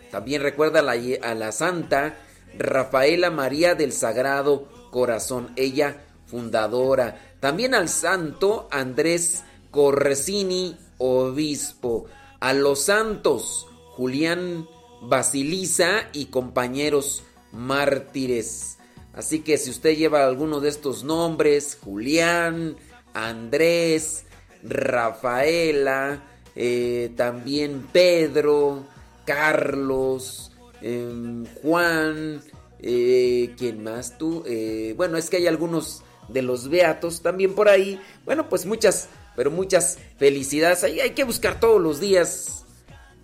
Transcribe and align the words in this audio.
También 0.09 0.41
recuerda 0.41 0.79
a 0.79 0.83
la, 0.83 0.93
a 1.21 1.35
la 1.35 1.51
santa 1.51 2.17
Rafaela 2.57 3.31
María 3.31 3.75
del 3.75 3.93
Sagrado 3.93 4.67
Corazón, 4.91 5.51
ella 5.55 6.03
fundadora. 6.25 7.35
También 7.39 7.73
al 7.73 7.89
santo 7.89 8.67
Andrés 8.71 9.43
Corresini, 9.71 10.77
obispo. 10.97 12.05
A 12.39 12.53
los 12.53 12.81
santos 12.81 13.67
Julián 13.95 14.67
Basilisa 15.01 16.09
y 16.13 16.25
compañeros 16.25 17.23
mártires. 17.51 18.77
Así 19.13 19.41
que 19.41 19.57
si 19.57 19.69
usted 19.69 19.97
lleva 19.97 20.25
alguno 20.25 20.59
de 20.59 20.69
estos 20.69 21.03
nombres, 21.03 21.77
Julián, 21.83 22.77
Andrés, 23.13 24.25
Rafaela, 24.63 26.23
eh, 26.55 27.11
también 27.15 27.88
Pedro, 27.91 28.85
Carlos, 29.25 30.51
em, 30.81 31.45
Juan, 31.61 32.41
eh, 32.79 33.53
¿quién 33.57 33.83
más 33.83 34.17
tú? 34.17 34.43
Eh, 34.45 34.93
bueno, 34.95 35.17
es 35.17 35.29
que 35.29 35.38
hay 35.38 35.47
algunos 35.47 36.03
de 36.29 36.41
los 36.41 36.69
beatos 36.69 37.21
también 37.21 37.53
por 37.53 37.69
ahí. 37.69 37.99
Bueno, 38.25 38.49
pues 38.49 38.65
muchas, 38.65 39.09
pero 39.36 39.52
muchas 39.52 39.97
felicidades. 40.18 40.84
Ahí 40.84 41.00
hay 41.00 41.12
que 41.12 41.24
buscar 41.24 41.59
todos 41.59 41.81
los 41.81 42.00
días 42.00 42.66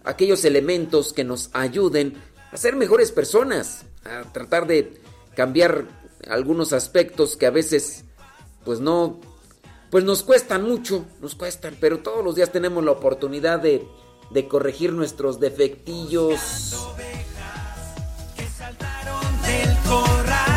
aquellos 0.04 0.46
elementos 0.46 1.14
que 1.14 1.24
nos 1.24 1.50
ayuden 1.54 2.16
a 2.52 2.58
ser 2.58 2.76
mejores 2.76 3.12
personas, 3.12 3.86
a 4.06 4.24
tratar 4.32 4.68
de 4.68 5.02
cambiar 5.36 5.86
algunos 6.30 6.74
aspectos 6.74 7.36
que 7.36 7.46
a 7.46 7.52
veces 7.52 8.06
pues 8.64 8.80
no 8.80 9.20
pues 9.90 10.04
nos 10.04 10.24
cuestan 10.24 10.64
mucho, 10.64 11.06
nos 11.22 11.36
cuestan, 11.36 11.78
pero 11.80 12.00
todos 12.00 12.24
los 12.24 12.36
días 12.36 12.52
tenemos 12.52 12.84
la 12.84 12.92
oportunidad 12.92 13.60
de, 13.60 13.88
de 14.32 14.48
corregir 14.48 14.92
nuestros 14.92 15.40
defectillos. 15.40 16.76
junto 19.88 20.57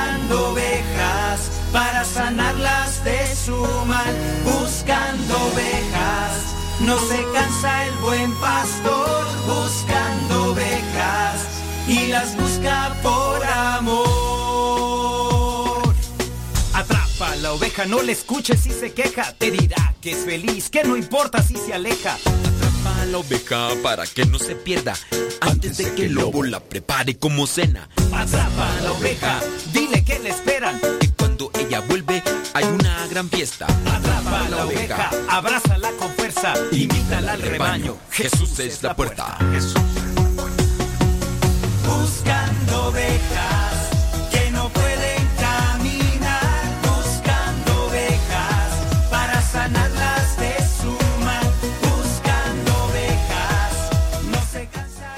para 1.71 2.03
sanarlas 2.03 3.03
de 3.03 3.35
su 3.35 3.55
mal, 3.85 4.15
buscando 4.43 5.37
ovejas. 5.53 6.55
No 6.81 6.97
se 6.99 7.23
cansa 7.33 7.85
el 7.87 7.93
buen 7.97 8.33
pastor 8.35 9.27
buscando 9.45 10.51
ovejas 10.51 11.47
y 11.87 12.07
las 12.07 12.35
busca 12.37 12.95
por 13.03 13.43
amor. 13.45 14.01
Atrapa 16.73 17.35
la 17.37 17.53
oveja, 17.53 17.85
no 17.85 18.01
le 18.01 18.13
escuches 18.13 18.61
si 18.61 18.71
se 18.71 18.93
queja, 18.93 19.33
te 19.37 19.51
dirá 19.51 19.93
que 20.01 20.11
es 20.11 20.25
feliz, 20.25 20.69
que 20.69 20.83
no 20.83 20.97
importa 20.97 21.43
si 21.43 21.55
se 21.55 21.73
aleja. 21.73 22.17
Atrapa 22.81 23.05
la 23.05 23.17
oveja 23.19 23.69
para 23.83 24.07
que 24.07 24.25
no 24.25 24.39
se 24.39 24.55
pierda 24.55 24.93
antes 25.39 25.77
de 25.77 25.93
que 25.93 26.05
el 26.05 26.13
lobo 26.13 26.43
la 26.43 26.59
prepare 26.59 27.17
como 27.17 27.45
cena. 27.45 27.87
Atrapa 28.11 28.81
la 28.81 28.91
oveja, 28.93 29.39
dile 29.71 30.03
que 30.03 30.17
le 30.19 30.29
esperan 30.29 30.79
ella 31.59 31.79
vuelve, 31.81 32.23
hay 32.53 32.65
una 32.65 33.07
gran 33.07 33.29
fiesta. 33.29 33.65
Atrapa 33.65 34.45
a 34.45 34.49
la 34.49 34.65
oveja, 34.65 35.09
abrázala 35.29 35.91
con 35.91 36.11
fuerza, 36.13 36.53
invítala 36.71 37.33
al 37.33 37.41
rebaño. 37.41 37.97
Jesús 38.09 38.59
es 38.59 38.81
la 38.81 38.95
puerta. 38.95 39.37
Buscando 41.85 42.87
ovejas 42.87 43.60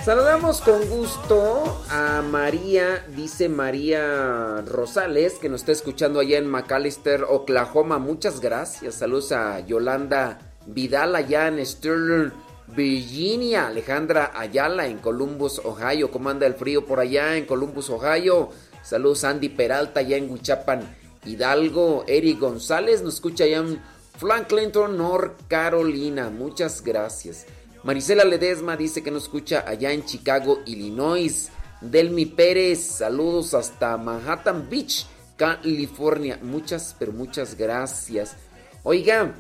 Saludamos 0.03 0.59
con 0.59 0.85
gusto 0.89 1.81
a 1.89 2.21
María, 2.21 3.05
dice 3.15 3.47
María 3.47 4.61
Rosales, 4.67 5.35
que 5.35 5.47
nos 5.47 5.61
está 5.61 5.71
escuchando 5.71 6.19
allá 6.19 6.39
en 6.39 6.50
McAllister, 6.50 7.23
Oklahoma. 7.23 8.00
Muchas 8.00 8.41
gracias. 8.41 8.95
Saludos 8.95 9.31
a 9.31 9.61
Yolanda 9.61 10.57
Vidal 10.65 11.15
allá 11.15 11.47
en 11.47 11.65
Sterling 11.65 12.31
Virginia, 12.67 13.67
Alejandra 13.67 14.33
Ayala 14.35 14.88
en 14.88 14.97
Columbus, 14.97 15.61
Ohio. 15.63 16.11
¿Cómo 16.11 16.29
anda 16.29 16.47
el 16.47 16.55
frío 16.55 16.85
por 16.85 17.00
allá 17.00 17.38
en 17.38 17.45
Columbus, 17.45 17.89
Ohio? 17.89 18.50
Saludos 18.81 19.23
Andy 19.23 19.47
Peralta 19.47 20.01
allá 20.01 20.17
en 20.17 20.29
Huichapan, 20.29 20.81
Hidalgo. 21.23 22.03
Eric 22.07 22.39
González 22.41 23.01
nos 23.03 23.13
escucha 23.13 23.45
allá 23.45 23.59
en 23.59 23.81
Franklinton, 24.17 24.97
North 24.97 25.44
Carolina. 25.47 26.29
Muchas 26.29 26.83
gracias. 26.83 27.45
Marisela 27.83 28.24
Ledesma 28.24 28.77
dice 28.77 29.03
que 29.03 29.12
nos 29.12 29.24
escucha 29.24 29.65
allá 29.68 29.91
en 29.91 30.06
Chicago, 30.06 30.62
Illinois. 30.65 31.50
Delmi 31.81 32.25
Pérez, 32.25 32.80
saludos 32.80 33.53
hasta 33.53 33.97
Manhattan 33.97 34.69
Beach, 34.69 35.06
California. 35.35 36.39
Muchas, 36.41 36.95
pero 36.97 37.12
muchas 37.12 37.57
gracias. 37.57 38.38
Oiga, 38.83 39.35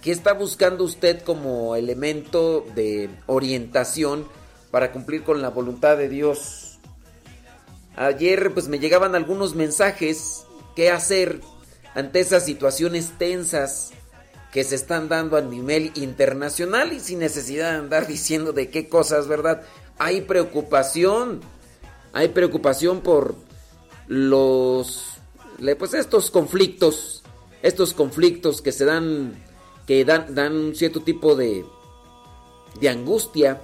¿qué 0.00 0.10
está 0.10 0.32
buscando 0.32 0.82
usted 0.82 1.22
como 1.22 1.76
elemento 1.76 2.66
de 2.74 3.08
orientación 3.26 4.26
para 4.72 4.90
cumplir 4.90 5.22
con 5.22 5.40
la 5.40 5.50
voluntad 5.50 5.96
de 5.96 6.08
Dios? 6.08 6.80
Ayer 7.94 8.52
pues 8.52 8.66
me 8.66 8.80
llegaban 8.80 9.14
algunos 9.14 9.54
mensajes, 9.54 10.46
qué 10.74 10.90
hacer 10.90 11.40
ante 11.94 12.18
esas 12.18 12.44
situaciones 12.44 13.12
tensas 13.18 13.92
que 14.52 14.62
se 14.64 14.74
están 14.74 15.08
dando 15.08 15.38
a 15.38 15.40
nivel 15.40 15.90
internacional 15.94 16.92
y 16.92 17.00
sin 17.00 17.18
necesidad 17.18 17.72
de 17.72 17.78
andar 17.78 18.06
diciendo 18.06 18.52
de 18.52 18.70
qué 18.70 18.88
cosas, 18.88 19.26
¿verdad? 19.26 19.62
Hay 19.98 20.20
preocupación, 20.20 21.40
hay 22.12 22.28
preocupación 22.28 23.00
por 23.00 23.34
los, 24.06 25.14
pues 25.78 25.94
estos 25.94 26.30
conflictos, 26.30 27.22
estos 27.62 27.94
conflictos 27.94 28.60
que 28.60 28.72
se 28.72 28.84
dan, 28.84 29.42
que 29.86 30.04
dan, 30.04 30.34
dan 30.34 30.54
un 30.54 30.74
cierto 30.74 31.00
tipo 31.00 31.34
de, 31.34 31.64
de 32.78 32.88
angustia. 32.88 33.60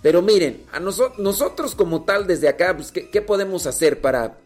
Pero 0.00 0.22
miren, 0.22 0.64
a 0.70 0.80
nosotros 0.80 1.74
como 1.74 2.04
tal 2.04 2.26
desde 2.26 2.48
acá, 2.48 2.76
pues, 2.76 2.92
¿qué, 2.92 3.08
¿qué 3.10 3.22
podemos 3.22 3.66
hacer 3.66 4.00
para 4.00 4.38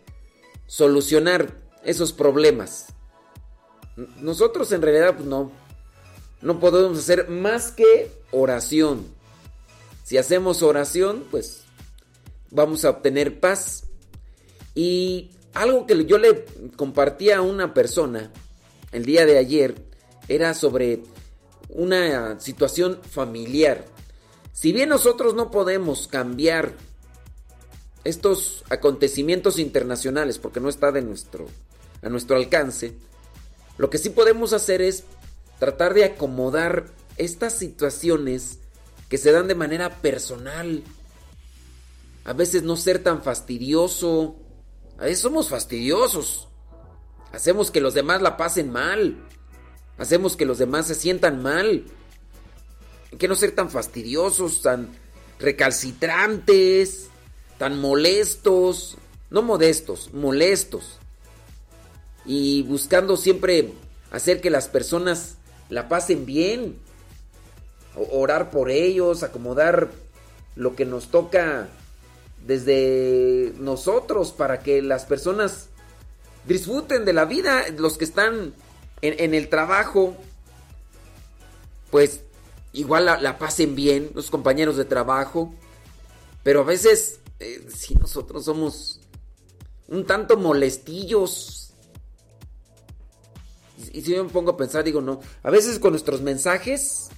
solucionar 0.67 1.61
esos 1.85 2.12
problemas? 2.12 2.94
Nosotros 4.21 4.71
en 4.73 4.83
realidad 4.83 5.17
pues 5.17 5.27
no, 5.27 5.50
no 6.41 6.61
podemos 6.61 6.99
hacer 6.99 7.29
más 7.29 7.73
que 7.73 8.11
oración. 8.31 9.06
Si 10.05 10.17
hacemos 10.17 10.62
oración, 10.62 11.25
pues 11.31 11.65
vamos 12.50 12.85
a 12.85 12.91
obtener 12.91 13.41
paz. 13.41 13.85
Y 14.75 15.31
algo 15.53 15.87
que 15.87 16.05
yo 16.05 16.19
le 16.19 16.45
compartí 16.77 17.31
a 17.31 17.43
una 17.43 17.75
persona 17.75 18.31
el 18.93 19.05
día 19.05 19.27
de 19.27 19.39
ayer 19.39 19.75
era 20.29 20.55
sobre 20.55 21.03
una 21.69 22.39
situación 22.41 23.00
familiar. 23.03 23.85
Si 24.53 24.73
bien 24.73 24.89
nosotros 24.89 25.35
no 25.35 25.50
podemos 25.50 26.06
cambiar 26.06 26.73
estos 28.05 28.65
acontecimientos 28.71 29.59
internacionales 29.59 30.39
porque 30.39 30.61
no 30.61 30.69
está 30.69 30.93
de 30.93 31.03
nuestro 31.03 31.47
a 32.00 32.09
nuestro 32.09 32.37
alcance, 32.37 32.95
lo 33.79 33.91
que 33.91 33.99
sí 33.99 34.11
podemos 34.11 34.53
hacer 34.53 34.83
es 34.83 35.05
tratar 35.61 35.95
de 35.95 36.05
acomodar 36.05 36.87
estas 37.17 37.55
situaciones 37.55 38.59
que 39.09 39.19
se 39.19 39.31
dan 39.31 39.47
de 39.47 39.55
manera 39.55 40.03
personal. 40.03 40.83
A 42.25 42.33
veces 42.33 42.65
no 42.65 42.77
ser 42.77 43.03
tan 43.03 43.23
fastidioso. 43.23 44.37
A 44.99 45.05
veces 45.05 45.21
somos 45.21 45.49
fastidiosos. 45.49 46.49
Hacemos 47.33 47.71
que 47.71 47.81
los 47.81 47.95
demás 47.95 48.21
la 48.21 48.37
pasen 48.37 48.71
mal. 48.71 49.17
Hacemos 49.97 50.37
que 50.37 50.45
los 50.45 50.59
demás 50.59 50.89
se 50.89 50.97
sientan 50.97 51.41
mal. 51.41 51.85
Que 53.17 53.29
no 53.29 53.37
ser 53.37 53.53
tan 53.53 53.71
fastidiosos, 53.71 54.61
tan 54.61 54.89
recalcitrantes, 55.39 57.09
tan 57.59 57.81
molestos. 57.81 58.99
No 59.31 59.43
modestos, 59.43 60.13
molestos 60.13 60.99
y 62.29 62.63
buscando 62.63 63.17
siempre 63.17 63.73
hacer 64.13 64.43
que 64.43 64.51
las 64.51 64.69
personas 64.69 65.37
la 65.71 65.89
pasen 65.89 66.27
bien, 66.27 66.77
orar 68.13 68.51
por 68.51 68.71
ellos, 68.71 69.23
acomodar 69.23 69.89
lo 70.55 70.77
que 70.77 70.85
nos 70.85 71.09
toca 71.09 71.69
desde 72.47 73.55
nosotros 73.59 74.33
para 74.33 74.61
que 74.61 74.83
las 74.83 75.07
personas 75.07 75.71
disfruten 76.47 77.07
de 77.07 77.15
la 77.15 77.25
vida, 77.25 77.65
los 77.79 77.97
que 77.97 78.05
están 78.05 78.53
en, 79.01 79.35
el 79.35 79.49
trabajo, 79.49 80.15
pues 81.91 82.21
igual 82.75 83.07
la, 83.07 83.39
pasen 83.39 83.75
bien, 83.75 84.11
los 84.15 84.31
compañeros 84.31 84.77
de 84.77 84.85
trabajo, 84.85 85.55
pero 86.43 86.61
a 86.61 86.65
veces 86.65 87.21
eh, 87.41 87.67
si 87.75 87.95
nosotros 87.95 88.45
somos 88.45 89.01
un 89.87 90.05
tanto 90.05 90.37
molestillos, 90.37 91.58
y 93.93 94.03
si 94.03 94.13
yo 94.15 94.25
me 94.25 94.31
pongo 94.31 94.53
a 94.53 94.57
pensar, 94.57 94.85
digo, 94.85 95.01
no. 95.01 95.21
A 95.43 95.51
veces 95.51 95.79
con 95.79 95.93
nuestros 95.93 96.21
mensajes 96.21 97.09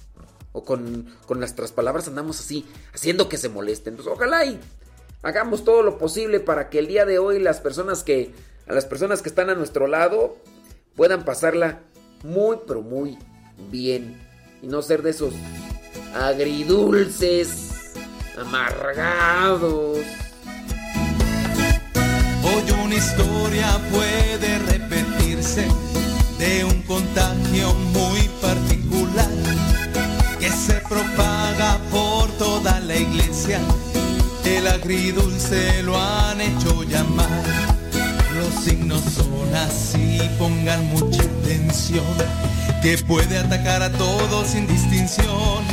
o 0.53 0.63
con, 0.63 1.07
nuestras 1.29 1.71
palabras 1.71 2.07
andamos 2.07 2.39
así, 2.39 2.65
haciendo 2.93 3.29
que 3.29 3.37
se 3.37 3.49
molesten. 3.49 3.93
Entonces, 3.93 4.13
ojalá 4.13 4.45
y 4.45 4.59
hagamos 5.23 5.63
todo 5.63 5.81
lo 5.81 5.97
posible 5.97 6.39
para 6.39 6.69
que 6.69 6.79
el 6.79 6.87
día 6.87 7.05
de 7.05 7.19
hoy 7.19 7.39
las 7.39 7.59
personas 7.59 8.03
que, 8.03 8.33
a 8.67 8.73
las 8.73 8.85
personas 8.85 9.21
que 9.21 9.29
están 9.29 9.49
a 9.49 9.55
nuestro 9.55 9.87
lado, 9.87 10.37
puedan 10.95 11.25
pasarla 11.25 11.79
muy, 12.23 12.57
pero 12.67 12.81
muy 12.81 13.17
bien. 13.69 14.21
Y 14.61 14.67
no 14.67 14.81
ser 14.81 15.01
de 15.01 15.11
esos 15.11 15.33
agridulces, 16.13 17.93
amargados. 18.37 19.99
Hoy 22.43 22.71
una 22.83 22.95
historia 22.95 23.79
puede 23.91 24.59
repetirse 24.59 25.67
de 26.41 26.65
un 26.65 26.81
contagio 26.81 27.71
muy 27.93 28.21
particular 28.41 29.29
que 30.39 30.49
se 30.49 30.73
propaga 30.89 31.77
por 31.91 32.31
toda 32.39 32.79
la 32.79 32.95
iglesia. 32.95 33.59
El 34.43 34.65
agridulce 34.65 35.83
lo 35.83 35.95
han 36.01 36.41
hecho 36.41 36.81
llamar. 36.81 37.43
Los 38.35 38.63
signos 38.63 39.01
son 39.01 39.53
así, 39.53 40.19
pongan 40.39 40.83
mucha 40.87 41.21
atención, 41.21 42.15
que 42.81 42.97
puede 42.97 43.37
atacar 43.37 43.83
a 43.83 43.91
todos 43.91 44.47
sin 44.47 44.65
distinción. 44.65 45.63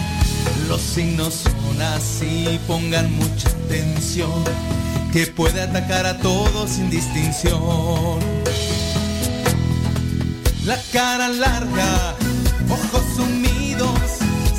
Los 0.69 0.83
signos 0.83 1.45
son 1.45 1.81
así, 1.81 2.61
pongan 2.67 3.11
mucha 3.17 3.49
atención, 3.49 4.45
que 5.15 5.29
puede 5.29 5.63
atacar 5.63 6.05
a 6.05 6.19
todos 6.19 6.69
sin 6.69 6.91
distinción 6.91 8.19
la 10.69 10.79
cara 10.93 11.29
larga, 11.29 12.15
ojos 12.69 13.03
sumidos, 13.17 13.99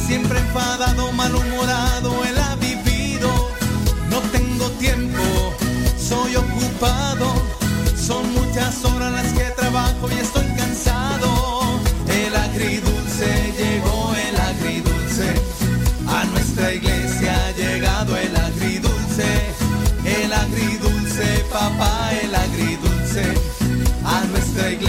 siempre 0.07 0.39
enfadado, 0.39 1.11
malhumorado, 1.11 2.25
él 2.25 2.35
ha 2.35 2.55
vivido. 2.55 3.29
No 4.09 4.19
tengo 4.31 4.71
tiempo, 4.85 5.21
soy 5.99 6.35
ocupado, 6.35 7.27
son 7.95 8.23
muchas 8.33 8.83
horas 8.85 9.11
las 9.11 9.33
que 9.33 9.51
trabajo 9.51 10.09
y 10.09 10.19
estoy 10.19 10.47
cansado. 10.57 11.79
El 12.07 12.35
agridulce 12.35 13.29
llegó, 13.59 14.11
el 14.15 14.35
agridulce, 14.51 15.29
a 16.07 16.25
nuestra 16.25 16.73
iglesia 16.73 17.35
ha 17.45 17.51
llegado 17.51 18.17
el 18.17 18.35
agridulce, 18.35 19.29
el 20.05 20.33
agridulce, 20.33 21.45
papá, 21.51 22.09
el 22.23 22.33
agridulce, 22.33 23.25
a 24.03 24.25
nuestra 24.25 24.71
iglesia 24.71 24.88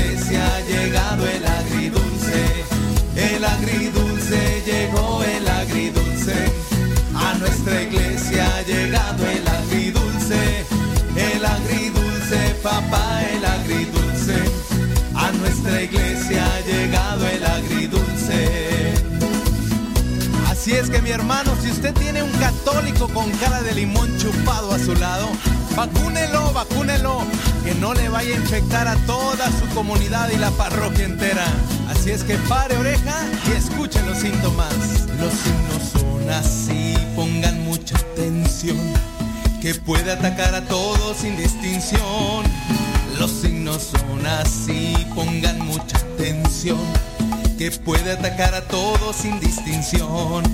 llegado 8.71 9.27
el 9.27 9.49
agridulce, 9.49 10.65
el 11.17 11.45
agridulce, 11.45 12.55
papá, 12.63 13.23
el 13.35 13.45
agridulce, 13.45 14.39
a 15.15 15.33
nuestra 15.33 15.83
iglesia 15.83 16.47
ha 16.47 16.61
llegado 16.61 17.27
el 17.27 17.45
agridulce. 17.45 18.95
Así 20.49 20.73
es 20.73 20.89
que 20.89 21.03
mi 21.03 21.11
hermano, 21.11 21.53
si 21.61 21.71
usted 21.71 21.93
tiene 21.95 22.23
un 22.23 22.31
católico 22.33 23.09
con 23.09 23.29
cara 23.39 23.61
de 23.63 23.75
limón 23.75 24.17
chupado 24.19 24.73
a 24.73 24.79
su 24.79 24.95
lado, 24.95 25.29
vacúnelo, 25.75 26.53
vacúnelo, 26.53 27.25
que 27.65 27.75
no 27.75 27.93
le 27.95 28.09
vaya 28.09 28.37
a 28.37 28.39
infectar 28.39 28.87
a 28.87 28.95
toda 29.07 29.47
su 29.59 29.67
comunidad 29.75 30.31
y 30.31 30.37
la 30.37 30.51
parroquia 30.53 31.07
entera. 31.07 31.47
Así 31.89 32.11
es 32.11 32.23
que 32.23 32.37
pare 32.49 32.77
oreja 32.77 33.25
y 33.49 33.57
escuche 33.57 34.01
los 34.03 34.19
síntomas. 34.19 34.73
Los 35.19 35.33
signos 35.33 35.83
son 35.93 36.31
así, 36.31 36.95
pongan 37.17 37.60
atención, 38.21 38.77
que 39.63 39.75
puede 39.75 40.13
atacar 40.13 40.55
a 40.55 40.63
todos 40.67 41.17
sin 41.17 41.37
distinción. 41.39 42.45
Los 43.19 43.31
signos 43.31 43.93
son 43.93 44.27
así, 44.27 44.95
pongan 45.15 45.59
mucha 45.65 45.97
atención, 45.97 46.79
que 47.57 47.71
puede 47.71 48.13
atacar 48.13 48.55
a 48.55 48.61
todos 48.63 49.17
sin 49.17 49.41
distinción. 49.41 50.45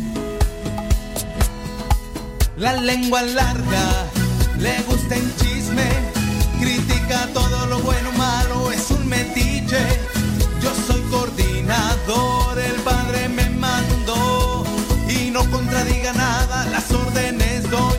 La 2.57 2.75
lengua 2.75 3.23
larga, 3.23 4.07
le 4.59 4.81
gusta 4.83 5.17
el 5.17 5.37
chisme, 5.37 5.89
critica 6.61 7.29
todo 7.35 7.56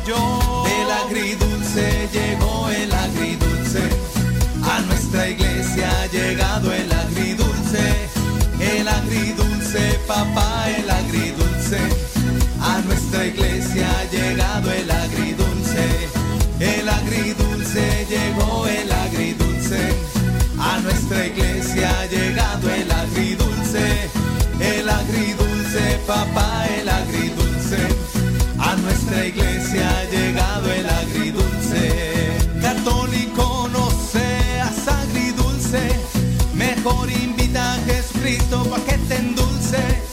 yo. 0.07 0.63
El 0.79 0.89
agridulce 0.89 2.09
llegó, 2.13 2.69
el 2.69 2.91
agridulce. 2.91 3.83
A 4.63 4.79
nuestra 4.81 5.29
iglesia 5.29 5.89
ha 5.89 6.07
llegado 6.07 6.73
el 6.73 6.91
agridulce. 6.91 7.85
El 8.59 8.87
agridulce, 8.87 9.99
papá, 10.07 10.69
el 10.69 10.89
agridulce. 10.89 11.79
A 12.61 12.79
nuestra 12.85 13.25
iglesia 13.25 13.87
ha 13.99 14.03
llegado 14.05 14.71
el 14.71 14.89
agridulce. 14.89 15.85
El 16.59 16.89
agridulce 16.89 18.07
llegó, 18.09 18.65
el 18.67 18.91
agridulce. 18.91 19.81
A 20.59 20.79
nuestra 20.79 21.27
iglesia 21.27 21.89
ha 21.99 22.05
llegado 22.05 22.69
el 22.69 22.91
agridulce. 22.91 24.09
El 24.59 24.89
agridulce, 24.89 25.99
papá, 26.07 26.65
el 26.79 26.86
por 36.89 37.11
invitar 37.11 37.79
a 37.79 37.83
Jesucristo 37.83 38.63
que 38.85 38.97
te 39.09 39.15
endulce. 39.17 40.07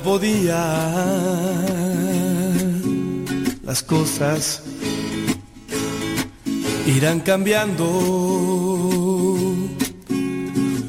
Nuevo 0.00 0.20
día, 0.20 0.62
las 3.64 3.82
cosas 3.82 4.62
irán 6.86 7.18
cambiando. 7.18 7.84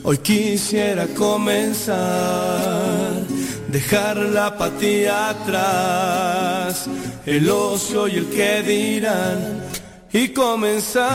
Hoy 0.03 0.17
quisiera 0.19 1.07
comenzar, 1.07 1.97
dejar 3.69 4.17
la 4.17 4.45
apatía 4.45 5.29
atrás, 5.29 6.87
el 7.25 7.49
ocio 7.49 8.07
y 8.07 8.17
el 8.17 8.29
que 8.29 8.61
dirán, 8.61 9.63
y 10.13 10.27
comenzar 10.29 11.09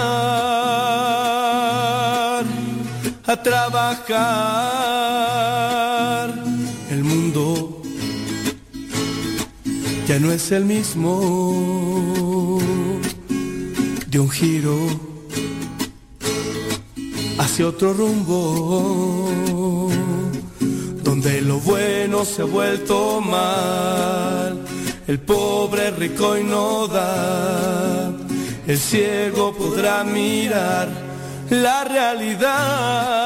a 3.24 3.36
trabajar. 3.40 4.93
No 10.20 10.32
es 10.32 10.52
el 10.52 10.64
mismo 10.64 12.58
de 14.06 14.18
un 14.20 14.30
giro 14.30 14.76
hacia 17.38 17.66
otro 17.68 17.92
rumbo, 17.92 19.90
donde 21.02 21.40
lo 21.40 21.58
bueno 21.58 22.24
se 22.24 22.42
ha 22.42 22.44
vuelto 22.44 23.20
mal, 23.20 24.64
el 25.08 25.18
pobre 25.20 25.90
rico 25.90 26.38
y 26.38 26.44
no 26.44 26.86
da, 26.86 28.12
el 28.66 28.78
ciego 28.78 29.52
podrá 29.56 30.04
mirar 30.04 30.88
la 31.50 31.84
realidad 31.84 33.23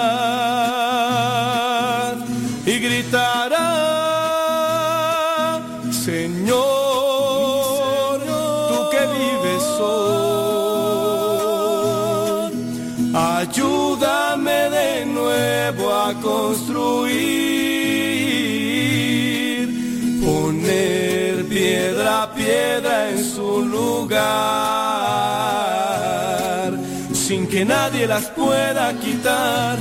sin 27.12 27.46
que 27.46 27.64
nadie 27.64 28.06
las 28.06 28.26
pueda 28.28 28.92
quitar 29.00 29.78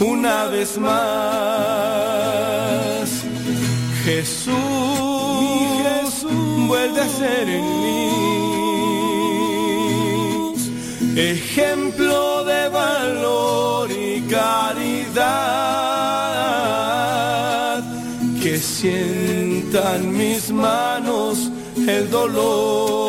una 0.00 0.46
vez 0.46 0.76
más. 0.78 0.94
Jesús, 4.04 4.54
vuelve 6.68 7.00
a 7.00 7.08
ser 7.08 7.48
en 7.48 7.64
mí. 7.82 8.04
Ejemplo 11.16 12.44
de 12.44 12.68
valor 12.68 13.90
y 13.90 14.20
caridad, 14.22 15.14
que 18.42 18.58
sientan 18.58 20.12
mis 20.12 20.50
manos 20.50 21.50
el 21.86 22.10
dolor 22.10 23.03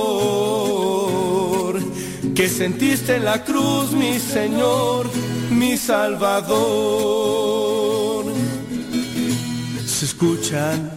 que 2.45 2.51
sentiste 2.51 3.15
en 3.15 3.25
la 3.25 3.43
cruz, 3.43 3.91
mi 3.91 4.19
Señor, 4.19 5.09
mi 5.49 5.77
Salvador. 5.77 6.45
Se 9.87 10.05
escuchan 10.05 10.91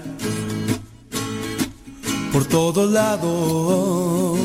por 2.34 2.44
todos 2.44 2.92
lados 2.92 4.38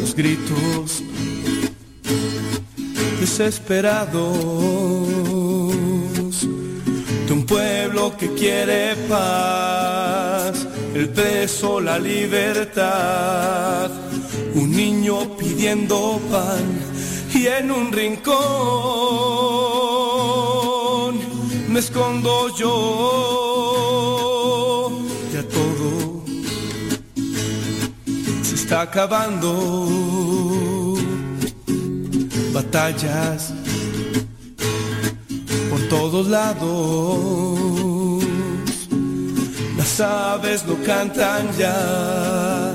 los 0.00 0.14
gritos 0.14 1.02
desesperados 3.18 4.38
de 7.26 7.32
un 7.32 7.44
pueblo 7.46 8.16
que 8.16 8.32
quiere 8.34 8.94
paz, 9.08 10.68
el 10.94 11.08
preso 11.08 11.80
la 11.80 11.98
libertad, 11.98 13.90
un 14.54 14.70
niño 14.70 15.36
pidiendo 15.36 16.20
pan 16.30 16.64
y 17.34 17.46
en 17.46 17.70
un 17.70 17.92
rincón 17.92 18.30
me 21.68 21.78
escondo 21.80 22.54
yo, 22.56 22.70
ya 25.32 25.42
todo 25.44 26.24
se 28.42 28.54
está 28.56 28.82
acabando. 28.82 30.18
Batallas 32.52 33.54
por 35.70 35.80
todos 35.88 36.26
lados. 36.28 38.24
Las 39.76 40.00
aves 40.00 40.66
no 40.66 40.74
cantan 40.84 41.48
ya, 41.56 42.74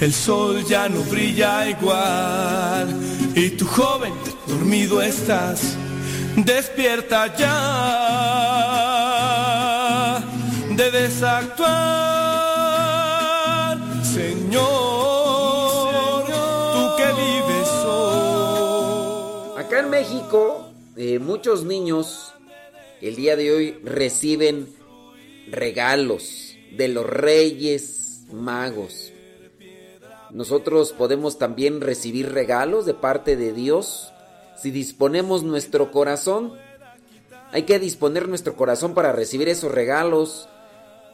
el 0.00 0.12
sol 0.12 0.64
ya 0.64 0.88
no 0.88 1.02
brilla 1.02 1.68
igual. 1.68 2.88
Y 3.34 3.50
tu 3.50 3.66
joven, 3.66 4.12
dormido 4.46 5.02
estás, 5.02 5.76
despierta 6.36 7.36
ya. 7.36 7.48
Debes 10.76 11.22
actuar, 11.22 11.68
Señor, 14.04 14.62
tú 16.26 16.96
que 16.96 17.06
vives 17.20 17.68
hoy. 17.84 19.60
Acá 19.60 19.80
en 19.80 19.90
México, 19.90 20.70
eh, 20.96 21.18
muchos 21.18 21.64
niños 21.64 22.32
el 23.00 23.16
día 23.16 23.36
de 23.36 23.52
hoy 23.52 23.78
reciben 23.84 24.68
regalos 25.50 26.56
de 26.76 26.88
los 26.88 27.06
reyes 27.06 28.22
magos. 28.32 29.07
Nosotros 30.30 30.92
podemos 30.92 31.38
también 31.38 31.80
recibir 31.80 32.32
regalos 32.32 32.84
de 32.84 32.94
parte 32.94 33.36
de 33.36 33.52
Dios 33.52 34.12
si 34.60 34.70
disponemos 34.70 35.42
nuestro 35.42 35.90
corazón. 35.90 36.52
Hay 37.52 37.62
que 37.62 37.78
disponer 37.78 38.28
nuestro 38.28 38.54
corazón 38.54 38.94
para 38.94 39.12
recibir 39.12 39.48
esos 39.48 39.72
regalos. 39.72 40.48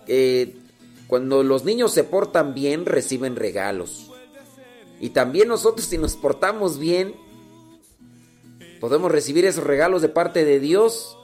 Eh, 0.07 0.57
cuando 1.07 1.43
los 1.43 1.65
niños 1.65 1.93
se 1.93 2.03
portan 2.03 2.55
bien, 2.55 2.87
reciben 2.87 3.37
regalos. 3.37 4.11
Y 5.01 5.11
también 5.11 5.49
nosotros 5.49 5.87
si 5.87 5.99
nos 5.99 6.17
portamos 6.17 6.79
bien, 6.79 7.15
podemos 8.81 9.13
recibir 9.13 9.45
esos 9.45 9.65
regalos 9.65 10.03
de 10.03 10.09
parte 10.09 10.45
de 10.45 10.59
Dios. 10.59 11.17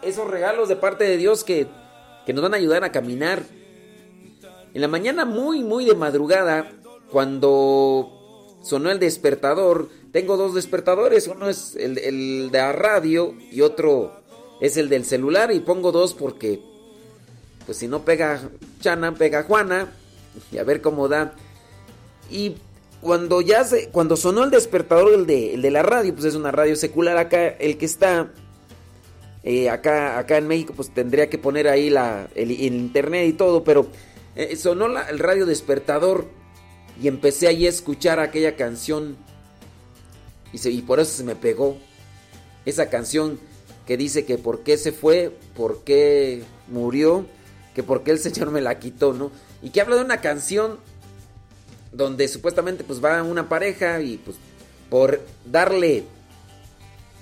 Esos 0.00 0.28
regalos 0.28 0.70
de 0.70 0.76
parte 0.76 1.04
de 1.04 1.18
Dios 1.18 1.44
que, 1.44 1.66
que 2.24 2.32
nos 2.32 2.42
van 2.42 2.54
a 2.54 2.56
ayudar 2.56 2.82
a 2.84 2.92
caminar. 2.92 3.42
En 4.72 4.80
la 4.80 4.88
mañana 4.88 5.24
muy, 5.24 5.62
muy 5.64 5.84
de 5.84 5.94
madrugada, 5.94 6.70
cuando 7.10 8.56
sonó 8.62 8.90
el 8.90 9.00
despertador, 9.00 9.88
tengo 10.12 10.36
dos 10.36 10.54
despertadores, 10.54 11.26
uno 11.26 11.48
es 11.48 11.74
el, 11.76 12.50
de 12.50 12.58
la 12.58 12.72
radio 12.72 13.34
y 13.50 13.62
otro 13.62 14.12
es 14.60 14.76
el 14.76 14.88
del 14.88 15.04
celular 15.04 15.50
y 15.52 15.60
pongo 15.60 15.90
dos 15.90 16.14
porque, 16.14 16.60
pues 17.66 17.78
si 17.78 17.88
no 17.88 18.04
pega 18.04 18.48
Chana, 18.80 19.14
pega 19.14 19.42
Juana 19.42 19.92
y 20.52 20.58
a 20.58 20.64
ver 20.64 20.80
cómo 20.80 21.08
da. 21.08 21.34
Y 22.30 22.54
cuando 23.00 23.40
ya 23.40 23.64
se, 23.64 23.88
cuando 23.88 24.16
sonó 24.16 24.44
el 24.44 24.50
despertador, 24.50 25.14
el 25.14 25.26
de, 25.26 25.54
el 25.54 25.62
de 25.62 25.70
la 25.72 25.82
radio, 25.82 26.12
pues 26.14 26.26
es 26.26 26.34
una 26.36 26.52
radio 26.52 26.76
secular 26.76 27.16
acá, 27.16 27.48
el 27.48 27.76
que 27.76 27.86
está 27.86 28.30
eh, 29.42 29.70
acá, 29.70 30.18
acá 30.18 30.36
en 30.36 30.46
México, 30.46 30.74
pues 30.76 30.92
tendría 30.92 31.30
que 31.30 31.38
poner 31.38 31.66
ahí 31.66 31.90
la, 31.90 32.28
el 32.34 32.50
internet 32.52 33.26
y 33.28 33.32
todo, 33.32 33.64
pero 33.64 33.86
eh, 34.42 34.56
sonó 34.56 34.86
el 34.86 35.18
radio 35.18 35.44
despertador 35.44 36.26
y 37.00 37.08
empecé 37.08 37.46
ahí 37.46 37.66
a 37.66 37.68
escuchar 37.68 38.20
aquella 38.20 38.56
canción 38.56 39.18
y 40.52 40.82
por 40.82 40.98
eso 40.98 41.12
se 41.12 41.24
me 41.24 41.36
pegó 41.36 41.76
esa 42.64 42.88
canción 42.88 43.38
que 43.86 43.98
dice 43.98 44.24
que 44.24 44.38
por 44.38 44.60
qué 44.60 44.78
se 44.78 44.92
fue, 44.92 45.36
por 45.54 45.84
qué 45.84 46.42
murió, 46.68 47.26
que 47.74 47.82
por 47.82 48.02
qué 48.02 48.12
el 48.12 48.18
Señor 48.18 48.50
me 48.50 48.62
la 48.62 48.78
quitó, 48.78 49.12
¿no? 49.12 49.30
Y 49.62 49.70
que 49.70 49.82
habla 49.82 49.96
de 49.96 50.04
una 50.04 50.22
canción 50.22 50.78
donde 51.92 52.26
supuestamente 52.26 52.82
pues 52.82 53.04
va 53.04 53.22
una 53.22 53.48
pareja 53.48 54.00
y 54.00 54.16
pues 54.16 54.38
por 54.88 55.20
darle, 55.44 56.04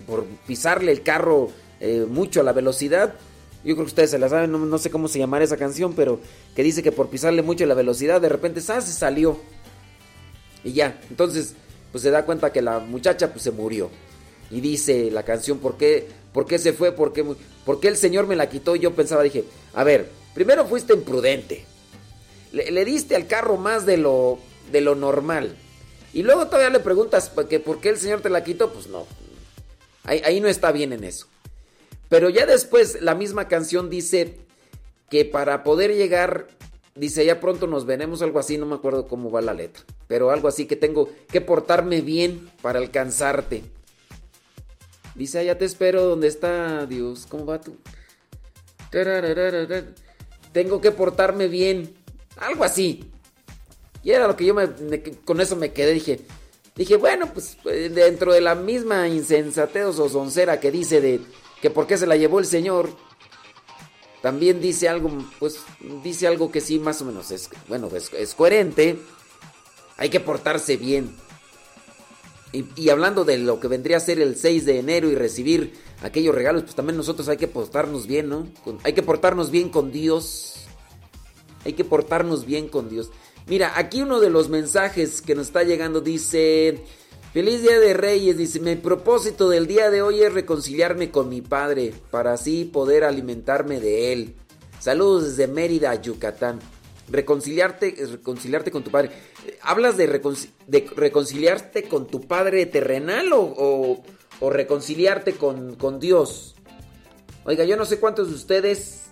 por 0.06 0.24
pisarle 0.46 0.92
el 0.92 1.02
carro 1.02 1.50
eh, 1.80 2.06
mucho 2.08 2.40
a 2.40 2.44
la 2.44 2.52
velocidad, 2.52 3.14
yo 3.64 3.74
creo 3.74 3.84
que 3.84 3.90
ustedes 3.90 4.10
se 4.10 4.18
la 4.18 4.28
saben, 4.28 4.52
no, 4.52 4.58
no 4.58 4.78
sé 4.78 4.90
cómo 4.90 5.08
se 5.08 5.18
llamará 5.18 5.44
esa 5.44 5.56
canción, 5.56 5.94
pero 5.94 6.20
que 6.54 6.62
dice 6.62 6.82
que 6.82 6.92
por 6.92 7.08
pisarle 7.08 7.42
mucho 7.42 7.66
la 7.66 7.74
velocidad, 7.74 8.20
de 8.20 8.28
repente 8.28 8.60
se 8.60 8.80
salió. 8.80 9.38
Y 10.64 10.72
ya, 10.72 11.00
entonces 11.10 11.54
pues 11.92 12.02
se 12.02 12.10
da 12.10 12.24
cuenta 12.24 12.52
que 12.52 12.62
la 12.62 12.78
muchacha 12.78 13.32
pues 13.32 13.42
se 13.42 13.50
murió. 13.50 13.90
Y 14.50 14.60
dice 14.60 15.10
la 15.10 15.24
canción, 15.24 15.58
¿por 15.58 15.76
qué, 15.76 16.08
¿Por 16.32 16.46
qué 16.46 16.58
se 16.58 16.72
fue? 16.72 16.92
¿Por 16.92 17.12
qué, 17.12 17.24
por 17.64 17.80
qué 17.80 17.88
el 17.88 17.96
Señor 17.96 18.26
me 18.26 18.36
la 18.36 18.48
quitó? 18.48 18.76
Y 18.76 18.80
yo 18.80 18.94
pensaba, 18.94 19.22
dije, 19.22 19.44
a 19.74 19.84
ver, 19.84 20.08
primero 20.34 20.66
fuiste 20.66 20.92
imprudente. 20.92 21.64
Le, 22.52 22.70
le 22.70 22.84
diste 22.84 23.16
al 23.16 23.26
carro 23.26 23.56
más 23.56 23.86
de 23.86 23.96
lo, 23.96 24.38
de 24.70 24.80
lo 24.80 24.94
normal. 24.94 25.56
Y 26.12 26.22
luego 26.22 26.46
todavía 26.46 26.70
le 26.70 26.80
preguntas 26.80 27.28
¿por 27.28 27.48
qué, 27.48 27.60
por 27.60 27.80
qué 27.80 27.90
el 27.90 27.98
Señor 27.98 28.20
te 28.20 28.30
la 28.30 28.44
quitó. 28.44 28.72
Pues 28.72 28.86
no. 28.86 29.06
Ahí, 30.04 30.22
ahí 30.24 30.40
no 30.40 30.48
está 30.48 30.70
bien 30.70 30.92
en 30.92 31.04
eso. 31.04 31.26
Pero 32.08 32.30
ya 32.30 32.46
después 32.46 33.00
la 33.02 33.14
misma 33.14 33.48
canción 33.48 33.90
dice 33.90 34.36
que 35.10 35.24
para 35.24 35.62
poder 35.64 35.94
llegar, 35.94 36.48
dice 36.94 37.24
ya 37.24 37.40
pronto 37.40 37.66
nos 37.66 37.84
veremos, 37.86 38.22
algo 38.22 38.38
así, 38.38 38.56
no 38.58 38.66
me 38.66 38.74
acuerdo 38.74 39.06
cómo 39.06 39.30
va 39.30 39.40
la 39.42 39.54
letra. 39.54 39.82
Pero 40.06 40.30
algo 40.30 40.48
así 40.48 40.66
que 40.66 40.76
tengo 40.76 41.10
que 41.30 41.40
portarme 41.40 42.00
bien 42.00 42.50
para 42.62 42.78
alcanzarte. 42.78 43.62
Dice, 45.14 45.38
allá 45.40 45.58
te 45.58 45.64
espero 45.64 46.04
donde 46.04 46.28
está 46.28 46.86
Dios. 46.86 47.26
¿Cómo 47.28 47.44
va 47.44 47.60
tú? 47.60 47.76
Tengo 50.52 50.80
que 50.80 50.92
portarme 50.92 51.48
bien. 51.48 51.92
Algo 52.36 52.64
así. 52.64 53.04
Y 54.02 54.12
era 54.12 54.26
lo 54.28 54.36
que 54.36 54.46
yo 54.46 54.54
me, 54.54 54.66
me- 54.66 55.02
con 55.02 55.40
eso 55.40 55.56
me 55.56 55.72
quedé. 55.72 55.92
Dije, 55.92 56.20
dije, 56.76 56.96
bueno, 56.96 57.30
pues 57.34 57.58
eh, 57.66 57.90
dentro 57.92 58.32
de 58.32 58.40
la 58.40 58.54
misma 58.54 59.08
insensatez 59.08 59.98
o 59.98 60.08
soncera 60.08 60.60
que 60.60 60.70
dice 60.70 61.00
de 61.00 61.20
que 61.60 61.70
por 61.70 61.86
qué 61.86 61.96
se 61.98 62.06
la 62.06 62.16
llevó 62.16 62.38
el 62.38 62.46
Señor, 62.46 62.90
también 64.22 64.60
dice 64.60 64.88
algo, 64.88 65.10
pues 65.38 65.60
dice 66.02 66.26
algo 66.26 66.50
que 66.50 66.60
sí, 66.60 66.78
más 66.78 67.00
o 67.02 67.04
menos 67.04 67.30
es, 67.30 67.50
bueno, 67.68 67.88
es, 67.94 68.12
es 68.12 68.34
coherente. 68.34 68.98
Hay 69.96 70.10
que 70.10 70.20
portarse 70.20 70.76
bien. 70.76 71.14
Y, 72.52 72.88
hablando 72.88 73.24
de 73.24 73.36
lo 73.36 73.60
que 73.60 73.68
vendría 73.68 73.98
a 73.98 74.00
ser 74.00 74.20
el 74.20 74.36
6 74.36 74.64
de 74.64 74.78
enero 74.78 75.10
y 75.10 75.14
recibir 75.14 75.74
aquellos 76.02 76.34
regalos, 76.34 76.62
pues 76.62 76.74
también 76.74 76.96
nosotros 76.96 77.28
hay 77.28 77.36
que 77.36 77.46
portarnos 77.46 78.06
bien, 78.06 78.28
¿no? 78.28 78.48
Hay 78.84 78.94
que 78.94 79.02
portarnos 79.02 79.50
bien 79.50 79.68
con 79.68 79.92
Dios. 79.92 80.66
Hay 81.66 81.74
que 81.74 81.84
portarnos 81.84 82.46
bien 82.46 82.68
con 82.68 82.88
Dios. 82.88 83.10
Mira, 83.48 83.72
aquí 83.76 84.00
uno 84.00 84.18
de 84.18 84.30
los 84.30 84.48
mensajes 84.48 85.20
que 85.20 85.34
nos 85.34 85.48
está 85.48 85.62
llegando 85.62 86.00
dice, 86.00 86.82
feliz 87.32 87.62
día 87.62 87.78
de 87.78 87.94
Reyes, 87.94 88.36
dice, 88.36 88.60
mi 88.60 88.76
propósito 88.76 89.48
del 89.48 89.66
día 89.66 89.90
de 89.90 90.02
hoy 90.02 90.22
es 90.22 90.32
reconciliarme 90.32 91.10
con 91.10 91.28
mi 91.28 91.40
padre 91.42 91.92
para 92.10 92.32
así 92.32 92.64
poder 92.64 93.04
alimentarme 93.04 93.80
de 93.80 94.12
él. 94.12 94.36
Saludos 94.80 95.24
desde 95.24 95.46
Mérida, 95.52 95.94
Yucatán. 95.94 96.58
Reconciliarte, 97.10 97.94
reconciliarte 98.10 98.70
con 98.70 98.84
tu 98.84 98.90
padre. 98.90 99.10
¿Hablas 99.62 99.96
de, 99.96 100.22
reconci- 100.22 100.50
de 100.66 100.86
reconciliarte 100.94 101.84
con 101.84 102.06
tu 102.06 102.20
padre 102.26 102.66
terrenal 102.66 103.30
o 103.32 104.02
reconciliarte 104.50 105.32
con, 105.32 105.74
con 105.76 106.00
Dios? 106.00 106.54
Oiga, 107.44 107.64
yo 107.64 107.76
no 107.78 107.86
sé 107.86 107.98
cuántos 107.98 108.28
de 108.28 108.34
ustedes 108.34 109.04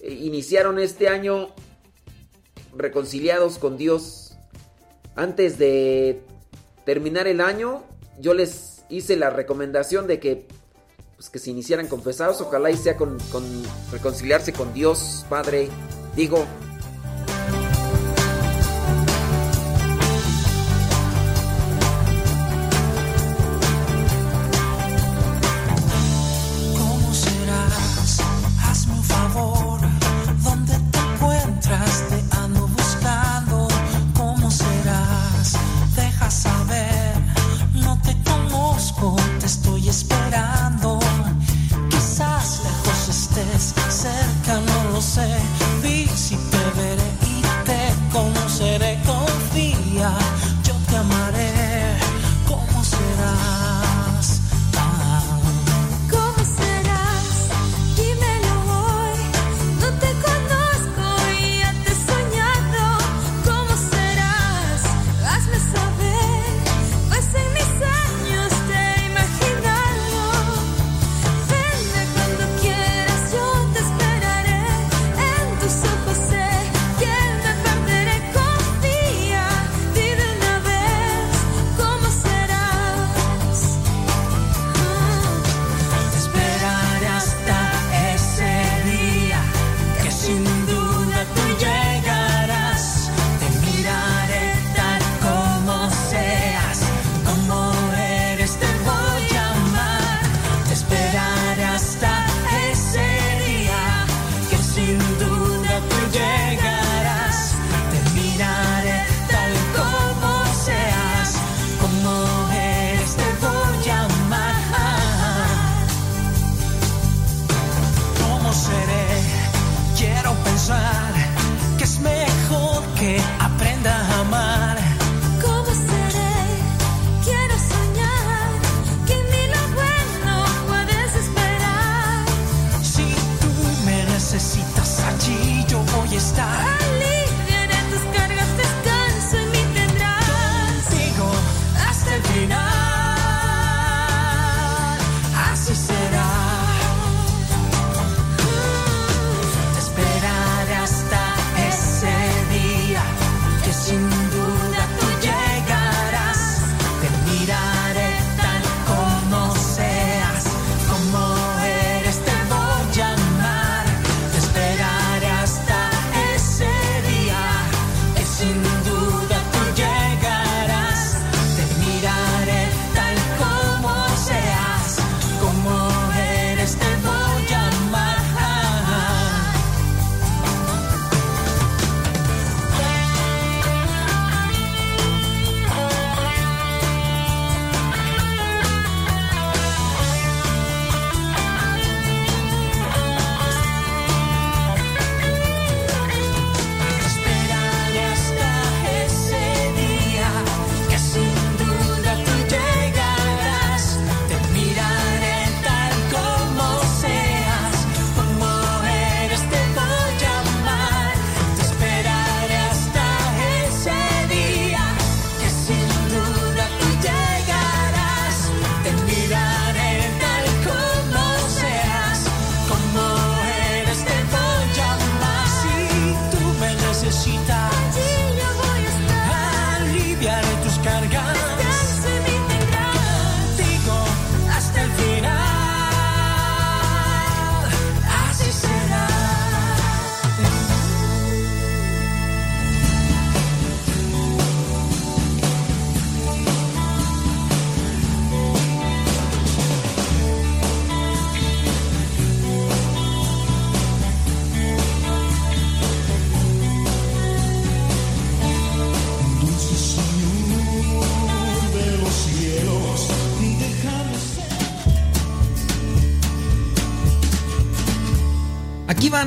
eh, 0.00 0.12
iniciaron 0.12 0.78
este 0.78 1.08
año 1.08 1.48
reconciliados 2.76 3.56
con 3.56 3.78
Dios. 3.78 4.34
Antes 5.16 5.56
de 5.58 6.20
terminar 6.84 7.26
el 7.26 7.40
año, 7.40 7.84
yo 8.18 8.34
les 8.34 8.84
hice 8.88 9.16
la 9.16 9.30
recomendación 9.30 10.06
de 10.06 10.20
que, 10.20 10.46
pues, 11.16 11.30
que 11.30 11.38
se 11.38 11.50
iniciaran 11.50 11.86
confesados. 11.86 12.40
Ojalá 12.40 12.70
y 12.70 12.76
sea 12.76 12.96
con, 12.96 13.18
con 13.30 13.44
reconciliarse 13.92 14.52
con 14.52 14.72
Dios, 14.74 15.24
Padre. 15.28 15.68
Digo, 16.16 16.44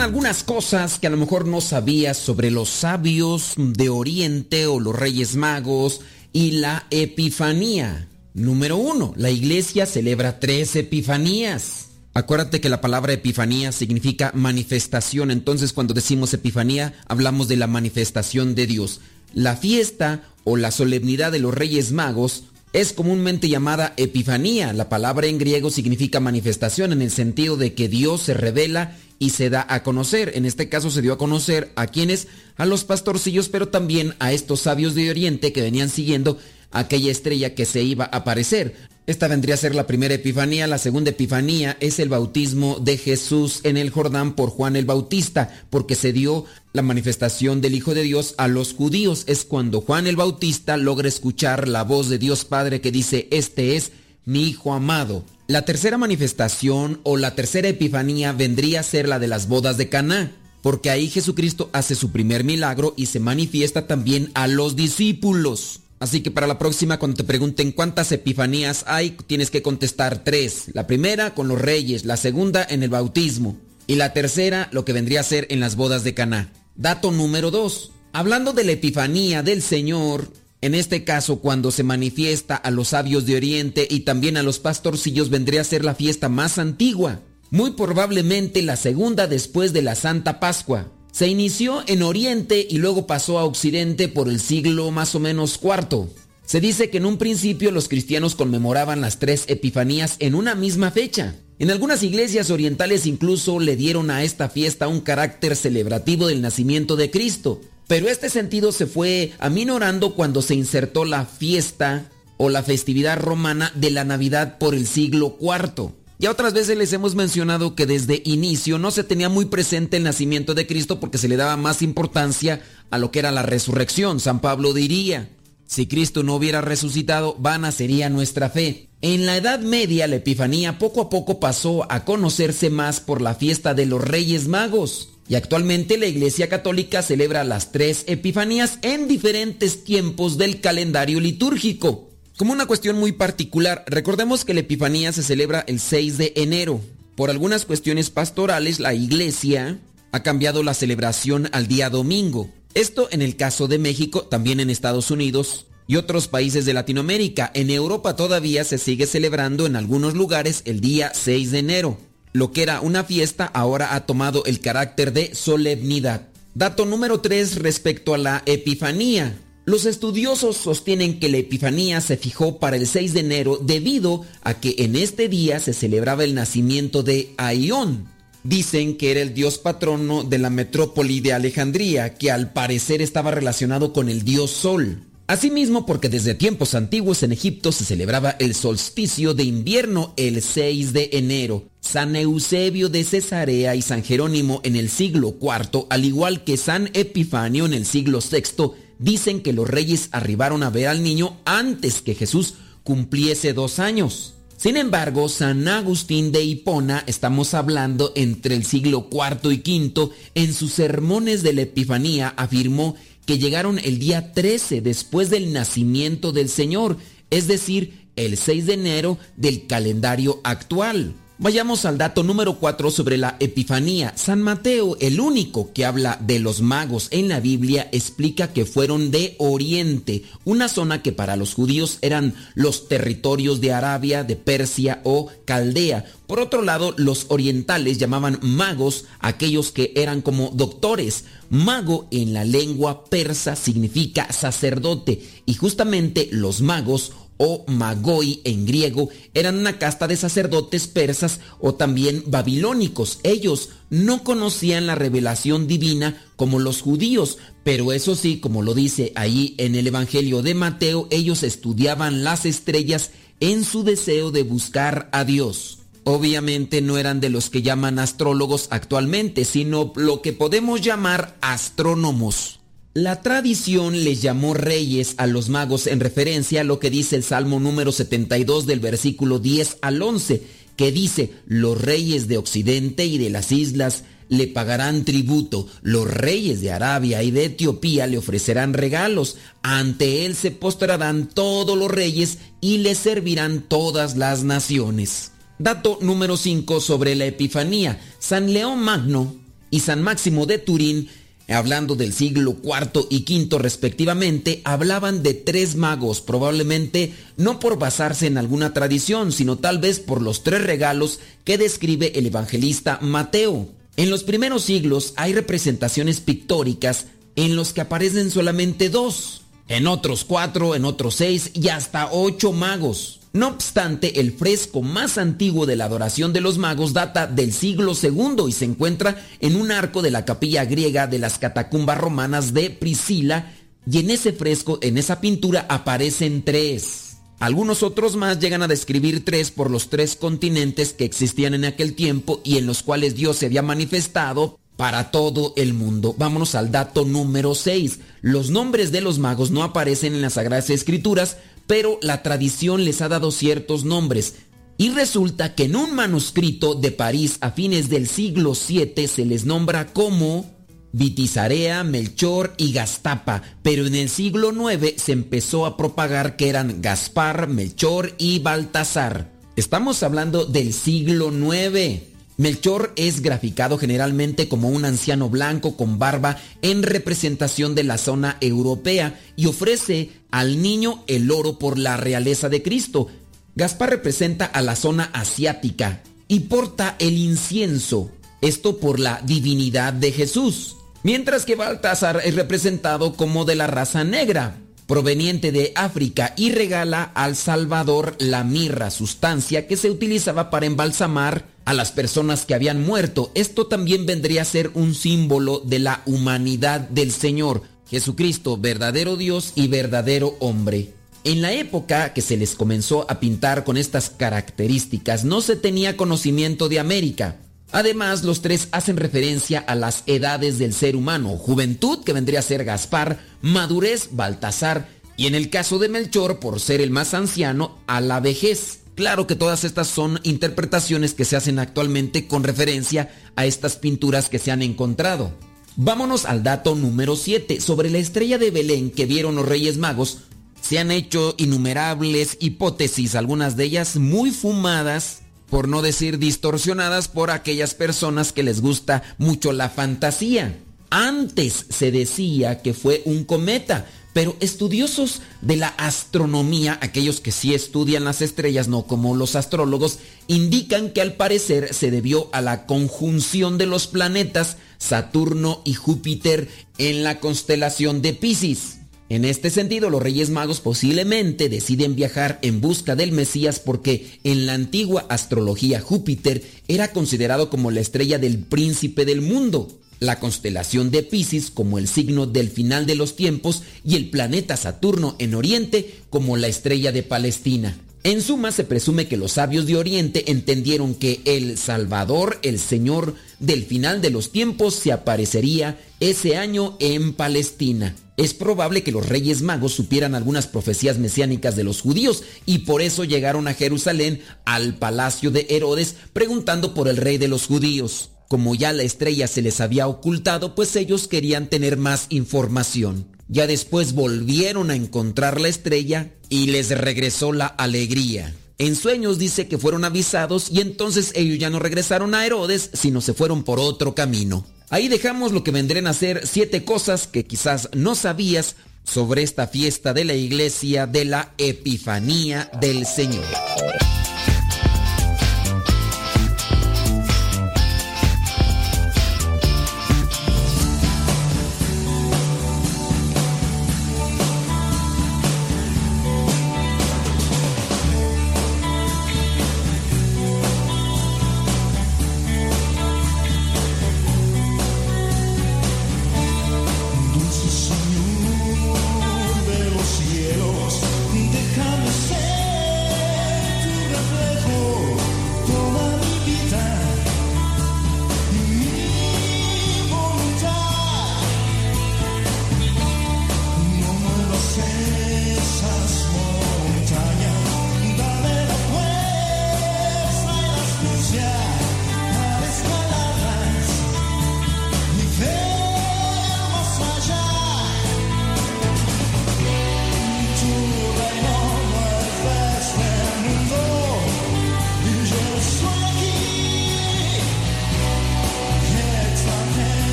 algunas 0.00 0.42
cosas 0.44 0.98
que 0.98 1.06
a 1.06 1.10
lo 1.10 1.16
mejor 1.16 1.46
no 1.46 1.60
sabías 1.60 2.16
sobre 2.16 2.50
los 2.50 2.68
sabios 2.68 3.54
de 3.56 3.88
Oriente 3.88 4.66
o 4.66 4.80
los 4.80 4.96
Reyes 4.96 5.36
Magos 5.36 6.00
y 6.32 6.52
la 6.52 6.86
Epifanía. 6.90 8.08
Número 8.32 8.76
uno, 8.76 9.12
la 9.16 9.30
iglesia 9.30 9.86
celebra 9.86 10.40
tres 10.40 10.74
Epifanías. 10.76 11.88
Acuérdate 12.14 12.60
que 12.60 12.68
la 12.68 12.80
palabra 12.80 13.12
Epifanía 13.12 13.72
significa 13.72 14.32
manifestación, 14.34 15.30
entonces 15.30 15.72
cuando 15.72 15.94
decimos 15.94 16.32
Epifanía 16.32 16.94
hablamos 17.06 17.48
de 17.48 17.56
la 17.56 17.66
manifestación 17.66 18.54
de 18.54 18.66
Dios. 18.66 19.00
La 19.34 19.56
fiesta 19.56 20.22
o 20.44 20.56
la 20.56 20.70
solemnidad 20.70 21.30
de 21.30 21.40
los 21.40 21.54
Reyes 21.54 21.92
Magos 21.92 22.44
es 22.72 22.92
comúnmente 22.92 23.48
llamada 23.48 23.94
Epifanía. 23.96 24.72
La 24.72 24.88
palabra 24.88 25.26
en 25.26 25.38
griego 25.38 25.70
significa 25.70 26.20
manifestación 26.20 26.92
en 26.92 27.02
el 27.02 27.10
sentido 27.10 27.56
de 27.56 27.74
que 27.74 27.88
Dios 27.88 28.22
se 28.22 28.34
revela 28.34 28.96
y 29.20 29.30
se 29.30 29.50
da 29.50 29.64
a 29.68 29.84
conocer. 29.84 30.32
En 30.34 30.46
este 30.46 30.68
caso 30.68 30.90
se 30.90 31.02
dio 31.02 31.12
a 31.12 31.18
conocer 31.18 31.70
a 31.76 31.86
quienes, 31.86 32.26
a 32.56 32.64
los 32.64 32.82
pastorcillos, 32.82 33.48
pero 33.48 33.68
también 33.68 34.16
a 34.18 34.32
estos 34.32 34.60
sabios 34.60 34.96
de 34.96 35.10
Oriente 35.10 35.52
que 35.52 35.62
venían 35.62 35.90
siguiendo 35.90 36.38
aquella 36.72 37.12
estrella 37.12 37.54
que 37.54 37.66
se 37.66 37.82
iba 37.82 38.06
a 38.06 38.16
aparecer. 38.16 38.74
Esta 39.06 39.28
vendría 39.28 39.56
a 39.56 39.58
ser 39.58 39.74
la 39.74 39.86
primera 39.86 40.14
epifanía. 40.14 40.66
La 40.66 40.78
segunda 40.78 41.10
epifanía 41.10 41.76
es 41.80 41.98
el 41.98 42.08
bautismo 42.08 42.78
de 42.80 42.96
Jesús 42.96 43.60
en 43.64 43.76
el 43.76 43.90
Jordán 43.90 44.34
por 44.34 44.50
Juan 44.50 44.74
el 44.74 44.86
Bautista, 44.86 45.50
porque 45.68 45.96
se 45.96 46.12
dio 46.12 46.46
la 46.72 46.82
manifestación 46.82 47.60
del 47.60 47.74
Hijo 47.74 47.92
de 47.92 48.04
Dios 48.04 48.34
a 48.38 48.48
los 48.48 48.72
judíos. 48.72 49.24
Es 49.26 49.44
cuando 49.44 49.82
Juan 49.82 50.06
el 50.06 50.16
Bautista 50.16 50.78
logra 50.78 51.08
escuchar 51.08 51.68
la 51.68 51.84
voz 51.84 52.08
de 52.08 52.18
Dios 52.18 52.46
Padre 52.46 52.80
que 52.80 52.90
dice, 52.90 53.28
este 53.30 53.76
es 53.76 53.92
mi 54.24 54.44
Hijo 54.44 54.72
amado. 54.72 55.24
La 55.50 55.62
tercera 55.62 55.98
manifestación 55.98 57.00
o 57.02 57.16
la 57.16 57.34
tercera 57.34 57.66
epifanía 57.66 58.30
vendría 58.30 58.78
a 58.78 58.84
ser 58.84 59.08
la 59.08 59.18
de 59.18 59.26
las 59.26 59.48
bodas 59.48 59.76
de 59.78 59.88
Caná, 59.88 60.30
porque 60.62 60.90
ahí 60.90 61.08
Jesucristo 61.08 61.70
hace 61.72 61.96
su 61.96 62.12
primer 62.12 62.44
milagro 62.44 62.94
y 62.96 63.06
se 63.06 63.18
manifiesta 63.18 63.88
también 63.88 64.30
a 64.34 64.46
los 64.46 64.76
discípulos. 64.76 65.80
Así 65.98 66.20
que 66.20 66.30
para 66.30 66.46
la 66.46 66.60
próxima, 66.60 67.00
cuando 67.00 67.16
te 67.16 67.24
pregunten 67.24 67.72
cuántas 67.72 68.12
epifanías 68.12 68.84
hay, 68.86 69.16
tienes 69.26 69.50
que 69.50 69.60
contestar 69.60 70.22
tres. 70.22 70.66
La 70.72 70.86
primera 70.86 71.34
con 71.34 71.48
los 71.48 71.60
reyes, 71.60 72.04
la 72.04 72.16
segunda 72.16 72.64
en 72.70 72.84
el 72.84 72.90
bautismo 72.90 73.56
y 73.88 73.96
la 73.96 74.12
tercera 74.12 74.68
lo 74.70 74.84
que 74.84 74.92
vendría 74.92 75.18
a 75.18 75.24
ser 75.24 75.48
en 75.50 75.58
las 75.58 75.74
bodas 75.74 76.04
de 76.04 76.14
Caná. 76.14 76.52
Dato 76.76 77.10
número 77.10 77.50
dos. 77.50 77.90
Hablando 78.12 78.52
de 78.52 78.62
la 78.62 78.70
epifanía 78.70 79.42
del 79.42 79.62
Señor, 79.62 80.30
en 80.62 80.74
este 80.74 81.04
caso 81.04 81.40
cuando 81.40 81.70
se 81.70 81.82
manifiesta 81.82 82.54
a 82.54 82.70
los 82.70 82.88
sabios 82.88 83.24
de 83.24 83.36
Oriente 83.36 83.86
y 83.90 84.00
también 84.00 84.36
a 84.36 84.42
los 84.42 84.58
pastorcillos 84.58 85.30
vendría 85.30 85.62
a 85.62 85.64
ser 85.64 85.84
la 85.84 85.94
fiesta 85.94 86.28
más 86.28 86.58
antigua. 86.58 87.20
Muy 87.50 87.72
probablemente 87.72 88.62
la 88.62 88.76
segunda 88.76 89.26
después 89.26 89.72
de 89.72 89.82
la 89.82 89.94
Santa 89.94 90.38
Pascua. 90.38 90.92
Se 91.12 91.26
inició 91.26 91.82
en 91.86 92.02
Oriente 92.02 92.66
y 92.68 92.78
luego 92.78 93.06
pasó 93.06 93.38
a 93.38 93.44
Occidente 93.44 94.08
por 94.08 94.28
el 94.28 94.38
siglo 94.38 94.90
más 94.90 95.14
o 95.14 95.20
menos 95.20 95.58
cuarto. 95.58 96.08
Se 96.44 96.60
dice 96.60 96.90
que 96.90 96.98
en 96.98 97.06
un 97.06 97.16
principio 97.16 97.70
los 97.70 97.88
cristianos 97.88 98.34
conmemoraban 98.34 99.00
las 99.00 99.18
tres 99.18 99.44
epifanías 99.48 100.16
en 100.18 100.34
una 100.34 100.54
misma 100.54 100.90
fecha. 100.90 101.36
En 101.58 101.70
algunas 101.70 102.02
iglesias 102.02 102.50
orientales 102.50 103.06
incluso 103.06 103.60
le 103.60 103.76
dieron 103.76 104.10
a 104.10 104.24
esta 104.24 104.48
fiesta 104.48 104.88
un 104.88 105.00
carácter 105.00 105.56
celebrativo 105.56 106.26
del 106.26 106.40
nacimiento 106.42 106.96
de 106.96 107.10
Cristo. 107.10 107.60
Pero 107.90 108.08
este 108.08 108.30
sentido 108.30 108.70
se 108.70 108.86
fue 108.86 109.32
aminorando 109.40 110.14
cuando 110.14 110.42
se 110.42 110.54
insertó 110.54 111.04
la 111.04 111.26
fiesta 111.26 112.08
o 112.36 112.48
la 112.48 112.62
festividad 112.62 113.18
romana 113.18 113.72
de 113.74 113.90
la 113.90 114.04
Navidad 114.04 114.58
por 114.58 114.76
el 114.76 114.86
siglo 114.86 115.36
IV. 115.40 115.90
Ya 116.20 116.30
otras 116.30 116.52
veces 116.52 116.78
les 116.78 116.92
hemos 116.92 117.16
mencionado 117.16 117.74
que 117.74 117.86
desde 117.86 118.22
inicio 118.24 118.78
no 118.78 118.92
se 118.92 119.02
tenía 119.02 119.28
muy 119.28 119.46
presente 119.46 119.96
el 119.96 120.04
nacimiento 120.04 120.54
de 120.54 120.68
Cristo 120.68 121.00
porque 121.00 121.18
se 121.18 121.26
le 121.26 121.36
daba 121.36 121.56
más 121.56 121.82
importancia 121.82 122.62
a 122.90 122.98
lo 122.98 123.10
que 123.10 123.18
era 123.18 123.32
la 123.32 123.42
resurrección. 123.42 124.20
San 124.20 124.38
Pablo 124.38 124.72
diría, 124.72 125.28
si 125.66 125.88
Cristo 125.88 126.22
no 126.22 126.36
hubiera 126.36 126.60
resucitado, 126.60 127.34
vana 127.40 127.72
sería 127.72 128.08
nuestra 128.08 128.50
fe. 128.50 128.88
En 129.00 129.26
la 129.26 129.36
Edad 129.36 129.58
Media 129.58 130.06
la 130.06 130.14
Epifanía 130.14 130.78
poco 130.78 131.00
a 131.00 131.10
poco 131.10 131.40
pasó 131.40 131.90
a 131.90 132.04
conocerse 132.04 132.70
más 132.70 133.00
por 133.00 133.20
la 133.20 133.34
fiesta 133.34 133.74
de 133.74 133.86
los 133.86 134.00
Reyes 134.00 134.46
Magos. 134.46 135.09
Y 135.30 135.36
actualmente 135.36 135.96
la 135.96 136.06
Iglesia 136.06 136.48
Católica 136.48 137.02
celebra 137.02 137.44
las 137.44 137.70
tres 137.70 138.02
Epifanías 138.08 138.80
en 138.82 139.06
diferentes 139.06 139.84
tiempos 139.84 140.38
del 140.38 140.60
calendario 140.60 141.20
litúrgico. 141.20 142.10
Como 142.36 142.52
una 142.52 142.66
cuestión 142.66 142.98
muy 142.98 143.12
particular, 143.12 143.84
recordemos 143.86 144.44
que 144.44 144.54
la 144.54 144.60
Epifanía 144.60 145.12
se 145.12 145.22
celebra 145.22 145.64
el 145.68 145.78
6 145.78 146.18
de 146.18 146.32
enero. 146.34 146.80
Por 147.14 147.30
algunas 147.30 147.64
cuestiones 147.64 148.10
pastorales, 148.10 148.80
la 148.80 148.92
iglesia 148.92 149.78
ha 150.10 150.24
cambiado 150.24 150.64
la 150.64 150.74
celebración 150.74 151.48
al 151.52 151.68
día 151.68 151.90
domingo. 151.90 152.50
Esto 152.74 153.06
en 153.12 153.22
el 153.22 153.36
caso 153.36 153.68
de 153.68 153.78
México, 153.78 154.22
también 154.22 154.58
en 154.58 154.68
Estados 154.68 155.12
Unidos 155.12 155.66
y 155.86 155.94
otros 155.94 156.26
países 156.26 156.66
de 156.66 156.74
Latinoamérica. 156.74 157.52
En 157.54 157.70
Europa 157.70 158.16
todavía 158.16 158.64
se 158.64 158.78
sigue 158.78 159.06
celebrando 159.06 159.66
en 159.66 159.76
algunos 159.76 160.14
lugares 160.14 160.62
el 160.64 160.80
día 160.80 161.12
6 161.14 161.52
de 161.52 161.58
enero. 161.60 162.09
Lo 162.32 162.52
que 162.52 162.62
era 162.62 162.80
una 162.80 163.04
fiesta 163.04 163.46
ahora 163.46 163.94
ha 163.94 164.06
tomado 164.06 164.44
el 164.44 164.60
carácter 164.60 165.12
de 165.12 165.34
solemnidad. 165.34 166.28
Dato 166.54 166.86
número 166.86 167.20
3 167.20 167.56
respecto 167.56 168.14
a 168.14 168.18
la 168.18 168.42
Epifanía. 168.46 169.36
Los 169.64 169.84
estudiosos 169.84 170.56
sostienen 170.56 171.20
que 171.20 171.28
la 171.28 171.38
Epifanía 171.38 172.00
se 172.00 172.16
fijó 172.16 172.58
para 172.58 172.76
el 172.76 172.86
6 172.86 173.14
de 173.14 173.20
enero 173.20 173.58
debido 173.62 174.24
a 174.42 174.54
que 174.54 174.76
en 174.78 174.96
este 174.96 175.28
día 175.28 175.60
se 175.60 175.72
celebraba 175.72 176.24
el 176.24 176.34
nacimiento 176.34 177.02
de 177.02 177.34
Aión. 177.36 178.08
Dicen 178.42 178.96
que 178.96 179.10
era 179.10 179.20
el 179.20 179.34
dios 179.34 179.58
patrono 179.58 180.24
de 180.24 180.38
la 180.38 180.50
metrópoli 180.50 181.20
de 181.20 181.34
Alejandría, 181.34 182.14
que 182.14 182.30
al 182.30 182.52
parecer 182.52 183.02
estaba 183.02 183.30
relacionado 183.30 183.92
con 183.92 184.08
el 184.08 184.24
dios 184.24 184.50
Sol. 184.50 185.09
Asimismo, 185.30 185.86
porque 185.86 186.08
desde 186.08 186.34
tiempos 186.34 186.74
antiguos 186.74 187.22
en 187.22 187.30
Egipto 187.30 187.70
se 187.70 187.84
celebraba 187.84 188.30
el 188.40 188.52
solsticio 188.52 189.32
de 189.32 189.44
invierno 189.44 190.12
el 190.16 190.42
6 190.42 190.92
de 190.92 191.10
enero. 191.12 191.68
San 191.78 192.16
Eusebio 192.16 192.88
de 192.88 193.04
Cesarea 193.04 193.76
y 193.76 193.82
San 193.82 194.02
Jerónimo 194.02 194.60
en 194.64 194.74
el 194.74 194.88
siglo 194.88 195.36
IV, 195.40 195.86
al 195.88 196.04
igual 196.04 196.42
que 196.42 196.56
San 196.56 196.90
Epifanio 196.94 197.64
en 197.64 197.74
el 197.74 197.86
siglo 197.86 198.18
VI, 198.18 198.72
dicen 198.98 199.40
que 199.40 199.52
los 199.52 199.70
reyes 199.70 200.08
arribaron 200.10 200.64
a 200.64 200.70
ver 200.70 200.88
al 200.88 201.04
niño 201.04 201.36
antes 201.44 202.02
que 202.02 202.16
Jesús 202.16 202.54
cumpliese 202.82 203.52
dos 203.52 203.78
años. 203.78 204.34
Sin 204.60 204.76
embargo, 204.76 205.30
San 205.30 205.66
Agustín 205.68 206.32
de 206.32 206.42
Hipona, 206.42 207.02
estamos 207.06 207.54
hablando 207.54 208.12
entre 208.14 208.54
el 208.54 208.66
siglo 208.66 209.08
IV 209.10 209.52
y 209.52 209.62
V, 209.94 210.10
en 210.34 210.52
sus 210.52 210.72
sermones 210.72 211.42
de 211.42 211.54
la 211.54 211.62
Epifanía 211.62 212.34
afirmó 212.36 212.94
que 213.30 213.38
llegaron 213.38 213.78
el 213.78 214.00
día 214.00 214.32
13 214.32 214.80
después 214.80 215.30
del 215.30 215.52
nacimiento 215.52 216.32
del 216.32 216.48
Señor, 216.48 216.96
es 217.30 217.46
decir, 217.46 218.08
el 218.16 218.36
6 218.36 218.66
de 218.66 218.72
enero 218.74 219.18
del 219.36 219.68
calendario 219.68 220.40
actual. 220.42 221.14
Vayamos 221.42 221.86
al 221.86 221.96
dato 221.96 222.22
número 222.22 222.58
4 222.58 222.90
sobre 222.90 223.16
la 223.16 223.38
Epifanía. 223.40 224.12
San 224.14 224.42
Mateo, 224.42 224.98
el 225.00 225.20
único 225.20 225.72
que 225.72 225.86
habla 225.86 226.18
de 226.20 226.38
los 226.38 226.60
magos 226.60 227.08
en 227.12 227.30
la 227.30 227.40
Biblia, 227.40 227.88
explica 227.92 228.52
que 228.52 228.66
fueron 228.66 229.10
de 229.10 229.36
Oriente, 229.38 230.24
una 230.44 230.68
zona 230.68 231.02
que 231.02 231.12
para 231.12 231.36
los 231.36 231.54
judíos 231.54 231.96
eran 232.02 232.34
los 232.54 232.88
territorios 232.88 233.62
de 233.62 233.72
Arabia, 233.72 234.22
de 234.22 234.36
Persia 234.36 235.00
o 235.02 235.28
Caldea. 235.46 236.04
Por 236.26 236.40
otro 236.40 236.60
lado, 236.60 236.92
los 236.98 237.24
orientales 237.28 237.96
llamaban 237.96 238.38
magos 238.42 239.06
aquellos 239.18 239.72
que 239.72 239.94
eran 239.96 240.20
como 240.20 240.50
doctores. 240.50 241.24
Mago 241.48 242.06
en 242.10 242.34
la 242.34 242.44
lengua 242.44 243.06
persa 243.06 243.56
significa 243.56 244.30
sacerdote 244.30 245.22
y 245.46 245.54
justamente 245.54 246.28
los 246.32 246.60
magos 246.60 247.12
o 247.42 247.64
magoi 247.68 248.42
en 248.44 248.66
griego 248.66 249.08
eran 249.32 249.56
una 249.56 249.78
casta 249.78 250.06
de 250.06 250.16
sacerdotes 250.16 250.86
persas 250.88 251.40
o 251.58 251.74
también 251.74 252.22
babilónicos. 252.26 253.18
Ellos 253.22 253.70
no 253.88 254.22
conocían 254.22 254.86
la 254.86 254.94
revelación 254.94 255.66
divina 255.66 256.22
como 256.36 256.58
los 256.58 256.82
judíos, 256.82 257.38
pero 257.64 257.92
eso 257.92 258.14
sí, 258.14 258.40
como 258.40 258.60
lo 258.60 258.74
dice 258.74 259.12
ahí 259.16 259.54
en 259.56 259.74
el 259.74 259.86
Evangelio 259.86 260.42
de 260.42 260.52
Mateo, 260.52 261.08
ellos 261.10 261.42
estudiaban 261.42 262.24
las 262.24 262.44
estrellas 262.44 263.10
en 263.40 263.64
su 263.64 263.84
deseo 263.84 264.30
de 264.30 264.42
buscar 264.42 265.08
a 265.10 265.24
Dios. 265.24 265.78
Obviamente 266.04 266.82
no 266.82 266.98
eran 266.98 267.20
de 267.20 267.30
los 267.30 267.48
que 267.48 267.62
llaman 267.62 267.98
astrólogos 267.98 268.68
actualmente, 268.70 269.46
sino 269.46 269.94
lo 269.96 270.20
que 270.20 270.34
podemos 270.34 270.82
llamar 270.82 271.38
astrónomos. 271.40 272.59
La 272.94 273.22
tradición 273.22 274.02
les 274.02 274.20
llamó 274.20 274.52
reyes 274.52 275.14
a 275.18 275.28
los 275.28 275.48
magos 275.48 275.86
en 275.86 276.00
referencia 276.00 276.62
a 276.62 276.64
lo 276.64 276.80
que 276.80 276.90
dice 276.90 277.14
el 277.14 277.22
Salmo 277.22 277.60
número 277.60 277.92
72 277.92 278.66
del 278.66 278.80
versículo 278.80 279.38
10 279.38 279.78
al 279.80 280.02
11, 280.02 280.42
que 280.74 280.90
dice, 280.90 281.30
los 281.46 281.80
reyes 281.80 282.26
de 282.26 282.36
Occidente 282.36 283.06
y 283.06 283.16
de 283.16 283.30
las 283.30 283.52
islas 283.52 284.02
le 284.28 284.48
pagarán 284.48 285.04
tributo, 285.04 285.68
los 285.82 286.10
reyes 286.10 286.62
de 286.62 286.72
Arabia 286.72 287.22
y 287.22 287.30
de 287.30 287.44
Etiopía 287.44 288.08
le 288.08 288.18
ofrecerán 288.18 288.74
regalos, 288.74 289.36
ante 289.62 290.26
él 290.26 290.34
se 290.34 290.50
postrarán 290.50 291.28
todos 291.28 291.78
los 291.78 291.92
reyes 291.92 292.38
y 292.60 292.78
le 292.78 292.96
servirán 292.96 293.62
todas 293.62 294.16
las 294.16 294.42
naciones. 294.42 295.30
Dato 295.60 295.98
número 296.00 296.36
5 296.36 296.80
sobre 296.80 297.14
la 297.14 297.26
Epifanía. 297.26 298.00
San 298.18 298.52
León 298.52 298.80
Magno 298.80 299.36
y 299.70 299.80
San 299.80 300.02
Máximo 300.02 300.46
de 300.46 300.58
Turín, 300.58 301.08
hablando 301.54 301.96
del 301.96 302.12
siglo 302.12 302.56
IV 302.62 303.06
y 303.10 303.24
V 303.28 303.58
respectivamente, 303.58 304.60
hablaban 304.64 305.22
de 305.22 305.34
tres 305.34 305.76
magos, 305.76 306.20
probablemente 306.20 307.12
no 307.36 307.58
por 307.58 307.78
basarse 307.78 308.26
en 308.26 308.38
alguna 308.38 308.72
tradición, 308.72 309.32
sino 309.32 309.58
tal 309.58 309.78
vez 309.78 310.00
por 310.00 310.22
los 310.22 310.42
tres 310.42 310.62
regalos 310.62 311.20
que 311.44 311.58
describe 311.58 312.12
el 312.18 312.26
evangelista 312.26 312.98
Mateo. 313.02 313.68
En 313.96 314.10
los 314.10 314.22
primeros 314.22 314.62
siglos 314.62 315.12
hay 315.16 315.34
representaciones 315.34 316.20
pictóricas 316.20 317.06
en 317.36 317.56
los 317.56 317.72
que 317.72 317.80
aparecen 317.80 318.30
solamente 318.30 318.88
dos, 318.88 319.42
en 319.70 319.86
otros 319.86 320.24
cuatro, 320.24 320.74
en 320.74 320.84
otros 320.84 321.14
seis 321.14 321.52
y 321.54 321.68
hasta 321.68 322.10
ocho 322.10 322.52
magos. 322.52 323.20
No 323.32 323.46
obstante, 323.46 324.18
el 324.18 324.32
fresco 324.32 324.82
más 324.82 325.16
antiguo 325.16 325.64
de 325.64 325.76
la 325.76 325.84
adoración 325.84 326.32
de 326.32 326.40
los 326.40 326.58
magos 326.58 326.92
data 326.92 327.28
del 327.28 327.52
siglo 327.52 327.92
II 327.92 328.44
y 328.48 328.52
se 328.52 328.64
encuentra 328.64 329.24
en 329.38 329.54
un 329.54 329.70
arco 329.70 330.02
de 330.02 330.10
la 330.10 330.24
capilla 330.24 330.64
griega 330.64 331.06
de 331.06 331.20
las 331.20 331.38
catacumbas 331.38 331.98
romanas 331.98 332.52
de 332.52 332.70
Priscila 332.70 333.52
y 333.88 333.98
en 333.98 334.10
ese 334.10 334.32
fresco, 334.32 334.80
en 334.82 334.98
esa 334.98 335.20
pintura, 335.20 335.66
aparecen 335.68 336.42
tres. 336.44 337.18
Algunos 337.38 337.82
otros 337.82 338.16
más 338.16 338.40
llegan 338.40 338.62
a 338.62 338.68
describir 338.68 339.24
tres 339.24 339.52
por 339.52 339.70
los 339.70 339.88
tres 339.88 340.16
continentes 340.16 340.92
que 340.92 341.04
existían 341.04 341.54
en 341.54 341.64
aquel 341.64 341.94
tiempo 341.94 342.40
y 342.44 342.58
en 342.58 342.66
los 342.66 342.82
cuales 342.82 343.14
Dios 343.14 343.38
se 343.38 343.46
había 343.46 343.62
manifestado 343.62 344.59
para 344.80 345.10
todo 345.10 345.52
el 345.56 345.74
mundo. 345.74 346.14
Vámonos 346.16 346.54
al 346.54 346.72
dato 346.72 347.04
número 347.04 347.54
6. 347.54 347.98
Los 348.22 348.48
nombres 348.48 348.90
de 348.92 349.02
los 349.02 349.18
magos 349.18 349.50
no 349.50 349.62
aparecen 349.62 350.14
en 350.14 350.22
las 350.22 350.32
Sagradas 350.32 350.70
Escrituras, 350.70 351.36
pero 351.66 351.98
la 352.00 352.22
tradición 352.22 352.86
les 352.86 353.02
ha 353.02 353.10
dado 353.10 353.30
ciertos 353.30 353.84
nombres. 353.84 354.36
Y 354.78 354.88
resulta 354.88 355.54
que 355.54 355.64
en 355.64 355.76
un 355.76 355.94
manuscrito 355.94 356.74
de 356.74 356.92
París 356.92 357.36
a 357.42 357.50
fines 357.50 357.90
del 357.90 358.08
siglo 358.08 358.54
VII 358.54 359.06
se 359.06 359.26
les 359.26 359.44
nombra 359.44 359.92
como 359.92 360.50
Vitizarea, 360.92 361.84
Melchor 361.84 362.54
y 362.56 362.72
Gastapa, 362.72 363.42
pero 363.62 363.86
en 363.86 363.94
el 363.94 364.08
siglo 364.08 364.50
IX 364.50 364.94
se 364.96 365.12
empezó 365.12 365.66
a 365.66 365.76
propagar 365.76 366.36
que 366.36 366.48
eran 366.48 366.80
Gaspar, 366.80 367.48
Melchor 367.48 368.14
y 368.16 368.38
Baltasar. 368.38 369.30
Estamos 369.56 370.02
hablando 370.02 370.46
del 370.46 370.72
siglo 370.72 371.30
IX. 371.30 372.09
Melchor 372.40 372.94
es 372.96 373.20
graficado 373.20 373.76
generalmente 373.76 374.48
como 374.48 374.70
un 374.70 374.86
anciano 374.86 375.28
blanco 375.28 375.76
con 375.76 375.98
barba 375.98 376.38
en 376.62 376.82
representación 376.82 377.74
de 377.74 377.84
la 377.84 377.98
zona 377.98 378.38
europea 378.40 379.20
y 379.36 379.44
ofrece 379.44 380.08
al 380.30 380.62
niño 380.62 381.04
el 381.06 381.30
oro 381.30 381.58
por 381.58 381.76
la 381.76 381.98
realeza 381.98 382.48
de 382.48 382.62
Cristo. 382.62 383.08
Gaspar 383.56 383.90
representa 383.90 384.46
a 384.46 384.62
la 384.62 384.74
zona 384.74 385.10
asiática 385.12 386.02
y 386.28 386.40
porta 386.40 386.96
el 386.98 387.18
incienso, 387.18 388.10
esto 388.40 388.78
por 388.78 389.00
la 389.00 389.20
divinidad 389.22 389.92
de 389.92 390.10
Jesús. 390.10 390.76
Mientras 391.02 391.44
que 391.44 391.56
Baltasar 391.56 392.22
es 392.24 392.36
representado 392.36 393.16
como 393.16 393.44
de 393.44 393.56
la 393.56 393.66
raza 393.66 394.02
negra, 394.02 394.56
proveniente 394.86 395.52
de 395.52 395.72
África 395.76 396.32
y 396.38 396.52
regala 396.52 397.02
al 397.02 397.36
Salvador 397.36 398.16
la 398.18 398.44
mirra, 398.44 398.90
sustancia 398.90 399.66
que 399.66 399.76
se 399.76 399.90
utilizaba 399.90 400.48
para 400.48 400.64
embalsamar 400.64 401.49
a 401.64 401.74
las 401.74 401.92
personas 401.92 402.46
que 402.46 402.54
habían 402.54 402.82
muerto. 402.82 403.30
Esto 403.34 403.66
también 403.66 404.06
vendría 404.06 404.42
a 404.42 404.46
ser 404.46 404.70
un 404.74 404.94
símbolo 404.94 405.60
de 405.60 405.78
la 405.78 406.02
humanidad 406.06 406.80
del 406.80 407.12
Señor, 407.12 407.62
Jesucristo, 407.88 408.56
verdadero 408.56 409.16
Dios 409.16 409.52
y 409.54 409.68
verdadero 409.68 410.36
hombre. 410.40 410.94
En 411.22 411.42
la 411.42 411.52
época 411.52 412.14
que 412.14 412.22
se 412.22 412.36
les 412.36 412.54
comenzó 412.54 413.04
a 413.10 413.20
pintar 413.20 413.64
con 413.64 413.76
estas 413.76 414.08
características, 414.08 415.24
no 415.24 415.42
se 415.42 415.56
tenía 415.56 415.96
conocimiento 415.96 416.68
de 416.68 416.78
América. 416.78 417.36
Además, 417.72 418.24
los 418.24 418.40
tres 418.40 418.68
hacen 418.72 418.96
referencia 418.96 419.60
a 419.60 419.74
las 419.74 420.02
edades 420.06 420.58
del 420.58 420.72
ser 420.72 420.96
humano, 420.96 421.36
juventud, 421.36 422.02
que 422.02 422.12
vendría 422.12 422.40
a 422.40 422.42
ser 422.42 422.64
Gaspar, 422.64 423.20
madurez, 423.42 424.08
Baltasar, 424.12 424.88
y 425.16 425.26
en 425.26 425.34
el 425.34 425.50
caso 425.50 425.78
de 425.78 425.88
Melchor, 425.88 426.40
por 426.40 426.58
ser 426.58 426.80
el 426.80 426.90
más 426.90 427.12
anciano, 427.12 427.78
a 427.86 428.00
la 428.00 428.20
vejez. 428.20 428.79
Claro 429.00 429.26
que 429.26 429.34
todas 429.34 429.64
estas 429.64 429.88
son 429.88 430.20
interpretaciones 430.24 431.14
que 431.14 431.24
se 431.24 431.34
hacen 431.34 431.58
actualmente 431.58 432.26
con 432.26 432.44
referencia 432.44 433.10
a 433.34 433.46
estas 433.46 433.76
pinturas 433.76 434.28
que 434.28 434.38
se 434.38 434.50
han 434.50 434.60
encontrado. 434.60 435.32
Vámonos 435.76 436.26
al 436.26 436.42
dato 436.42 436.74
número 436.74 437.16
7. 437.16 437.62
Sobre 437.62 437.88
la 437.88 437.96
estrella 437.96 438.36
de 438.36 438.50
Belén 438.50 438.90
que 438.90 439.06
vieron 439.06 439.36
los 439.36 439.48
Reyes 439.48 439.78
Magos, 439.78 440.18
se 440.60 440.78
han 440.78 440.90
hecho 440.90 441.34
innumerables 441.38 442.36
hipótesis, 442.40 443.14
algunas 443.14 443.56
de 443.56 443.64
ellas 443.64 443.96
muy 443.96 444.32
fumadas, 444.32 445.22
por 445.48 445.66
no 445.66 445.80
decir 445.80 446.18
distorsionadas 446.18 447.08
por 447.08 447.30
aquellas 447.30 447.72
personas 447.72 448.34
que 448.34 448.42
les 448.42 448.60
gusta 448.60 449.02
mucho 449.16 449.52
la 449.52 449.70
fantasía. 449.70 450.58
Antes 450.90 451.64
se 451.70 451.90
decía 451.90 452.60
que 452.60 452.74
fue 452.74 453.00
un 453.06 453.24
cometa, 453.24 453.86
pero 454.12 454.36
estudiosos 454.40 455.22
de 455.40 455.56
la 455.56 455.68
astronomía, 455.68 456.78
aquellos 456.82 457.20
que 457.20 457.32
sí 457.32 457.54
estudian 457.54 458.04
las 458.04 458.22
estrellas, 458.22 458.68
no 458.68 458.86
como 458.86 459.14
los 459.14 459.36
astrólogos, 459.36 459.98
indican 460.26 460.90
que 460.90 461.00
al 461.00 461.14
parecer 461.14 461.72
se 461.74 461.90
debió 461.90 462.28
a 462.32 462.40
la 462.40 462.66
conjunción 462.66 463.58
de 463.58 463.66
los 463.66 463.86
planetas 463.86 464.56
Saturno 464.78 465.62
y 465.64 465.74
Júpiter 465.74 466.48
en 466.78 467.04
la 467.04 467.20
constelación 467.20 468.02
de 468.02 468.14
Pisces. 468.14 468.78
En 469.10 469.24
este 469.24 469.50
sentido, 469.50 469.90
los 469.90 470.00
Reyes 470.00 470.30
Magos 470.30 470.60
posiblemente 470.60 471.48
deciden 471.48 471.96
viajar 471.96 472.38
en 472.42 472.60
busca 472.60 472.94
del 472.94 473.10
Mesías 473.10 473.58
porque 473.58 474.20
en 474.22 474.46
la 474.46 474.54
antigua 474.54 475.04
astrología 475.08 475.80
Júpiter 475.80 476.44
era 476.68 476.92
considerado 476.92 477.50
como 477.50 477.72
la 477.72 477.80
estrella 477.80 478.18
del 478.18 478.38
príncipe 478.38 479.04
del 479.04 479.20
mundo, 479.20 479.80
la 480.00 480.18
constelación 480.18 480.90
de 480.90 481.02
Pisces 481.02 481.50
como 481.50 481.78
el 481.78 481.86
signo 481.86 482.26
del 482.26 482.50
final 482.50 482.86
de 482.86 482.96
los 482.96 483.14
tiempos 483.14 483.62
y 483.84 483.96
el 483.96 484.10
planeta 484.10 484.56
Saturno 484.56 485.14
en 485.18 485.34
Oriente 485.34 486.00
como 486.10 486.36
la 486.36 486.48
estrella 486.48 486.90
de 486.90 487.02
Palestina. 487.02 487.78
En 488.02 488.22
suma, 488.22 488.50
se 488.50 488.64
presume 488.64 489.08
que 489.08 489.18
los 489.18 489.32
sabios 489.32 489.66
de 489.66 489.76
Oriente 489.76 490.30
entendieron 490.30 490.94
que 490.94 491.20
el 491.26 491.58
Salvador, 491.58 492.38
el 492.42 492.58
Señor 492.58 493.14
del 493.40 493.62
final 493.66 494.00
de 494.00 494.08
los 494.08 494.32
tiempos, 494.32 494.74
se 494.74 494.90
aparecería 494.90 495.78
ese 496.00 496.38
año 496.38 496.78
en 496.80 497.12
Palestina. 497.12 497.94
Es 498.16 498.32
probable 498.32 498.82
que 498.82 498.92
los 498.92 499.06
reyes 499.06 499.42
magos 499.42 499.74
supieran 499.74 500.14
algunas 500.14 500.46
profecías 500.46 500.98
mesiánicas 500.98 501.56
de 501.56 501.64
los 501.64 501.82
judíos 501.82 502.22
y 502.46 502.60
por 502.60 502.80
eso 502.80 503.04
llegaron 503.04 503.48
a 503.48 503.54
Jerusalén 503.54 504.22
al 504.46 504.76
palacio 504.76 505.30
de 505.30 505.46
Herodes 505.50 505.96
preguntando 506.14 506.72
por 506.72 506.88
el 506.88 506.96
rey 506.96 507.18
de 507.18 507.28
los 507.28 507.46
judíos. 507.46 508.10
Como 508.30 508.54
ya 508.54 508.72
la 508.72 508.84
estrella 508.84 509.26
se 509.26 509.42
les 509.42 509.60
había 509.60 509.88
ocultado, 509.88 510.54
pues 510.54 510.76
ellos 510.76 511.08
querían 511.08 511.48
tener 511.48 511.76
más 511.76 512.06
información. 512.10 513.08
Ya 513.26 513.48
después 513.48 513.92
volvieron 513.92 514.70
a 514.70 514.76
encontrar 514.76 515.40
la 515.40 515.48
estrella 515.48 516.12
y 516.28 516.46
les 516.46 516.70
regresó 516.70 517.32
la 517.32 517.46
alegría. 517.46 518.32
En 518.58 518.76
sueños 518.76 519.18
dice 519.18 519.48
que 519.48 519.58
fueron 519.58 519.84
avisados 519.84 520.48
y 520.48 520.60
entonces 520.60 521.10
ellos 521.16 521.40
ya 521.40 521.50
no 521.50 521.58
regresaron 521.58 522.14
a 522.14 522.24
Herodes, 522.24 522.70
sino 522.72 523.00
se 523.00 523.14
fueron 523.14 523.42
por 523.42 523.58
otro 523.58 523.96
camino. 523.96 524.46
Ahí 524.68 524.86
dejamos 524.86 525.32
lo 525.32 525.42
que 525.42 525.50
vendrían 525.50 525.88
a 525.88 525.92
ser 525.92 526.24
siete 526.24 526.64
cosas 526.64 527.08
que 527.08 527.24
quizás 527.24 527.68
no 527.72 527.96
sabías 527.96 528.54
sobre 528.84 529.24
esta 529.24 529.48
fiesta 529.48 529.92
de 529.92 530.04
la 530.04 530.14
iglesia 530.14 530.86
de 530.86 531.04
la 531.04 531.34
Epifanía 531.36 532.48
del 532.60 532.86
Señor. 532.86 533.24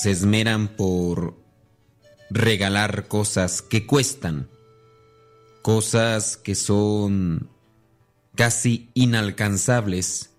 se 0.00 0.10
esmeran 0.10 0.68
por 0.68 1.36
regalar 2.30 3.06
cosas 3.06 3.60
que 3.60 3.84
cuestan, 3.86 4.48
cosas 5.60 6.38
que 6.38 6.54
son 6.54 7.50
casi 8.34 8.88
inalcanzables, 8.94 10.30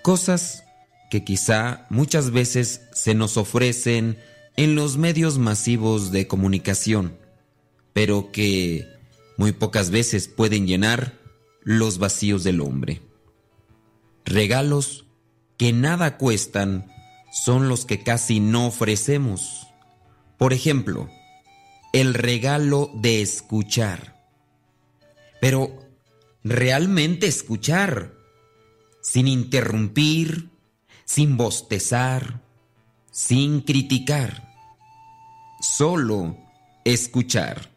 cosas 0.00 0.64
que 1.10 1.24
quizá 1.24 1.86
muchas 1.90 2.30
veces 2.30 2.80
se 2.94 3.14
nos 3.14 3.36
ofrecen 3.36 4.16
en 4.56 4.74
los 4.76 4.96
medios 4.96 5.36
masivos 5.36 6.10
de 6.10 6.26
comunicación, 6.26 7.18
pero 7.92 8.32
que 8.32 8.88
muy 9.36 9.52
pocas 9.52 9.90
veces 9.90 10.26
pueden 10.26 10.66
llenar 10.66 11.18
los 11.60 11.98
vacíos 11.98 12.44
del 12.44 12.62
hombre. 12.62 13.02
Regalos 14.24 15.04
que 15.58 15.74
nada 15.74 16.16
cuestan 16.16 16.91
son 17.32 17.68
los 17.68 17.86
que 17.86 18.02
casi 18.02 18.40
no 18.40 18.66
ofrecemos. 18.66 19.66
Por 20.36 20.52
ejemplo, 20.52 21.08
el 21.94 22.12
regalo 22.12 22.90
de 22.94 23.22
escuchar. 23.22 24.22
Pero, 25.40 25.88
realmente 26.44 27.26
escuchar, 27.26 28.12
sin 29.00 29.28
interrumpir, 29.28 30.50
sin 31.06 31.36
bostezar, 31.38 32.42
sin 33.10 33.62
criticar, 33.62 34.54
solo 35.60 36.36
escuchar. 36.84 37.70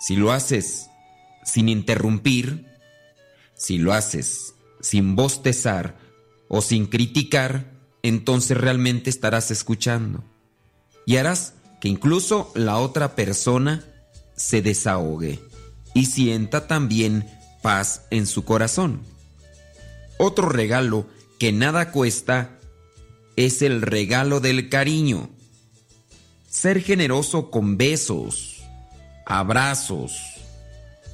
Si 0.00 0.16
lo 0.16 0.32
haces 0.32 0.88
sin 1.44 1.68
interrumpir, 1.68 2.66
si 3.54 3.76
lo 3.76 3.92
haces 3.92 4.54
sin 4.80 5.16
bostezar 5.16 5.98
o 6.48 6.62
sin 6.62 6.86
criticar, 6.86 7.73
entonces 8.04 8.58
realmente 8.58 9.08
estarás 9.08 9.50
escuchando. 9.50 10.22
Y 11.06 11.16
harás 11.16 11.54
que 11.80 11.88
incluso 11.88 12.52
la 12.54 12.76
otra 12.76 13.16
persona 13.16 13.82
se 14.36 14.60
desahogue 14.60 15.40
y 15.94 16.06
sienta 16.06 16.66
también 16.66 17.26
paz 17.62 18.02
en 18.10 18.26
su 18.26 18.44
corazón. 18.44 19.00
Otro 20.18 20.50
regalo 20.50 21.06
que 21.38 21.50
nada 21.50 21.92
cuesta 21.92 22.58
es 23.36 23.62
el 23.62 23.80
regalo 23.80 24.40
del 24.40 24.68
cariño. 24.68 25.30
Ser 26.50 26.82
generoso 26.82 27.50
con 27.50 27.78
besos, 27.78 28.62
abrazos, 29.24 30.12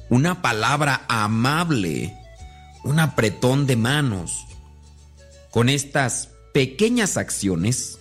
una 0.09 0.41
palabra 0.41 1.05
amable, 1.07 2.13
un 2.83 2.99
apretón 2.99 3.65
de 3.65 3.77
manos. 3.77 4.45
Con 5.51 5.69
estas 5.69 6.30
pequeñas 6.53 7.17
acciones, 7.17 7.99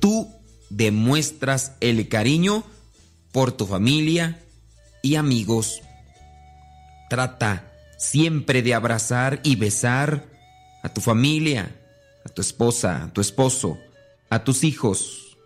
tú 0.00 0.30
demuestras 0.70 1.72
el 1.80 2.08
cariño 2.08 2.64
por 3.32 3.52
tu 3.52 3.66
familia 3.66 4.40
y 5.02 5.16
amigos. 5.16 5.82
Trata 7.10 7.72
siempre 7.98 8.62
de 8.62 8.74
abrazar 8.74 9.40
y 9.42 9.56
besar 9.56 10.24
a 10.82 10.88
tu 10.92 11.00
familia, 11.00 11.74
a 12.24 12.28
tu 12.28 12.42
esposa, 12.42 13.04
a 13.04 13.12
tu 13.12 13.20
esposo, 13.20 13.78
a 14.30 14.44
tus 14.44 14.64
hijos. 14.64 15.36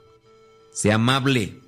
Sea 0.72 0.96
amable. 0.96 1.60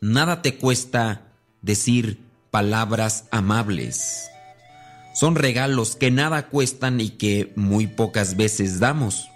Nada 0.00 0.42
te 0.42 0.56
cuesta 0.56 1.32
decir 1.62 2.20
palabras 2.50 3.24
amables. 3.30 4.30
Son 5.20 5.34
regalos 5.34 5.96
que 5.96 6.10
nada 6.10 6.48
cuestan 6.48 6.98
y 6.98 7.10
que 7.10 7.52
muy 7.54 7.86
pocas 7.86 8.38
veces 8.38 8.80
damos. 8.80 9.28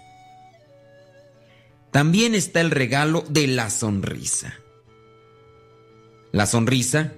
También 1.91 2.33
está 2.33 2.59
el 2.59 2.71
regalo 2.71 3.23
de 3.29 3.45
la 3.45 3.69
sonrisa. 3.69 4.55
La 6.31 6.47
sonrisa 6.47 7.13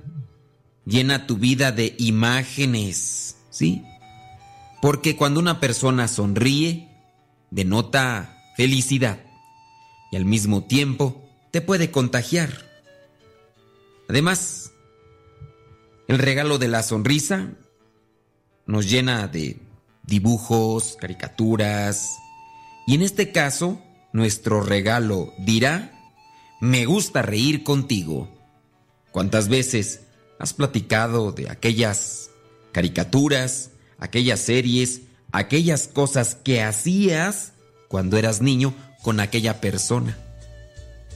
llena 0.86 1.28
tu 1.28 1.38
vida 1.38 1.72
de 1.72 1.95
imágenes, 1.97 3.38
¿sí? 3.51 3.86
Porque 4.82 5.15
cuando 5.15 5.39
una 5.39 5.61
persona 5.61 6.09
sonríe, 6.09 6.89
denota 7.51 8.38
felicidad 8.57 9.20
y 10.11 10.18
al 10.18 10.26
mismo 10.26 10.65
tiempo 10.65 11.26
te 11.51 11.61
puede 11.61 11.89
contagiar. 11.89 12.51
Además, 14.09 14.74
el 16.09 16.20
regalo 16.20 16.57
de 16.57 16.68
la 16.68 16.84
sonrisa 16.84 17.53
nos 18.68 18.89
llena 18.89 19.28
de 19.28 19.59
dibujos, 20.03 20.97
caricaturas, 20.99 22.18
y 22.86 22.95
en 22.95 23.01
este 23.01 23.32
caso, 23.34 23.82
nuestro 24.13 24.61
regalo 24.61 25.34
dirá, 25.39 26.13
me 26.61 26.86
gusta 26.86 27.22
reír 27.22 27.63
contigo. 27.63 28.30
¿Cuántas 29.11 29.49
veces 29.49 30.01
has 30.39 30.53
platicado 30.53 31.32
de 31.34 31.49
aquellas 31.49 32.30
caricaturas, 32.72 33.72
aquellas 33.99 34.39
series, 34.39 35.01
aquellas 35.32 35.88
cosas 35.89 36.36
que 36.36 36.61
hacías 36.61 37.53
cuando 37.89 38.18
eras 38.18 38.41
niño 38.41 38.74
con 39.01 39.20
aquella 39.20 39.59
persona? 39.59 40.18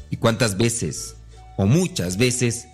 ¿Y 0.09 0.17
cuántas 0.17 0.57
veces, 0.57 1.15
o 1.55 1.65
muchas 1.65 2.17
veces, 2.17 2.67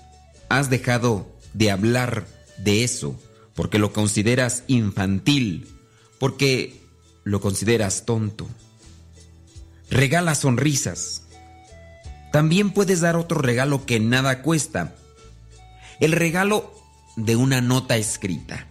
has 0.49 0.71
dejado 0.71 1.27
de 1.53 1.69
hablar 1.69 2.25
de 2.57 2.83
eso 2.83 3.15
porque 3.57 3.79
lo 3.79 3.91
consideras 3.91 4.63
infantil, 4.67 5.67
porque 6.19 6.79
lo 7.23 7.41
consideras 7.41 8.05
tonto? 8.05 8.47
Regala 9.89 10.35
sonrisas. 10.35 11.23
También 12.31 12.69
puedes 12.69 13.01
dar 13.01 13.15
otro 13.15 13.41
regalo 13.41 13.83
que 13.87 13.99
nada 13.99 14.43
cuesta. 14.43 14.95
El 15.99 16.11
regalo 16.11 16.71
de 17.15 17.35
una 17.35 17.59
nota 17.59 17.97
escrita. 17.97 18.67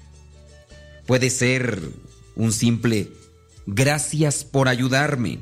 Puede 1.05 1.31
ser 1.31 1.91
un 2.37 2.53
simple 2.53 3.11
gracias 3.67 4.45
por 4.45 4.69
ayudarme. 4.69 5.41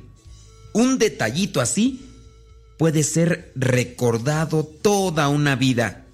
Un 0.72 0.96
detallito 0.96 1.60
así 1.60 2.08
puede 2.78 3.02
ser 3.02 3.52
recordado 3.56 4.64
toda 4.64 5.28
una 5.28 5.54
vida. 5.54 6.06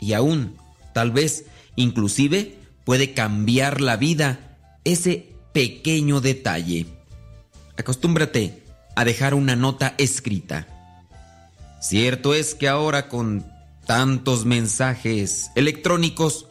Y 0.00 0.12
aún, 0.12 0.56
tal 0.94 1.10
vez, 1.10 1.46
inclusive, 1.76 2.58
puede 2.84 3.12
cambiar 3.14 3.80
la 3.80 3.96
vida 3.96 4.56
ese 4.84 5.28
pequeño 5.52 6.20
detalle. 6.20 6.86
Acostúmbrate 7.76 8.62
a 8.96 9.04
dejar 9.04 9.34
una 9.34 9.56
nota 9.56 9.94
escrita. 9.98 10.66
Cierto 11.80 12.34
es 12.34 12.54
que 12.54 12.68
ahora 12.68 13.08
con 13.08 13.46
tantos 13.86 14.44
mensajes 14.44 15.50
electrónicos 15.54 16.46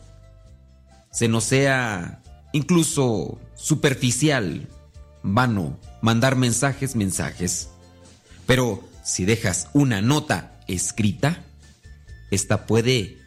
se 1.11 1.27
nos 1.27 1.43
sea 1.43 2.21
incluso 2.51 3.39
superficial, 3.55 4.67
vano, 5.23 5.79
mandar 6.01 6.35
mensajes, 6.35 6.95
mensajes. 6.95 7.69
Pero 8.45 8.83
si 9.03 9.25
dejas 9.25 9.69
una 9.73 10.01
nota 10.01 10.59
escrita, 10.67 11.43
esta 12.31 12.65
puede 12.65 13.17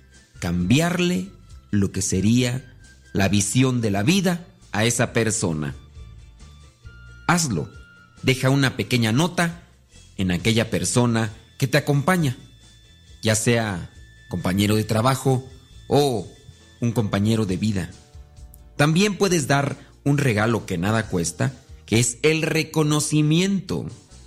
cambiarle 0.40 1.30
lo 1.72 1.90
que 1.90 2.02
sería 2.02 2.64
la 3.12 3.28
visión 3.28 3.80
de 3.80 3.90
la 3.90 4.04
vida 4.04 4.46
a 4.70 4.84
esa 4.84 5.12
persona. 5.12 5.74
Hazlo. 7.26 7.68
Deja 8.22 8.50
una 8.50 8.76
pequeña 8.76 9.10
nota 9.10 9.64
en 10.16 10.30
aquella 10.30 10.70
persona 10.70 11.32
que 11.58 11.66
te 11.66 11.78
acompaña, 11.78 12.36
ya 13.20 13.34
sea 13.34 13.90
compañero 14.28 14.76
de 14.76 14.84
trabajo 14.84 15.48
o 15.88 16.28
un 16.80 16.92
compañero 16.92 17.46
de 17.46 17.56
vida. 17.56 17.90
También 18.76 19.16
puedes 19.16 19.48
dar 19.48 19.76
un 20.04 20.18
regalo 20.18 20.66
que 20.66 20.78
nada 20.78 21.08
cuesta, 21.08 21.52
que 21.86 21.98
es 21.98 22.18
el 22.22 22.42
reconocimiento. 22.42 23.86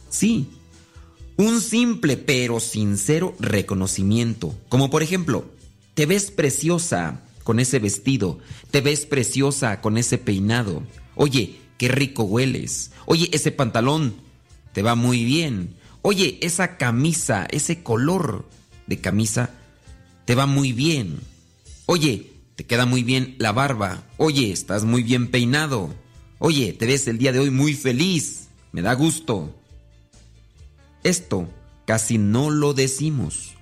Sí, 0.10 0.50
un 1.38 1.62
simple 1.62 2.18
pero 2.18 2.60
sincero 2.60 3.36
reconocimiento. 3.40 4.56
Como 4.68 4.90
por 4.90 5.04
ejemplo, 5.04 5.46
te 5.94 6.06
ves 6.06 6.32
preciosa 6.32 7.22
con 7.46 7.62
ese 7.62 7.80
vestido. 7.80 8.40
Te 8.72 8.82
ves 8.82 9.06
preciosa 9.06 9.80
con 9.80 9.98
ese 9.98 10.18
peinado. 10.18 10.84
Oye, 11.16 11.62
qué 11.78 11.88
rico 11.88 12.24
hueles. 12.24 12.92
Oye, 13.06 13.30
ese 13.32 13.52
pantalón 13.54 14.16
te 14.74 14.82
va 14.82 14.96
muy 14.96 15.24
bien. 15.24 15.76
Oye, 16.02 16.40
esa 16.42 16.76
camisa, 16.76 17.48
ese 17.50 17.84
color 17.84 18.50
de 18.88 19.00
camisa 19.00 19.52
te 20.26 20.34
va 20.34 20.48
muy 20.48 20.74
bien. 20.74 21.20
Oye, 21.86 22.34
te 22.56 22.66
queda 22.66 22.88
muy 22.88 23.04
bien 23.04 23.36
la 23.38 23.52
barba. 23.52 24.04
Oye, 24.18 24.52
estás 24.52 24.84
muy 24.84 25.04
bien 25.04 25.30
peinado. 25.30 25.94
Oye, 26.40 26.74
te 26.74 26.88
ves 26.88 27.08
el 27.08 27.20
día 27.20 27.32
de 27.32 27.40
hoy 27.40 27.52
muy 27.52 27.76
feliz. 27.76 28.48
Me 28.72 28.82
da 28.82 28.94
gusto. 28.96 29.56
Esto 31.04 31.48
casi 31.86 32.18
no 32.18 32.50
lo 32.50 32.74
decimos. 32.74 33.54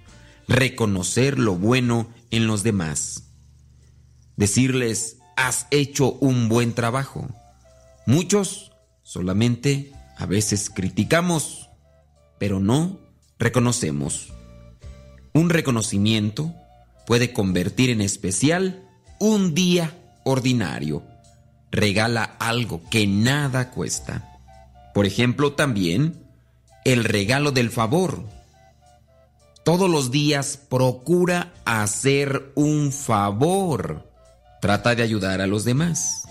Reconocer 0.48 1.38
lo 1.38 1.56
bueno 1.56 2.08
en 2.32 2.48
los 2.48 2.64
demás. 2.64 3.33
Decirles, 4.44 5.20
has 5.38 5.68
hecho 5.72 6.12
un 6.20 6.50
buen 6.50 6.74
trabajo. 6.74 7.30
Muchos 8.06 8.74
solamente 9.02 9.94
a 10.18 10.26
veces 10.26 10.70
criticamos, 10.70 11.70
pero 12.40 12.60
no 12.60 13.00
reconocemos. 13.40 14.34
Un 15.34 15.50
reconocimiento 15.50 16.54
puede 17.08 17.32
convertir 17.32 17.90
en 17.90 18.02
especial 18.02 18.86
un 19.18 19.54
día 19.54 19.98
ordinario. 20.26 21.04
Regala 21.72 22.36
algo 22.38 22.82
que 22.90 23.08
nada 23.08 23.72
cuesta. 23.72 24.42
Por 24.94 25.06
ejemplo, 25.06 25.54
también 25.54 26.22
el 26.84 27.06
regalo 27.06 27.54
del 27.54 27.70
favor. 27.70 28.26
Todos 29.64 29.90
los 29.90 30.12
días 30.12 30.58
procura 30.58 31.54
hacer 31.64 32.52
un 32.56 32.92
favor. 32.92 34.12
Trata 34.64 34.96
de 34.96 35.04
ayudar 35.04 35.42
a 35.42 35.46
los 35.46 35.66
demás. 35.66 36.24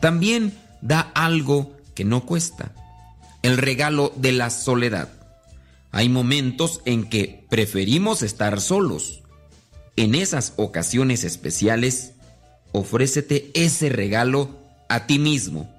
También 0.00 0.58
da 0.80 1.12
algo 1.14 1.76
que 1.94 2.04
no 2.04 2.26
cuesta. 2.26 2.72
El 3.42 3.58
regalo 3.58 4.12
de 4.16 4.32
la 4.32 4.50
soledad. 4.50 5.08
Hay 5.92 6.08
momentos 6.08 6.80
en 6.84 7.08
que 7.08 7.46
preferimos 7.48 8.22
estar 8.22 8.60
solos. 8.60 9.20
En 9.94 10.16
esas 10.16 10.54
ocasiones 10.56 11.22
especiales, 11.22 12.14
ofrécete 12.72 13.52
ese 13.54 13.88
regalo 13.88 14.58
a 14.88 15.06
ti 15.06 15.20
mismo 15.20 15.72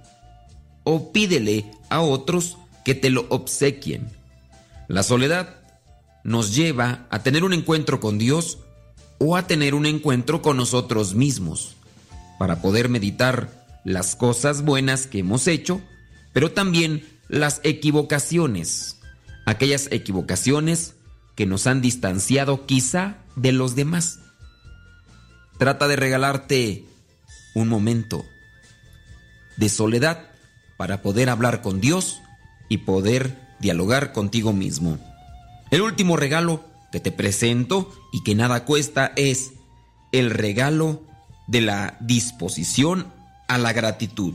o 0.86 1.12
pídele 1.12 1.70
a 1.89 1.99
otros 1.99 2.58
que 2.86 2.95
te 2.95 3.10
lo 3.10 3.26
obsequien. 3.28 4.08
La 4.88 5.03
soledad 5.03 5.58
nos 6.24 6.55
lleva 6.55 7.05
a 7.10 7.22
tener 7.22 7.43
un 7.43 7.51
encuentro 7.51 7.99
con 7.99 8.18
Dios 8.18 8.60
o 9.18 9.36
a 9.36 9.45
tener 9.45 9.76
un 9.76 9.86
encuentro 9.86 10.41
con 10.41 10.55
nosotros 10.55 11.14
mismos, 11.14 11.76
para 12.38 12.61
poder 12.61 12.89
meditar 12.89 13.49
las 13.83 14.15
cosas 14.15 14.63
buenas 14.63 15.07
que 15.07 15.19
hemos 15.19 15.47
hecho, 15.47 15.81
pero 16.33 16.51
también 16.51 17.03
las 17.29 17.61
equivocaciones, 17.63 18.99
aquellas 19.45 19.88
equivocaciones 19.91 20.95
que 21.35 21.45
nos 21.45 21.67
han 21.67 21.81
distanciado 21.81 22.65
quizá 22.65 23.17
de 23.35 23.51
los 23.51 23.75
demás. 23.75 24.19
Trata 25.57 25.88
de 25.88 25.95
regalarte 25.95 26.85
un 27.55 27.67
momento 27.67 28.25
de 29.57 29.69
soledad 29.69 30.29
para 30.77 31.01
poder 31.01 31.29
hablar 31.29 31.61
con 31.61 31.81
Dios 31.81 32.21
y 32.69 32.79
poder 32.79 33.35
dialogar 33.59 34.13
contigo 34.13 34.53
mismo. 34.53 34.99
El 35.71 35.81
último 35.81 36.15
regalo 36.15 36.63
que 36.91 36.99
te 36.99 37.11
presento 37.11 37.91
y 38.13 38.23
que 38.23 38.35
nada 38.35 38.65
cuesta 38.65 39.11
es 39.15 39.51
el 40.11 40.29
regalo 40.29 41.03
de 41.47 41.61
la 41.61 41.97
disposición 41.99 43.11
a 43.47 43.57
la 43.57 43.73
gratitud. 43.73 44.33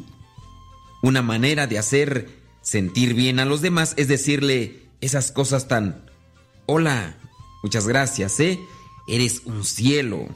Una 1.02 1.22
manera 1.22 1.66
de 1.66 1.78
hacer 1.78 2.42
sentir 2.62 3.14
bien 3.14 3.40
a 3.40 3.44
los 3.44 3.60
demás 3.60 3.94
es 3.96 4.08
decirle 4.08 4.88
esas 5.00 5.32
cosas 5.32 5.68
tan, 5.68 6.04
hola, 6.66 7.16
muchas 7.62 7.86
gracias, 7.86 8.38
¿eh? 8.40 8.58
Eres 9.08 9.42
un 9.44 9.64
cielo. 9.64 10.28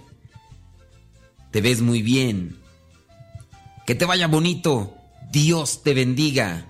Te 1.53 1.61
ves 1.61 1.81
muy 1.81 2.03
bien. 2.03 2.59
Que 3.87 3.95
te 3.95 4.05
vaya 4.05 4.27
bonito. 4.27 4.95
Dios 5.31 5.83
te 5.83 5.95
bendiga. 5.95 6.67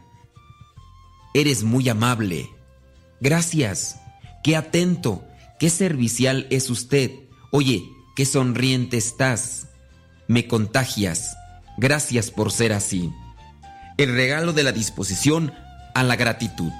Eres 1.34 1.64
muy 1.64 1.88
amable. 1.88 2.50
Gracias. 3.20 3.98
Qué 4.44 4.57
atento. 4.57 5.24
Qué 5.59 5.70
servicial 5.70 6.46
es 6.50 6.68
usted. 6.68 7.11
Oye, 7.50 7.82
qué 8.14 8.26
sonriente 8.26 8.98
estás. 8.98 9.68
Me 10.29 10.47
contagias. 10.47 11.37
Gracias 11.77 12.31
por 12.31 12.53
ser 12.53 12.72
así. 12.72 13.12
El 13.97 14.14
regalo 14.14 14.53
de 14.53 14.62
la 14.62 14.72
disposición 14.72 15.53
a 15.95 16.03
la 16.03 16.16
gratitud. 16.16 16.70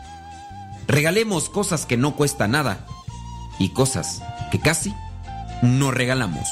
Regalemos 0.87 1.49
cosas 1.49 1.87
que 1.87 1.97
no 1.97 2.17
cuesta 2.17 2.49
nada 2.49 2.87
y 3.59 3.71
cosas 3.71 4.23
que 4.51 4.61
casi 4.61 4.95
no 5.63 5.91
regalamos. 5.91 6.49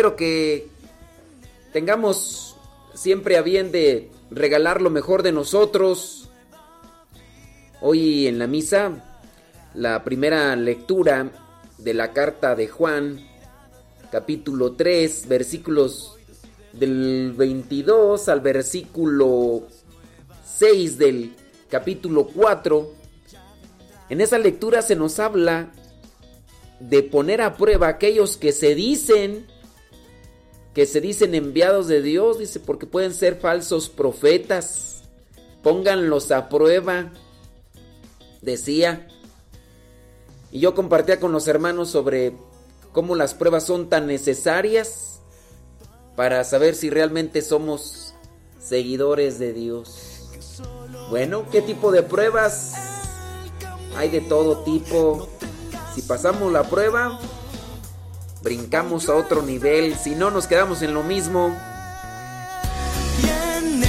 Espero 0.00 0.16
que 0.16 0.66
tengamos 1.74 2.56
siempre 2.94 3.36
a 3.36 3.42
bien 3.42 3.70
de 3.70 4.08
regalar 4.30 4.80
lo 4.80 4.88
mejor 4.88 5.22
de 5.22 5.30
nosotros. 5.30 6.30
Hoy 7.82 8.26
en 8.26 8.38
la 8.38 8.46
misa 8.46 9.20
la 9.74 10.02
primera 10.02 10.56
lectura 10.56 11.30
de 11.76 11.92
la 11.92 12.14
carta 12.14 12.54
de 12.54 12.66
Juan, 12.66 13.20
capítulo 14.10 14.72
3, 14.72 15.28
versículos 15.28 16.16
del 16.72 17.34
22 17.36 18.26
al 18.30 18.40
versículo 18.40 19.64
6 20.46 20.96
del 20.96 21.34
capítulo 21.68 22.26
4. 22.26 22.90
En 24.08 24.22
esa 24.22 24.38
lectura 24.38 24.80
se 24.80 24.96
nos 24.96 25.18
habla 25.18 25.70
de 26.78 27.02
poner 27.02 27.42
a 27.42 27.58
prueba 27.58 27.88
aquellos 27.88 28.38
que 28.38 28.52
se 28.52 28.74
dicen 28.74 29.59
que 30.74 30.86
se 30.86 31.00
dicen 31.00 31.34
enviados 31.34 31.88
de 31.88 32.02
Dios, 32.02 32.38
dice, 32.38 32.60
porque 32.60 32.86
pueden 32.86 33.12
ser 33.12 33.36
falsos 33.40 33.88
profetas. 33.88 35.02
Pónganlos 35.62 36.30
a 36.30 36.48
prueba, 36.48 37.12
decía. 38.40 39.08
Y 40.52 40.60
yo 40.60 40.74
compartía 40.74 41.20
con 41.20 41.32
los 41.32 41.48
hermanos 41.48 41.90
sobre 41.90 42.34
cómo 42.92 43.14
las 43.14 43.34
pruebas 43.34 43.64
son 43.64 43.88
tan 43.88 44.06
necesarias 44.06 45.20
para 46.16 46.44
saber 46.44 46.74
si 46.74 46.90
realmente 46.90 47.42
somos 47.42 48.14
seguidores 48.58 49.38
de 49.38 49.52
Dios. 49.52 50.28
Bueno, 51.08 51.44
¿qué 51.50 51.62
tipo 51.62 51.92
de 51.92 52.02
pruebas? 52.02 52.74
Hay 53.96 54.10
de 54.10 54.20
todo 54.20 54.62
tipo. 54.62 55.28
Si 55.94 56.02
pasamos 56.02 56.52
la 56.52 56.62
prueba, 56.64 57.18
brincamos 58.42 59.08
a 59.08 59.14
otro 59.14 59.42
nivel. 59.42 59.96
Si 59.96 60.14
no, 60.14 60.30
nos 60.30 60.46
quedamos 60.46 60.82
en 60.82 60.94
lo 60.94 61.02
mismo. 61.02 61.56
Y 63.22 63.28
en 63.28 63.84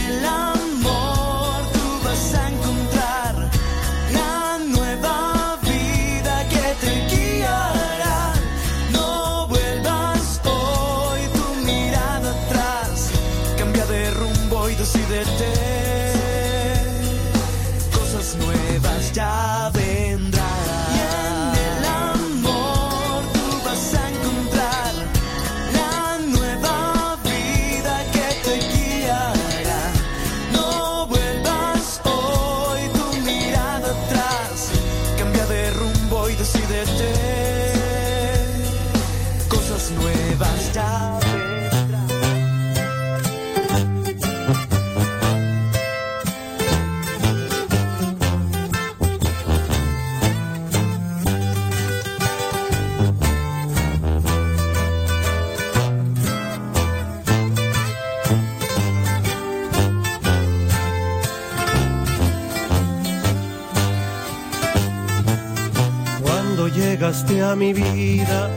llegaste 67.32 67.42
a 67.44 67.56
mi 67.56 67.74
vida, 67.74 68.50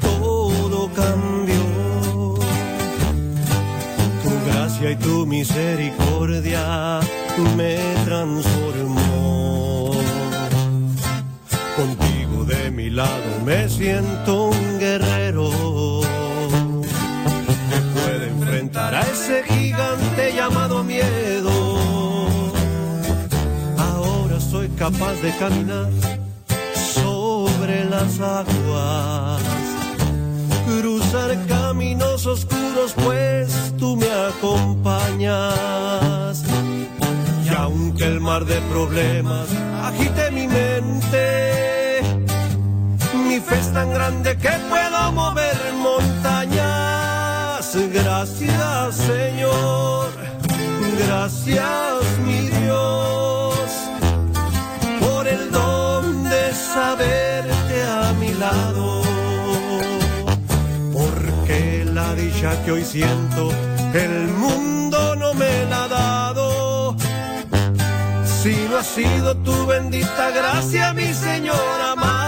todo 0.00 0.90
cambió. 0.94 2.34
Tu 4.22 4.30
gracia 4.50 4.90
y 4.92 4.96
tu 4.96 5.26
misericordia 5.26 7.00
me 7.56 7.76
transformó. 8.04 9.92
Contigo 11.76 12.44
de 12.44 12.70
mi 12.70 12.90
lado 12.90 13.40
me 13.44 13.68
siento 13.68 14.48
un 14.48 14.78
guerrero 14.78 15.50
que 17.70 17.80
puede 17.94 18.28
enfrentar 18.28 18.94
a 18.94 19.02
ese 19.02 19.42
gigante 19.44 20.32
llamado 20.34 20.82
miedo. 20.82 21.50
Ahora 23.76 24.40
soy 24.40 24.68
capaz 24.70 25.14
de 25.22 25.30
caminar 25.36 26.07
las 28.00 28.20
aguas, 28.20 29.42
cruzar 30.66 31.30
caminos 31.46 32.26
oscuros, 32.26 32.92
pues 33.04 33.74
tú 33.78 33.96
me 33.96 34.10
acompañas. 34.30 36.44
Y 37.44 37.48
aunque 37.56 38.04
el 38.04 38.20
mar 38.20 38.44
de 38.44 38.60
problemas 38.72 39.48
agite 39.82 40.30
mi 40.30 40.46
mente, 40.46 42.02
mi 43.26 43.40
fe 43.40 43.58
es 43.58 43.72
tan 43.72 43.92
grande 43.92 44.36
que 44.36 44.52
puedo 44.70 45.12
mover 45.12 45.56
montañas. 45.74 47.76
Gracias, 47.92 48.94
Señor. 48.94 50.10
Gracias, 51.04 52.04
mi 52.24 52.48
Dios 52.60 53.58
por 55.00 55.26
el 55.26 55.50
don 55.50 56.22
de 56.24 56.52
mi 56.52 57.27
Porque 60.92 61.84
la 61.92 62.14
dicha 62.14 62.62
que 62.64 62.72
hoy 62.72 62.84
siento, 62.84 63.50
el 63.94 64.28
mundo 64.28 65.16
no 65.16 65.34
me 65.34 65.64
la 65.66 65.84
ha 65.84 65.88
dado. 65.88 66.96
Si 68.24 68.54
no 68.70 68.78
ha 68.78 68.84
sido 68.84 69.36
tu 69.36 69.66
bendita 69.66 70.30
gracia, 70.30 70.92
mi 70.92 71.12
Señor 71.12 71.80
amado. 71.92 72.27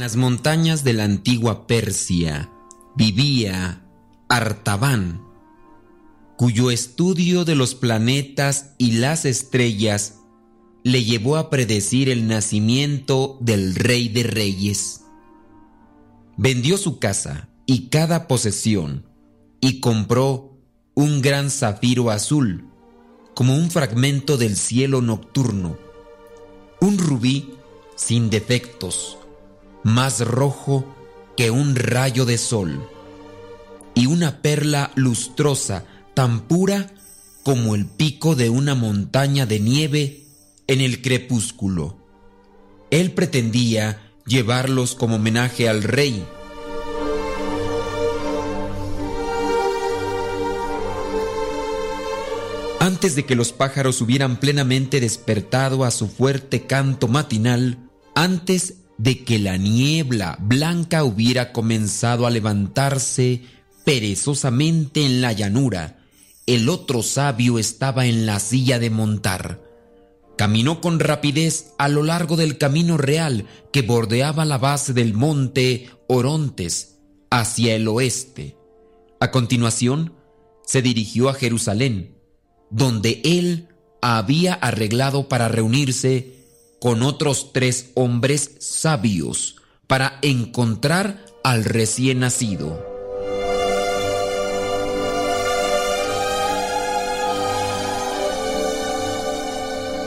Las 0.00 0.16
montañas 0.16 0.82
de 0.82 0.94
la 0.94 1.04
antigua 1.04 1.66
Persia 1.66 2.50
vivía 2.96 3.82
Artaban, 4.30 5.22
cuyo 6.38 6.70
estudio 6.70 7.44
de 7.44 7.54
los 7.54 7.74
planetas 7.74 8.72
y 8.78 8.92
las 8.92 9.26
estrellas 9.26 10.20
le 10.84 11.04
llevó 11.04 11.36
a 11.36 11.50
predecir 11.50 12.08
el 12.08 12.26
nacimiento 12.26 13.36
del 13.42 13.74
Rey 13.74 14.08
de 14.08 14.22
Reyes. 14.22 15.02
Vendió 16.38 16.78
su 16.78 16.98
casa 16.98 17.50
y 17.66 17.88
cada 17.88 18.26
posesión 18.26 19.04
y 19.60 19.80
compró 19.80 20.56
un 20.94 21.20
gran 21.20 21.50
zafiro 21.50 22.10
azul, 22.10 22.64
como 23.34 23.54
un 23.54 23.70
fragmento 23.70 24.38
del 24.38 24.56
cielo 24.56 25.02
nocturno, 25.02 25.76
un 26.80 26.96
rubí 26.96 27.50
sin 27.96 28.30
defectos, 28.30 29.18
más 29.82 30.20
rojo 30.20 30.84
que 31.36 31.50
un 31.50 31.74
rayo 31.76 32.24
de 32.24 32.38
sol, 32.38 32.86
y 33.94 34.06
una 34.06 34.42
perla 34.42 34.90
lustrosa 34.94 35.84
tan 36.14 36.42
pura 36.42 36.90
como 37.42 37.74
el 37.74 37.86
pico 37.86 38.34
de 38.34 38.50
una 38.50 38.74
montaña 38.74 39.46
de 39.46 39.60
nieve 39.60 40.26
en 40.66 40.80
el 40.80 41.02
crepúsculo. 41.02 41.96
Él 42.90 43.12
pretendía 43.12 44.00
llevarlos 44.26 44.94
como 44.94 45.16
homenaje 45.16 45.68
al 45.68 45.82
rey. 45.82 46.24
Antes 52.80 53.14
de 53.14 53.24
que 53.24 53.34
los 53.34 53.52
pájaros 53.52 54.00
hubieran 54.00 54.38
plenamente 54.38 55.00
despertado 55.00 55.84
a 55.84 55.90
su 55.90 56.08
fuerte 56.08 56.66
canto 56.66 57.08
matinal, 57.08 57.78
antes 58.14 58.79
de 59.00 59.24
que 59.24 59.38
la 59.38 59.56
niebla 59.56 60.36
blanca 60.42 61.04
hubiera 61.04 61.52
comenzado 61.52 62.26
a 62.26 62.30
levantarse 62.30 63.40
perezosamente 63.82 65.06
en 65.06 65.22
la 65.22 65.32
llanura, 65.32 66.00
el 66.46 66.68
otro 66.68 67.02
sabio 67.02 67.58
estaba 67.58 68.04
en 68.04 68.26
la 68.26 68.38
silla 68.40 68.78
de 68.78 68.90
montar, 68.90 69.62
caminó 70.36 70.82
con 70.82 71.00
rapidez 71.00 71.72
a 71.78 71.88
lo 71.88 72.02
largo 72.02 72.36
del 72.36 72.58
camino 72.58 72.98
real 72.98 73.46
que 73.72 73.80
bordeaba 73.80 74.44
la 74.44 74.58
base 74.58 74.92
del 74.92 75.14
monte 75.14 75.88
Orontes 76.06 76.98
hacia 77.30 77.74
el 77.74 77.88
oeste. 77.88 78.58
A 79.18 79.30
continuación, 79.30 80.12
se 80.66 80.82
dirigió 80.82 81.30
a 81.30 81.34
Jerusalén, 81.34 82.18
donde 82.68 83.22
él 83.24 83.68
había 84.02 84.52
arreglado 84.52 85.26
para 85.30 85.48
reunirse 85.48 86.39
con 86.80 87.02
otros 87.02 87.52
tres 87.52 87.90
hombres 87.94 88.52
sabios 88.58 89.56
para 89.86 90.18
encontrar 90.22 91.24
al 91.44 91.64
recién 91.64 92.20
nacido. 92.20 92.84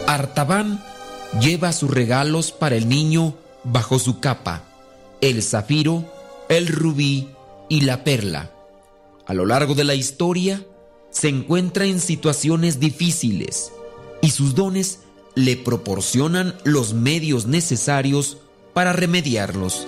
Artaban 0.07 0.84
lleva 1.39 1.71
sus 1.74 1.89
regalos 1.89 2.51
para 2.51 2.76
el 2.76 2.89
niño 2.89 3.36
bajo 3.63 3.99
su 3.99 4.19
capa, 4.19 4.63
el 5.21 5.41
zafiro, 5.41 6.05
el 6.49 6.67
rubí 6.67 7.30
y 7.69 7.82
la 7.82 8.03
perla. 8.03 8.51
A 9.26 9.34
lo 9.34 9.45
largo 9.45 9.76
de 9.76 9.84
la 9.84 9.95
historia, 9.95 10.65
se 11.09 11.30
encuentra 11.30 11.86
en 11.86 11.99
situaciones 11.99 12.80
difíciles 12.80 13.71
y 14.21 14.32
sus 14.32 14.55
dones 14.55 14.99
le 15.36 15.57
proporcionan 15.57 16.55
los 16.63 16.93
medios 16.93 17.45
necesarios 17.45 18.38
para 18.73 18.93
remediarlos. 18.93 19.88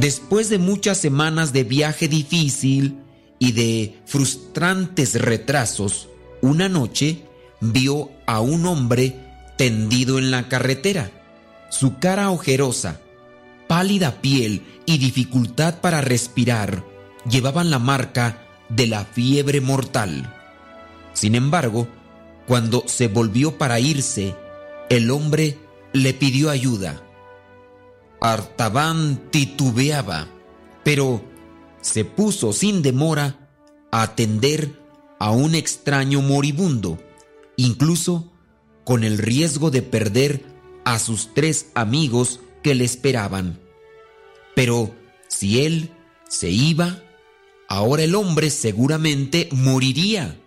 Después 0.00 0.48
de 0.48 0.58
muchas 0.58 0.98
semanas 0.98 1.52
de 1.52 1.64
viaje 1.64 2.06
difícil 2.06 2.98
y 3.40 3.52
de 3.52 3.98
frustrantes 4.06 5.20
retrasos, 5.20 6.08
una 6.40 6.68
noche 6.68 7.24
vio 7.60 8.10
a 8.26 8.40
un 8.40 8.66
hombre 8.66 9.16
tendido 9.56 10.18
en 10.18 10.30
la 10.30 10.48
carretera. 10.48 11.10
Su 11.70 11.98
cara 11.98 12.30
ojerosa, 12.30 13.00
pálida 13.68 14.20
piel 14.20 14.64
y 14.86 14.98
dificultad 14.98 15.80
para 15.80 16.00
respirar 16.00 16.84
llevaban 17.30 17.70
la 17.70 17.78
marca 17.78 18.44
de 18.68 18.86
la 18.86 19.04
fiebre 19.04 19.60
mortal. 19.60 20.34
Sin 21.12 21.34
embargo, 21.34 21.86
cuando 22.46 22.84
se 22.86 23.08
volvió 23.08 23.58
para 23.58 23.78
irse, 23.78 24.34
el 24.88 25.10
hombre 25.10 25.58
le 25.92 26.14
pidió 26.14 26.50
ayuda. 26.50 27.02
Artaban 28.20 29.30
titubeaba, 29.30 30.28
pero 30.82 31.22
se 31.80 32.04
puso 32.04 32.52
sin 32.52 32.82
demora 32.82 33.50
a 33.92 34.02
atender 34.02 34.80
a 35.18 35.30
un 35.30 35.54
extraño 35.54 36.22
moribundo, 36.22 36.98
incluso 37.56 38.32
con 38.84 39.04
el 39.04 39.18
riesgo 39.18 39.70
de 39.70 39.82
perder 39.82 40.44
a 40.84 40.98
sus 40.98 41.34
tres 41.34 41.66
amigos 41.74 42.40
que 42.62 42.74
le 42.74 42.84
esperaban. 42.84 43.58
Pero 44.54 44.94
si 45.28 45.64
él 45.64 45.90
se 46.28 46.50
iba, 46.50 47.02
ahora 47.68 48.02
el 48.02 48.14
hombre 48.14 48.50
seguramente 48.50 49.48
moriría. 49.52 50.40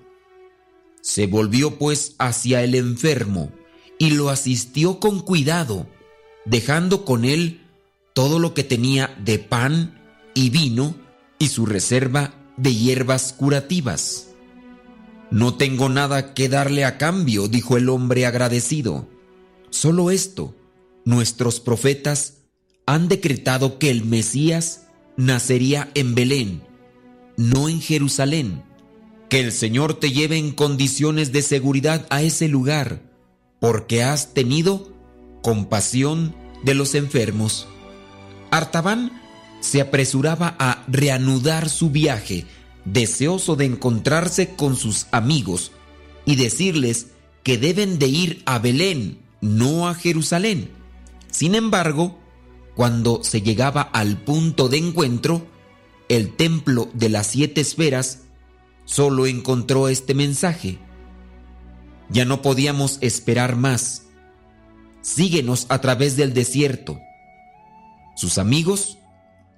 Se 1.02 1.28
volvió 1.28 1.78
pues 1.78 2.16
hacia 2.20 2.64
el 2.64 2.76
enfermo 2.76 3.52
y 3.98 4.12
lo 4.12 4.30
asistió 4.30 5.00
con 5.00 5.20
cuidado, 5.20 5.88
dejando 6.46 7.06
con 7.06 7.26
él 7.26 7.62
todo 8.14 8.40
lo 8.40 8.54
que 8.54 8.64
tenía 8.64 9.16
de 9.24 9.40
pan 9.40 10.00
y 10.34 10.50
vino 10.50 10.96
y 11.40 11.48
su 11.48 11.66
reserva 11.66 12.34
de 12.58 12.76
hierbas 12.76 13.34
curativas. 13.34 14.28
No 15.32 15.56
tengo 15.56 15.88
nada 15.88 16.34
que 16.34 16.50
darle 16.50 16.84
a 16.84 16.98
cambio, 16.98 17.48
dijo 17.48 17.78
el 17.78 17.90
hombre 17.90 18.26
agradecido. 18.26 19.08
Solo 19.70 20.12
esto, 20.12 20.54
nuestros 21.06 21.60
profetas 21.60 22.42
han 22.86 23.08
decretado 23.08 23.80
que 23.80 23.90
el 23.90 24.06
Mesías 24.06 24.88
nacería 25.18 25.90
en 25.94 26.16
Belén, 26.16 26.64
no 27.38 27.70
en 27.70 27.82
Jerusalén. 27.82 28.64
Que 29.30 29.40
el 29.40 29.52
Señor 29.52 29.94
te 29.94 30.12
lleve 30.12 30.38
en 30.38 30.52
condiciones 30.52 31.32
de 31.32 31.42
seguridad 31.42 32.06
a 32.10 32.22
ese 32.22 32.48
lugar, 32.48 33.02
porque 33.60 34.04
has 34.04 34.34
tenido 34.34 34.94
compasión 35.42 36.36
de 36.64 36.76
los 36.76 36.96
enfermos. 36.96 37.68
Artaban 38.52 39.22
se 39.62 39.80
apresuraba 39.80 40.56
a 40.60 40.84
reanudar 40.88 41.70
su 41.70 41.92
viaje, 41.92 42.46
deseoso 42.84 43.56
de 43.56 43.66
encontrarse 43.66 44.56
con 44.56 44.76
sus 44.76 45.08
amigos 45.12 45.72
y 46.26 46.36
decirles 46.36 47.08
que 47.44 47.58
deben 47.58 48.00
de 48.00 48.08
ir 48.08 48.44
a 48.46 48.60
Belén, 48.60 49.20
no 49.40 49.88
a 49.88 49.94
Jerusalén. 49.96 50.81
Sin 51.32 51.56
embargo, 51.56 52.20
cuando 52.76 53.24
se 53.24 53.42
llegaba 53.42 53.82
al 53.82 54.18
punto 54.18 54.70
de 54.70 54.78
encuentro, 54.78 55.48
el 56.10 56.36
templo 56.36 56.90
de 56.94 57.10
las 57.10 57.28
siete 57.28 57.62
esferas 57.62 58.20
solo 58.86 59.26
encontró 59.26 59.88
este 59.88 60.14
mensaje. 60.14 60.78
Ya 62.10 62.26
no 62.26 62.42
podíamos 62.42 62.98
esperar 63.02 63.56
más. 63.56 64.04
Síguenos 65.02 65.66
a 65.70 65.80
través 65.80 66.18
del 66.18 66.34
desierto. 66.34 67.00
Sus 68.16 68.38
amigos 68.38 68.98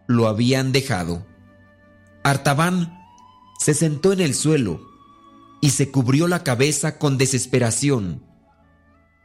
lo 0.07 0.28
habían 0.28 0.71
dejado. 0.71 1.26
Artaban 2.24 2.99
se 3.59 3.74
sentó 3.74 4.13
en 4.13 4.21
el 4.21 4.36
suelo 4.36 4.82
y 5.61 5.71
se 5.71 5.89
cubrió 5.89 6.28
la 6.28 6.43
cabeza 6.43 6.99
con 6.99 7.17
desesperación. 7.17 8.24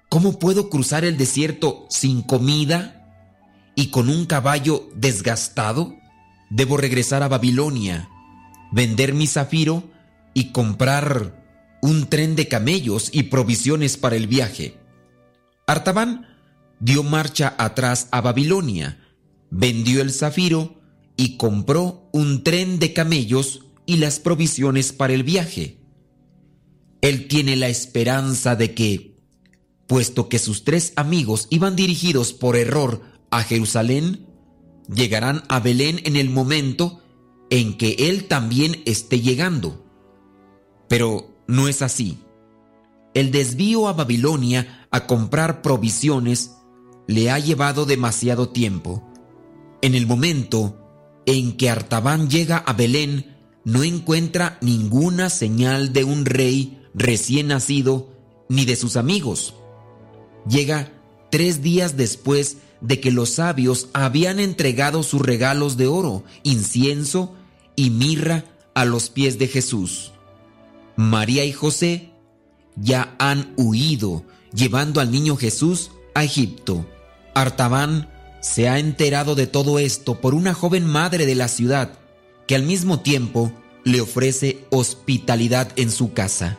¿Cómo 0.08 0.38
puedo 0.38 0.70
cruzar 0.70 1.04
el 1.04 1.16
desierto 1.16 1.86
sin 1.90 2.22
comida 2.22 3.04
y 3.74 3.88
con 3.88 4.08
un 4.08 4.24
caballo 4.26 4.88
desgastado? 4.94 5.94
Debo 6.50 6.78
regresar 6.78 7.22
a 7.22 7.28
Babilonia, 7.28 8.08
vender 8.72 9.12
mi 9.12 9.26
zafiro 9.26 9.84
y 10.32 10.52
comprar 10.52 11.44
un 11.82 12.08
tren 12.08 12.36
de 12.36 12.48
camellos 12.48 13.10
y 13.12 13.24
provisiones 13.24 13.96
para 13.96 14.16
el 14.16 14.26
viaje. 14.26 14.78
Artaban 15.66 16.26
dio 16.80 17.02
marcha 17.02 17.54
atrás 17.58 18.08
a 18.10 18.20
Babilonia, 18.20 18.98
vendió 19.50 20.00
el 20.00 20.12
zafiro 20.12 20.80
y 21.16 21.36
compró 21.36 22.08
un 22.12 22.44
tren 22.44 22.78
de 22.78 22.92
camellos 22.92 23.64
y 23.84 23.96
las 23.96 24.20
provisiones 24.20 24.92
para 24.92 25.12
el 25.12 25.22
viaje. 25.22 25.78
Él 27.00 27.28
tiene 27.28 27.56
la 27.56 27.68
esperanza 27.68 28.56
de 28.56 28.74
que, 28.74 29.07
puesto 29.88 30.28
que 30.28 30.38
sus 30.38 30.62
tres 30.62 30.92
amigos 30.94 31.48
iban 31.50 31.74
dirigidos 31.74 32.32
por 32.32 32.54
error 32.54 33.02
a 33.30 33.42
Jerusalén, 33.42 34.26
llegarán 34.92 35.42
a 35.48 35.58
Belén 35.58 36.00
en 36.04 36.14
el 36.16 36.30
momento 36.30 37.00
en 37.50 37.76
que 37.76 37.96
él 37.98 38.28
también 38.28 38.82
esté 38.84 39.20
llegando. 39.20 39.84
Pero 40.88 41.30
no 41.48 41.66
es 41.66 41.82
así. 41.82 42.18
El 43.14 43.32
desvío 43.32 43.88
a 43.88 43.94
Babilonia 43.94 44.86
a 44.90 45.06
comprar 45.06 45.62
provisiones 45.62 46.52
le 47.06 47.30
ha 47.30 47.38
llevado 47.38 47.86
demasiado 47.86 48.50
tiempo. 48.50 49.02
En 49.80 49.94
el 49.94 50.06
momento 50.06 51.22
en 51.24 51.56
que 51.56 51.70
Artaban 51.70 52.28
llega 52.28 52.58
a 52.58 52.74
Belén, 52.74 53.36
no 53.64 53.82
encuentra 53.82 54.58
ninguna 54.60 55.30
señal 55.30 55.92
de 55.92 56.04
un 56.04 56.26
rey 56.26 56.82
recién 56.94 57.48
nacido 57.48 58.12
ni 58.48 58.66
de 58.66 58.76
sus 58.76 58.96
amigos. 58.96 59.54
Llega 60.48 60.92
tres 61.30 61.62
días 61.62 61.96
después 61.96 62.58
de 62.80 63.00
que 63.00 63.10
los 63.10 63.30
sabios 63.30 63.88
habían 63.92 64.40
entregado 64.40 65.02
sus 65.02 65.20
regalos 65.20 65.76
de 65.76 65.86
oro, 65.86 66.24
incienso 66.42 67.34
y 67.76 67.90
mirra 67.90 68.44
a 68.74 68.84
los 68.84 69.10
pies 69.10 69.38
de 69.38 69.48
Jesús. 69.48 70.12
María 70.96 71.44
y 71.44 71.52
José 71.52 72.10
ya 72.76 73.14
han 73.18 73.52
huido, 73.56 74.24
llevando 74.52 75.00
al 75.00 75.10
niño 75.10 75.36
Jesús 75.36 75.90
a 76.14 76.24
Egipto. 76.24 76.86
Artaban 77.34 78.08
se 78.40 78.68
ha 78.68 78.78
enterado 78.78 79.34
de 79.34 79.46
todo 79.46 79.78
esto 79.78 80.20
por 80.20 80.34
una 80.34 80.54
joven 80.54 80.86
madre 80.86 81.26
de 81.26 81.34
la 81.34 81.48
ciudad 81.48 81.98
que 82.46 82.54
al 82.54 82.62
mismo 82.62 83.00
tiempo 83.00 83.52
le 83.84 84.00
ofrece 84.00 84.64
hospitalidad 84.70 85.70
en 85.76 85.90
su 85.90 86.12
casa. 86.12 86.58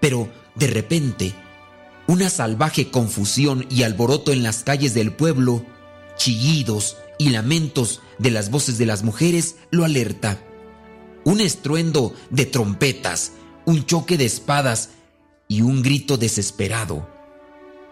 Pero 0.00 0.28
de 0.56 0.66
repente, 0.66 1.34
una 2.06 2.30
salvaje 2.30 2.90
confusión 2.90 3.66
y 3.70 3.82
alboroto 3.82 4.32
en 4.32 4.42
las 4.42 4.64
calles 4.64 4.94
del 4.94 5.12
pueblo, 5.12 5.64
chillidos 6.16 6.96
y 7.18 7.30
lamentos 7.30 8.00
de 8.18 8.30
las 8.30 8.50
voces 8.50 8.78
de 8.78 8.86
las 8.86 9.02
mujeres 9.02 9.56
lo 9.70 9.84
alerta. 9.84 10.42
Un 11.24 11.40
estruendo 11.40 12.14
de 12.30 12.46
trompetas, 12.46 13.32
un 13.64 13.86
choque 13.86 14.18
de 14.18 14.24
espadas 14.24 14.90
y 15.48 15.62
un 15.62 15.82
grito 15.82 16.16
desesperado 16.16 17.12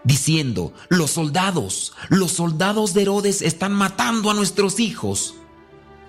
diciendo, 0.03 0.73
los 0.89 1.11
soldados, 1.11 1.93
los 2.09 2.31
soldados 2.31 2.93
de 2.93 3.03
Herodes 3.03 3.41
están 3.41 3.73
matando 3.73 4.31
a 4.31 4.33
nuestros 4.33 4.79
hijos. 4.79 5.35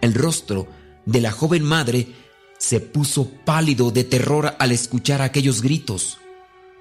El 0.01 0.15
rostro 0.15 0.67
de 1.07 1.21
la 1.21 1.31
joven 1.31 1.65
madre 1.65 2.15
se 2.59 2.81
puso 2.81 3.31
pálido 3.45 3.91
de 3.91 4.05
terror 4.05 4.55
al 4.59 4.73
escuchar 4.73 5.21
aquellos 5.21 5.63
gritos. 5.63 6.19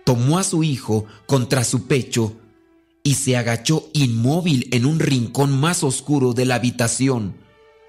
Tomó 0.06 0.40
a 0.40 0.44
su 0.44 0.64
hijo 0.64 1.06
contra 1.28 1.64
su 1.64 1.88
pecho 1.88 2.36
y 3.04 3.16
se 3.16 3.38
agachó 3.38 3.90
inmóvil 3.94 4.68
en 4.72 4.86
un 4.86 5.00
rincón 5.00 5.60
más 5.60 5.84
oscuro 5.84 6.34
de 6.34 6.46
la 6.46 6.56
habitación, 6.56 7.36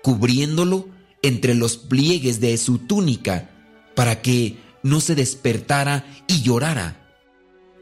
cubriéndolo 0.03 0.89
entre 1.23 1.55
los 1.55 1.77
pliegues 1.77 2.41
de 2.41 2.57
su 2.59 2.79
túnica 2.79 3.51
para 3.95 4.23
que 4.23 4.59
no 4.83 5.01
se 5.01 5.15
despertara 5.15 6.05
y 6.27 6.43
llorara. 6.43 6.99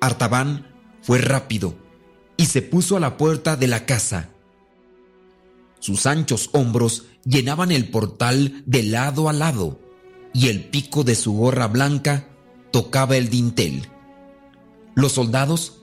Artaban 0.00 0.66
fue 1.02 1.18
rápido 1.18 1.74
y 2.36 2.46
se 2.46 2.62
puso 2.62 2.96
a 2.96 3.00
la 3.00 3.16
puerta 3.16 3.56
de 3.56 3.66
la 3.66 3.86
casa. 3.86 4.30
Sus 5.78 6.06
anchos 6.06 6.50
hombros 6.52 7.04
llenaban 7.24 7.72
el 7.72 7.88
portal 7.88 8.62
de 8.66 8.82
lado 8.82 9.28
a 9.28 9.32
lado 9.32 9.80
y 10.32 10.48
el 10.48 10.64
pico 10.64 11.04
de 11.04 11.14
su 11.14 11.32
gorra 11.32 11.68
blanca 11.68 12.28
tocaba 12.70 13.16
el 13.16 13.30
dintel. 13.30 13.88
Los 15.00 15.12
soldados 15.12 15.78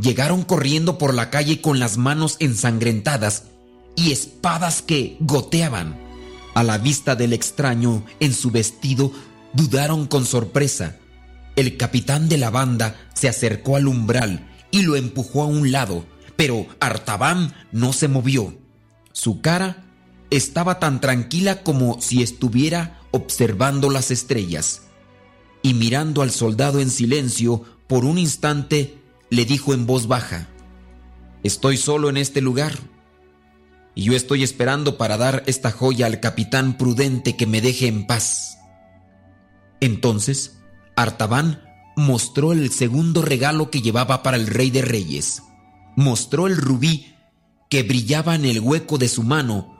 llegaron 0.00 0.44
corriendo 0.44 0.96
por 0.96 1.12
la 1.12 1.28
calle 1.28 1.60
con 1.60 1.80
las 1.80 1.96
manos 1.96 2.36
ensangrentadas 2.38 3.46
y 3.96 4.12
espadas 4.12 4.80
que 4.80 5.16
goteaban. 5.18 5.98
A 6.54 6.62
la 6.62 6.78
vista 6.78 7.16
del 7.16 7.32
extraño 7.32 8.04
en 8.20 8.32
su 8.32 8.52
vestido 8.52 9.10
dudaron 9.54 10.06
con 10.06 10.24
sorpresa. 10.24 10.98
El 11.56 11.76
capitán 11.78 12.28
de 12.28 12.38
la 12.38 12.50
banda 12.50 12.94
se 13.12 13.28
acercó 13.28 13.74
al 13.74 13.88
umbral 13.88 14.48
y 14.70 14.82
lo 14.82 14.94
empujó 14.94 15.42
a 15.42 15.46
un 15.46 15.72
lado, 15.72 16.06
pero 16.36 16.64
Artaban 16.78 17.52
no 17.72 17.92
se 17.92 18.06
movió. 18.06 18.56
Su 19.10 19.40
cara 19.40 19.82
estaba 20.30 20.78
tan 20.78 21.00
tranquila 21.00 21.64
como 21.64 22.00
si 22.00 22.22
estuviera 22.22 23.00
observando 23.10 23.90
las 23.90 24.12
estrellas. 24.12 24.82
Y 25.60 25.74
mirando 25.74 26.22
al 26.22 26.30
soldado 26.30 26.78
en 26.78 26.88
silencio, 26.88 27.64
por 27.90 28.04
un 28.04 28.18
instante 28.18 29.02
le 29.30 29.44
dijo 29.44 29.74
en 29.74 29.84
voz 29.84 30.06
baja, 30.06 30.46
Estoy 31.42 31.76
solo 31.76 32.08
en 32.08 32.18
este 32.18 32.40
lugar, 32.40 32.78
y 33.96 34.04
yo 34.04 34.14
estoy 34.14 34.44
esperando 34.44 34.96
para 34.96 35.16
dar 35.16 35.42
esta 35.48 35.72
joya 35.72 36.06
al 36.06 36.20
capitán 36.20 36.78
prudente 36.78 37.34
que 37.34 37.48
me 37.48 37.60
deje 37.60 37.88
en 37.88 38.06
paz. 38.06 38.58
Entonces, 39.80 40.60
Artaban 40.94 41.64
mostró 41.96 42.52
el 42.52 42.70
segundo 42.70 43.22
regalo 43.22 43.72
que 43.72 43.82
llevaba 43.82 44.22
para 44.22 44.36
el 44.36 44.46
rey 44.46 44.70
de 44.70 44.82
reyes. 44.82 45.42
Mostró 45.96 46.46
el 46.46 46.58
rubí 46.58 47.16
que 47.68 47.82
brillaba 47.82 48.36
en 48.36 48.44
el 48.44 48.60
hueco 48.60 48.98
de 48.98 49.08
su 49.08 49.24
mano 49.24 49.76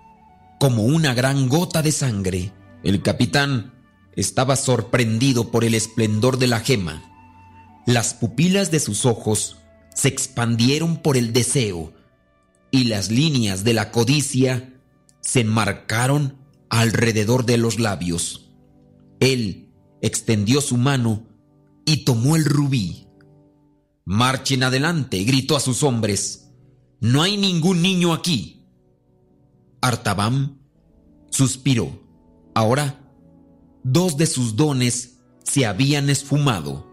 como 0.59 0.83
una 0.83 1.15
gran 1.15 1.49
gota 1.49 1.81
de 1.81 1.93
sangre. 1.93 2.51
El 2.83 3.03
capitán 3.03 3.73
estaba 4.17 4.57
sorprendido 4.57 5.53
por 5.53 5.63
el 5.63 5.75
esplendor 5.77 6.39
de 6.39 6.49
la 6.49 6.59
gema. 6.59 7.05
Las 7.87 8.15
pupilas 8.15 8.71
de 8.71 8.81
sus 8.81 9.07
ojos 9.07 9.57
se 9.95 10.09
expandieron 10.09 10.99
por 10.99 11.17
el 11.17 11.33
deseo 11.33 11.93
y 12.71 12.85
las 12.85 13.11
líneas 13.11 13.65
de 13.65 13.75
la 13.75 13.91
codicia 13.91 14.81
se 15.21 15.41
enmarcaron 15.41 16.37
alrededor 16.69 17.45
de 17.45 17.59
los 17.59 17.79
labios. 17.81 18.51
Él 19.19 19.73
extendió 20.01 20.61
su 20.61 20.77
mano 20.77 21.27
y 21.85 22.05
tomó 22.05 22.37
el 22.37 22.45
rubí. 22.45 23.07
Marchen 24.05 24.63
adelante, 24.63 25.23
gritó 25.25 25.57
a 25.57 25.61
sus 25.61 25.83
hombres. 25.83 26.53
No 27.01 27.23
hay 27.23 27.37
ningún 27.37 27.83
niño 27.83 28.13
aquí. 28.13 28.67
Artabam 29.81 30.59
suspiró. 31.31 32.03
Ahora, 32.55 33.13
dos 33.83 34.17
de 34.17 34.27
sus 34.27 34.57
dones 34.57 35.19
se 35.45 35.67
habían 35.67 36.11
esfumado. 36.11 36.90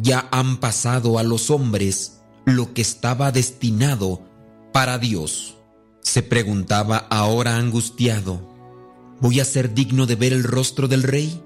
Ya 0.00 0.28
han 0.30 0.58
pasado 0.58 1.18
a 1.18 1.22
los 1.22 1.50
hombres 1.50 2.20
lo 2.44 2.72
que 2.72 2.82
estaba 2.82 3.32
destinado 3.32 4.22
para 4.72 4.98
Dios. 4.98 5.56
Se 6.00 6.22
preguntaba 6.22 7.06
ahora 7.10 7.56
angustiado, 7.56 8.40
¿voy 9.20 9.40
a 9.40 9.44
ser 9.44 9.74
digno 9.74 10.06
de 10.06 10.14
ver 10.14 10.32
el 10.32 10.44
rostro 10.44 10.88
del 10.88 11.02
rey? 11.02 11.42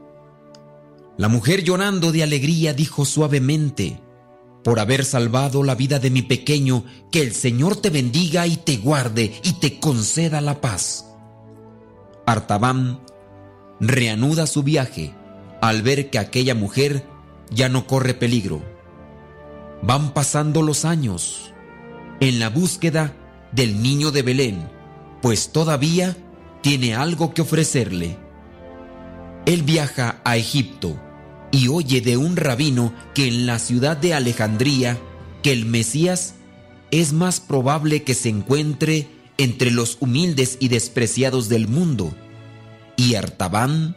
La 1.17 1.29
mujer 1.29 1.65
llorando 1.65 2.13
de 2.13 2.23
alegría 2.23 2.75
dijo 2.75 3.05
suavemente, 3.05 4.01
por 4.63 4.79
haber 4.79 5.05
salvado 5.05 5.63
la 5.63 5.75
vida 5.75 5.99
de 5.99 6.11
mi 6.11 6.23
pequeño, 6.23 6.85
que 7.11 7.21
el 7.23 7.33
Señor 7.33 7.77
te 7.77 7.91
bendiga 7.91 8.47
y 8.47 8.57
te 8.57 8.77
guarde 8.77 9.33
y 9.43 9.55
te 9.55 9.81
conceda 9.81 10.41
la 10.41 10.61
paz. 10.61 11.07
Artaban 12.27 13.01
reanuda 13.81 14.47
su 14.47 14.63
viaje 14.63 15.15
al 15.61 15.83
ver 15.83 16.11
que 16.11 16.19
aquella 16.19 16.55
mujer 16.55 17.05
ya 17.55 17.69
no 17.69 17.87
corre 17.87 18.15
peligro. 18.15 18.63
Van 19.83 20.15
pasando 20.15 20.63
los 20.63 20.85
años 20.85 21.53
en 22.21 22.39
la 22.39 22.49
búsqueda 22.49 23.17
del 23.53 23.83
niño 23.83 24.11
de 24.13 24.23
Belén, 24.23 24.69
pues 25.21 25.51
todavía 25.51 26.17
tiene 26.63 26.95
algo 26.95 27.35
que 27.35 27.43
ofrecerle. 27.43 28.17
Él 29.45 29.63
viaja 29.63 30.21
a 30.25 30.37
Egipto 30.37 31.01
y 31.51 31.69
oye 31.69 32.01
de 32.01 32.17
un 32.17 32.37
rabino 32.37 32.95
que 33.15 33.27
en 33.27 33.47
la 33.47 33.59
ciudad 33.59 33.97
de 33.97 34.15
Alejandría 34.15 34.99
que 35.43 35.53
el 35.53 35.67
Mesías 35.67 36.35
es 36.91 37.13
más 37.13 37.41
probable 37.41 38.05
que 38.05 38.15
se 38.15 38.29
encuentre 38.29 39.09
entre 39.39 39.71
los 39.71 39.97
humildes 40.01 40.59
y 40.61 40.69
despreciados 40.69 41.49
del 41.49 41.67
mundo. 41.67 42.15
Y 42.97 43.17
Artaban 43.17 43.97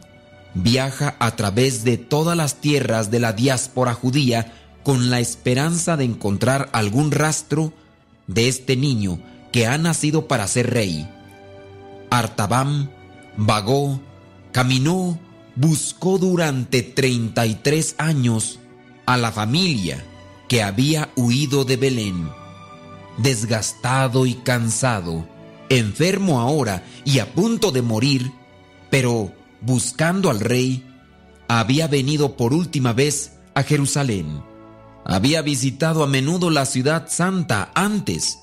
viaja 0.56 1.16
a 1.18 1.36
través 1.36 1.84
de 1.84 1.98
todas 1.98 2.36
las 2.36 2.60
tierras 2.60 3.10
de 3.10 3.20
la 3.20 3.32
diáspora 3.32 3.92
judía 3.94 4.54
con 4.82 5.10
la 5.10 5.20
esperanza 5.20 5.96
de 5.96 6.04
encontrar 6.04 6.70
algún 6.72 7.10
rastro 7.10 7.72
de 8.26 8.48
este 8.48 8.76
niño 8.76 9.20
que 9.52 9.66
ha 9.66 9.76
nacido 9.78 10.28
para 10.28 10.46
ser 10.46 10.70
rey. 10.70 11.08
Artaban 12.10 12.90
vagó, 13.36 14.00
caminó, 14.52 15.18
buscó 15.56 16.18
durante 16.18 16.82
33 16.82 17.96
años 17.98 18.58
a 19.04 19.16
la 19.16 19.32
familia 19.32 20.02
que 20.48 20.62
había 20.62 21.10
huido 21.16 21.64
de 21.64 21.76
Belén. 21.76 22.30
Desgastado 23.18 24.24
y 24.24 24.34
cansado, 24.34 25.26
enfermo 25.68 26.40
ahora 26.40 26.84
y 27.04 27.18
a 27.18 27.32
punto 27.34 27.72
de 27.72 27.82
morir, 27.82 28.32
pero 28.90 29.32
buscando 29.66 30.30
al 30.30 30.40
rey, 30.40 30.86
había 31.48 31.88
venido 31.88 32.36
por 32.36 32.54
última 32.54 32.92
vez 32.92 33.32
a 33.54 33.64
Jerusalén. 33.64 34.42
Había 35.04 35.42
visitado 35.42 36.02
a 36.02 36.06
menudo 36.06 36.50
la 36.50 36.66
ciudad 36.66 37.08
santa 37.08 37.72
antes 37.74 38.38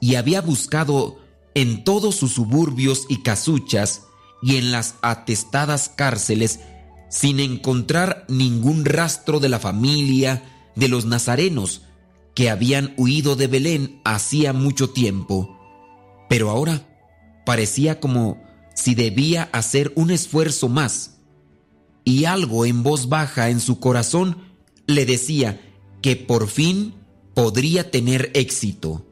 y 0.00 0.14
había 0.14 0.40
buscado 0.40 1.18
en 1.54 1.84
todos 1.84 2.14
sus 2.14 2.32
suburbios 2.32 3.06
y 3.08 3.22
casuchas 3.22 4.02
y 4.40 4.56
en 4.56 4.70
las 4.70 4.94
atestadas 5.02 5.88
cárceles 5.88 6.60
sin 7.08 7.40
encontrar 7.40 8.24
ningún 8.28 8.84
rastro 8.84 9.40
de 9.40 9.48
la 9.48 9.58
familia 9.58 10.70
de 10.76 10.88
los 10.88 11.06
nazarenos 11.06 11.82
que 12.34 12.50
habían 12.50 12.94
huido 12.96 13.34
de 13.34 13.48
Belén 13.48 14.00
hacía 14.04 14.52
mucho 14.52 14.90
tiempo. 14.90 15.56
Pero 16.28 16.50
ahora 16.50 16.86
parecía 17.44 17.98
como 17.98 18.47
si 18.78 18.94
debía 18.94 19.48
hacer 19.52 19.92
un 19.96 20.12
esfuerzo 20.12 20.68
más. 20.68 21.16
Y 22.04 22.26
algo 22.26 22.64
en 22.64 22.84
voz 22.84 23.08
baja 23.08 23.50
en 23.50 23.58
su 23.58 23.80
corazón 23.80 24.38
le 24.86 25.04
decía 25.04 25.60
que 26.00 26.14
por 26.14 26.46
fin 26.46 26.94
podría 27.34 27.90
tener 27.90 28.30
éxito. 28.34 29.04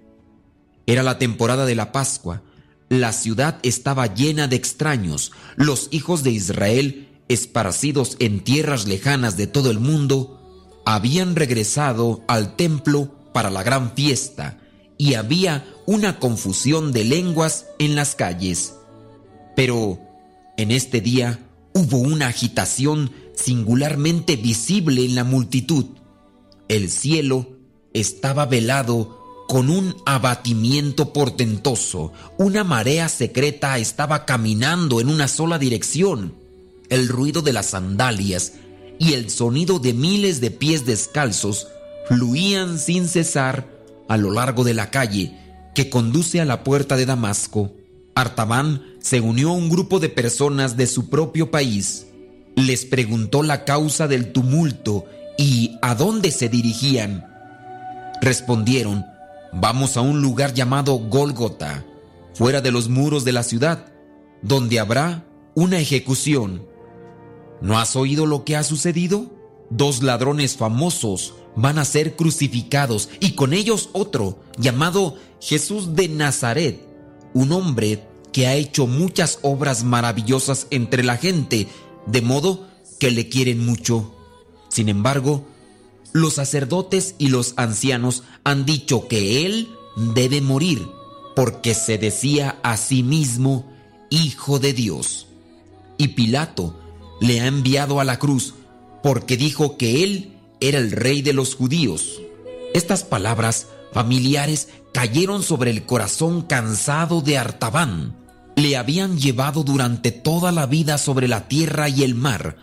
Era 0.87 1.03
la 1.03 1.19
temporada 1.19 1.67
de 1.67 1.75
la 1.75 1.91
Pascua. 1.91 2.45
La 2.89 3.13
ciudad 3.13 3.59
estaba 3.65 4.15
llena 4.15 4.47
de 4.47 4.55
extraños. 4.55 5.33
Los 5.57 5.89
hijos 5.91 6.23
de 6.23 6.31
Israel, 6.31 7.09
esparcidos 7.29 8.17
en 8.21 8.45
tierras 8.45 8.87
lejanas 8.87 9.37
de 9.37 9.49
todo 9.49 9.73
el 9.73 9.81
mundo, 9.81 10.81
habían 10.85 11.35
regresado 11.35 12.23
al 12.29 12.55
templo 12.55 13.13
para 13.35 13.51
la 13.51 13.65
gran 13.65 13.97
fiesta 13.97 14.61
y 14.97 15.15
había 15.15 15.67
una 15.87 16.21
confusión 16.21 16.93
de 16.93 17.03
lenguas 17.03 17.67
en 17.81 17.97
las 17.97 18.15
calles. 18.15 18.75
Pero 19.57 19.99
en 20.57 20.71
este 20.71 21.01
día 21.01 21.41
hubo 21.73 21.99
una 21.99 22.29
agitación 22.29 23.11
singularmente 23.35 24.37
visible 24.37 25.05
en 25.05 25.17
la 25.17 25.25
multitud. 25.25 25.87
El 26.69 26.91
cielo 26.91 27.57
estaba 27.93 28.47
velado 28.47 29.45
con 29.49 29.71
un 29.71 29.97
abatimiento 30.05 31.13
portentoso. 31.13 32.13
Una 32.39 32.65
marea 32.65 33.09
secreta 33.09 33.79
estaba 33.79 34.25
caminando 34.25 35.01
en 35.01 35.09
una 35.09 35.29
sola 35.29 35.59
dirección. 35.59 36.35
El 36.89 37.09
ruido 37.09 37.43
de 37.43 37.53
las 37.53 37.67
sandalias 37.67 38.55
y 38.99 39.13
el 39.13 39.31
sonido 39.31 39.79
de 39.79 39.93
miles 39.93 40.41
de 40.41 40.51
pies 40.51 40.87
descalzos 40.87 41.69
fluían 42.09 42.79
sin 42.79 43.09
cesar 43.09 43.69
a 44.09 44.17
lo 44.17 44.31
largo 44.31 44.65
de 44.65 44.75
la 44.75 44.91
calle 44.91 45.37
que 45.75 45.91
conduce 45.91 46.41
a 46.41 46.45
la 46.45 46.65
puerta 46.65 46.97
de 46.97 47.07
Damasco. 47.07 47.73
Artaban 48.15 48.83
se 49.07 49.21
unió 49.21 49.53
un 49.53 49.69
grupo 49.69 50.01
de 50.01 50.09
personas 50.09 50.77
de 50.77 50.89
su 50.89 51.09
propio 51.09 51.53
país. 51.53 52.09
Les 52.57 52.85
preguntó 52.85 53.45
la 53.45 53.65
causa 53.65 54.09
del 54.09 54.33
tumulto 54.33 55.05
y 55.39 55.79
a 55.81 55.95
dónde 55.95 56.33
se 56.33 56.49
dirigían. 56.49 57.25
Respondieron, 58.21 59.07
vamos 59.53 59.97
a 59.97 60.01
un 60.01 60.23
lugar 60.23 60.55
llamado 60.55 60.99
Gólgota, 60.99 61.85
fuera 62.35 62.61
de 62.61 62.73
los 62.73 62.89
muros 62.89 63.25
de 63.25 63.31
la 63.31 63.45
ciudad, 63.45 63.93
donde 64.43 64.81
habrá 64.81 65.25
una 65.55 65.79
ejecución. 65.79 66.67
¿No 67.61 67.79
has 67.79 67.95
oído 67.95 68.27
lo 68.27 68.43
que 68.43 68.57
ha 68.57 68.65
sucedido? 68.65 69.31
Dos 69.71 70.03
ladrones 70.03 70.57
famosos 70.57 71.35
van 71.55 71.79
a 71.79 71.85
ser 71.85 72.17
crucificados 72.17 73.09
y 73.21 73.37
con 73.37 73.53
ellos 73.53 73.89
otro 73.93 74.41
llamado 74.59 75.15
Jesús 75.41 75.95
de 75.95 76.09
Nazaret, 76.09 76.81
un 77.35 77.53
hombre 77.53 78.03
que 78.37 78.47
ha 78.47 78.55
hecho 78.55 78.87
muchas 78.87 79.39
obras 79.41 79.83
maravillosas 79.83 80.67
entre 80.69 81.03
la 81.03 81.17
gente, 81.17 81.69
de 82.05 82.21
modo 82.21 82.69
que 83.01 83.11
le 83.11 83.31
quieren 83.31 83.65
mucho. 83.65 84.15
Sin 84.69 84.91
embargo, 84.91 85.47
los 86.13 86.35
sacerdotes 86.35 87.15
y 87.17 87.29
los 87.29 87.55
ancianos 87.57 88.25
han 88.45 88.67
dicho 88.67 89.09
que 89.09 89.47
él 89.47 89.71
debe 90.15 90.43
morir, 90.43 90.87
porque 91.35 91.73
se 91.73 91.97
decía 91.97 92.59
a 92.63 92.77
sí 92.77 93.03
mismo 93.03 93.73
Hijo 94.11 94.59
de 94.59 94.75
Dios. 94.75 95.29
Y 95.97 96.09
Pilato 96.09 96.79
le 97.23 97.41
ha 97.41 97.47
enviado 97.47 98.01
a 98.01 98.05
la 98.05 98.19
cruz, 98.19 98.53
porque 99.03 99.39
dijo 99.39 99.79
que 99.79 100.05
él 100.05 100.35
era 100.61 100.77
el 100.77 100.93
rey 100.93 101.23
de 101.23 101.33
los 101.33 101.55
judíos. 101.55 102.21
Estas 102.75 103.03
palabras 103.03 103.69
familiares 103.95 104.69
cayeron 104.93 105.43
sobre 105.43 105.71
el 105.71 105.87
corazón 105.87 106.43
cansado 106.43 107.23
de 107.23 107.39
Artaban. 107.39 108.26
Le 108.57 108.77
habían 108.77 109.19
llevado 109.19 109.63
durante 109.65 110.11
toda 110.11 110.51
la 110.51 110.67
vida 110.67 110.97
sobre 110.99 111.29
la 111.29 111.47
tierra 111.47 111.91
y 111.91 112.03
el 112.03 112.15
mar, 112.15 112.57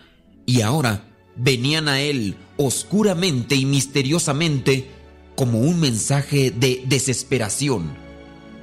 y 0.44 0.60
ahora 0.60 1.06
venían 1.36 1.88
a 1.88 2.00
él 2.00 2.36
oscuramente 2.56 3.54
y 3.54 3.64
misteriosamente 3.64 4.90
como 5.36 5.60
un 5.60 5.78
mensaje 5.80 6.50
de 6.50 6.82
desesperación. 6.86 7.96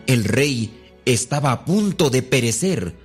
El 0.08 0.26
rey 0.26 0.78
estaba 1.06 1.52
a 1.54 1.66
punto 1.66 2.10
de 2.10 2.22
perecer. 2.22 2.96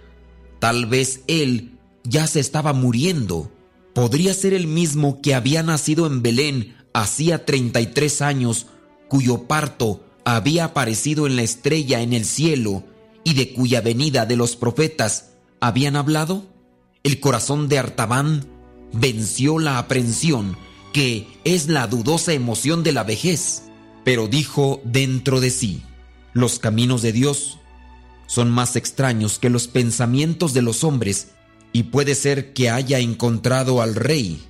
Tal 0.59 0.87
vez 0.87 1.21
él 1.29 1.79
ya 2.03 2.27
se 2.27 2.41
estaba 2.41 2.73
muriendo. 2.73 3.53
Podría 3.95 4.35
ser 4.35 4.55
el 4.55 4.67
mismo 4.67 5.21
que 5.23 5.35
había 5.35 5.63
nacido 5.63 6.07
en 6.07 6.23
Belén 6.23 6.77
hacía 6.93 7.45
33 7.45 8.23
años, 8.23 8.67
cuyo 9.09 9.45
parto 9.45 10.05
había 10.25 10.65
aparecido 10.65 11.27
en 11.27 11.37
la 11.37 11.43
estrella 11.43 12.01
en 12.01 12.13
el 12.13 12.25
cielo 12.25 12.85
y 13.27 13.35
de 13.35 13.53
cuya 13.53 13.81
venida 13.81 14.25
de 14.25 14.37
los 14.37 14.55
profetas 14.55 15.31
habían 15.59 15.97
hablado. 15.97 16.47
El 17.03 17.19
corazón 17.19 17.69
de 17.69 17.77
Artaban 17.77 18.47
venció 18.93 19.59
la 19.59 19.79
aprensión, 19.79 20.57
que 20.93 21.27
es 21.43 21.67
la 21.67 21.89
dudosa 21.89 22.35
emoción 22.35 22.85
de 22.85 22.93
la 22.93 23.03
vejez, 23.03 23.65
pero 24.05 24.29
dijo 24.29 24.81
dentro 24.85 25.41
de 25.41 25.51
sí, 25.51 25.83
los 26.35 26.61
caminos 26.61 27.03
de 27.03 27.11
Dios 27.11 27.59
son 28.29 28.49
más 28.49 28.77
extraños 28.77 29.41
que 29.41 29.51
los 29.51 29.67
pensamientos 29.67 30.55
de 30.55 30.63
los 30.63 30.85
hombres, 30.85 31.31
y 31.73 31.83
puede 31.83 32.15
ser 32.15 32.53
que 32.53 32.71
haya 32.71 33.01
encontrado 33.01 33.83
al 33.83 33.97
rey, 33.97 34.41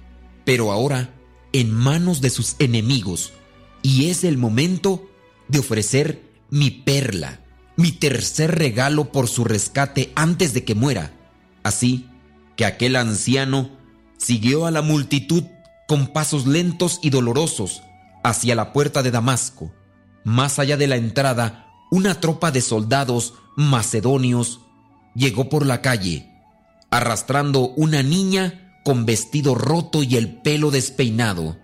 pero 0.44 0.70
ahora 0.70 1.14
en 1.54 1.72
manos 1.72 2.20
de 2.20 2.28
sus 2.28 2.56
enemigos, 2.58 3.32
y 3.80 4.10
es 4.10 4.22
el 4.22 4.36
momento 4.36 5.08
de 5.48 5.60
ofrecer 5.60 6.20
mi 6.50 6.70
perla, 6.70 7.40
mi 7.76 7.92
tercer 7.92 8.56
regalo 8.56 9.12
por 9.12 9.28
su 9.28 9.44
rescate 9.44 10.12
antes 10.16 10.54
de 10.54 10.64
que 10.64 10.74
muera. 10.74 11.12
Así 11.62 12.08
que 12.56 12.64
aquel 12.64 12.96
anciano 12.96 13.70
siguió 14.18 14.66
a 14.66 14.70
la 14.70 14.82
multitud 14.82 15.44
con 15.86 16.08
pasos 16.08 16.46
lentos 16.46 16.98
y 17.02 17.10
dolorosos 17.10 17.82
hacia 18.24 18.54
la 18.54 18.72
puerta 18.72 19.02
de 19.02 19.10
Damasco. 19.10 19.72
Más 20.24 20.58
allá 20.58 20.76
de 20.76 20.86
la 20.86 20.96
entrada, 20.96 21.66
una 21.90 22.20
tropa 22.20 22.50
de 22.50 22.60
soldados 22.60 23.34
macedonios 23.56 24.60
llegó 25.14 25.48
por 25.48 25.64
la 25.64 25.82
calle, 25.82 26.30
arrastrando 26.90 27.68
una 27.76 28.02
niña 28.02 28.80
con 28.84 29.06
vestido 29.06 29.54
roto 29.54 30.02
y 30.02 30.16
el 30.16 30.40
pelo 30.42 30.70
despeinado. 30.70 31.56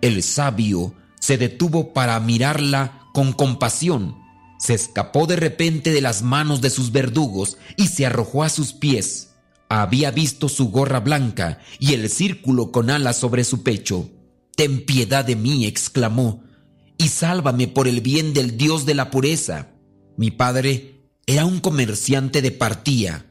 El 0.00 0.22
sabio 0.22 0.94
se 1.20 1.38
detuvo 1.38 1.92
para 1.92 2.18
mirarla 2.20 3.00
con 3.12 3.32
compasión. 3.32 4.16
Se 4.58 4.74
escapó 4.74 5.26
de 5.26 5.36
repente 5.36 5.92
de 5.92 6.00
las 6.00 6.22
manos 6.22 6.60
de 6.60 6.70
sus 6.70 6.92
verdugos 6.92 7.56
y 7.76 7.88
se 7.88 8.06
arrojó 8.06 8.42
a 8.42 8.48
sus 8.48 8.72
pies. 8.72 9.30
Había 9.68 10.10
visto 10.10 10.48
su 10.48 10.70
gorra 10.70 11.00
blanca 11.00 11.60
y 11.78 11.94
el 11.94 12.08
círculo 12.10 12.72
con 12.72 12.90
alas 12.90 13.16
sobre 13.16 13.44
su 13.44 13.62
pecho. 13.62 14.10
Ten 14.56 14.84
piedad 14.84 15.24
de 15.24 15.36
mí, 15.36 15.66
exclamó, 15.66 16.42
y 16.96 17.08
sálvame 17.08 17.68
por 17.68 17.86
el 17.86 18.00
bien 18.00 18.34
del 18.34 18.56
Dios 18.56 18.84
de 18.84 18.94
la 18.94 19.10
pureza. 19.10 19.68
Mi 20.16 20.32
padre 20.32 21.04
era 21.26 21.44
un 21.44 21.60
comerciante 21.60 22.42
de 22.42 22.50
partía, 22.50 23.26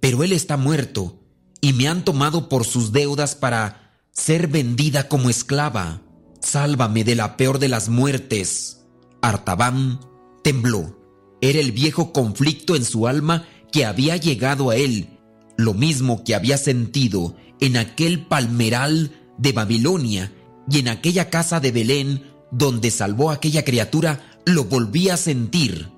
pero 0.00 0.22
él 0.22 0.32
está 0.32 0.58
muerto 0.58 1.22
y 1.60 1.72
me 1.72 1.88
han 1.88 2.04
tomado 2.04 2.48
por 2.48 2.66
sus 2.66 2.92
deudas 2.92 3.34
para 3.34 3.92
ser 4.12 4.48
vendida 4.48 5.08
como 5.08 5.30
esclava. 5.30 6.02
Sálvame 6.40 7.04
de 7.04 7.14
la 7.14 7.36
peor 7.36 7.58
de 7.58 7.68
las 7.68 7.88
muertes. 7.88 8.84
Artaban 9.22 10.00
tembló. 10.46 10.96
Era 11.40 11.58
el 11.58 11.72
viejo 11.72 12.12
conflicto 12.12 12.76
en 12.76 12.84
su 12.84 13.08
alma 13.08 13.48
que 13.72 13.84
había 13.84 14.16
llegado 14.16 14.70
a 14.70 14.76
él 14.76 15.16
lo 15.56 15.74
mismo 15.74 16.22
que 16.22 16.36
había 16.36 16.56
sentido 16.56 17.34
en 17.60 17.76
aquel 17.76 18.26
palmeral 18.26 19.10
de 19.38 19.50
Babilonia 19.50 20.32
y 20.70 20.78
en 20.78 20.86
aquella 20.86 21.30
casa 21.30 21.58
de 21.58 21.72
Belén 21.72 22.22
donde 22.52 22.92
salvó 22.92 23.30
a 23.30 23.34
aquella 23.34 23.64
criatura, 23.64 24.38
lo 24.44 24.64
volvía 24.64 25.14
a 25.14 25.16
sentir. 25.16 25.88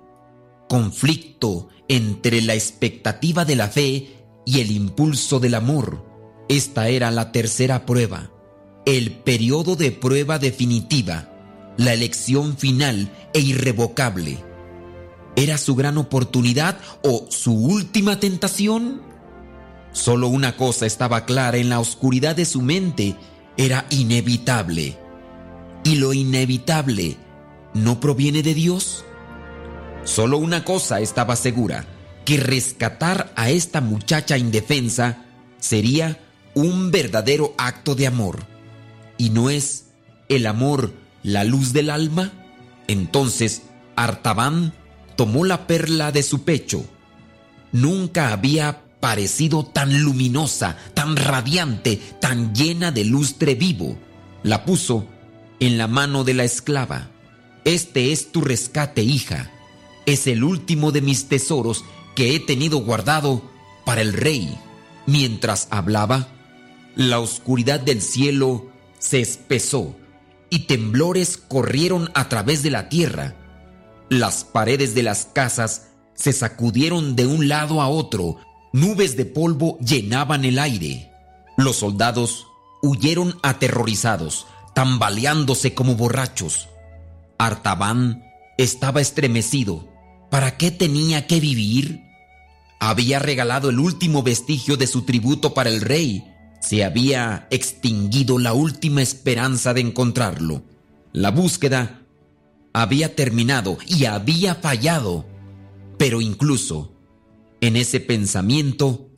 Conflicto 0.66 1.68
entre 1.86 2.40
la 2.40 2.54
expectativa 2.54 3.44
de 3.44 3.56
la 3.56 3.68
fe 3.68 4.08
y 4.46 4.60
el 4.60 4.70
impulso 4.70 5.40
del 5.40 5.56
amor. 5.56 6.06
Esta 6.48 6.88
era 6.88 7.10
la 7.10 7.32
tercera 7.32 7.84
prueba, 7.84 8.30
el 8.86 9.10
periodo 9.12 9.76
de 9.76 9.92
prueba 9.92 10.38
definitiva, 10.38 11.37
la 11.78 11.94
elección 11.94 12.58
final 12.58 13.10
e 13.32 13.38
irrevocable. 13.40 14.36
¿Era 15.36 15.56
su 15.56 15.76
gran 15.76 15.96
oportunidad 15.96 16.76
o 17.02 17.26
su 17.30 17.54
última 17.54 18.20
tentación? 18.20 19.00
Solo 19.92 20.26
una 20.28 20.56
cosa 20.56 20.84
estaba 20.84 21.24
clara 21.24 21.56
en 21.56 21.68
la 21.68 21.80
oscuridad 21.80 22.36
de 22.36 22.44
su 22.44 22.60
mente, 22.60 23.16
era 23.56 23.86
inevitable. 23.90 24.98
¿Y 25.84 25.94
lo 25.94 26.12
inevitable 26.12 27.16
no 27.74 28.00
proviene 28.00 28.42
de 28.42 28.54
Dios? 28.54 29.04
Solo 30.02 30.38
una 30.38 30.64
cosa 30.64 31.00
estaba 31.00 31.36
segura, 31.36 31.86
que 32.24 32.38
rescatar 32.38 33.32
a 33.36 33.50
esta 33.50 33.80
muchacha 33.80 34.36
indefensa 34.36 35.24
sería 35.60 36.18
un 36.54 36.90
verdadero 36.90 37.54
acto 37.56 37.94
de 37.94 38.08
amor. 38.08 38.40
¿Y 39.16 39.30
no 39.30 39.48
es 39.48 39.86
el 40.28 40.46
amor 40.46 40.92
la 41.22 41.44
luz 41.44 41.72
del 41.72 41.90
alma? 41.90 42.32
Entonces 42.86 43.62
Artaban 43.96 44.72
tomó 45.16 45.44
la 45.44 45.66
perla 45.66 46.12
de 46.12 46.22
su 46.22 46.44
pecho. 46.44 46.84
Nunca 47.72 48.32
había 48.32 48.82
parecido 49.00 49.64
tan 49.64 50.02
luminosa, 50.02 50.76
tan 50.94 51.16
radiante, 51.16 52.00
tan 52.20 52.54
llena 52.54 52.92
de 52.92 53.04
lustre 53.04 53.54
vivo. 53.54 53.98
La 54.42 54.64
puso 54.64 55.06
en 55.60 55.78
la 55.78 55.88
mano 55.88 56.24
de 56.24 56.34
la 56.34 56.44
esclava. 56.44 57.10
Este 57.64 58.12
es 58.12 58.30
tu 58.32 58.40
rescate, 58.40 59.02
hija. 59.02 59.50
Es 60.06 60.26
el 60.26 60.44
último 60.44 60.92
de 60.92 61.02
mis 61.02 61.28
tesoros 61.28 61.84
que 62.14 62.34
he 62.34 62.40
tenido 62.40 62.78
guardado 62.78 63.42
para 63.84 64.00
el 64.00 64.12
rey. 64.12 64.56
Mientras 65.06 65.68
hablaba, 65.70 66.28
la 66.94 67.20
oscuridad 67.20 67.80
del 67.80 68.00
cielo 68.00 68.70
se 68.98 69.20
espesó 69.20 69.96
y 70.50 70.60
temblores 70.60 71.36
corrieron 71.36 72.10
a 72.14 72.28
través 72.28 72.62
de 72.62 72.70
la 72.70 72.88
tierra. 72.88 73.34
Las 74.08 74.44
paredes 74.44 74.94
de 74.94 75.02
las 75.02 75.26
casas 75.26 75.88
se 76.14 76.32
sacudieron 76.32 77.16
de 77.16 77.26
un 77.26 77.48
lado 77.48 77.80
a 77.80 77.88
otro 77.88 78.38
Nubes 78.72 79.16
de 79.16 79.24
polvo 79.24 79.78
llenaban 79.78 80.44
el 80.44 80.58
aire. 80.58 81.10
Los 81.56 81.76
soldados 81.76 82.46
huyeron 82.82 83.38
aterrorizados, 83.42 84.46
tambaleándose 84.74 85.72
como 85.72 85.94
borrachos. 85.94 86.68
Artaban 87.38 88.22
estaba 88.58 89.00
estremecido. 89.00 89.88
¿Para 90.30 90.58
qué 90.58 90.70
tenía 90.70 91.26
que 91.26 91.40
vivir? 91.40 92.02
Había 92.78 93.18
regalado 93.18 93.70
el 93.70 93.78
último 93.78 94.22
vestigio 94.22 94.76
de 94.76 94.86
su 94.86 95.02
tributo 95.02 95.54
para 95.54 95.70
el 95.70 95.80
rey. 95.80 96.27
Se 96.60 96.84
había 96.84 97.46
extinguido 97.50 98.38
la 98.38 98.52
última 98.52 99.02
esperanza 99.02 99.74
de 99.74 99.80
encontrarlo. 99.80 100.62
La 101.12 101.30
búsqueda 101.30 102.02
había 102.72 103.14
terminado 103.14 103.78
y 103.86 104.04
había 104.04 104.54
fallado. 104.54 105.26
Pero 105.98 106.20
incluso 106.20 106.94
En 107.60 107.74
ese 107.74 107.98
pensamiento 107.98 109.10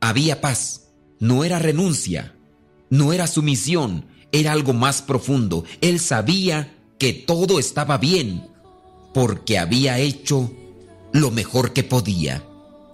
había 0.00 0.42
paz. 0.42 0.88
No 1.18 1.44
era 1.44 1.58
renuncia, 1.58 2.34
no 2.90 3.14
era 3.14 3.26
sumisión, 3.26 4.04
era 4.32 4.52
algo 4.52 4.74
más 4.74 5.00
profundo. 5.00 5.64
Él 5.80 5.98
sabía 5.98 6.76
que 6.98 7.14
todo 7.14 7.58
estaba 7.58 7.96
bien 7.96 8.48
porque 9.14 9.58
había 9.58 9.98
hecho 9.98 10.52
lo 11.12 11.30
mejor 11.30 11.72
que 11.72 11.84
podía. 11.84 12.44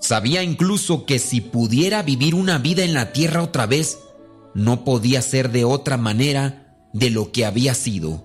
Sabía 0.02 0.42
incluso 0.42 1.06
que 1.06 1.20
si 1.20 1.40
pudiera 1.40 2.02
vivir 2.02 2.34
una 2.34 2.58
vida 2.58 2.82
en 2.82 2.92
la 2.92 3.12
tierra 3.12 3.40
otra 3.40 3.66
vez, 3.66 4.00
no 4.52 4.84
podía 4.84 5.22
ser 5.22 5.52
de 5.52 5.64
otra 5.64 5.96
manera 5.96 6.76
de 6.92 7.08
lo 7.10 7.30
que 7.30 7.46
había 7.46 7.74
sido. 7.74 8.24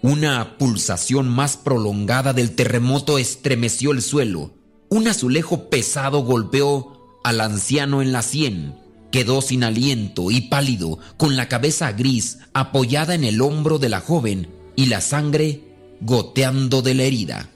Una 0.00 0.56
pulsación 0.56 1.28
más 1.28 1.58
prolongada 1.58 2.32
del 2.32 2.52
terremoto 2.52 3.18
estremeció 3.18 3.92
el 3.92 4.00
suelo. 4.00 4.54
Un 4.88 5.06
azulejo 5.06 5.68
pesado 5.68 6.24
golpeó 6.24 7.20
al 7.24 7.42
anciano 7.42 8.00
en 8.00 8.12
la 8.12 8.22
sien. 8.22 8.76
Quedó 9.12 9.42
sin 9.42 9.64
aliento 9.64 10.30
y 10.30 10.40
pálido, 10.40 10.98
con 11.18 11.36
la 11.36 11.46
cabeza 11.46 11.92
gris 11.92 12.38
apoyada 12.54 13.14
en 13.14 13.24
el 13.24 13.42
hombro 13.42 13.78
de 13.78 13.90
la 13.90 14.00
joven 14.00 14.48
y 14.76 14.86
la 14.86 15.02
sangre 15.02 15.60
goteando 16.00 16.80
de 16.80 16.94
la 16.94 17.02
herida. 17.02 17.50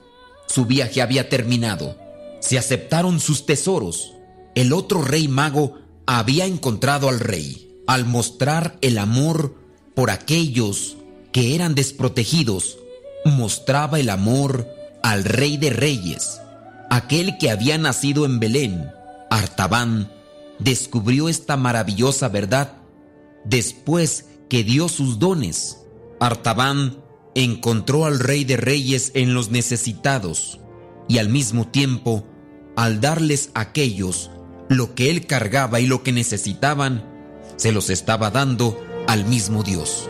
Su 0.46 0.66
viaje 0.66 1.00
había 1.00 1.30
terminado. 1.30 2.01
Se 2.43 2.59
aceptaron 2.59 3.20
sus 3.20 3.47
tesoros. 3.47 4.14
El 4.56 4.73
otro 4.73 5.01
rey 5.01 5.28
mago 5.28 5.78
había 6.06 6.44
encontrado 6.44 7.09
al 7.09 7.20
rey. 7.20 7.82
Al 7.86 8.05
mostrar 8.05 8.77
el 8.81 8.98
amor 8.98 9.55
por 9.94 10.10
aquellos 10.10 10.97
que 11.32 11.55
eran 11.55 11.74
desprotegidos, 11.74 12.78
mostraba 13.24 14.01
el 14.01 14.10
amor 14.10 14.69
al 15.02 15.24
rey 15.24 15.56
de 15.56 15.70
reyes, 15.70 16.40
aquel 16.90 17.39
que 17.39 17.51
había 17.51 17.78
nacido 17.78 18.27
en 18.27 18.40
Belén. 18.40 18.90
Artaban 19.31 20.12
descubrió 20.59 21.28
esta 21.28 21.56
maravillosa 21.56 22.28
verdad 22.28 22.74
después 23.44 24.27
que 24.48 24.64
dio 24.64 24.89
sus 24.89 25.19
dones. 25.19 25.78
Artaban 26.20 26.98
encontró 27.35 28.05
al 28.05 28.19
Rey 28.19 28.44
de 28.44 28.56
Reyes 28.56 29.12
en 29.14 29.35
los 29.35 29.51
necesitados 29.51 30.60
y 31.09 31.19
al 31.19 31.28
mismo 31.28 31.66
tiempo, 31.69 32.24
al 32.76 33.00
darles 33.00 33.50
a 33.54 33.60
aquellos 33.60 34.30
lo 34.68 34.94
que 34.94 35.10
él 35.10 35.26
cargaba 35.26 35.80
y 35.80 35.86
lo 35.86 36.02
que 36.02 36.12
necesitaban, 36.12 37.04
se 37.56 37.72
los 37.72 37.90
estaba 37.90 38.30
dando 38.30 38.82
al 39.06 39.24
mismo 39.24 39.62
Dios. 39.62 40.08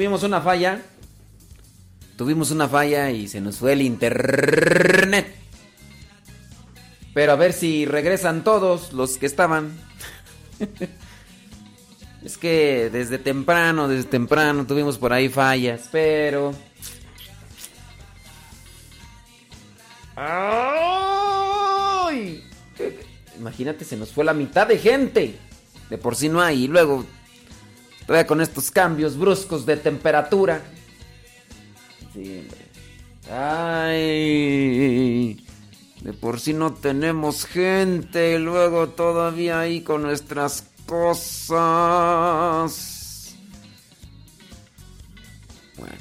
Tuvimos 0.00 0.22
una 0.22 0.40
falla. 0.40 0.80
Tuvimos 2.16 2.50
una 2.50 2.66
falla 2.66 3.10
y 3.10 3.28
se 3.28 3.38
nos 3.42 3.58
fue 3.58 3.74
el 3.74 3.82
internet. 3.82 5.26
Pero 7.12 7.32
a 7.32 7.36
ver 7.36 7.52
si 7.52 7.84
regresan 7.84 8.42
todos 8.42 8.94
los 8.94 9.18
que 9.18 9.26
estaban. 9.26 9.78
es 12.24 12.38
que 12.38 12.88
desde 12.90 13.18
temprano, 13.18 13.88
desde 13.88 14.08
temprano 14.08 14.66
tuvimos 14.66 14.96
por 14.96 15.12
ahí 15.12 15.28
fallas, 15.28 15.90
pero... 15.92 16.54
¡Ay! 20.16 20.82
Imagínate, 23.38 23.84
se 23.84 23.98
nos 23.98 24.12
fue 24.12 24.24
la 24.24 24.32
mitad 24.32 24.66
de 24.66 24.78
gente. 24.78 25.38
De 25.90 25.98
por 25.98 26.16
sí 26.16 26.30
no 26.30 26.40
hay. 26.40 26.64
Y 26.64 26.68
luego, 26.68 27.04
con 28.26 28.40
estos 28.40 28.72
cambios 28.72 29.16
bruscos 29.16 29.64
de 29.64 29.76
temperatura. 29.76 30.62
Sí. 32.12 32.48
Ay. 33.30 34.26
De 36.00 36.12
por 36.12 36.40
sí 36.40 36.52
no 36.52 36.74
tenemos 36.74 37.44
gente. 37.44 38.34
Y 38.34 38.38
luego 38.38 38.88
todavía 38.88 39.60
ahí 39.60 39.82
con 39.82 40.02
nuestras 40.02 40.64
cosas. 40.86 41.56
Bueno. 45.78 45.98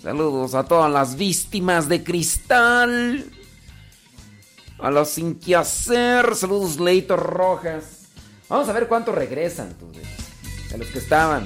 Saludos 0.00 0.54
a 0.54 0.62
todas 0.62 0.92
las 0.92 1.16
víctimas 1.16 1.88
de 1.88 2.04
cristal. 2.04 3.24
A 4.78 4.92
los 4.92 5.08
sin 5.08 5.34
que 5.34 5.56
hacer. 5.56 6.36
Saludos, 6.36 6.78
Leito 6.78 7.16
Rojas. 7.16 8.06
Vamos 8.48 8.68
a 8.68 8.72
ver 8.72 8.86
cuántos 8.86 9.12
regresan, 9.12 9.74
tú, 9.74 9.90
de, 10.70 10.78
los 10.78 10.88
que 10.88 10.98
estaban. 10.98 11.44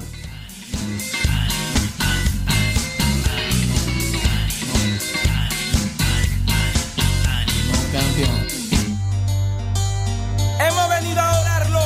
Hemos 10.59 10.89
venido 10.89 11.19
a 11.21 11.29
adorarlo. 11.29 11.81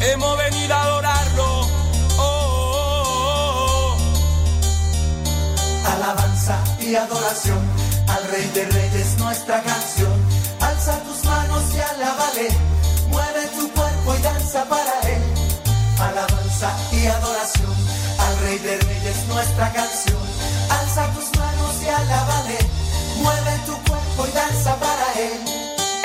Hemos 0.00 0.38
venido 0.38 0.74
a 0.74 0.82
adorarlo. 0.82 1.60
Oh, 2.18 2.22
oh, 3.08 3.96
oh, 3.96 3.96
Alabanza 5.86 6.58
y 6.80 6.94
adoración 6.94 7.58
al 8.08 8.24
Rey 8.30 8.50
de 8.54 8.64
Reyes, 8.66 9.18
nuestra 9.18 9.62
canción. 9.62 10.12
Alza 10.60 10.98
tus 11.04 11.24
manos 11.24 11.62
y 11.74 11.80
alábale, 11.80 12.48
mueve 13.08 13.46
tu 13.58 13.70
cuerpo 13.72 14.14
y 14.18 14.22
danza 14.22 14.64
para 14.68 15.00
Él. 15.08 15.22
Alabanza 15.98 16.41
y 16.62 17.06
adoración 17.06 17.74
al 18.20 18.38
Rey 18.38 18.58
de 18.58 18.76
Reyes, 18.78 19.26
nuestra 19.26 19.72
canción. 19.72 20.22
Alza 20.70 21.08
tus 21.12 21.36
manos 21.36 21.82
y 21.82 21.88
alábale, 21.88 22.58
mueve 23.16 23.58
tu 23.66 23.72
cuerpo 23.90 24.28
y 24.28 24.32
danza 24.32 24.76
para 24.76 25.12
Él. 25.18 25.40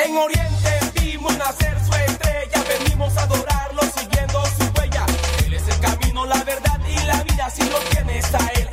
En 0.03 0.17
Oriente 0.17 0.79
vimos 0.99 1.38
nacer 1.38 1.77
su 1.85 1.93
estrella, 1.93 2.63
venimos 2.79 3.15
a 3.17 3.23
adorarlo 3.23 3.81
siguiendo 3.95 4.43
su 4.57 4.63
huella. 4.79 5.05
Él 5.45 5.53
es 5.53 5.67
el 5.67 5.79
camino, 5.79 6.25
la 6.25 6.43
verdad 6.43 6.79
y 6.89 7.05
la 7.05 7.21
vida. 7.21 7.51
Si 7.51 7.61
lo 7.69 7.77
tienes 7.91 8.25
a 8.34 8.47
Él, 8.55 8.66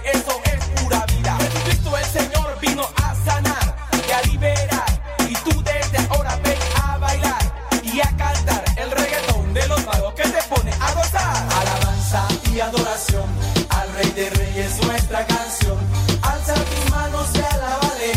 al 13.12 13.92
Rey 13.96 14.10
de 14.12 14.30
Reyes, 14.30 14.82
nuestra 14.86 15.26
canción. 15.26 15.76
Alza 16.22 16.54
tus 16.54 16.90
manos 16.90 17.28
y 17.34 17.38
alábale, 17.38 18.12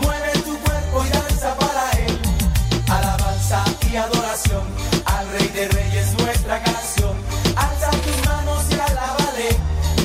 mueve 0.00 0.32
tu 0.44 0.56
cuerpo 0.60 1.04
y 1.04 1.08
danza 1.08 1.56
para 1.56 1.90
Él. 2.06 2.18
Alabanza 2.88 3.64
y 3.90 3.96
adoración 3.96 4.62
al 5.04 5.28
Rey 5.30 5.48
de 5.48 5.68
Reyes, 5.68 6.14
nuestra 6.14 6.62
canción. 6.62 7.16
Alza 7.56 7.90
tus 7.90 8.28
manos 8.28 8.64
y 8.70 8.74
alábale, 8.74 9.58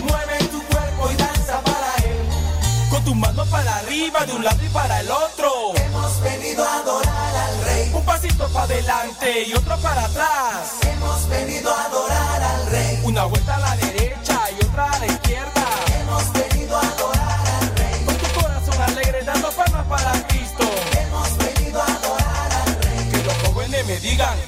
mueve 0.09 0.37
tu 0.45 0.63
cuerpo 0.73 1.11
y 1.11 1.15
danza 1.17 1.61
para 1.61 1.95
Él. 2.09 2.89
Con 2.89 3.03
tu 3.03 3.13
mano 3.13 3.45
para 3.45 3.77
arriba, 3.77 4.25
de 4.25 4.33
un 4.33 4.43
lado 4.43 4.65
y 4.65 4.69
para 4.69 5.01
el 5.01 5.11
otro. 5.11 5.75
Hemos 5.75 6.21
venido 6.21 6.65
a 6.65 6.77
adorar 6.79 7.35
al 7.35 7.63
Rey. 7.65 7.91
Un 7.93 8.03
pasito 8.03 8.47
para 8.47 8.65
adelante 8.65 9.43
y 9.47 9.53
otro 9.53 9.77
para 9.77 10.05
atrás. 10.05 10.79
Hemos 10.81 11.29
venido 11.29 11.71
a 11.71 11.85
adorar 11.85 12.41
al 12.41 12.65
Rey. 12.71 12.99
Una 13.03 13.25
vuelta 13.25 13.55
a 13.55 13.59
la 13.59 13.75
derecha 13.75 13.94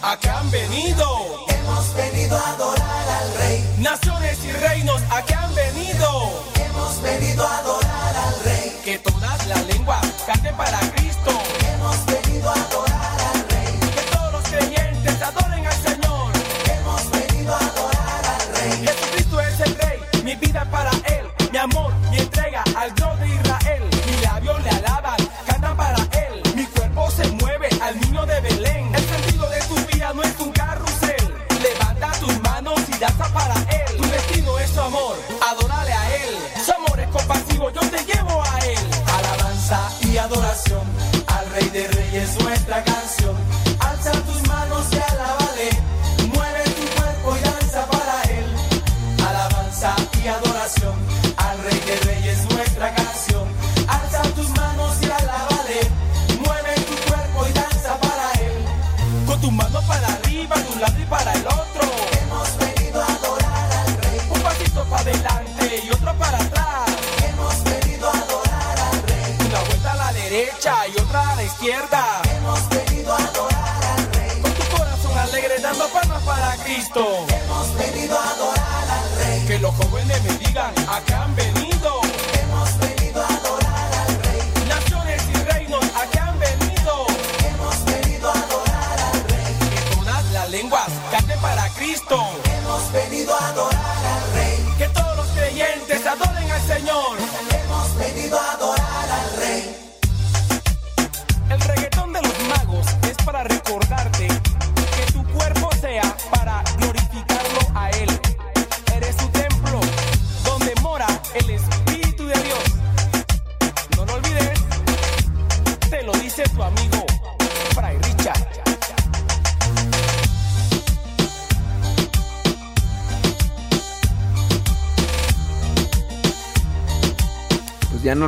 a 0.07 0.17
qué 0.17 0.29
han 0.29 0.49
venido. 0.49 1.36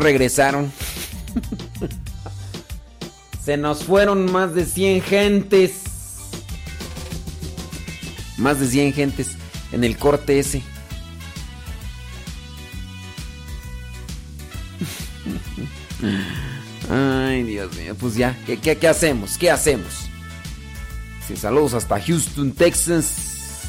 regresaron. 0.10 0.72
Se 3.46 3.58
nos 3.58 3.84
fueron 3.84 4.32
más 4.32 4.56
de 4.56 4.66
100 4.66 5.02
gentes. 5.04 5.84
Más 8.38 8.60
de 8.60 8.68
100 8.68 8.94
gentes 8.94 9.38
en 9.72 9.84
el 9.84 9.98
corte 9.98 10.40
ese. 10.40 10.64
Ay, 16.90 17.44
Dios 17.44 17.76
mío. 17.76 17.96
Pues 18.00 18.16
ya, 18.16 18.36
¿qué, 18.48 18.58
qué, 18.58 18.78
qué 18.78 18.88
hacemos? 18.88 19.38
¿Qué 19.38 19.52
hacemos? 19.52 20.08
Sí, 21.28 21.38
saludos 21.38 21.76
hasta 21.76 22.02
Houston, 22.02 22.52
Texas. 22.54 23.68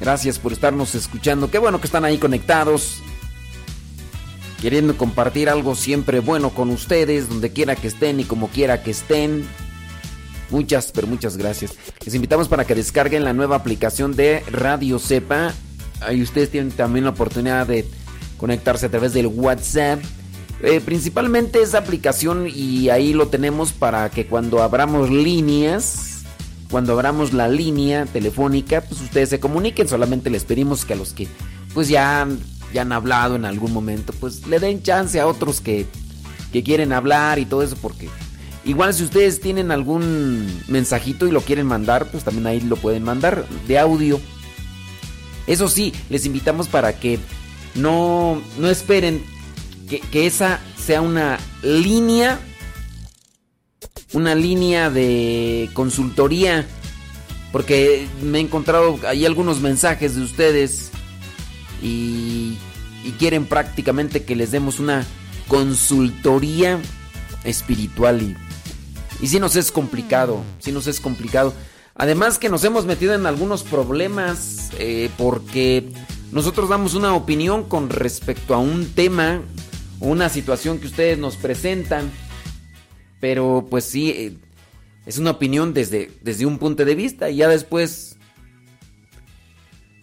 Gracias 0.00 0.40
por 0.40 0.52
estarnos 0.52 0.96
escuchando. 0.96 1.52
Qué 1.52 1.58
bueno 1.58 1.80
que 1.80 1.86
están 1.86 2.04
ahí 2.04 2.18
conectados. 2.18 2.93
Queriendo 4.64 4.96
compartir 4.96 5.50
algo 5.50 5.74
siempre 5.74 6.20
bueno 6.20 6.48
con 6.48 6.70
ustedes, 6.70 7.28
donde 7.28 7.52
quiera 7.52 7.76
que 7.76 7.86
estén 7.86 8.18
y 8.18 8.24
como 8.24 8.48
quiera 8.48 8.82
que 8.82 8.92
estén. 8.92 9.44
Muchas, 10.48 10.90
pero 10.90 11.06
muchas 11.06 11.36
gracias. 11.36 11.74
Les 12.02 12.14
invitamos 12.14 12.48
para 12.48 12.64
que 12.64 12.74
descarguen 12.74 13.24
la 13.24 13.34
nueva 13.34 13.56
aplicación 13.56 14.16
de 14.16 14.42
Radio 14.50 14.98
Cepa. 14.98 15.52
Ahí 16.00 16.22
ustedes 16.22 16.48
tienen 16.48 16.70
también 16.72 17.04
la 17.04 17.10
oportunidad 17.10 17.66
de 17.66 17.86
conectarse 18.38 18.86
a 18.86 18.88
través 18.88 19.12
del 19.12 19.26
WhatsApp. 19.26 20.00
Eh, 20.62 20.80
principalmente 20.80 21.60
esa 21.60 21.76
aplicación 21.76 22.48
y 22.50 22.88
ahí 22.88 23.12
lo 23.12 23.28
tenemos 23.28 23.72
para 23.72 24.08
que 24.08 24.24
cuando 24.26 24.62
abramos 24.62 25.10
líneas, 25.10 26.22
cuando 26.70 26.94
abramos 26.94 27.34
la 27.34 27.48
línea 27.48 28.06
telefónica, 28.06 28.80
pues 28.80 29.02
ustedes 29.02 29.28
se 29.28 29.40
comuniquen. 29.40 29.88
Solamente 29.88 30.30
les 30.30 30.44
pedimos 30.44 30.86
que 30.86 30.94
a 30.94 30.96
los 30.96 31.12
que 31.12 31.28
pues 31.74 31.88
ya, 31.88 32.26
ya 32.74 32.82
han 32.82 32.92
hablado 32.92 33.36
en 33.36 33.44
algún 33.44 33.72
momento, 33.72 34.12
pues 34.20 34.46
le 34.48 34.58
den 34.58 34.82
chance 34.82 35.18
a 35.20 35.26
otros 35.26 35.60
que, 35.60 35.86
que 36.52 36.62
quieren 36.62 36.92
hablar 36.92 37.38
y 37.38 37.46
todo 37.46 37.62
eso 37.62 37.76
porque 37.80 38.10
igual 38.64 38.92
si 38.92 39.04
ustedes 39.04 39.40
tienen 39.40 39.70
algún 39.70 40.62
mensajito 40.68 41.26
y 41.26 41.30
lo 41.30 41.40
quieren 41.40 41.66
mandar, 41.66 42.10
pues 42.10 42.24
también 42.24 42.48
ahí 42.48 42.60
lo 42.60 42.76
pueden 42.76 43.04
mandar 43.04 43.46
de 43.68 43.78
audio. 43.78 44.20
Eso 45.46 45.68
sí, 45.68 45.92
les 46.10 46.26
invitamos 46.26 46.68
para 46.68 46.98
que 46.98 47.20
no, 47.76 48.42
no 48.58 48.68
esperen 48.68 49.22
que, 49.88 50.00
que 50.00 50.26
esa 50.26 50.58
sea 50.76 51.00
una 51.00 51.38
línea, 51.62 52.40
una 54.14 54.34
línea 54.34 54.90
de 54.90 55.70
consultoría, 55.74 56.66
porque 57.52 58.08
me 58.20 58.38
he 58.38 58.40
encontrado 58.40 58.98
ahí 59.06 59.24
algunos 59.24 59.60
mensajes 59.60 60.16
de 60.16 60.22
ustedes 60.22 60.90
y, 61.84 62.56
y 63.04 63.12
quieren 63.12 63.46
prácticamente 63.46 64.24
que 64.24 64.34
les 64.34 64.50
demos 64.50 64.80
una 64.80 65.04
consultoría 65.48 66.80
espiritual 67.44 68.22
y, 68.22 68.36
y 69.20 69.28
sí 69.28 69.38
nos 69.38 69.56
es 69.56 69.70
complicado, 69.70 70.42
sí 70.58 70.72
nos 70.72 70.86
es 70.86 71.00
complicado. 71.00 71.54
Además 71.94 72.38
que 72.38 72.48
nos 72.48 72.64
hemos 72.64 72.86
metido 72.86 73.14
en 73.14 73.26
algunos 73.26 73.62
problemas 73.62 74.70
eh, 74.78 75.10
porque 75.16 75.88
nosotros 76.32 76.68
damos 76.68 76.94
una 76.94 77.14
opinión 77.14 77.68
con 77.68 77.90
respecto 77.90 78.54
a 78.54 78.58
un 78.58 78.86
tema 78.94 79.42
una 80.00 80.28
situación 80.28 80.78
que 80.78 80.86
ustedes 80.86 81.18
nos 81.18 81.36
presentan. 81.36 82.10
Pero 83.20 83.66
pues 83.70 83.84
sí, 83.84 84.10
eh, 84.10 84.36
es 85.06 85.18
una 85.18 85.32
opinión 85.32 85.72
desde, 85.72 86.10
desde 86.22 86.46
un 86.46 86.58
punto 86.58 86.84
de 86.84 86.94
vista 86.94 87.30
y 87.30 87.36
ya 87.36 87.48
después, 87.48 88.16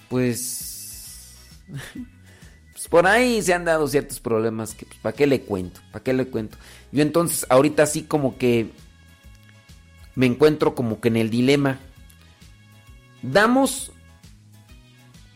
pues 0.10 1.36
por 2.92 3.08
ahí 3.08 3.42
se 3.42 3.54
han 3.54 3.64
dado 3.64 3.88
ciertos 3.88 4.20
problemas 4.20 4.76
que, 4.76 4.86
pues, 4.86 5.00
¿para 5.00 5.16
qué 5.16 5.26
le 5.26 5.44
cuento? 5.44 5.80
¿Para 5.94 6.04
qué 6.04 6.12
le 6.12 6.28
cuento? 6.28 6.58
Yo 6.92 7.02
entonces 7.02 7.46
ahorita 7.50 7.86
sí 7.86 8.04
como 8.04 8.38
que 8.38 8.70
me 10.14 10.26
encuentro 10.26 10.76
como 10.76 11.00
que 11.00 11.08
en 11.08 11.16
el 11.16 11.30
dilema. 11.30 11.80
¿Damos 13.22 13.94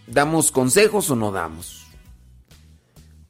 damos 0.06 0.52
consejos 0.52 1.10
o 1.10 1.16
no 1.16 1.32
damos? 1.32 1.86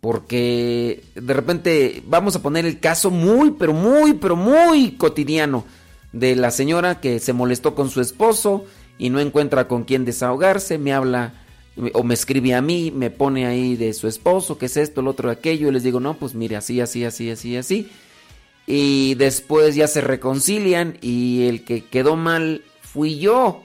Porque 0.02 1.04
de 1.14 1.34
repente 1.36 2.02
vamos 2.08 2.36
a 2.36 2.42
poner 2.42 2.66
el 2.66 2.80
caso 2.80 3.12
muy, 3.12 3.52
pero 3.52 3.74
muy, 3.74 4.16
pero 4.16 4.36
muy 4.36 4.94
cotidiano 4.94 5.66
de 6.14 6.36
la 6.36 6.50
señora 6.50 7.00
que 7.00 7.20
se 7.20 7.34
molestó 7.34 7.76
con 7.76 7.92
su 7.92 8.02
esposo 8.02 8.66
y 8.98 9.12
no 9.12 9.20
encuentra 9.20 9.68
con 9.68 9.84
quién 9.84 10.04
desahogarse, 10.04 10.80
me 10.80 10.94
habla 10.94 11.45
o 11.94 12.04
me 12.04 12.14
escribe 12.14 12.54
a 12.54 12.62
mí, 12.62 12.92
me 12.92 13.10
pone 13.10 13.46
ahí 13.46 13.76
de 13.76 13.94
su 13.94 14.08
esposo, 14.08 14.58
que 14.58 14.68
es 14.68 14.78
esto, 14.78 15.02
el 15.02 15.08
otro, 15.08 15.30
aquello, 15.30 15.68
y 15.68 15.72
les 15.72 15.84
digo, 15.84 16.00
no, 16.00 16.18
pues 16.18 16.34
mire, 16.34 16.56
así, 16.56 16.80
así, 16.80 17.04
así, 17.04 17.30
así, 17.30 17.58
así. 17.58 17.92
Y 18.68 19.16
después 19.16 19.76
ya 19.76 19.88
se 19.88 20.02
reconcilian 20.02 20.98
y 21.02 21.48
el 21.48 21.64
que 21.64 21.84
quedó 21.84 22.16
mal 22.16 22.64
fui 22.82 23.20
yo. 23.20 23.64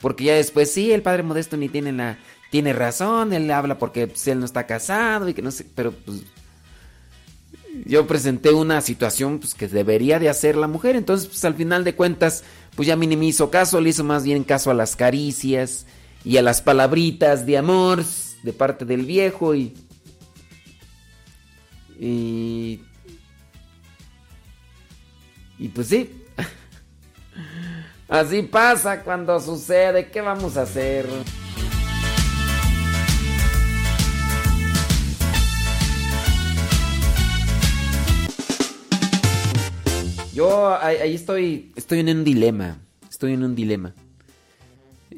Porque 0.00 0.24
ya 0.24 0.34
después 0.34 0.72
sí, 0.72 0.92
el 0.92 1.02
padre 1.02 1.22
modesto 1.22 1.56
ni 1.56 1.68
tiene 1.68 1.92
la 1.92 2.18
tiene 2.50 2.72
razón, 2.72 3.32
él 3.32 3.50
habla 3.50 3.78
porque 3.78 4.08
pues, 4.08 4.26
él 4.26 4.40
no 4.40 4.44
está 4.44 4.66
casado 4.66 5.28
y 5.28 5.34
que 5.34 5.42
no 5.42 5.52
sé, 5.52 5.64
pero 5.74 5.92
pues 5.92 6.22
yo 7.86 8.06
presenté 8.06 8.52
una 8.52 8.80
situación 8.80 9.38
pues, 9.38 9.54
que 9.54 9.68
debería 9.68 10.18
de 10.18 10.28
hacer 10.28 10.56
la 10.56 10.66
mujer, 10.66 10.96
entonces 10.96 11.28
pues 11.28 11.44
al 11.44 11.54
final 11.54 11.84
de 11.84 11.94
cuentas 11.94 12.42
pues 12.74 12.88
ya 12.88 12.96
minimizo 12.96 13.50
caso, 13.50 13.80
le 13.80 13.90
hizo 13.90 14.02
más 14.02 14.24
bien 14.24 14.42
caso 14.42 14.72
a 14.72 14.74
las 14.74 14.96
caricias 14.96 15.86
y 16.24 16.36
a 16.36 16.42
las 16.42 16.62
palabritas 16.62 17.46
de 17.46 17.58
amor 17.58 18.04
de 18.42 18.52
parte 18.52 18.84
del 18.84 19.04
viejo 19.04 19.54
y 19.54 19.74
y 21.98 22.80
y 25.58 25.68
pues 25.68 25.88
sí. 25.88 26.24
Así 28.08 28.42
pasa 28.42 29.02
cuando 29.02 29.38
sucede. 29.38 30.10
¿Qué 30.10 30.22
vamos 30.22 30.56
a 30.56 30.62
hacer? 30.62 31.06
Yo 40.32 40.74
ahí, 40.80 41.14
estoy, 41.14 41.72
estoy 41.76 42.00
en 42.00 42.08
un 42.08 42.24
dilema. 42.24 42.78
Estoy 43.10 43.34
en 43.34 43.44
un 43.44 43.54
dilema. 43.54 43.94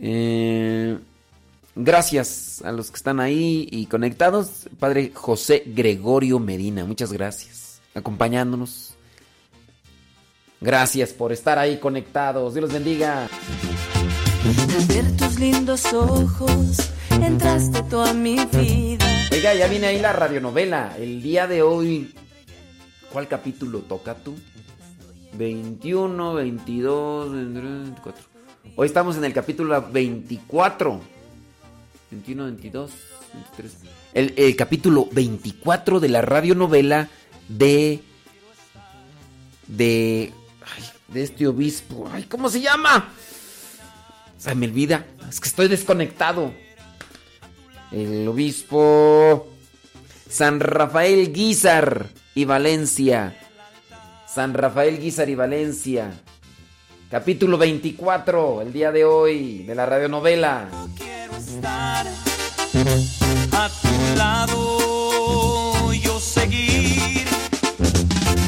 Eh, 0.05 0.99
gracias 1.77 2.61
a 2.65 2.73
los 2.73 2.91
que 2.91 2.97
están 2.97 3.20
ahí 3.20 3.69
y 3.70 3.87
conectados. 3.87 4.69
Padre 4.79 5.12
José 5.15 5.62
Gregorio 5.65 6.41
Medina, 6.41 6.85
muchas 6.85 7.12
gracias. 7.12 7.81
Acompañándonos. 7.95 8.95
Gracias 10.61 11.12
por 11.12 11.33
estar 11.33 11.59
ahí 11.59 11.79
conectados. 11.79 12.55
Dios 12.55 12.65
los 12.65 12.73
bendiga. 12.73 13.29
Al 14.45 14.87
ver 14.87 15.16
tus 15.16 15.39
lindos 15.39 15.93
ojos, 15.93 16.91
entraste 17.11 17.83
tú 17.85 18.01
a 18.01 18.12
mi 18.12 18.37
vida. 18.47 19.07
Oiga, 19.31 19.55
ya 19.55 19.69
viene 19.69 19.87
ahí 19.87 20.01
la 20.01 20.12
radionovela. 20.12 20.97
El 20.99 21.23
día 21.23 21.47
de 21.47 21.62
hoy. 21.62 22.12
¿Cuál 23.12 23.29
capítulo 23.29 23.81
toca 23.81 24.15
tú? 24.15 24.35
21, 25.35 26.35
22, 26.35 27.33
24. 27.33 28.31
Hoy 28.74 28.86
estamos 28.86 29.19
en 29.19 29.24
el 29.24 29.35
capítulo 29.35 29.81
24. 29.90 31.01
21, 32.11 32.44
22, 32.44 32.90
23. 33.35 33.73
El, 34.15 34.35
el 34.36 34.57
capítulo 34.57 35.09
24 35.12 36.01
de 36.01 36.09
la 36.09 36.23
radionovela 36.23 37.09
de. 37.49 38.01
De. 39.66 40.32
Ay, 40.74 40.85
de 41.09 41.23
este 41.23 41.47
obispo. 41.47 42.09
Ay, 42.11 42.23
¿cómo 42.24 42.49
se 42.49 42.62
llama? 42.62 43.11
Se 44.39 44.55
me 44.55 44.66
olvida. 44.66 45.05
Es 45.28 45.39
que 45.39 45.49
estoy 45.49 45.69
desconectado. 45.69 46.51
El 47.90 48.27
obispo 48.27 49.49
San 50.31 50.61
Rafael 50.61 51.31
Guizar 51.31 52.09
y 52.35 52.47
Valencia. 52.47 53.36
San 54.27 54.55
Rafael 54.55 54.99
Guizar 54.99 55.28
y 55.28 55.35
Valencia. 55.35 56.11
Capítulo 57.12 57.59
24, 57.59 58.62
el 58.62 58.72
día 58.72 58.90
de 58.90 59.05
hoy, 59.05 59.64
de 59.64 59.74
la 59.74 59.84
radionovela. 59.84 60.66
Quiero 60.97 61.36
estar 61.36 62.06
a 63.52 63.68
tu 63.68 64.16
lado, 64.16 65.93
yo 65.93 66.18
seguir. 66.18 67.26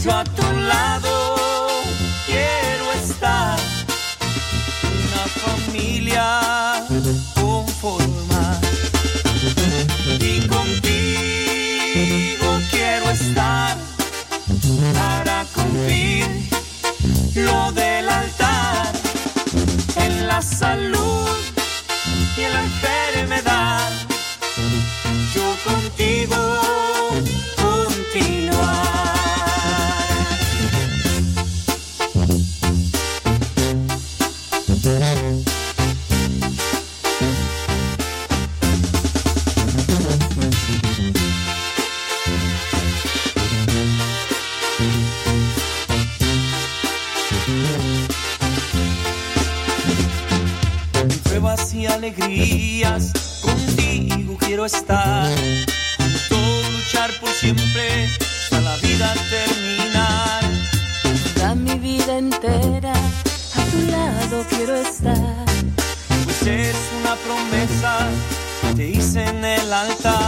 Yo 0.03 0.13
a 0.13 0.25
tu 0.25 0.51
lado 0.67 1.67
quiero 2.25 2.91
estar. 2.95 3.59
Una 4.83 5.27
familia 5.45 6.41
conformar. 7.35 8.63
Y 10.21 10.41
contigo 10.49 10.89
quiero 12.71 13.11
estar 13.11 13.77
para 14.95 15.45
cumplir 15.55 16.49
lo 17.35 17.69
en 17.77 18.04
la 20.35 20.43
salud 20.43 21.29
y 22.37 22.41
la 22.41 22.61
enfermedad. 22.65 23.93
Yo 25.33 25.47
contigo 25.65 26.64
alegrías, 52.05 53.13
contigo 53.41 54.37
quiero 54.39 54.67
estar. 54.67 55.35
Todo 56.29 56.71
luchar 56.71 57.11
por 57.19 57.31
siempre, 57.31 58.11
a 58.53 58.61
la 58.61 58.77
vida 58.77 59.15
terminar. 59.31 60.43
Toda 61.35 61.55
mi 61.55 61.75
vida 61.79 62.19
entera 62.19 62.93
a 62.93 63.65
tu 63.71 63.91
lado 63.91 64.45
quiero 64.51 64.75
estar. 64.75 65.47
Pues 66.25 66.43
es 66.47 66.77
una 67.01 67.15
promesa 67.25 68.07
que 68.61 68.75
te 68.75 68.89
hice 68.91 69.25
en 69.25 69.43
el 69.43 69.73
altar. 69.73 70.24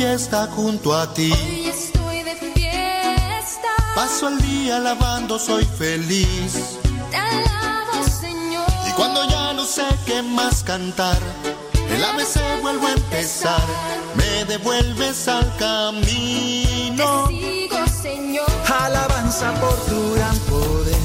Fiesta 0.00 0.48
junto 0.56 0.94
a 0.94 1.12
ti. 1.12 1.30
Hoy 1.30 1.66
estoy 1.66 2.22
de 2.22 2.34
fiesta. 2.54 3.68
Paso 3.94 4.28
el 4.28 4.40
día 4.40 4.76
alabando, 4.76 5.38
soy 5.38 5.66
feliz. 5.66 6.78
Te 7.10 7.18
alabo, 7.18 8.02
Señor. 8.08 8.64
Y 8.88 8.92
cuando 8.92 9.28
ya 9.28 9.52
no 9.52 9.66
sé 9.66 9.84
qué 10.06 10.22
más 10.22 10.64
cantar, 10.64 11.18
el 11.94 12.02
ABC 12.02 12.40
vuelvo 12.62 12.86
a 12.86 12.92
empezar. 12.92 13.66
Me 14.14 14.46
devuelves 14.46 15.28
al 15.28 15.54
camino. 15.58 17.26
Te 17.28 17.34
sigo, 17.34 17.86
Señor. 18.02 18.50
Alabanza 18.86 19.52
por 19.60 19.76
tu 19.84 20.14
gran 20.14 20.38
poder. 20.48 20.96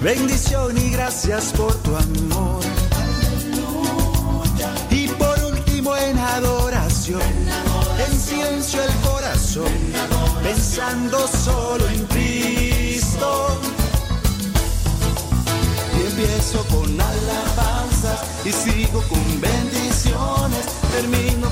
Bendición 0.00 0.78
y 0.78 0.90
gracias 0.92 1.52
por 1.52 1.74
tu 1.82 1.94
amor. 1.94 2.37
Adoración, 7.08 7.20
en 7.98 8.20
silencio 8.20 8.82
el 8.82 8.94
corazón, 9.08 9.72
pensando 10.42 11.26
solo 11.26 11.86
en 11.88 12.04
Cristo. 12.06 13.60
Y 15.96 16.06
empiezo 16.06 16.64
con 16.66 17.00
alabanzas 17.00 18.20
y 18.44 18.52
sigo 18.52 19.02
con 19.08 19.40
bendiciones, 19.40 20.66
termino 20.92 21.47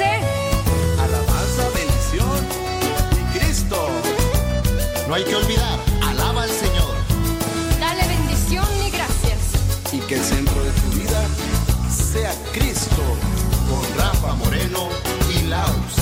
Alabanza, 0.00 1.68
bendición 1.74 2.46
y 3.12 3.38
Cristo. 3.38 3.76
No 5.06 5.14
hay 5.14 5.24
que 5.24 5.36
olvidar, 5.36 5.78
alaba 6.02 6.44
al 6.44 6.50
Señor. 6.50 6.94
Dale 7.78 8.08
bendición 8.08 8.64
y 8.86 8.90
gracias. 8.90 9.92
Y 9.92 9.98
que 10.00 10.14
el 10.14 10.24
centro 10.24 10.64
de 10.64 10.70
tu 10.70 10.98
vida 10.98 11.22
sea 11.90 12.32
Cristo. 12.52 13.02
Con 13.68 13.98
Rafa 13.98 14.34
Moreno 14.34 14.88
y 15.36 15.42
Laos. 15.48 15.94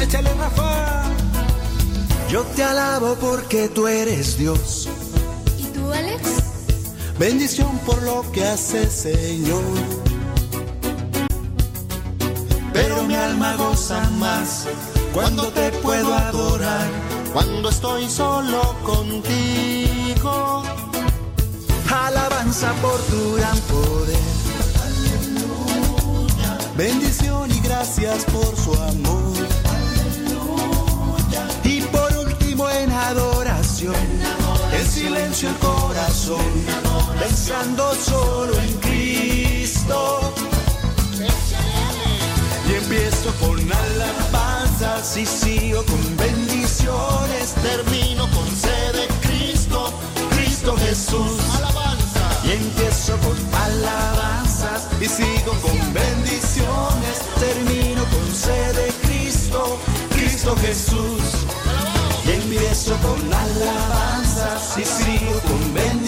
Échale 0.00 0.32
Rafa. 0.34 1.04
Yo 2.30 2.42
te 2.54 2.62
alabo 2.62 3.16
porque 3.16 3.68
tú 3.68 3.88
eres 3.88 4.38
Dios. 4.38 4.79
Bendición 7.20 7.78
por 7.84 8.02
lo 8.02 8.24
que 8.32 8.42
haces, 8.42 8.90
Señor. 8.90 9.62
Pero 12.72 13.02
mi 13.02 13.14
alma 13.14 13.56
goza 13.56 14.08
más 14.18 14.66
cuando 15.12 15.48
te 15.48 15.70
puedo 15.82 16.14
adorar. 16.14 16.88
Cuando 17.34 17.68
estoy 17.68 18.08
solo 18.08 18.74
contigo. 18.82 20.62
Alabanza 21.90 22.72
por 22.80 22.98
tu 23.02 23.34
gran 23.34 23.58
poder. 23.68 24.16
Bendición 26.74 27.50
y 27.50 27.60
gracias 27.60 28.24
por 28.24 28.56
su 28.56 28.72
amor. 28.72 29.34
Y 31.64 31.82
por 31.82 32.16
último 32.16 32.66
en 32.70 32.90
adoración, 32.90 33.94
en 34.72 34.86
silencio 34.86 35.50
el 35.50 35.56
corazón, 35.56 36.40
pensando 37.20 37.94
solo 37.94 38.54
en 38.58 38.72
Cristo. 38.80 40.32
Y 42.68 42.74
empiezo 42.74 43.32
con 43.40 43.58
alabanzas 43.60 45.16
y 45.16 45.26
sigo 45.26 45.84
con 45.84 46.16
bendiciones. 46.16 47.54
Termino 47.62 48.28
con 48.30 48.46
sed 48.56 48.92
de 48.94 49.06
Cristo, 49.26 49.92
Cristo 50.30 50.76
Jesús. 50.78 51.40
Y 52.44 52.52
empiezo 52.52 53.16
con 53.18 53.36
alabanzas 53.54 54.88
y 55.00 55.06
sigo 55.06 55.52
con 55.60 55.78
bendiciones. 55.92 57.16
Termino 57.38 58.04
con 58.04 58.34
sed 58.34 58.74
de 58.76 58.92
Cristo, 59.06 59.78
Cristo 60.10 60.56
Jesús. 60.62 61.22
Y 62.24 62.30
empiezo 62.32 62.96
con 62.98 63.20
alabanzas 63.32 64.78
y 64.78 64.84
sigo 64.84 65.40
con 65.40 65.74
bendiciones. 65.74 65.99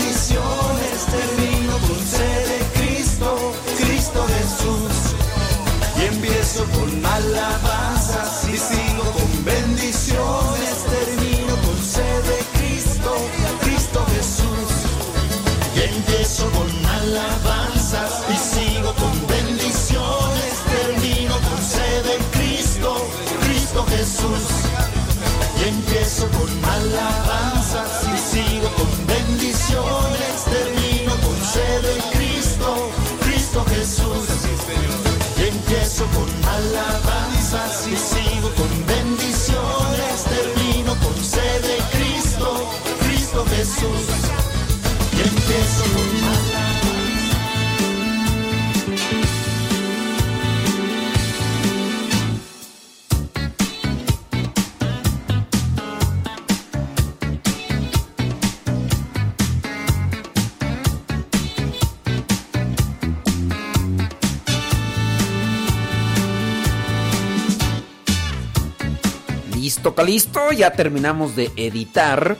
Listo, 70.04 70.50
ya 70.50 70.72
terminamos 70.72 71.36
de 71.36 71.52
editar 71.54 72.36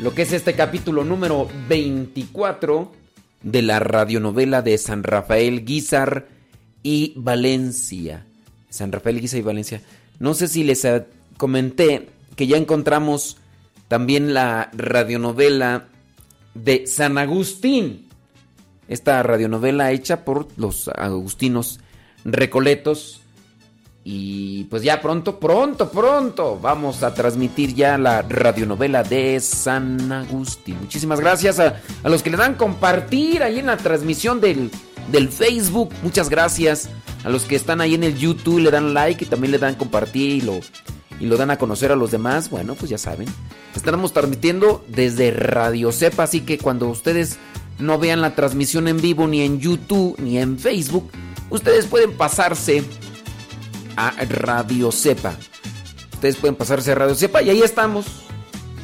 lo 0.00 0.12
que 0.12 0.22
es 0.22 0.32
este 0.32 0.54
capítulo 0.54 1.04
número 1.04 1.48
24 1.68 2.90
de 3.42 3.62
la 3.62 3.78
radionovela 3.78 4.60
de 4.60 4.76
San 4.76 5.04
Rafael 5.04 5.64
Guizar 5.64 6.26
y 6.82 7.12
Valencia. 7.14 8.26
San 8.68 8.90
Rafael 8.90 9.20
Guizar 9.20 9.38
y 9.38 9.42
Valencia. 9.42 9.82
No 10.18 10.34
sé 10.34 10.48
si 10.48 10.64
les 10.64 10.84
comenté 11.36 12.08
que 12.34 12.48
ya 12.48 12.56
encontramos 12.56 13.36
también 13.86 14.34
la 14.34 14.68
radionovela 14.72 15.86
de 16.54 16.88
San 16.88 17.18
Agustín. 17.18 18.08
Esta 18.88 19.22
radionovela 19.22 19.92
hecha 19.92 20.24
por 20.24 20.48
los 20.56 20.88
agustinos 20.88 21.78
recoletos. 22.24 23.21
Y 24.04 24.64
pues 24.64 24.82
ya 24.82 25.00
pronto, 25.00 25.38
pronto, 25.38 25.88
pronto 25.90 26.58
vamos 26.60 27.04
a 27.04 27.14
transmitir 27.14 27.74
ya 27.74 27.96
la 27.98 28.22
radionovela 28.22 29.04
de 29.04 29.38
San 29.38 30.10
Agustín. 30.10 30.76
Muchísimas 30.80 31.20
gracias 31.20 31.60
a, 31.60 31.80
a 32.02 32.08
los 32.08 32.22
que 32.22 32.30
le 32.30 32.36
dan 32.36 32.54
compartir 32.54 33.44
ahí 33.44 33.60
en 33.60 33.66
la 33.66 33.76
transmisión 33.76 34.40
del, 34.40 34.70
del 35.12 35.28
Facebook. 35.28 35.90
Muchas 36.02 36.28
gracias 36.28 36.88
a 37.24 37.30
los 37.30 37.44
que 37.44 37.54
están 37.54 37.80
ahí 37.80 37.94
en 37.94 38.02
el 38.02 38.16
YouTube, 38.18 38.58
le 38.58 38.70
dan 38.72 38.92
like 38.92 39.24
y 39.24 39.28
también 39.28 39.52
le 39.52 39.58
dan 39.58 39.76
compartir 39.76 40.30
y 40.30 40.40
lo, 40.40 40.58
y 41.20 41.26
lo 41.26 41.36
dan 41.36 41.52
a 41.52 41.58
conocer 41.58 41.92
a 41.92 41.96
los 41.96 42.10
demás. 42.10 42.50
Bueno, 42.50 42.74
pues 42.74 42.90
ya 42.90 42.98
saben. 42.98 43.28
Estamos 43.76 44.12
transmitiendo 44.12 44.84
desde 44.88 45.30
Radio 45.30 45.92
Cepa, 45.92 46.24
así 46.24 46.40
que 46.40 46.58
cuando 46.58 46.88
ustedes 46.88 47.38
no 47.78 47.98
vean 47.98 48.20
la 48.20 48.34
transmisión 48.34 48.88
en 48.88 49.00
vivo 49.00 49.28
ni 49.28 49.42
en 49.42 49.60
YouTube 49.60 50.16
ni 50.18 50.38
en 50.38 50.58
Facebook, 50.58 51.10
ustedes 51.50 51.86
pueden 51.86 52.12
pasarse 52.12 52.82
a 53.96 54.12
Radio 54.28 54.92
Cepa. 54.92 55.36
Ustedes 56.14 56.36
pueden 56.36 56.56
pasarse 56.56 56.92
a 56.92 56.94
Radio 56.94 57.14
Cepa 57.14 57.42
y 57.42 57.50
ahí 57.50 57.62
estamos. 57.62 58.06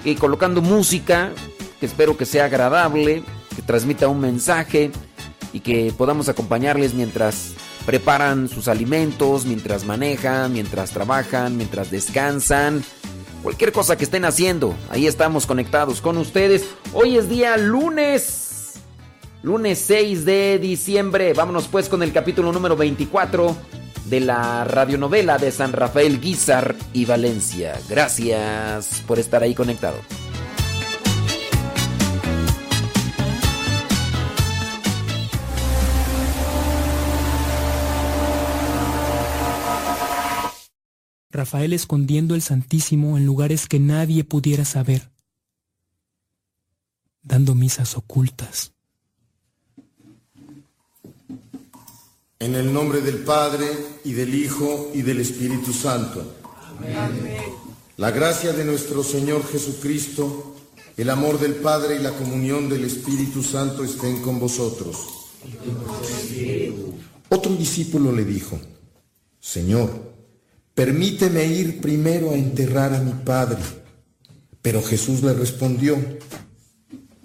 Y 0.05 0.15
colocando 0.15 0.63
música 0.63 1.33
que 1.81 1.87
espero 1.87 2.17
que 2.17 2.27
sea 2.27 2.47
agradable, 2.47 3.23
que 3.55 3.63
transmita 3.63 4.09
un 4.09 4.21
mensaje 4.21 4.91
y 5.53 5.61
que 5.61 5.93
podamos 5.97 6.29
acompañarles 6.29 6.95
mientras 6.95 7.55
preparan 7.87 8.49
sus 8.49 8.69
alimentos, 8.69 9.47
mientras 9.47 9.85
manejan, 9.85 10.53
mientras 10.53 10.91
trabajan, 10.91 11.57
mientras 11.57 11.91
descansan. 11.91 12.83
Cualquier 13.43 13.73
cosa 13.73 13.97
que 13.97 14.05
estén 14.05 14.25
haciendo, 14.25 14.75
ahí 14.91 15.07
estamos 15.07 15.47
conectados 15.47 16.01
con 16.01 16.19
ustedes. 16.19 16.69
Hoy 16.93 17.17
es 17.17 17.29
día 17.29 17.57
lunes. 17.57 18.75
Lunes 19.43 19.79
6 19.87 20.25
de 20.25 20.59
diciembre. 20.59 21.33
Vámonos 21.33 21.69
pues 21.69 21.89
con 21.89 22.03
el 22.03 22.13
capítulo 22.13 22.53
número 22.53 22.77
24 22.77 23.57
de 24.09 24.21
la 24.21 24.65
radionovela 24.65 25.39
de 25.39 25.51
San 25.51 25.73
Rafael 25.73 26.21
Guizar 26.21 26.75
y 26.93 27.05
Valencia. 27.05 27.79
Gracias 27.89 29.03
por 29.07 29.19
estar 29.19 29.43
ahí 29.43 29.55
conectado. 29.55 29.99
Rafael 41.31 41.73
escondiendo 41.73 42.35
el 42.35 42.43
Santísimo 42.43 43.17
en 43.17 43.27
lugares 43.27 43.69
que 43.69 43.79
nadie 43.79 44.25
pudiera 44.25 44.65
saber, 44.65 45.13
dando 47.23 47.55
misas 47.55 47.97
ocultas. 47.97 48.78
En 52.41 52.55
el 52.55 52.73
nombre 52.73 53.01
del 53.01 53.19
Padre 53.19 53.67
y 54.05 54.13
del 54.13 54.33
Hijo 54.33 54.93
y 54.95 55.03
del 55.03 55.21
Espíritu 55.21 55.73
Santo. 55.73 56.23
La 57.97 58.13
gracia 58.13 58.53
de 58.53 58.65
nuestro 58.65 59.03
Señor 59.03 59.45
Jesucristo, 59.45 60.55
el 60.97 61.11
amor 61.11 61.41
del 61.41 61.57
Padre 61.57 61.97
y 61.97 61.99
la 61.99 62.13
comunión 62.13 62.69
del 62.69 62.85
Espíritu 62.85 63.43
Santo 63.43 63.83
estén 63.83 64.23
con 64.23 64.39
vosotros. 64.39 64.99
Otro 67.29 67.57
discípulo 67.57 68.13
le 68.13 68.25
dijo, 68.25 68.57
Señor, 69.41 69.91
permíteme 70.75 71.45
ir 71.45 71.81
primero 71.81 72.31
a 72.31 72.35
enterrar 72.35 72.95
a 72.95 73.01
mi 73.01 73.15
Padre. 73.25 73.63
Pero 74.63 74.81
Jesús 74.81 75.25
le 75.25 75.35
respondió, 75.35 75.97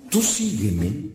tú 0.09 0.23
sígueme 0.23 1.11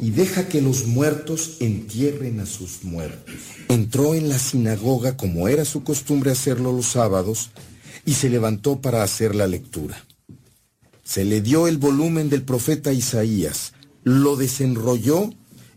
y 0.00 0.10
deja 0.10 0.48
que 0.48 0.62
los 0.62 0.86
muertos 0.86 1.56
entierren 1.60 2.40
a 2.40 2.46
sus 2.46 2.84
muertos. 2.84 3.34
Entró 3.68 4.14
en 4.14 4.28
la 4.28 4.38
sinagoga 4.38 5.16
como 5.16 5.48
era 5.48 5.64
su 5.64 5.84
costumbre 5.84 6.30
hacerlo 6.30 6.72
los 6.72 6.86
sábados 6.86 7.50
y 8.06 8.14
se 8.14 8.30
levantó 8.30 8.80
para 8.80 9.02
hacer 9.02 9.34
la 9.34 9.46
lectura. 9.46 10.02
Se 11.04 11.24
le 11.24 11.42
dio 11.42 11.66
el 11.66 11.76
volumen 11.76 12.30
del 12.30 12.42
profeta 12.42 12.92
Isaías, 12.92 13.74
lo 14.02 14.36
desenrolló 14.36 15.30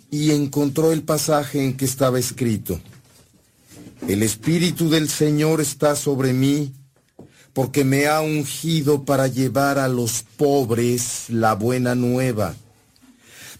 y 0.09 0.31
encontró 0.31 0.93
el 0.93 1.03
pasaje 1.03 1.65
en 1.65 1.75
que 1.75 1.85
estaba 1.85 2.19
escrito, 2.19 2.79
El 4.07 4.21
Espíritu 4.21 4.89
del 4.89 5.09
Señor 5.09 5.59
está 5.59 5.95
sobre 5.95 6.33
mí, 6.33 6.71
porque 7.51 7.83
me 7.83 8.07
ha 8.07 8.21
ungido 8.21 9.05
para 9.05 9.27
llevar 9.27 9.79
a 9.79 9.87
los 9.87 10.23
pobres 10.37 11.25
la 11.29 11.55
buena 11.55 11.95
nueva 11.95 12.55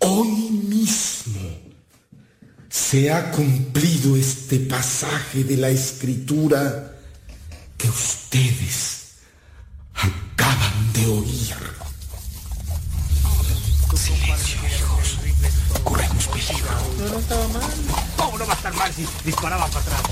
Hoy 0.00 0.28
mismo 0.50 1.40
se 2.68 3.12
ha 3.12 3.30
cumplido 3.32 4.16
este 4.16 4.58
pasaje 4.60 5.44
de 5.44 5.56
la 5.56 5.70
escritura 5.70 6.92
que 7.76 7.88
ustedes 7.88 9.16
acaban 9.94 10.92
de 10.92 11.06
oír. 11.06 11.56
Silencio, 13.96 14.60
hijos. 14.68 15.18
Corremos 15.82 16.26
peligro. 16.28 16.70
No, 16.98 17.08
no 17.08 17.18
estaba 17.18 17.48
mal. 17.48 17.62
¿Cómo 18.16 18.38
no 18.38 18.46
va 18.46 18.52
a 18.52 18.56
estar 18.56 18.74
mal 18.74 18.92
si 18.92 19.06
disparaba 19.24 19.66
para 19.68 19.80
atrás? 19.80 20.02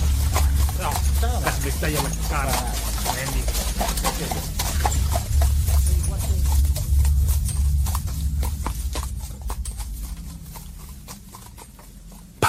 No, 0.80 1.40
las 1.40 1.54
pestañas 1.56 2.00
en 2.04 2.22
la 2.22 2.28
cara. 2.28 2.74
Bendigo. 3.14 4.54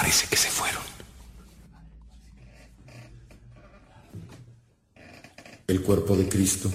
Parece 0.06 0.28
que 0.28 0.36
se 0.36 0.48
fueron. 0.48 0.82
El 5.66 5.82
cuerpo 5.82 6.16
de 6.16 6.28
Cristo. 6.28 6.70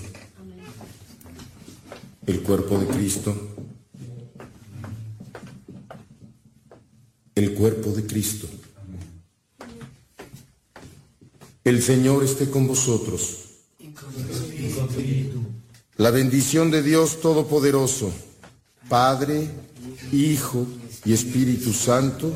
El 2.28 2.42
cuerpo 2.42 2.78
de 2.78 2.88
Cristo. 2.88 3.34
El 7.34 7.54
cuerpo 7.54 7.92
de 7.92 8.06
Cristo. 8.06 8.50
El 11.64 11.82
Señor 11.82 12.26
esté 12.26 12.50
con 12.50 12.68
vosotros. 12.68 13.46
La 15.96 16.12
bendición 16.12 16.70
de 16.70 16.84
Dios 16.84 17.22
Todopoderoso, 17.22 18.12
Padre, 18.90 19.50
Hijo 20.12 20.68
y 21.06 21.14
Espíritu 21.14 21.72
Santo, 21.72 22.36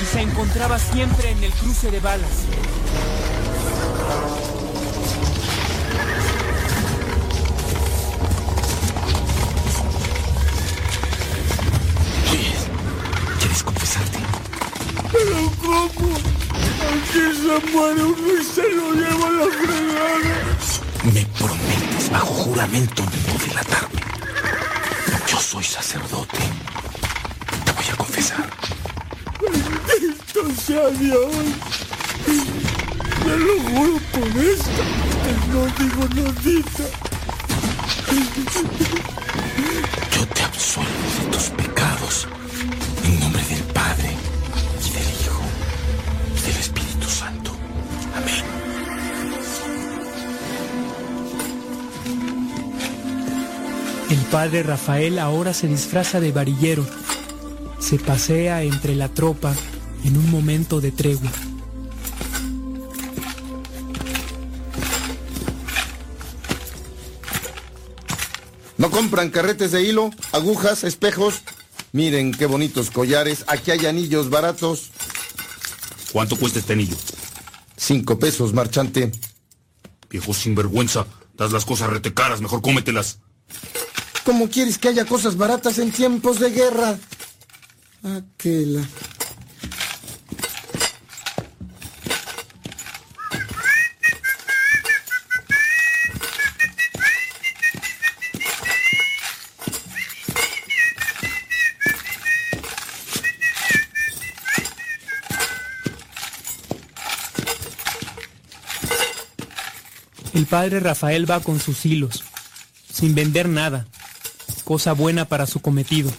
y 0.00 0.04
se 0.04 0.20
encontraba 0.20 0.78
siempre 0.78 1.30
en 1.30 1.42
el 1.44 1.52
cruce 1.52 1.90
de 1.90 2.00
balas. 2.00 2.30
¿Quieres 13.38 13.62
confesarte? 13.62 14.18
Pero 15.12 15.52
¿cómo? 15.62 16.16
Aquí 16.86 17.22
se 17.34 17.72
muere 17.72 18.02
uno 18.02 18.40
y 18.40 18.44
se 18.44 18.68
lo 18.70 18.92
lleva 18.92 19.28
a 19.28 19.32
la 19.32 19.46
fregada. 19.46 20.36
Me 21.12 21.26
prometes 21.38 22.10
bajo 22.10 22.26
juramento 22.26 23.02
no 23.02 23.38
delatarme. 23.46 24.00
Yo 25.26 25.38
soy 25.40 25.64
sacerdote. 25.64 26.38
Te 27.64 27.72
voy 27.72 27.84
a 27.92 27.96
confesar. 27.96 28.55
Bendito 30.36 30.60
sea 30.60 30.90
Dios. 30.90 31.34
Te 33.24 33.38
lo 33.38 33.60
juro 33.62 33.98
por 34.12 34.42
esto. 34.42 34.82
No 35.52 35.66
digo 35.78 36.02
nodita. 36.14 36.84
Yo 40.12 40.26
te 40.26 40.42
absuelvo 40.42 40.90
de 41.20 41.30
tus 41.30 41.42
pecados. 41.50 42.28
En 43.04 43.20
nombre 43.20 43.42
del 43.44 43.62
Padre, 43.72 44.10
y 44.80 44.90
del 44.90 45.02
Hijo, 45.02 45.42
y 46.36 46.40
del 46.46 46.56
Espíritu 46.56 47.08
Santo. 47.08 47.52
Amén. 48.14 48.44
El 54.10 54.18
padre 54.30 54.62
Rafael 54.62 55.18
ahora 55.18 55.54
se 55.54 55.66
disfraza 55.66 56.20
de 56.20 56.32
varillero. 56.32 56.86
Se 57.78 57.98
pasea 57.98 58.62
entre 58.62 58.94
la 58.96 59.08
tropa 59.08 59.54
en 60.06 60.16
un 60.16 60.30
momento 60.30 60.80
de 60.80 60.92
tregua. 60.92 61.30
¿No 68.78 68.90
compran 68.90 69.30
carretes 69.30 69.72
de 69.72 69.82
hilo, 69.82 70.10
agujas, 70.30 70.84
espejos? 70.84 71.42
Miren 71.92 72.32
qué 72.32 72.46
bonitos 72.46 72.90
collares. 72.90 73.44
Aquí 73.48 73.72
hay 73.72 73.86
anillos 73.86 74.30
baratos. 74.30 74.90
¿Cuánto 76.12 76.36
cuesta 76.36 76.60
este 76.60 76.74
anillo? 76.74 76.96
Cinco 77.76 78.18
pesos, 78.18 78.52
marchante. 78.52 79.10
Viejo 80.08 80.32
sinvergüenza, 80.32 81.06
das 81.34 81.50
las 81.50 81.64
cosas 81.64 81.90
retecaras, 81.90 82.40
mejor 82.40 82.62
cómetelas. 82.62 83.18
¿Cómo 84.24 84.48
quieres 84.50 84.78
que 84.78 84.88
haya 84.88 85.04
cosas 85.04 85.36
baratas 85.36 85.78
en 85.78 85.90
tiempos 85.90 86.38
de 86.38 86.50
guerra? 86.50 86.98
Aquela. 88.04 88.86
Padre 110.56 110.80
Rafael 110.80 111.30
va 111.30 111.40
con 111.40 111.60
sus 111.60 111.84
hilos, 111.84 112.24
sin 112.90 113.14
vender 113.14 113.46
nada, 113.46 113.86
cosa 114.64 114.94
buena 114.94 115.26
para 115.26 115.46
su 115.46 115.60
cometido. 115.60 116.10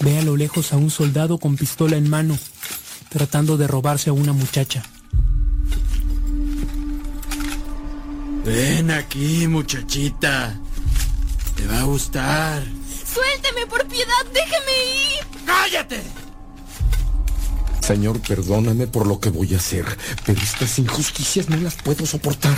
Ve 0.00 0.16
a 0.16 0.22
lo 0.22 0.34
lejos 0.34 0.72
a 0.72 0.78
un 0.78 0.90
soldado 0.90 1.36
con 1.36 1.56
pistola 1.56 1.98
en 1.98 2.08
mano, 2.08 2.38
tratando 3.10 3.58
de 3.58 3.66
robarse 3.66 4.08
a 4.08 4.14
una 4.14 4.32
muchacha. 4.32 4.82
Ven 8.42 8.90
aquí, 8.90 9.46
muchachita. 9.46 10.58
Te 11.56 11.66
va 11.66 11.80
a 11.80 11.84
gustar. 11.84 12.62
Suélteme, 13.12 13.66
por 13.66 13.86
piedad, 13.86 14.24
déjeme 14.32 14.72
ir. 14.94 15.44
¡Cállate! 15.44 16.17
Señor, 17.88 18.20
perdóname 18.20 18.86
por 18.86 19.06
lo 19.06 19.18
que 19.18 19.30
voy 19.30 19.54
a 19.54 19.56
hacer, 19.56 19.86
pero 20.26 20.38
estas 20.42 20.78
injusticias 20.78 21.48
no 21.48 21.56
las 21.56 21.74
puedo 21.76 22.04
soportar. 22.04 22.54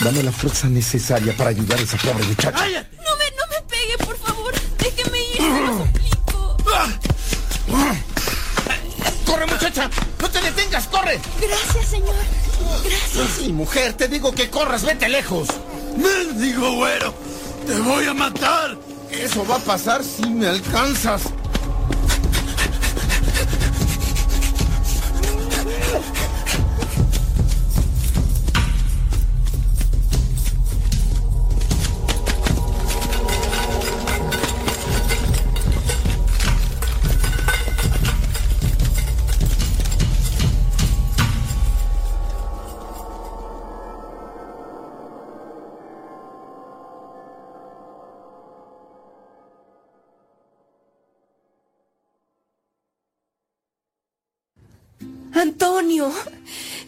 Dame 0.00 0.22
la 0.22 0.30
fuerza 0.30 0.68
necesaria 0.68 1.34
para 1.34 1.48
ayudar 1.48 1.78
a 1.78 1.82
esa 1.82 1.96
pobre 1.96 2.22
muchacha. 2.24 2.52
No 2.52 2.66
me, 2.66 3.30
no 3.30 3.46
me 3.48 3.62
pegue, 3.66 3.96
por 4.04 4.18
favor. 4.18 4.52
Déjeme 4.76 5.18
ir, 5.20 5.36
se 5.36 5.60
lo 5.62 5.78
suplico. 5.78 6.56
¡Corre, 9.24 9.46
muchacha! 9.46 9.90
¡No 10.20 10.28
te 10.28 10.42
detengas! 10.42 10.86
¡Corre! 10.88 11.18
Gracias, 11.40 11.88
señor. 11.88 12.14
Gracias. 12.84 13.28
Sí, 13.38 13.52
mujer, 13.54 13.94
te 13.94 14.08
digo 14.08 14.34
que 14.34 14.50
corras, 14.50 14.84
vete 14.84 15.08
lejos. 15.08 15.48
¡Mendigo 15.96 16.74
güero! 16.74 17.14
¡Te 17.66 17.80
voy 17.80 18.04
a 18.04 18.12
matar! 18.12 18.76
Eso 19.10 19.46
va 19.46 19.56
a 19.56 19.60
pasar 19.60 20.04
si 20.04 20.28
me 20.28 20.46
alcanzas. 20.46 21.22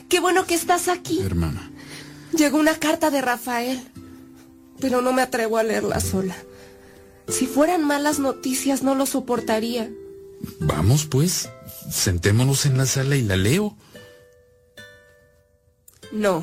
Qué 0.09 0.21
bueno 0.21 0.47
que 0.47 0.55
estás 0.55 0.89
aquí. 0.89 1.21
Hermana. 1.21 1.71
Llegó 2.37 2.59
una 2.59 2.79
carta 2.79 3.11
de 3.11 3.21
Rafael, 3.21 3.81
pero 4.81 5.01
no 5.01 5.13
me 5.13 5.23
atrevo 5.23 5.59
a 5.59 5.63
leerla 5.63 6.01
sola. 6.01 6.37
Si 7.29 7.47
fueran 7.47 7.85
malas 7.85 8.19
noticias 8.19 8.83
no 8.83 8.95
lo 8.95 9.07
soportaría. 9.07 9.91
Vamos, 10.61 11.07
pues. 11.07 11.49
Sentémonos 11.91 12.67
en 12.67 12.79
la 12.79 12.87
sala 12.87 13.17
y 13.17 13.23
la 13.23 13.37
leo. 13.37 13.77
No, 16.13 16.43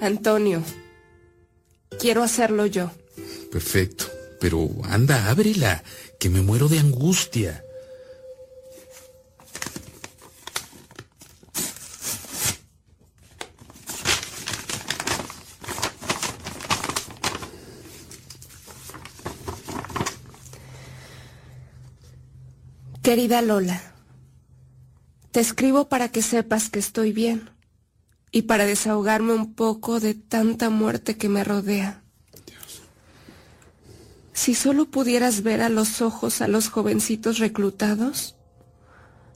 Antonio, 0.00 0.62
quiero 1.98 2.22
hacerlo 2.22 2.66
yo. 2.66 2.90
Perfecto. 3.50 4.06
Pero 4.40 4.68
anda, 4.84 5.30
ábrela, 5.30 5.84
que 6.18 6.28
me 6.28 6.42
muero 6.42 6.68
de 6.68 6.80
angustia. 6.80 7.64
Querida 23.02 23.42
Lola, 23.42 23.82
te 25.32 25.40
escribo 25.40 25.88
para 25.88 26.10
que 26.10 26.22
sepas 26.22 26.70
que 26.70 26.78
estoy 26.78 27.12
bien 27.12 27.50
y 28.30 28.42
para 28.42 28.64
desahogarme 28.64 29.32
un 29.32 29.54
poco 29.54 29.98
de 29.98 30.14
tanta 30.14 30.70
muerte 30.70 31.16
que 31.16 31.28
me 31.28 31.42
rodea. 31.42 32.04
Si 34.32 34.54
solo 34.54 34.88
pudieras 34.88 35.42
ver 35.42 35.62
a 35.62 35.68
los 35.68 36.00
ojos 36.00 36.40
a 36.42 36.46
los 36.46 36.68
jovencitos 36.68 37.40
reclutados, 37.40 38.36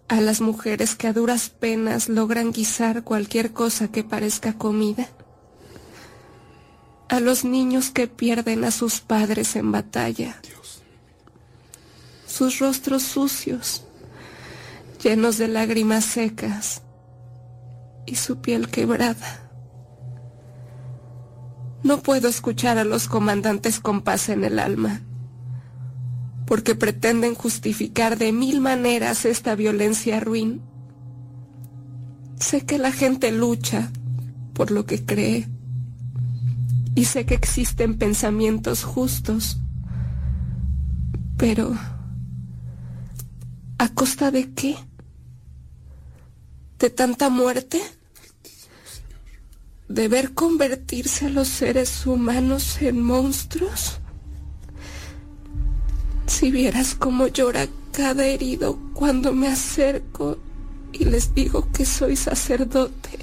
a 0.06 0.20
las 0.20 0.40
mujeres 0.40 0.94
que 0.94 1.08
a 1.08 1.12
duras 1.12 1.50
penas 1.50 2.08
logran 2.08 2.52
guisar 2.52 3.02
cualquier 3.02 3.52
cosa 3.52 3.88
que 3.88 4.04
parezca 4.04 4.56
comida, 4.56 5.08
a 7.08 7.18
los 7.18 7.44
niños 7.44 7.90
que 7.90 8.06
pierden 8.06 8.62
a 8.62 8.70
sus 8.70 9.00
padres 9.00 9.56
en 9.56 9.72
batalla, 9.72 10.40
sus 12.36 12.58
rostros 12.58 13.02
sucios, 13.02 13.86
llenos 15.02 15.38
de 15.38 15.48
lágrimas 15.48 16.04
secas, 16.04 16.82
y 18.04 18.16
su 18.16 18.42
piel 18.42 18.68
quebrada. 18.68 19.50
No 21.82 22.02
puedo 22.02 22.28
escuchar 22.28 22.76
a 22.76 22.84
los 22.84 23.08
comandantes 23.08 23.80
con 23.80 24.02
paz 24.02 24.28
en 24.28 24.44
el 24.44 24.58
alma, 24.58 25.00
porque 26.46 26.74
pretenden 26.74 27.34
justificar 27.34 28.18
de 28.18 28.32
mil 28.32 28.60
maneras 28.60 29.24
esta 29.24 29.54
violencia 29.54 30.20
ruin. 30.20 30.60
Sé 32.38 32.66
que 32.66 32.76
la 32.76 32.92
gente 32.92 33.32
lucha 33.32 33.90
por 34.52 34.70
lo 34.70 34.84
que 34.84 35.06
cree, 35.06 35.48
y 36.94 37.06
sé 37.06 37.24
que 37.24 37.34
existen 37.34 37.96
pensamientos 37.96 38.84
justos, 38.84 39.58
pero 41.38 41.95
¿a 43.78 43.88
costa 43.88 44.30
de 44.30 44.52
qué? 44.52 44.76
¿De 46.78 46.90
tanta 46.90 47.28
muerte? 47.30 47.80
¿De 49.88 50.08
ver 50.08 50.34
convertirse 50.34 51.26
a 51.26 51.30
los 51.30 51.48
seres 51.48 52.06
humanos 52.06 52.80
en 52.82 53.02
monstruos? 53.02 54.00
Si 56.26 56.50
vieras 56.50 56.94
cómo 56.94 57.28
llora 57.28 57.68
cada 57.92 58.26
herido 58.26 58.78
cuando 58.92 59.32
me 59.32 59.48
acerco 59.48 60.38
y 60.92 61.04
les 61.04 61.34
digo 61.34 61.68
que 61.72 61.86
soy 61.86 62.16
sacerdote, 62.16 63.18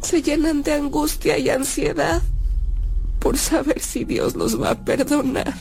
se 0.00 0.22
llenan 0.22 0.62
de 0.62 0.72
angustia 0.72 1.36
y 1.38 1.50
ansiedad 1.50 2.22
por 3.18 3.36
saber 3.36 3.80
si 3.80 4.04
Dios 4.04 4.34
los 4.34 4.60
va 4.60 4.70
a 4.70 4.84
perdonar. 4.84 5.54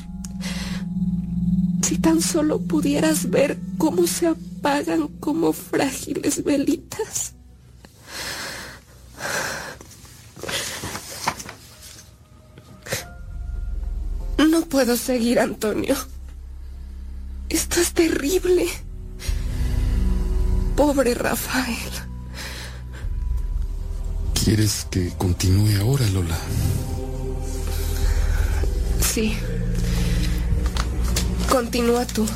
Si 1.81 1.97
tan 1.97 2.22
solo 2.22 2.60
pudieras 2.60 3.30
ver 3.30 3.57
cómo 3.77 4.06
se 4.06 4.27
apagan 4.27 5.07
como 5.19 5.53
frágiles 5.53 6.43
velitas. 6.43 7.34
No 14.38 14.61
puedo 14.61 14.95
seguir, 14.95 15.39
Antonio. 15.39 15.95
Esto 17.49 17.81
es 17.81 17.93
terrible. 17.93 18.68
Pobre 20.76 21.14
Rafael. 21.14 21.91
¿Quieres 24.34 24.88
que 24.89 25.11
continúe 25.18 25.80
ahora, 25.81 26.07
Lola? 26.10 26.38
Sí. 29.01 29.35
Continúa 31.50 32.06
tú. 32.06 32.28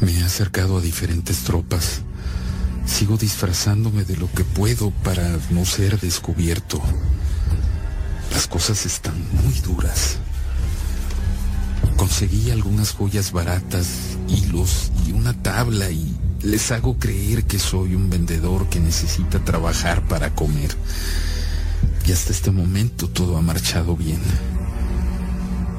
Me 0.00 0.12
he 0.12 0.24
acercado 0.24 0.78
a 0.78 0.80
diferentes 0.80 1.44
tropas. 1.44 2.02
Sigo 2.84 3.16
disfrazándome 3.16 4.04
de 4.04 4.16
lo 4.16 4.30
que 4.32 4.42
puedo 4.42 4.90
para 4.90 5.38
no 5.50 5.64
ser 5.64 6.00
descubierto. 6.00 6.82
Las 8.32 8.48
cosas 8.48 8.84
están 8.84 9.14
muy 9.44 9.54
duras. 9.60 10.16
Conseguí 11.96 12.50
algunas 12.50 12.90
joyas 12.90 13.30
baratas, 13.30 13.86
hilos 14.28 14.90
y 15.06 15.12
una 15.12 15.40
tabla 15.40 15.88
y 15.90 16.16
les 16.42 16.72
hago 16.72 16.98
creer 16.98 17.44
que 17.44 17.60
soy 17.60 17.94
un 17.94 18.10
vendedor 18.10 18.68
que 18.68 18.80
necesita 18.80 19.38
trabajar 19.44 20.02
para 20.08 20.34
comer. 20.34 20.76
Y 22.06 22.12
hasta 22.12 22.32
este 22.32 22.50
momento 22.50 23.08
todo 23.08 23.36
ha 23.36 23.42
marchado 23.42 23.96
bien. 23.96 24.20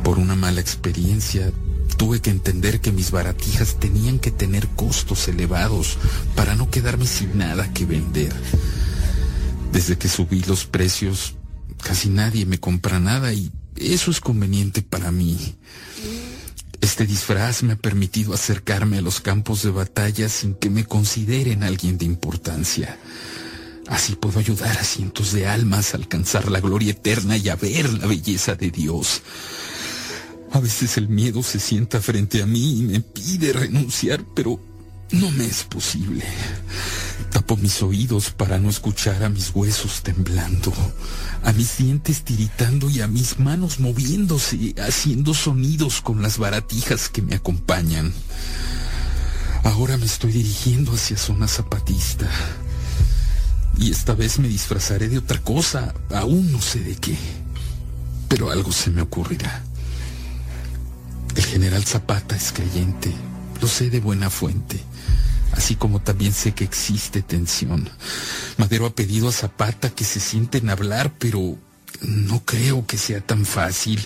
Por 0.03 0.19
una 0.19 0.35
mala 0.35 0.61
experiencia, 0.61 1.51
tuve 1.97 2.21
que 2.21 2.29
entender 2.29 2.81
que 2.81 2.91
mis 2.91 3.11
baratijas 3.11 3.79
tenían 3.79 4.19
que 4.19 4.31
tener 4.31 4.67
costos 4.69 5.27
elevados 5.27 5.97
para 6.35 6.55
no 6.55 6.69
quedarme 6.69 7.05
sin 7.07 7.37
nada 7.37 7.71
que 7.73 7.85
vender. 7.85 8.33
Desde 9.71 9.97
que 9.97 10.07
subí 10.07 10.41
los 10.43 10.65
precios, 10.65 11.35
casi 11.81 12.09
nadie 12.09 12.45
me 12.45 12.59
compra 12.59 12.99
nada 12.99 13.33
y 13.33 13.51
eso 13.75 14.11
es 14.11 14.19
conveniente 14.19 14.81
para 14.81 15.11
mí. 15.11 15.55
Este 16.81 17.05
disfraz 17.05 17.63
me 17.63 17.73
ha 17.73 17.77
permitido 17.77 18.33
acercarme 18.33 18.97
a 18.97 19.01
los 19.01 19.21
campos 19.21 19.63
de 19.63 19.71
batalla 19.71 20.27
sin 20.29 20.53
que 20.53 20.69
me 20.69 20.85
consideren 20.85 21.63
alguien 21.63 21.97
de 21.97 22.05
importancia. 22.05 22.97
Así 23.87 24.15
puedo 24.15 24.39
ayudar 24.39 24.77
a 24.77 24.83
cientos 24.83 25.33
de 25.33 25.47
almas 25.47 25.93
a 25.93 25.97
alcanzar 25.97 26.49
la 26.49 26.59
gloria 26.59 26.91
eterna 26.91 27.37
y 27.37 27.49
a 27.49 27.55
ver 27.55 27.91
la 27.93 28.07
belleza 28.07 28.55
de 28.55 28.71
Dios. 28.71 29.21
A 30.51 30.59
veces 30.59 30.97
el 30.97 31.09
miedo 31.09 31.43
se 31.43 31.59
sienta 31.59 31.99
frente 31.99 32.41
a 32.41 32.45
mí 32.45 32.79
y 32.79 32.83
me 32.83 33.01
pide 33.01 33.53
renunciar, 33.53 34.23
pero 34.35 34.59
no 35.11 35.31
me 35.31 35.45
es 35.45 35.63
posible. 35.63 36.23
Tapo 37.31 37.57
mis 37.57 37.81
oídos 37.81 38.29
para 38.29 38.59
no 38.59 38.69
escuchar 38.69 39.23
a 39.23 39.29
mis 39.29 39.49
huesos 39.53 40.03
temblando, 40.03 40.71
a 41.43 41.51
mis 41.53 41.77
dientes 41.77 42.23
tiritando 42.23 42.89
y 42.89 43.01
a 43.01 43.07
mis 43.07 43.39
manos 43.39 43.79
moviéndose, 43.79 44.75
haciendo 44.77 45.33
sonidos 45.33 46.01
con 46.01 46.21
las 46.21 46.37
baratijas 46.37 47.09
que 47.09 47.21
me 47.21 47.35
acompañan. 47.35 48.13
Ahora 49.63 49.97
me 49.97 50.05
estoy 50.05 50.31
dirigiendo 50.31 50.93
hacia 50.93 51.17
zona 51.17 51.47
zapatista. 51.47 52.29
Y 53.77 53.91
esta 53.91 54.13
vez 54.13 54.39
me 54.39 54.47
disfrazaré 54.47 55.09
de 55.09 55.17
otra 55.17 55.39
cosa, 55.41 55.93
aún 56.11 56.51
no 56.51 56.61
sé 56.61 56.79
de 56.79 56.95
qué. 56.95 57.17
Pero 58.29 58.51
algo 58.51 58.71
se 58.71 58.91
me 58.91 59.01
ocurrirá. 59.01 59.63
El 61.35 61.43
general 61.43 61.83
Zapata 61.83 62.35
es 62.35 62.51
creyente, 62.51 63.11
lo 63.59 63.67
sé 63.67 63.89
de 63.89 63.99
buena 63.99 64.29
fuente, 64.29 64.79
así 65.51 65.75
como 65.75 65.99
también 65.99 66.31
sé 66.31 66.53
que 66.53 66.63
existe 66.63 67.23
tensión. 67.23 67.89
Madero 68.57 68.85
ha 68.85 68.93
pedido 68.93 69.29
a 69.29 69.31
Zapata 69.31 69.89
que 69.89 70.03
se 70.03 70.19
sienten 70.19 70.69
a 70.69 70.73
hablar, 70.73 71.11
pero 71.17 71.57
no 72.01 72.43
creo 72.45 72.85
que 72.85 72.97
sea 72.97 73.21
tan 73.21 73.45
fácil. 73.45 74.05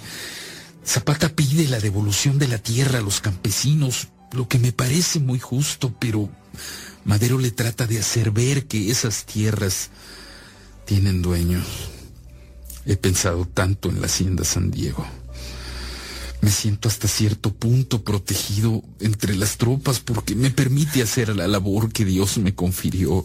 Zapata 0.85 1.27
pide 1.27 1.68
la 1.68 1.80
devolución 1.80 2.39
de 2.39 2.48
la 2.48 2.60
tierra 2.60 2.99
a 2.99 3.02
los 3.02 3.19
campesinos, 3.19 4.07
lo 4.31 4.48
que 4.48 4.60
me 4.60 4.72
parece 4.72 5.19
muy 5.19 5.39
justo, 5.39 5.94
pero 5.99 6.30
Madero 7.07 7.39
le 7.39 7.51
trata 7.51 7.88
de 7.88 7.99
hacer 7.99 8.31
ver 8.31 8.67
que 8.67 8.91
esas 8.91 9.25
tierras 9.25 9.91
tienen 10.85 11.21
dueños. 11.21 11.65
He 12.85 12.97
pensado 12.97 13.45
tanto 13.45 13.89
en 13.89 14.01
la 14.01 14.07
hacienda 14.07 14.43
San 14.43 14.71
Diego. 14.71 15.07
Me 16.41 16.51
siento 16.51 16.89
hasta 16.89 17.07
cierto 17.07 17.53
punto 17.53 18.03
protegido 18.03 18.84
entre 18.99 19.38
las 19.38 19.55
tropas 19.55 20.01
porque 20.01 20.35
me 20.35 20.51
permite 20.51 21.01
hacer 21.01 21.34
la 21.34 21.47
labor 21.47 21.93
que 21.93 22.03
Dios 22.03 22.38
me 22.39 22.53
confirió. 22.53 23.23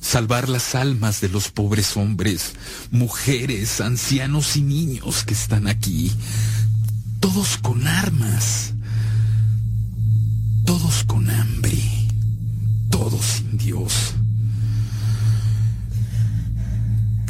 Salvar 0.00 0.48
las 0.48 0.74
almas 0.74 1.20
de 1.20 1.28
los 1.28 1.50
pobres 1.50 1.96
hombres, 1.96 2.54
mujeres, 2.90 3.80
ancianos 3.80 4.56
y 4.56 4.62
niños 4.62 5.22
que 5.22 5.34
están 5.34 5.68
aquí. 5.68 6.10
Todos 7.20 7.58
con 7.58 7.86
armas. 7.86 8.72
Todos 10.66 11.04
con 11.04 11.30
hambre. 11.30 11.97
Todos 12.90 13.24
sin 13.24 13.58
Dios. 13.58 14.14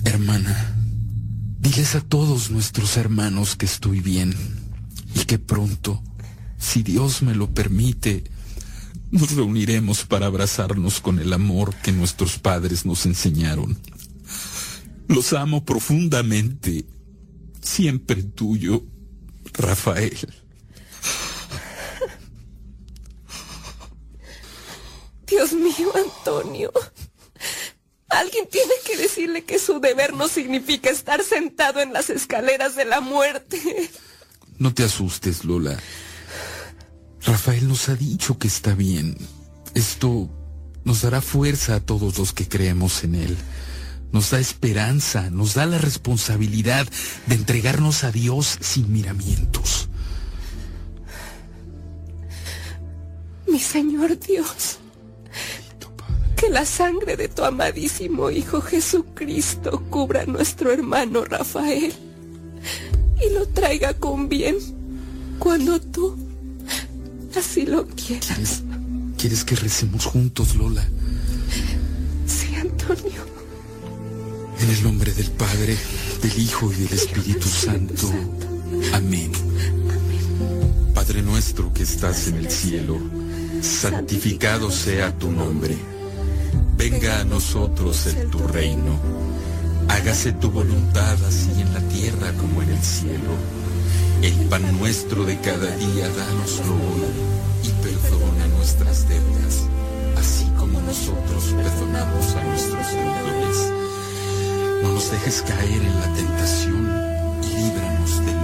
Hermana. 0.04 0.74
Diles 1.60 1.94
a 1.96 2.00
todos 2.00 2.50
nuestros 2.50 2.96
hermanos 2.96 3.56
que 3.56 3.66
estoy 3.66 4.00
bien 4.00 4.34
y 5.14 5.24
que 5.24 5.38
pronto, 5.38 6.02
si 6.56 6.82
Dios 6.82 7.22
me 7.22 7.34
lo 7.34 7.52
permite, 7.52 8.24
nos 9.10 9.32
reuniremos 9.32 10.04
para 10.04 10.26
abrazarnos 10.26 11.00
con 11.00 11.18
el 11.18 11.32
amor 11.32 11.74
que 11.76 11.92
nuestros 11.92 12.38
padres 12.38 12.86
nos 12.86 13.06
enseñaron. 13.06 13.76
Los 15.08 15.32
amo 15.32 15.64
profundamente. 15.64 16.86
Siempre 17.60 18.22
tuyo, 18.22 18.84
Rafael. 19.54 20.16
Dios 25.38 25.52
mío, 25.52 25.92
Antonio. 25.94 26.72
Alguien 28.08 28.48
tiene 28.50 28.72
que 28.84 28.96
decirle 28.96 29.44
que 29.44 29.60
su 29.60 29.78
deber 29.78 30.12
no 30.12 30.26
significa 30.26 30.90
estar 30.90 31.22
sentado 31.22 31.80
en 31.80 31.92
las 31.92 32.10
escaleras 32.10 32.74
de 32.74 32.84
la 32.84 33.00
muerte. 33.00 33.88
No 34.58 34.74
te 34.74 34.82
asustes, 34.82 35.44
Lola. 35.44 35.78
Rafael 37.22 37.68
nos 37.68 37.88
ha 37.88 37.94
dicho 37.94 38.36
que 38.36 38.48
está 38.48 38.74
bien. 38.74 39.16
Esto 39.74 40.28
nos 40.82 41.02
dará 41.02 41.20
fuerza 41.20 41.76
a 41.76 41.80
todos 41.86 42.18
los 42.18 42.32
que 42.32 42.48
creemos 42.48 43.04
en 43.04 43.14
él. 43.14 43.36
Nos 44.10 44.30
da 44.30 44.40
esperanza, 44.40 45.30
nos 45.30 45.54
da 45.54 45.66
la 45.66 45.78
responsabilidad 45.78 46.88
de 47.26 47.36
entregarnos 47.36 48.02
a 48.02 48.10
Dios 48.10 48.58
sin 48.60 48.92
miramientos. 48.92 49.88
Mi 53.46 53.60
Señor 53.60 54.18
Dios, 54.18 54.80
que 56.38 56.48
la 56.50 56.64
sangre 56.64 57.16
de 57.16 57.28
tu 57.28 57.44
amadísimo 57.44 58.30
Hijo 58.30 58.60
Jesucristo 58.60 59.82
cubra 59.90 60.22
a 60.22 60.26
nuestro 60.26 60.72
hermano 60.72 61.24
Rafael 61.24 61.92
y 63.20 63.34
lo 63.34 63.46
traiga 63.48 63.94
con 63.94 64.28
bien 64.28 64.56
cuando 65.38 65.80
tú 65.80 66.16
Así 67.36 67.66
lo 67.66 67.86
quiero. 67.86 68.26
¿Quieres, 68.26 68.62
quieres 69.16 69.44
que 69.44 69.54
recemos 69.54 70.06
juntos, 70.06 70.56
Lola? 70.56 70.84
Sí, 72.26 72.54
Antonio. 72.56 73.22
En 74.60 74.70
el 74.70 74.82
nombre 74.82 75.12
del 75.12 75.30
Padre, 75.30 75.76
del 76.20 76.38
Hijo 76.38 76.72
y 76.72 76.76
del 76.76 76.92
Espíritu 76.94 77.48
Santo. 77.48 78.10
Amén. 78.92 79.30
Padre 80.94 81.22
nuestro 81.22 81.72
que 81.72 81.84
estás 81.84 82.26
en 82.26 82.36
el 82.36 82.50
cielo, 82.50 82.98
santificado 83.62 84.70
sea 84.70 85.16
tu 85.16 85.30
nombre. 85.30 85.76
Venga 86.78 87.18
a 87.18 87.24
nosotros 87.24 88.06
el 88.06 88.30
tu 88.30 88.38
reino. 88.38 89.00
Hágase 89.88 90.32
tu 90.32 90.48
voluntad 90.48 91.16
así 91.26 91.60
en 91.60 91.74
la 91.74 91.80
tierra 91.80 92.32
como 92.38 92.62
en 92.62 92.70
el 92.70 92.82
cielo. 92.84 93.32
El 94.22 94.32
pan 94.48 94.78
nuestro 94.78 95.24
de 95.24 95.36
cada 95.40 95.76
día, 95.76 96.08
dánoslo 96.08 96.74
hoy 96.74 97.64
y 97.64 97.70
perdona 97.82 98.46
nuestras 98.56 99.08
deudas, 99.08 99.64
así 100.18 100.44
como 100.56 100.80
nosotros 100.80 101.52
perdonamos 101.56 102.36
a 102.36 102.44
nuestros 102.44 102.86
deudores. 102.92 103.72
No 104.84 104.92
nos 104.92 105.10
dejes 105.10 105.42
caer 105.42 105.82
en 105.82 105.94
la 106.00 106.14
tentación 106.14 106.92
y 107.42 107.56
líbranos 107.56 108.24
del 108.24 108.37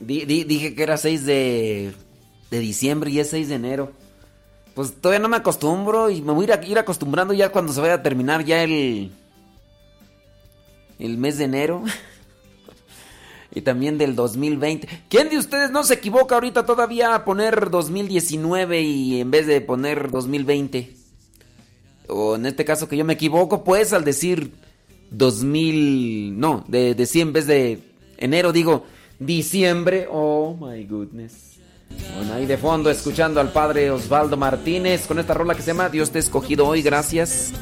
Dije 0.00 0.74
que 0.74 0.82
era 0.82 0.96
6 0.96 1.24
de, 1.24 1.92
de 2.50 2.58
diciembre 2.60 3.10
y 3.10 3.18
es 3.20 3.30
6 3.30 3.48
de 3.48 3.54
enero. 3.54 3.92
Pues 4.74 4.94
todavía 4.94 5.18
no 5.20 5.28
me 5.28 5.36
acostumbro 5.38 6.08
y 6.10 6.22
me 6.22 6.32
voy 6.32 6.44
a 6.44 6.48
ir, 6.48 6.52
a- 6.52 6.66
ir 6.66 6.78
acostumbrando 6.78 7.34
ya 7.34 7.50
cuando 7.50 7.72
se 7.72 7.80
vaya 7.80 7.94
a 7.94 8.02
terminar 8.02 8.44
ya 8.44 8.62
el. 8.62 9.10
el 10.98 11.18
mes 11.18 11.38
de 11.38 11.44
enero. 11.44 11.82
y 13.54 13.60
también 13.62 13.98
del 13.98 14.14
2020. 14.14 14.86
¿Quién 15.08 15.30
de 15.30 15.38
ustedes 15.38 15.70
no 15.70 15.82
se 15.82 15.94
equivoca 15.94 16.36
ahorita 16.36 16.64
todavía 16.66 17.14
a 17.14 17.24
poner 17.24 17.70
2019 17.70 18.82
y 18.82 19.20
en 19.20 19.30
vez 19.30 19.46
de 19.46 19.60
poner 19.60 20.10
2020? 20.10 20.94
O 22.08 22.36
en 22.36 22.46
este 22.46 22.64
caso 22.64 22.88
que 22.88 22.96
yo 22.96 23.04
me 23.04 23.14
equivoco, 23.14 23.64
pues 23.64 23.92
al 23.92 24.04
decir 24.04 24.52
2000, 25.10 26.38
no, 26.38 26.64
de, 26.68 26.94
de 26.94 27.06
sí 27.06 27.20
en 27.20 27.32
vez 27.32 27.46
de 27.46 27.80
enero 28.18 28.52
digo 28.52 28.84
diciembre. 29.18 30.08
Oh 30.10 30.56
my 30.60 30.84
goodness. 30.84 31.58
Bueno, 32.16 32.34
ahí 32.34 32.46
de 32.46 32.58
fondo 32.58 32.90
escuchando 32.90 33.40
al 33.40 33.50
padre 33.50 33.90
Osvaldo 33.90 34.36
Martínez 34.36 35.06
con 35.06 35.18
esta 35.18 35.34
rola 35.34 35.54
que 35.54 35.62
se 35.62 35.72
llama 35.72 35.88
Dios 35.88 36.10
te 36.10 36.18
ha 36.18 36.20
escogido 36.20 36.66
hoy, 36.66 36.82
gracias. 36.82 37.52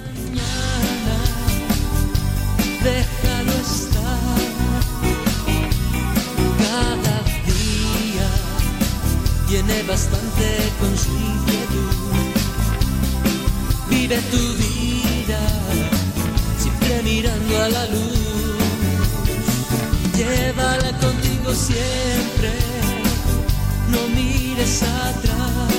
déjalo 2.87 3.53
estar. 3.53 4.39
Cada 6.65 7.17
día 7.51 8.29
tiene 9.49 9.83
bastante 9.85 10.47
con 10.81 10.93
su 10.97 11.13
inquietud. 11.33 11.95
Vive 13.91 14.19
tu 14.33 14.43
vida 14.63 15.41
siempre 16.59 17.03
mirando 17.03 17.63
a 17.63 17.69
la 17.69 17.87
luz. 17.87 18.27
Llévala 20.17 20.91
contigo 21.01 21.36
siempre, 21.55 22.53
no 23.91 24.09
mires 24.15 24.83
atrás. 24.83 25.73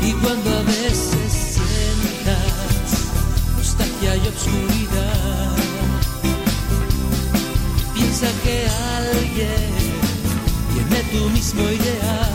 Y 0.00 0.12
cuando 0.12 0.50
a 0.50 0.62
veces 0.62 1.32
sientas 1.54 2.92
nostalgia 3.56 4.16
y 4.16 4.28
obscuridad. 4.28 5.56
Piensa 7.94 8.26
que 8.44 8.66
alguien 8.96 9.72
tiene 10.74 11.02
tu 11.12 11.30
mismo 11.30 11.62
ideal. 11.62 12.31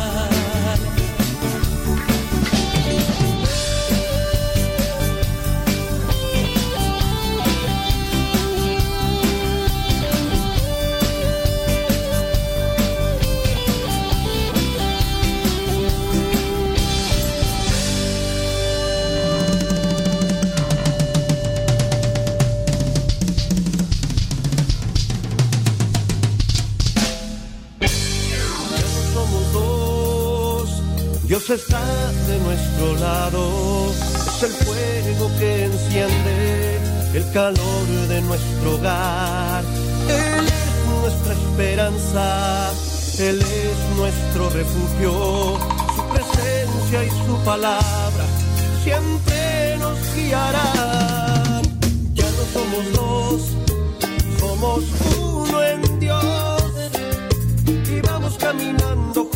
Dios 31.37 31.51
está 31.51 32.11
de 32.27 32.39
nuestro 32.39 32.95
lado. 32.95 33.91
Es 33.91 34.41
el 34.41 34.51
fuego 34.51 35.31
que 35.37 35.65
enciende 35.65 36.79
el 37.13 37.31
calor 37.31 37.87
de 38.09 38.21
nuestro 38.21 38.75
hogar. 38.75 39.63
Él 40.09 40.47
es 40.47 40.99
nuestra 40.99 41.33
esperanza. 41.33 42.71
Él 43.19 43.39
es 43.39 43.97
nuestro 43.97 44.49
refugio. 44.49 45.59
Su 45.95 46.03
presencia 46.09 47.05
y 47.05 47.09
su 47.27 47.37
palabra 47.45 48.25
siempre 48.83 49.77
nos 49.77 49.97
guiarán. 50.15 51.61
Ya 52.15 52.25
no 52.31 52.43
somos 52.51 52.93
dos, 52.93 53.41
somos 54.39 54.83
uno 55.19 55.63
en 55.63 55.99
Dios 55.99 56.63
y 57.67 58.01
vamos 58.01 58.35
caminando 58.39 59.26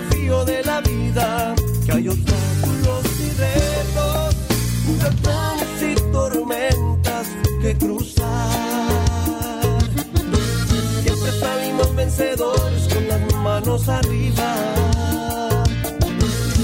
desafío 0.00 0.44
de 0.44 0.62
la 0.64 0.80
vida 0.80 1.54
que 1.84 1.92
hay 1.92 2.08
obstáculos 2.08 3.04
y 3.20 3.30
retos 3.40 4.36
huracanes 4.88 5.82
y 5.82 5.94
tormentas 6.12 7.28
que 7.60 7.76
cruzar 7.76 8.48
siempre 11.02 11.32
salimos 11.40 11.94
vencedores 11.96 12.94
con 12.94 13.08
las 13.08 13.34
manos 13.34 13.88
arriba. 13.88 14.54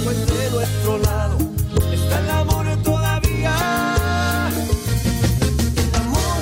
Pues 0.05 0.27
de 0.27 0.51
nuestro 0.51 0.99
lado 0.99 1.39
está 1.93 2.21
el 2.21 2.31
amor 2.31 2.67
todavía. 2.83 3.57
El 5.77 5.95
amor 5.97 6.35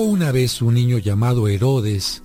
Hubo 0.00 0.08
una 0.08 0.32
vez 0.32 0.62
un 0.62 0.72
niño 0.72 0.96
llamado 0.96 1.46
Herodes, 1.46 2.22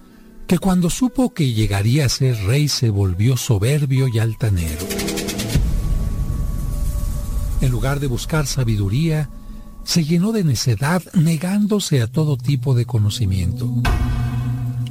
que 0.48 0.60
cuando 0.60 0.90
supo 0.90 1.34
que 1.34 1.52
llegaría 1.52 2.06
a 2.06 2.10
ser 2.10 2.38
rey 2.46 2.70
se 2.70 2.90
volvió 2.90 3.36
soberbio 3.36 4.08
y 4.08 4.18
altanero. 4.18 4.86
En 7.60 7.70
lugar 7.70 8.00
de 8.00 8.08
buscar 8.08 8.48
sabiduría, 8.48 9.30
se 9.84 10.06
llenó 10.06 10.32
de 10.32 10.46
necedad 10.46 11.04
negándose 11.16 12.02
a 12.02 12.08
todo 12.08 12.38
tipo 12.38 12.76
de 12.76 12.86
conocimiento. 12.86 13.70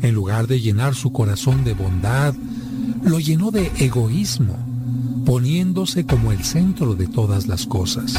En 0.03 0.15
lugar 0.15 0.47
de 0.47 0.61
llenar 0.61 0.95
su 0.95 1.11
corazón 1.11 1.65
de 1.65 1.73
bondad, 1.73 2.35
lo 3.03 3.19
llenó 3.19 3.51
de 3.51 3.73
egoísmo, 3.79 4.59
poniéndose 5.25 6.05
como 6.05 6.33
el 6.33 6.45
centro 6.45 6.95
de 6.95 7.07
todas 7.07 7.47
las 7.47 7.65
cosas. 7.65 8.13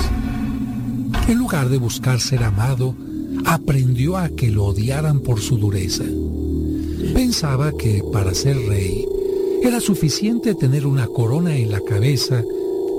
En 1.28 1.38
lugar 1.38 1.70
de 1.70 1.78
buscar 1.78 2.20
ser 2.20 2.44
amado, 2.44 2.96
aprendió 3.46 4.18
a 4.18 4.30
que 4.30 4.50
lo 4.50 4.66
odiaran 4.66 5.20
por 5.20 5.40
su 5.40 5.58
dureza. 5.58 6.04
Pensaba 7.14 7.72
que 7.72 8.04
para 8.12 8.34
ser 8.34 8.58
rey 8.68 9.06
era 9.64 9.80
suficiente 9.80 10.56
tener 10.56 10.86
una 10.86 11.08
corona 11.08 11.56
en 11.56 11.72
la 11.72 11.80
cabeza 11.82 12.44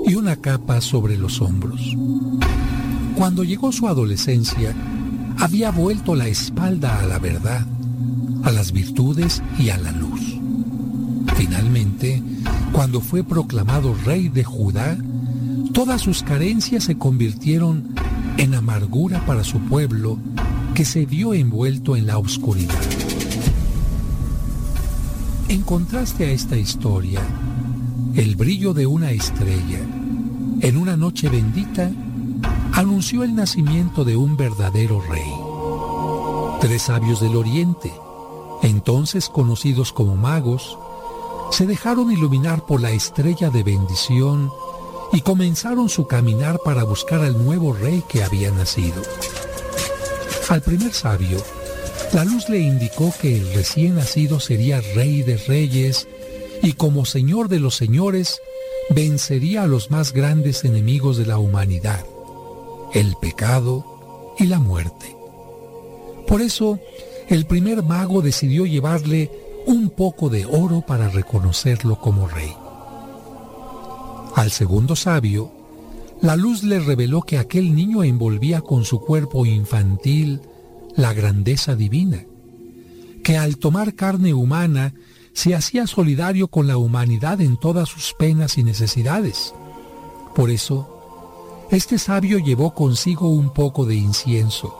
y 0.05 0.15
una 0.15 0.37
capa 0.37 0.81
sobre 0.81 1.17
los 1.17 1.41
hombros. 1.41 1.95
Cuando 3.15 3.43
llegó 3.43 3.71
su 3.71 3.87
adolescencia, 3.87 4.73
había 5.37 5.71
vuelto 5.71 6.15
la 6.15 6.27
espalda 6.27 6.99
a 6.99 7.05
la 7.05 7.19
verdad, 7.19 7.65
a 8.43 8.51
las 8.51 8.71
virtudes 8.71 9.43
y 9.59 9.69
a 9.69 9.77
la 9.77 9.91
luz. 9.91 10.37
Finalmente, 11.35 12.23
cuando 12.71 13.01
fue 13.01 13.23
proclamado 13.23 13.93
rey 14.05 14.29
de 14.29 14.43
Judá, 14.43 14.97
todas 15.73 16.01
sus 16.01 16.23
carencias 16.23 16.85
se 16.85 16.97
convirtieron 16.97 17.95
en 18.37 18.55
amargura 18.55 19.25
para 19.25 19.43
su 19.43 19.59
pueblo 19.59 20.19
que 20.77 20.85
se 20.85 21.07
vio 21.07 21.33
envuelto 21.33 21.95
en 21.95 22.05
la 22.05 22.19
oscuridad. 22.19 22.79
En 25.49 25.63
contraste 25.63 26.27
a 26.27 26.29
esta 26.29 26.55
historia, 26.55 27.19
el 28.13 28.35
brillo 28.35 28.75
de 28.75 28.85
una 28.85 29.09
estrella, 29.09 29.79
en 30.59 30.77
una 30.77 30.95
noche 30.95 31.29
bendita, 31.29 31.89
anunció 32.73 33.23
el 33.23 33.33
nacimiento 33.33 34.05
de 34.05 34.17
un 34.17 34.37
verdadero 34.37 35.01
rey. 35.01 35.33
Tres 36.61 36.83
sabios 36.83 37.21
del 37.21 37.37
oriente, 37.37 37.91
entonces 38.61 39.29
conocidos 39.29 39.91
como 39.91 40.15
magos, 40.15 40.77
se 41.49 41.65
dejaron 41.65 42.11
iluminar 42.11 42.67
por 42.67 42.81
la 42.81 42.91
estrella 42.91 43.49
de 43.49 43.63
bendición 43.63 44.51
y 45.11 45.21
comenzaron 45.21 45.89
su 45.89 46.05
caminar 46.05 46.59
para 46.63 46.83
buscar 46.83 47.21
al 47.21 47.43
nuevo 47.43 47.73
rey 47.73 48.03
que 48.07 48.23
había 48.23 48.51
nacido. 48.51 49.01
Al 50.49 50.61
primer 50.61 50.93
sabio, 50.93 51.43
la 52.13 52.23
luz 52.23 52.47
le 52.47 52.59
indicó 52.59 53.13
que 53.19 53.35
el 53.35 53.53
recién 53.53 53.95
nacido 53.95 54.39
sería 54.39 54.79
rey 54.95 55.21
de 55.21 55.35
reyes 55.35 56.07
y 56.63 56.73
como 56.73 57.05
señor 57.05 57.49
de 57.49 57.59
los 57.59 57.75
señores 57.75 58.39
vencería 58.89 59.63
a 59.63 59.67
los 59.67 59.91
más 59.91 60.13
grandes 60.13 60.63
enemigos 60.63 61.17
de 61.17 61.25
la 61.25 61.37
humanidad, 61.37 62.05
el 62.93 63.15
pecado 63.21 64.35
y 64.39 64.45
la 64.45 64.59
muerte. 64.59 65.17
Por 66.27 66.41
eso, 66.41 66.79
el 67.27 67.45
primer 67.45 67.83
mago 67.83 68.21
decidió 68.21 68.65
llevarle 68.65 69.29
un 69.65 69.89
poco 69.89 70.29
de 70.29 70.45
oro 70.45 70.81
para 70.81 71.09
reconocerlo 71.09 71.99
como 71.99 72.25
rey. 72.27 72.55
Al 74.35 74.51
segundo 74.51 74.95
sabio, 74.95 75.51
la 76.21 76.35
luz 76.35 76.63
le 76.63 76.79
reveló 76.79 77.21
que 77.21 77.37
aquel 77.37 77.75
niño 77.75 78.03
envolvía 78.03 78.61
con 78.61 78.85
su 78.85 78.99
cuerpo 78.99 79.45
infantil 79.45 80.41
la 80.95 81.13
grandeza 81.13 81.75
divina, 81.75 82.25
que 83.23 83.37
al 83.37 83.57
tomar 83.57 83.93
carne 83.93 84.33
humana 84.33 84.93
se 85.33 85.53
hacía 85.53 85.85
solidario 85.85 86.47
con 86.47 86.65
la 86.65 86.77
humanidad 86.77 87.41
en 87.41 87.57
todas 87.57 87.89
sus 87.89 88.15
penas 88.17 88.57
y 88.57 88.63
necesidades. 88.63 89.53
Por 90.35 90.49
eso, 90.49 91.67
este 91.69 91.99
sabio 91.99 92.39
llevó 92.39 92.73
consigo 92.73 93.29
un 93.29 93.53
poco 93.53 93.85
de 93.85 93.95
incienso, 93.95 94.75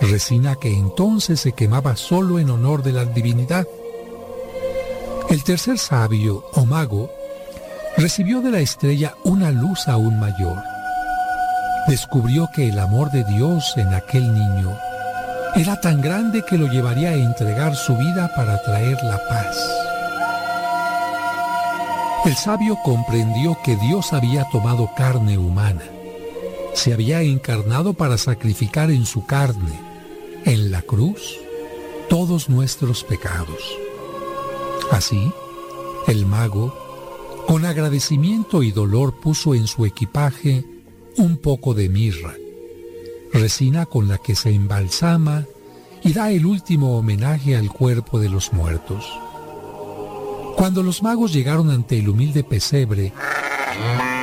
resina 0.00 0.54
que 0.56 0.72
entonces 0.72 1.40
se 1.40 1.52
quemaba 1.52 1.96
solo 1.96 2.38
en 2.38 2.50
honor 2.50 2.84
de 2.84 2.92
la 2.92 3.04
divinidad. 3.04 3.66
El 5.30 5.42
tercer 5.42 5.78
sabio, 5.78 6.44
o 6.52 6.64
mago, 6.64 7.10
recibió 7.96 8.40
de 8.40 8.50
la 8.50 8.60
estrella 8.60 9.14
una 9.24 9.50
luz 9.50 9.88
aún 9.88 10.18
mayor. 10.18 10.62
Descubrió 11.86 12.50
que 12.52 12.68
el 12.68 12.78
amor 12.78 13.10
de 13.10 13.24
Dios 13.24 13.74
en 13.76 13.92
aquel 13.94 14.32
niño 14.32 14.76
era 15.54 15.80
tan 15.80 16.00
grande 16.00 16.44
que 16.44 16.58
lo 16.58 16.66
llevaría 16.66 17.10
a 17.10 17.14
entregar 17.14 17.76
su 17.76 17.96
vida 17.96 18.30
para 18.34 18.60
traer 18.62 18.98
la 19.04 19.20
paz. 19.28 19.56
El 22.24 22.34
sabio 22.36 22.78
comprendió 22.82 23.56
que 23.62 23.76
Dios 23.76 24.12
había 24.12 24.48
tomado 24.50 24.90
carne 24.96 25.38
humana. 25.38 25.82
Se 26.72 26.92
había 26.92 27.20
encarnado 27.22 27.92
para 27.92 28.18
sacrificar 28.18 28.90
en 28.90 29.06
su 29.06 29.26
carne, 29.26 29.78
en 30.44 30.72
la 30.72 30.82
cruz, 30.82 31.36
todos 32.08 32.48
nuestros 32.48 33.04
pecados. 33.04 33.78
Así, 34.90 35.32
el 36.08 36.26
mago, 36.26 36.83
con 37.46 37.64
agradecimiento 37.64 38.62
y 38.62 38.72
dolor, 38.72 39.20
puso 39.20 39.54
en 39.54 39.66
su 39.66 39.84
equipaje 39.86 40.64
un 41.16 41.36
poco 41.36 41.74
de 41.74 41.88
mirra 41.88 42.34
resina 43.34 43.84
con 43.84 44.08
la 44.08 44.18
que 44.18 44.36
se 44.36 44.50
embalsama 44.50 45.44
y 46.02 46.12
da 46.12 46.30
el 46.30 46.46
último 46.46 46.96
homenaje 46.96 47.56
al 47.56 47.70
cuerpo 47.70 48.20
de 48.20 48.28
los 48.28 48.52
muertos. 48.52 49.04
Cuando 50.56 50.82
los 50.82 51.02
magos 51.02 51.32
llegaron 51.32 51.70
ante 51.70 51.98
el 51.98 52.08
humilde 52.08 52.44
pesebre, 52.44 53.12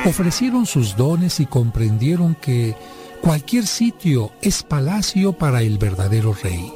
ofrecieron 0.06 0.64
sus 0.64 0.96
dones 0.96 1.40
y 1.40 1.46
comprendieron 1.46 2.34
que 2.34 2.74
cualquier 3.20 3.66
sitio 3.66 4.32
es 4.40 4.62
palacio 4.62 5.34
para 5.34 5.62
el 5.62 5.76
verdadero 5.76 6.34
rey. 6.42 6.72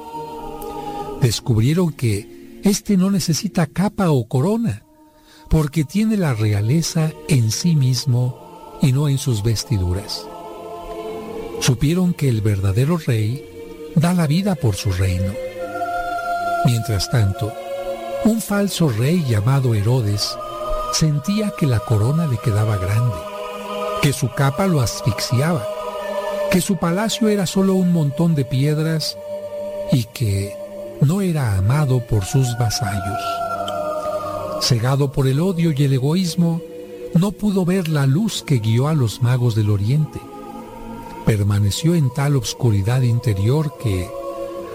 Descubrieron 1.23 1.93
que 1.93 2.61
éste 2.63 2.99
no 2.99 3.11
necesita 3.11 3.67
capa 3.67 4.11
o 4.11 4.29
corona, 4.29 4.85
porque 5.49 5.85
tiene 5.85 6.17
la 6.17 6.35
realeza 6.35 7.13
en 7.29 7.51
sí 7.51 7.77
mismo 7.77 8.79
y 8.83 8.93
no 8.93 9.09
en 9.09 9.19
sus 9.19 9.43
vestiduras. 9.43 10.27
Supieron 11.61 12.15
que 12.15 12.29
el 12.29 12.41
verdadero 12.41 12.99
rey 12.99 13.45
da 13.95 14.13
la 14.13 14.27
vida 14.27 14.55
por 14.55 14.77
su 14.77 14.93
reino. 14.93 15.33
Mientras 16.65 17.11
tanto, 17.11 17.53
un 18.25 18.41
falso 18.41 18.89
rey 18.89 19.25
llamado 19.25 19.75
Herodes 19.75 20.37
sentía 20.93 21.53
que 21.59 21.67
la 21.67 21.81
corona 21.81 22.27
le 22.27 22.39
quedaba 22.39 22.77
grande, 22.77 23.17
que 24.03 24.13
su 24.13 24.31
capa 24.33 24.67
lo 24.67 24.81
asfixiaba, 24.81 25.67
que 26.51 26.61
su 26.61 26.77
palacio 26.77 27.29
era 27.29 27.47
solo 27.47 27.75
un 27.75 27.93
montón 27.93 28.35
de 28.35 28.45
piedras 28.45 29.17
y 29.93 30.05
que 30.05 30.57
no 31.01 31.21
era 31.21 31.57
amado 31.57 32.01
por 32.01 32.25
sus 32.25 32.57
vasallos. 32.59 33.46
Cegado 34.61 35.13
por 35.13 35.27
el 35.27 35.41
odio 35.41 35.73
y 35.77 35.85
el 35.85 35.93
egoísmo, 35.93 36.61
no 37.15 37.33
pudo 37.33 37.65
ver 37.65 37.89
la 37.89 38.07
luz 38.07 38.43
que 38.43 38.59
guió 38.59 38.89
a 38.89 38.95
los 38.95 39.23
magos 39.23 39.55
del 39.55 39.71
oriente. 39.71 40.21
Permaneció 41.25 41.95
en 41.95 42.13
tal 42.13 42.37
obscuridad 42.37 43.03
interior 43.03 43.73
que, 43.83 44.09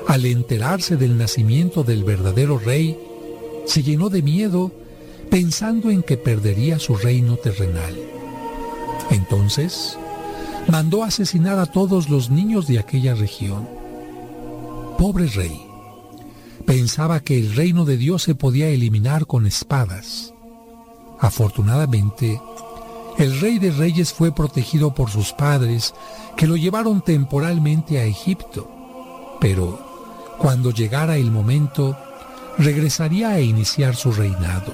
al 0.07 0.25
enterarse 0.25 0.97
del 0.97 1.17
nacimiento 1.17 1.83
del 1.83 2.03
verdadero 2.03 2.57
rey, 2.57 2.97
se 3.65 3.83
llenó 3.83 4.09
de 4.09 4.21
miedo 4.21 4.71
pensando 5.29 5.89
en 5.89 6.03
que 6.03 6.17
perdería 6.17 6.79
su 6.79 6.95
reino 6.95 7.37
terrenal. 7.37 7.95
Entonces, 9.11 9.97
mandó 10.67 11.03
asesinar 11.03 11.59
a 11.59 11.65
todos 11.65 12.09
los 12.09 12.29
niños 12.29 12.67
de 12.67 12.79
aquella 12.79 13.13
región. 13.13 13.67
Pobre 14.97 15.27
rey, 15.27 15.70
pensaba 16.72 17.19
que 17.19 17.38
el 17.38 17.53
reino 17.53 17.84
de 17.84 17.98
Dios 17.98 18.23
se 18.23 18.34
podía 18.34 18.69
eliminar 18.69 19.27
con 19.27 19.45
espadas. 19.45 20.34
Afortunadamente, 21.19 22.39
el 23.18 23.41
rey 23.41 23.60
de 23.60 23.72
reyes 23.72 24.14
fue 24.14 24.34
protegido 24.34 24.95
por 24.95 25.10
sus 25.10 25.34
padres, 25.34 25.93
que 26.38 26.48
lo 26.48 26.56
llevaron 26.56 27.02
temporalmente 27.02 27.99
a 27.99 28.06
Egipto. 28.06 28.72
Pero, 29.41 29.81
cuando 30.38 30.72
llegara 30.72 31.18
el 31.18 31.30
momento, 31.30 31.98
regresaría 32.57 33.31
a 33.31 33.41
iniciar 33.41 33.98
su 33.98 34.14
reinado. 34.14 34.73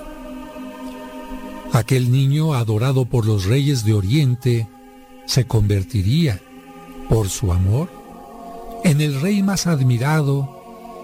Aquel 1.73 2.11
niño 2.11 2.53
adorado 2.53 3.05
por 3.05 3.25
los 3.25 3.45
reyes 3.45 3.83
de 3.83 3.95
Oriente 3.95 4.67
se 5.25 5.47
convertiría, 5.47 6.39
por 7.09 7.27
su 7.29 7.51
amor, 7.51 7.89
en 8.83 9.01
el 9.01 9.19
rey 9.19 9.41
más 9.41 9.65
admirado 9.65 10.56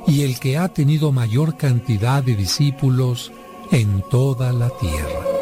y 0.07 0.23
el 0.23 0.39
que 0.39 0.57
ha 0.57 0.69
tenido 0.69 1.11
mayor 1.11 1.57
cantidad 1.57 2.23
de 2.23 2.35
discípulos 2.35 3.31
en 3.71 4.03
toda 4.09 4.51
la 4.51 4.69
tierra. 4.77 5.33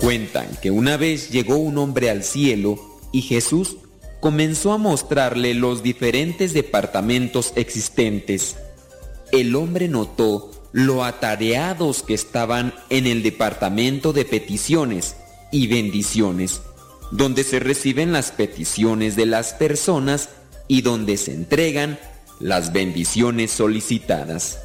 Cuentan 0.00 0.48
que 0.60 0.70
una 0.70 0.96
vez 0.96 1.30
llegó 1.30 1.56
un 1.56 1.78
hombre 1.78 2.10
al 2.10 2.24
cielo 2.24 2.78
y 3.12 3.22
Jesús 3.22 3.76
comenzó 4.20 4.72
a 4.72 4.78
mostrarle 4.78 5.54
los 5.54 5.82
diferentes 5.82 6.52
departamentos 6.52 7.52
existentes. 7.56 8.56
El 9.32 9.54
hombre 9.54 9.88
notó 9.88 10.50
lo 10.72 11.04
atareados 11.04 12.02
que 12.02 12.14
estaban 12.14 12.74
en 12.88 13.06
el 13.06 13.22
departamento 13.22 14.12
de 14.12 14.24
peticiones 14.24 15.16
y 15.52 15.66
bendiciones, 15.66 16.62
donde 17.10 17.44
se 17.44 17.60
reciben 17.60 18.12
las 18.12 18.32
peticiones 18.32 19.16
de 19.16 19.26
las 19.26 19.52
personas 19.54 20.30
y 20.68 20.82
donde 20.82 21.16
se 21.16 21.32
entregan 21.32 21.98
las 22.38 22.72
bendiciones 22.72 23.50
solicitadas. 23.50 24.60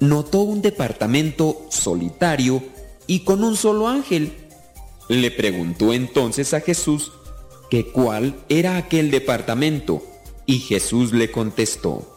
Notó 0.00 0.40
un 0.40 0.62
departamento 0.62 1.66
solitario 1.70 2.62
y 3.06 3.20
con 3.20 3.44
un 3.44 3.56
solo 3.56 3.88
ángel. 3.88 4.32
Le 5.08 5.30
preguntó 5.30 5.92
entonces 5.92 6.54
a 6.54 6.60
Jesús 6.60 7.12
que 7.70 7.86
cuál 7.86 8.34
era 8.48 8.76
aquel 8.76 9.10
departamento 9.10 10.02
y 10.46 10.58
Jesús 10.58 11.12
le 11.12 11.30
contestó. 11.30 12.13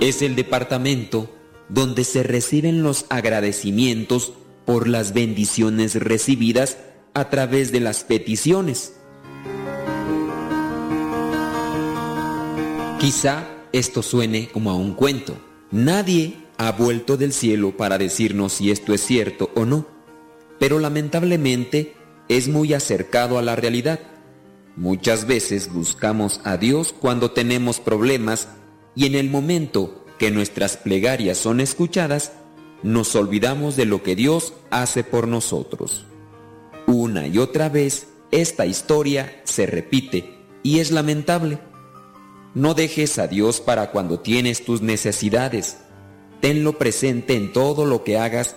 Es 0.00 0.22
el 0.22 0.34
departamento 0.34 1.28
donde 1.68 2.04
se 2.04 2.22
reciben 2.22 2.82
los 2.82 3.04
agradecimientos 3.10 4.32
por 4.64 4.88
las 4.88 5.12
bendiciones 5.12 5.94
recibidas 5.94 6.78
a 7.12 7.28
través 7.28 7.70
de 7.70 7.80
las 7.80 8.02
peticiones. 8.04 8.94
Quizá 12.98 13.46
esto 13.72 14.02
suene 14.02 14.48
como 14.48 14.70
a 14.70 14.74
un 14.74 14.94
cuento. 14.94 15.36
Nadie 15.70 16.34
ha 16.56 16.72
vuelto 16.72 17.18
del 17.18 17.34
cielo 17.34 17.76
para 17.76 17.98
decirnos 17.98 18.54
si 18.54 18.70
esto 18.70 18.94
es 18.94 19.02
cierto 19.02 19.50
o 19.54 19.66
no, 19.66 19.86
pero 20.58 20.78
lamentablemente 20.78 21.94
es 22.28 22.48
muy 22.48 22.72
acercado 22.72 23.38
a 23.38 23.42
la 23.42 23.54
realidad. 23.54 24.00
Muchas 24.76 25.26
veces 25.26 25.70
buscamos 25.70 26.40
a 26.44 26.56
Dios 26.56 26.94
cuando 26.98 27.32
tenemos 27.32 27.80
problemas 27.80 28.48
y 28.94 29.06
en 29.06 29.14
el 29.14 29.30
momento 29.30 30.04
que 30.18 30.30
nuestras 30.30 30.76
plegarias 30.76 31.38
son 31.38 31.60
escuchadas, 31.60 32.32
nos 32.82 33.14
olvidamos 33.14 33.76
de 33.76 33.84
lo 33.84 34.02
que 34.02 34.16
Dios 34.16 34.54
hace 34.70 35.04
por 35.04 35.28
nosotros. 35.28 36.06
Una 36.86 37.26
y 37.26 37.38
otra 37.38 37.68
vez 37.68 38.08
esta 38.30 38.66
historia 38.66 39.40
se 39.44 39.66
repite 39.66 40.38
y 40.62 40.78
es 40.78 40.90
lamentable. 40.90 41.58
No 42.54 42.74
dejes 42.74 43.18
a 43.18 43.28
Dios 43.28 43.60
para 43.60 43.90
cuando 43.90 44.20
tienes 44.20 44.64
tus 44.64 44.82
necesidades. 44.82 45.78
Tenlo 46.40 46.78
presente 46.78 47.36
en 47.36 47.52
todo 47.52 47.86
lo 47.86 48.02
que 48.02 48.18
hagas 48.18 48.56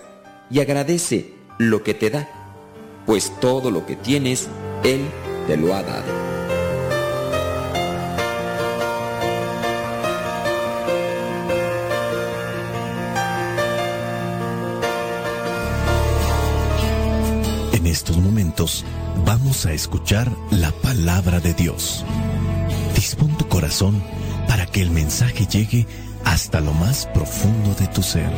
y 0.50 0.60
agradece 0.60 1.34
lo 1.58 1.82
que 1.82 1.94
te 1.94 2.10
da, 2.10 2.28
pues 3.06 3.32
todo 3.40 3.70
lo 3.70 3.86
que 3.86 3.96
tienes, 3.96 4.48
Él 4.82 5.00
te 5.46 5.56
lo 5.56 5.74
ha 5.74 5.82
dado. 5.82 6.33
Estos 17.94 18.16
momentos 18.18 18.84
vamos 19.24 19.66
a 19.66 19.72
escuchar 19.72 20.28
la 20.50 20.72
palabra 20.72 21.38
de 21.38 21.54
Dios. 21.54 22.04
Dispón 22.96 23.38
tu 23.38 23.46
corazón 23.46 24.02
para 24.48 24.66
que 24.66 24.82
el 24.82 24.90
mensaje 24.90 25.46
llegue 25.46 25.86
hasta 26.24 26.60
lo 26.60 26.72
más 26.72 27.06
profundo 27.14 27.72
de 27.78 27.86
tu 27.86 28.02
ser. 28.02 28.28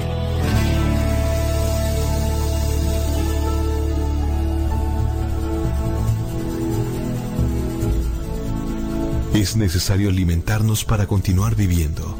Es 9.32 9.56
necesario 9.56 10.10
alimentarnos 10.10 10.84
para 10.84 11.06
continuar 11.06 11.54
viviendo, 11.54 12.14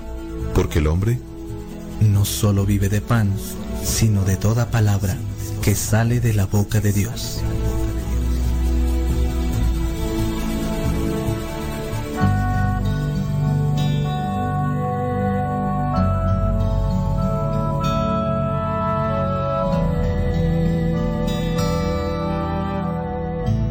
porque 0.55 0.79
el 0.79 0.87
hombre 0.87 1.21
no 2.01 2.25
solo 2.25 2.65
vive 2.65 2.89
de 2.89 3.03
pan, 3.03 3.35
sino 3.85 4.25
de 4.25 4.39
toda 4.39 4.71
palabra 4.71 5.19
que 5.63 5.75
sale 5.75 6.21
de 6.21 6.35
la 6.35 6.47
boca 6.47 6.81
de 6.81 6.93
Dios. 6.93 7.43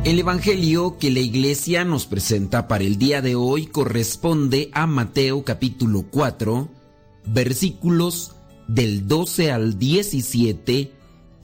El 0.06 0.20
Evangelio 0.20 0.98
que 1.00 1.10
la 1.10 1.20
iglesia 1.20 1.84
nos 1.84 2.06
presenta 2.06 2.68
para 2.68 2.84
el 2.84 2.98
día 2.98 3.24
de 3.24 3.34
hoy 3.34 3.66
corresponde 3.66 4.70
a 4.72 4.86
Mateo 4.86 5.44
capítulo 5.44 6.06
4, 6.12 6.70
versículos 7.26 8.36
del 8.68 9.08
12 9.08 9.52
al 9.52 9.80
17 9.80 10.95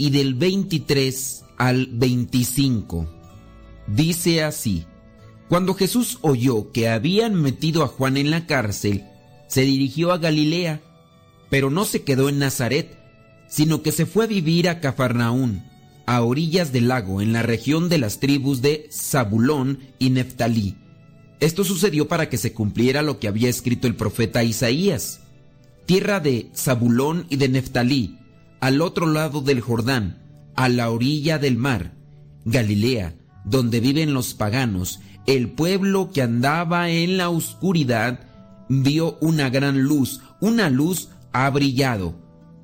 y 0.01 0.09
del 0.09 0.33
23 0.33 1.43
al 1.57 1.85
25. 1.85 3.07
Dice 3.85 4.41
así, 4.43 4.87
cuando 5.47 5.75
Jesús 5.75 6.17
oyó 6.21 6.71
que 6.71 6.89
habían 6.89 7.39
metido 7.39 7.83
a 7.83 7.87
Juan 7.87 8.17
en 8.17 8.31
la 8.31 8.47
cárcel, 8.47 9.05
se 9.47 9.61
dirigió 9.61 10.11
a 10.11 10.17
Galilea, 10.17 10.81
pero 11.51 11.69
no 11.69 11.85
se 11.85 12.01
quedó 12.01 12.29
en 12.29 12.39
Nazaret, 12.39 12.97
sino 13.47 13.83
que 13.83 13.91
se 13.91 14.07
fue 14.07 14.23
a 14.23 14.27
vivir 14.27 14.69
a 14.69 14.79
Cafarnaún, 14.79 15.63
a 16.07 16.23
orillas 16.23 16.71
del 16.71 16.87
lago, 16.87 17.21
en 17.21 17.31
la 17.31 17.43
región 17.43 17.87
de 17.87 17.99
las 17.99 18.19
tribus 18.19 18.63
de 18.63 18.89
Zabulón 18.91 19.81
y 19.99 20.09
Neftalí. 20.09 20.77
Esto 21.39 21.63
sucedió 21.63 22.07
para 22.07 22.27
que 22.27 22.37
se 22.37 22.53
cumpliera 22.53 23.03
lo 23.03 23.19
que 23.19 23.27
había 23.27 23.49
escrito 23.49 23.85
el 23.85 23.93
profeta 23.93 24.43
Isaías. 24.43 25.19
Tierra 25.85 26.19
de 26.19 26.49
Zabulón 26.55 27.27
y 27.29 27.35
de 27.35 27.49
Neftalí, 27.49 28.17
al 28.61 28.81
otro 28.81 29.07
lado 29.07 29.41
del 29.41 29.59
Jordán, 29.59 30.21
a 30.55 30.69
la 30.69 30.89
orilla 30.89 31.39
del 31.39 31.57
mar, 31.57 31.95
Galilea, 32.45 33.15
donde 33.43 33.79
viven 33.79 34.13
los 34.13 34.33
paganos, 34.33 34.99
el 35.25 35.49
pueblo 35.49 36.11
que 36.11 36.21
andaba 36.21 36.89
en 36.89 37.17
la 37.17 37.29
oscuridad, 37.29 38.19
vio 38.69 39.17
una 39.19 39.49
gran 39.49 39.81
luz, 39.81 40.21
una 40.39 40.69
luz 40.69 41.09
ha 41.33 41.49
brillado 41.49 42.15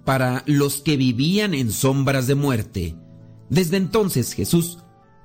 para 0.05 0.43
los 0.45 0.81
que 0.81 0.97
vivían 0.97 1.53
en 1.53 1.71
sombras 1.71 2.27
de 2.27 2.35
muerte. 2.35 2.95
Desde 3.49 3.77
entonces 3.77 4.33
Jesús 4.33 4.79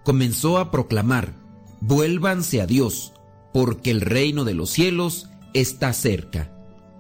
comenzó 0.05 0.59
a 0.59 0.71
proclamar, 0.71 1.35
vuélvanse 1.81 2.61
a 2.61 2.67
Dios, 2.67 3.13
porque 3.53 3.91
el 3.91 4.01
reino 4.01 4.45
de 4.45 4.55
los 4.55 4.71
cielos 4.71 5.29
está 5.55 5.93
cerca. 5.93 6.51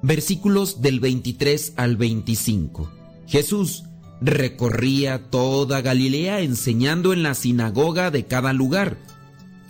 Versículos 0.03 0.83
del 0.83 1.01
23 1.01 1.73
al 1.77 1.97
25. 1.97 3.02
Jesús 3.27 3.85
recorría 4.21 5.31
toda 5.31 5.81
Galilea 5.81 6.41
enseñando 6.41 7.13
en 7.13 7.23
la 7.23 7.35
sinagoga 7.35 8.11
de 8.11 8.27
cada 8.27 8.53
lugar, 8.53 8.99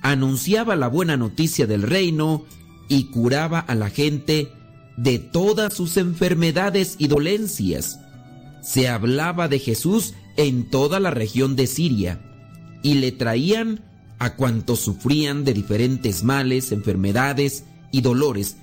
anunciaba 0.03 0.77
la 0.77 0.89
buena 0.89 1.17
noticia 1.17 1.67
del 1.67 1.83
reino 1.83 2.45
y 2.89 3.05
curaba 3.05 3.61
a 3.61 3.75
la 3.75 3.89
gente 3.89 4.53
de 4.97 5.19
todas 5.19 5.73
sus 5.73 5.97
enfermedades 5.97 6.97
y 6.99 7.09
dolencias. 7.09 7.99
Se 8.61 8.89
hablaba 8.89 9.49
de 9.49 9.59
Jesús 9.59 10.15
en 10.37 10.69
toda 10.69 11.01
la 11.01 11.11
región 11.11 11.57
de 11.57 11.67
Siria 11.67 12.21
y 12.83 12.95
le 12.95 13.13
traían 13.13 13.81
a 14.19 14.37
cuantos 14.37 14.81
sufrían 14.81 15.45
de 15.45 15.53
diferentes 15.53 16.23
males, 16.23 16.71
enfermedades 16.73 17.65
y 17.91 18.03
dolores, 18.03 18.57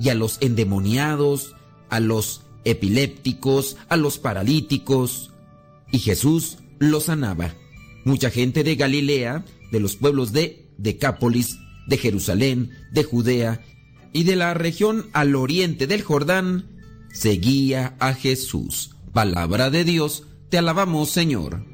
y 0.00 0.08
a 0.08 0.14
los 0.14 0.38
endemoniados, 0.40 1.54
a 1.88 2.00
los 2.00 2.43
epilépticos, 2.64 3.76
a 3.88 3.96
los 3.96 4.18
paralíticos, 4.18 5.32
y 5.90 5.98
Jesús 5.98 6.58
los 6.78 7.04
sanaba. 7.04 7.54
Mucha 8.04 8.30
gente 8.30 8.64
de 8.64 8.76
Galilea, 8.76 9.44
de 9.70 9.80
los 9.80 9.96
pueblos 9.96 10.32
de 10.32 10.66
Decápolis, 10.76 11.58
de 11.86 11.98
Jerusalén, 11.98 12.70
de 12.92 13.04
Judea 13.04 13.64
y 14.12 14.24
de 14.24 14.36
la 14.36 14.54
región 14.54 15.06
al 15.12 15.34
oriente 15.34 15.86
del 15.86 16.02
Jordán, 16.02 16.66
seguía 17.12 17.96
a 18.00 18.14
Jesús. 18.14 18.96
Palabra 19.12 19.70
de 19.70 19.84
Dios, 19.84 20.24
te 20.48 20.58
alabamos 20.58 21.10
Señor. 21.10 21.64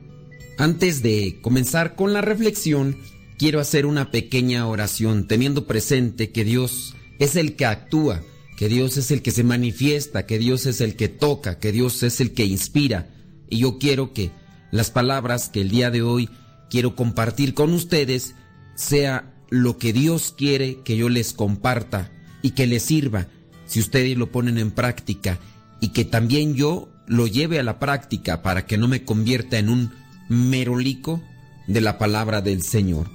Antes 0.58 1.02
de 1.02 1.38
comenzar 1.40 1.96
con 1.96 2.12
la 2.12 2.20
reflexión, 2.20 2.98
quiero 3.38 3.60
hacer 3.60 3.86
una 3.86 4.10
pequeña 4.10 4.66
oración 4.66 5.26
teniendo 5.26 5.66
presente 5.66 6.30
que 6.30 6.44
Dios 6.44 6.94
es 7.18 7.36
el 7.36 7.56
que 7.56 7.66
actúa, 7.66 8.22
que 8.60 8.68
Dios 8.68 8.98
es 8.98 9.10
el 9.10 9.22
que 9.22 9.30
se 9.30 9.42
manifiesta, 9.42 10.26
que 10.26 10.38
Dios 10.38 10.66
es 10.66 10.82
el 10.82 10.94
que 10.94 11.08
toca, 11.08 11.58
que 11.58 11.72
Dios 11.72 12.02
es 12.02 12.20
el 12.20 12.34
que 12.34 12.44
inspira. 12.44 13.08
Y 13.48 13.60
yo 13.60 13.78
quiero 13.78 14.12
que 14.12 14.32
las 14.70 14.90
palabras 14.90 15.48
que 15.48 15.62
el 15.62 15.70
día 15.70 15.90
de 15.90 16.02
hoy 16.02 16.28
quiero 16.68 16.94
compartir 16.94 17.54
con 17.54 17.72
ustedes 17.72 18.34
sea 18.74 19.32
lo 19.48 19.78
que 19.78 19.94
Dios 19.94 20.34
quiere 20.36 20.82
que 20.82 20.98
yo 20.98 21.08
les 21.08 21.32
comparta 21.32 22.12
y 22.42 22.50
que 22.50 22.66
les 22.66 22.82
sirva 22.82 23.28
si 23.64 23.80
ustedes 23.80 24.18
lo 24.18 24.30
ponen 24.30 24.58
en 24.58 24.72
práctica 24.72 25.38
y 25.80 25.88
que 25.94 26.04
también 26.04 26.54
yo 26.54 26.90
lo 27.06 27.26
lleve 27.26 27.60
a 27.60 27.62
la 27.62 27.78
práctica 27.78 28.42
para 28.42 28.66
que 28.66 28.76
no 28.76 28.88
me 28.88 29.06
convierta 29.06 29.58
en 29.58 29.70
un 29.70 29.90
merolico 30.28 31.22
de 31.66 31.80
la 31.80 31.96
palabra 31.96 32.42
del 32.42 32.62
Señor. 32.62 33.08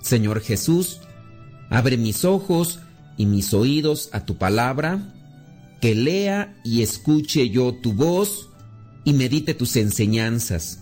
Señor 0.00 0.40
Jesús, 0.40 1.00
abre 1.68 1.98
mis 1.98 2.24
ojos 2.24 2.80
y 3.18 3.26
mis 3.26 3.52
oídos 3.52 4.08
a 4.12 4.24
tu 4.24 4.38
palabra, 4.38 5.12
que 5.82 5.94
lea 5.94 6.56
y 6.64 6.82
escuche 6.82 7.50
yo 7.50 7.74
tu 7.74 7.92
voz 7.92 8.48
y 9.04 9.12
medite 9.12 9.52
tus 9.52 9.76
enseñanzas. 9.76 10.80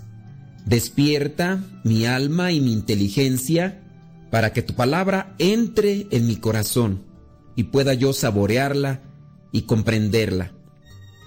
Despierta 0.64 1.64
mi 1.82 2.06
alma 2.06 2.52
y 2.52 2.60
mi 2.60 2.72
inteligencia 2.72 3.82
para 4.30 4.52
que 4.52 4.62
tu 4.62 4.74
palabra 4.74 5.34
entre 5.38 6.06
en 6.10 6.26
mi 6.26 6.36
corazón 6.36 7.02
y 7.56 7.64
pueda 7.64 7.94
yo 7.94 8.12
saborearla 8.12 9.00
y 9.50 9.62
comprenderla. 9.62 10.52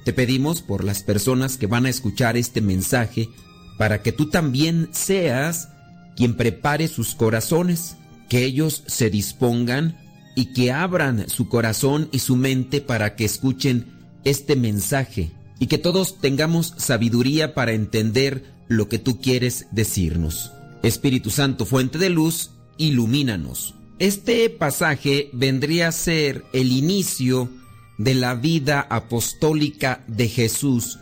Te 0.06 0.14
pedimos 0.14 0.61
por 0.61 0.84
las 0.84 1.03
personas 1.03 1.57
que 1.57 1.68
van 1.68 1.86
a 1.86 1.90
escuchar 1.90 2.38
este 2.38 2.61
mensaje 2.61 3.30
para 3.77 4.02
que 4.02 4.11
tú 4.11 4.30
también 4.30 4.90
seas 4.91 5.69
quien 6.15 6.36
prepare 6.36 6.88
sus 6.88 7.15
corazones, 7.15 7.95
que 8.27 8.44
ellos 8.44 8.84
se 8.88 9.10
dispongan 9.10 9.98
y 10.36 10.54
que 10.54 10.72
abran 10.72 11.30
su 11.30 11.50
corazón 11.50 12.10
y 12.12 12.20
su 12.20 12.36
mente 12.36 12.82
para 12.82 13.16
que 13.16 13.26
escuchen 13.26 13.86
este 14.24 14.56
mensaje 14.56 15.32
y 15.60 15.68
que 15.68 15.78
todos 15.78 16.20
tengamos 16.20 16.74
sabiduría 16.78 17.54
para 17.54 17.74
entender 17.74 18.44
lo 18.68 18.88
que 18.88 19.00
tú 19.00 19.20
quieres 19.20 19.68
decirnos. 19.72 20.52
Espíritu 20.84 21.30
Santo, 21.30 21.66
fuente 21.66 21.98
de 21.98 22.10
luz, 22.10 22.52
ilumínanos. 22.78 23.76
Este 24.00 24.50
pasaje 24.50 25.30
vendría 25.34 25.90
a 25.90 25.92
ser 25.92 26.46
el 26.54 26.72
inicio 26.72 27.50
de 27.98 28.16
la 28.16 28.36
vida 28.36 28.88
apostólica 28.90 30.06
de 30.08 30.30
Jesús. 30.30 31.00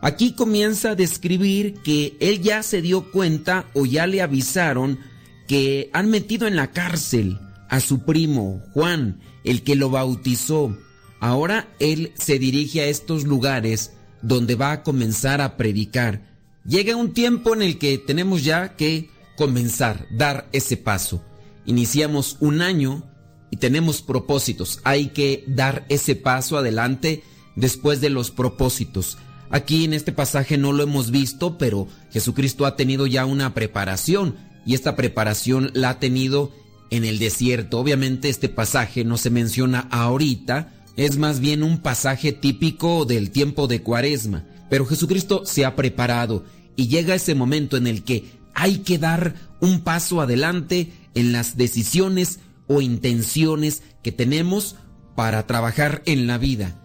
Aquí 0.00 0.32
comienza 0.32 0.90
a 0.90 0.94
describir 0.96 1.74
que 1.84 2.16
él 2.18 2.42
ya 2.42 2.64
se 2.64 2.82
dio 2.82 3.12
cuenta 3.12 3.66
o 3.74 3.86
ya 3.86 4.08
le 4.08 4.20
avisaron 4.20 4.98
que 5.46 5.88
han 5.92 6.10
metido 6.10 6.48
en 6.48 6.56
la 6.56 6.72
cárcel 6.72 7.38
a 7.72 7.80
su 7.80 8.00
primo 8.00 8.62
Juan, 8.74 9.18
el 9.44 9.62
que 9.62 9.76
lo 9.76 9.88
bautizó. 9.88 10.76
Ahora 11.20 11.74
él 11.80 12.12
se 12.16 12.38
dirige 12.38 12.82
a 12.82 12.86
estos 12.86 13.24
lugares 13.24 13.92
donde 14.20 14.56
va 14.56 14.72
a 14.72 14.82
comenzar 14.82 15.40
a 15.40 15.56
predicar. 15.56 16.20
Llega 16.66 16.96
un 16.96 17.14
tiempo 17.14 17.54
en 17.54 17.62
el 17.62 17.78
que 17.78 17.96
tenemos 17.96 18.44
ya 18.44 18.76
que 18.76 19.08
comenzar, 19.38 20.06
dar 20.10 20.50
ese 20.52 20.76
paso. 20.76 21.24
Iniciamos 21.64 22.36
un 22.40 22.60
año 22.60 23.04
y 23.50 23.56
tenemos 23.56 24.02
propósitos. 24.02 24.80
Hay 24.84 25.06
que 25.06 25.42
dar 25.46 25.86
ese 25.88 26.14
paso 26.14 26.58
adelante 26.58 27.22
después 27.56 28.02
de 28.02 28.10
los 28.10 28.30
propósitos. 28.30 29.16
Aquí 29.48 29.84
en 29.84 29.94
este 29.94 30.12
pasaje 30.12 30.58
no 30.58 30.74
lo 30.74 30.82
hemos 30.82 31.10
visto, 31.10 31.56
pero 31.56 31.88
Jesucristo 32.10 32.66
ha 32.66 32.76
tenido 32.76 33.06
ya 33.06 33.24
una 33.24 33.54
preparación 33.54 34.36
y 34.66 34.74
esta 34.74 34.94
preparación 34.94 35.70
la 35.72 35.88
ha 35.88 35.98
tenido 35.98 36.52
en 36.92 37.06
el 37.06 37.18
desierto. 37.18 37.80
Obviamente 37.80 38.28
este 38.28 38.50
pasaje 38.50 39.02
no 39.02 39.16
se 39.16 39.30
menciona 39.30 39.88
ahorita, 39.90 40.74
es 40.96 41.16
más 41.16 41.40
bien 41.40 41.62
un 41.62 41.78
pasaje 41.78 42.32
típico 42.32 43.06
del 43.06 43.30
tiempo 43.30 43.66
de 43.66 43.82
Cuaresma, 43.82 44.44
pero 44.68 44.84
Jesucristo 44.84 45.42
se 45.46 45.64
ha 45.64 45.74
preparado 45.74 46.44
y 46.76 46.88
llega 46.88 47.14
ese 47.14 47.34
momento 47.34 47.78
en 47.78 47.86
el 47.86 48.04
que 48.04 48.24
hay 48.54 48.78
que 48.78 48.98
dar 48.98 49.34
un 49.60 49.80
paso 49.80 50.20
adelante 50.20 50.92
en 51.14 51.32
las 51.32 51.56
decisiones 51.56 52.40
o 52.66 52.82
intenciones 52.82 53.82
que 54.02 54.12
tenemos 54.12 54.76
para 55.16 55.46
trabajar 55.46 56.02
en 56.04 56.26
la 56.26 56.36
vida. 56.36 56.78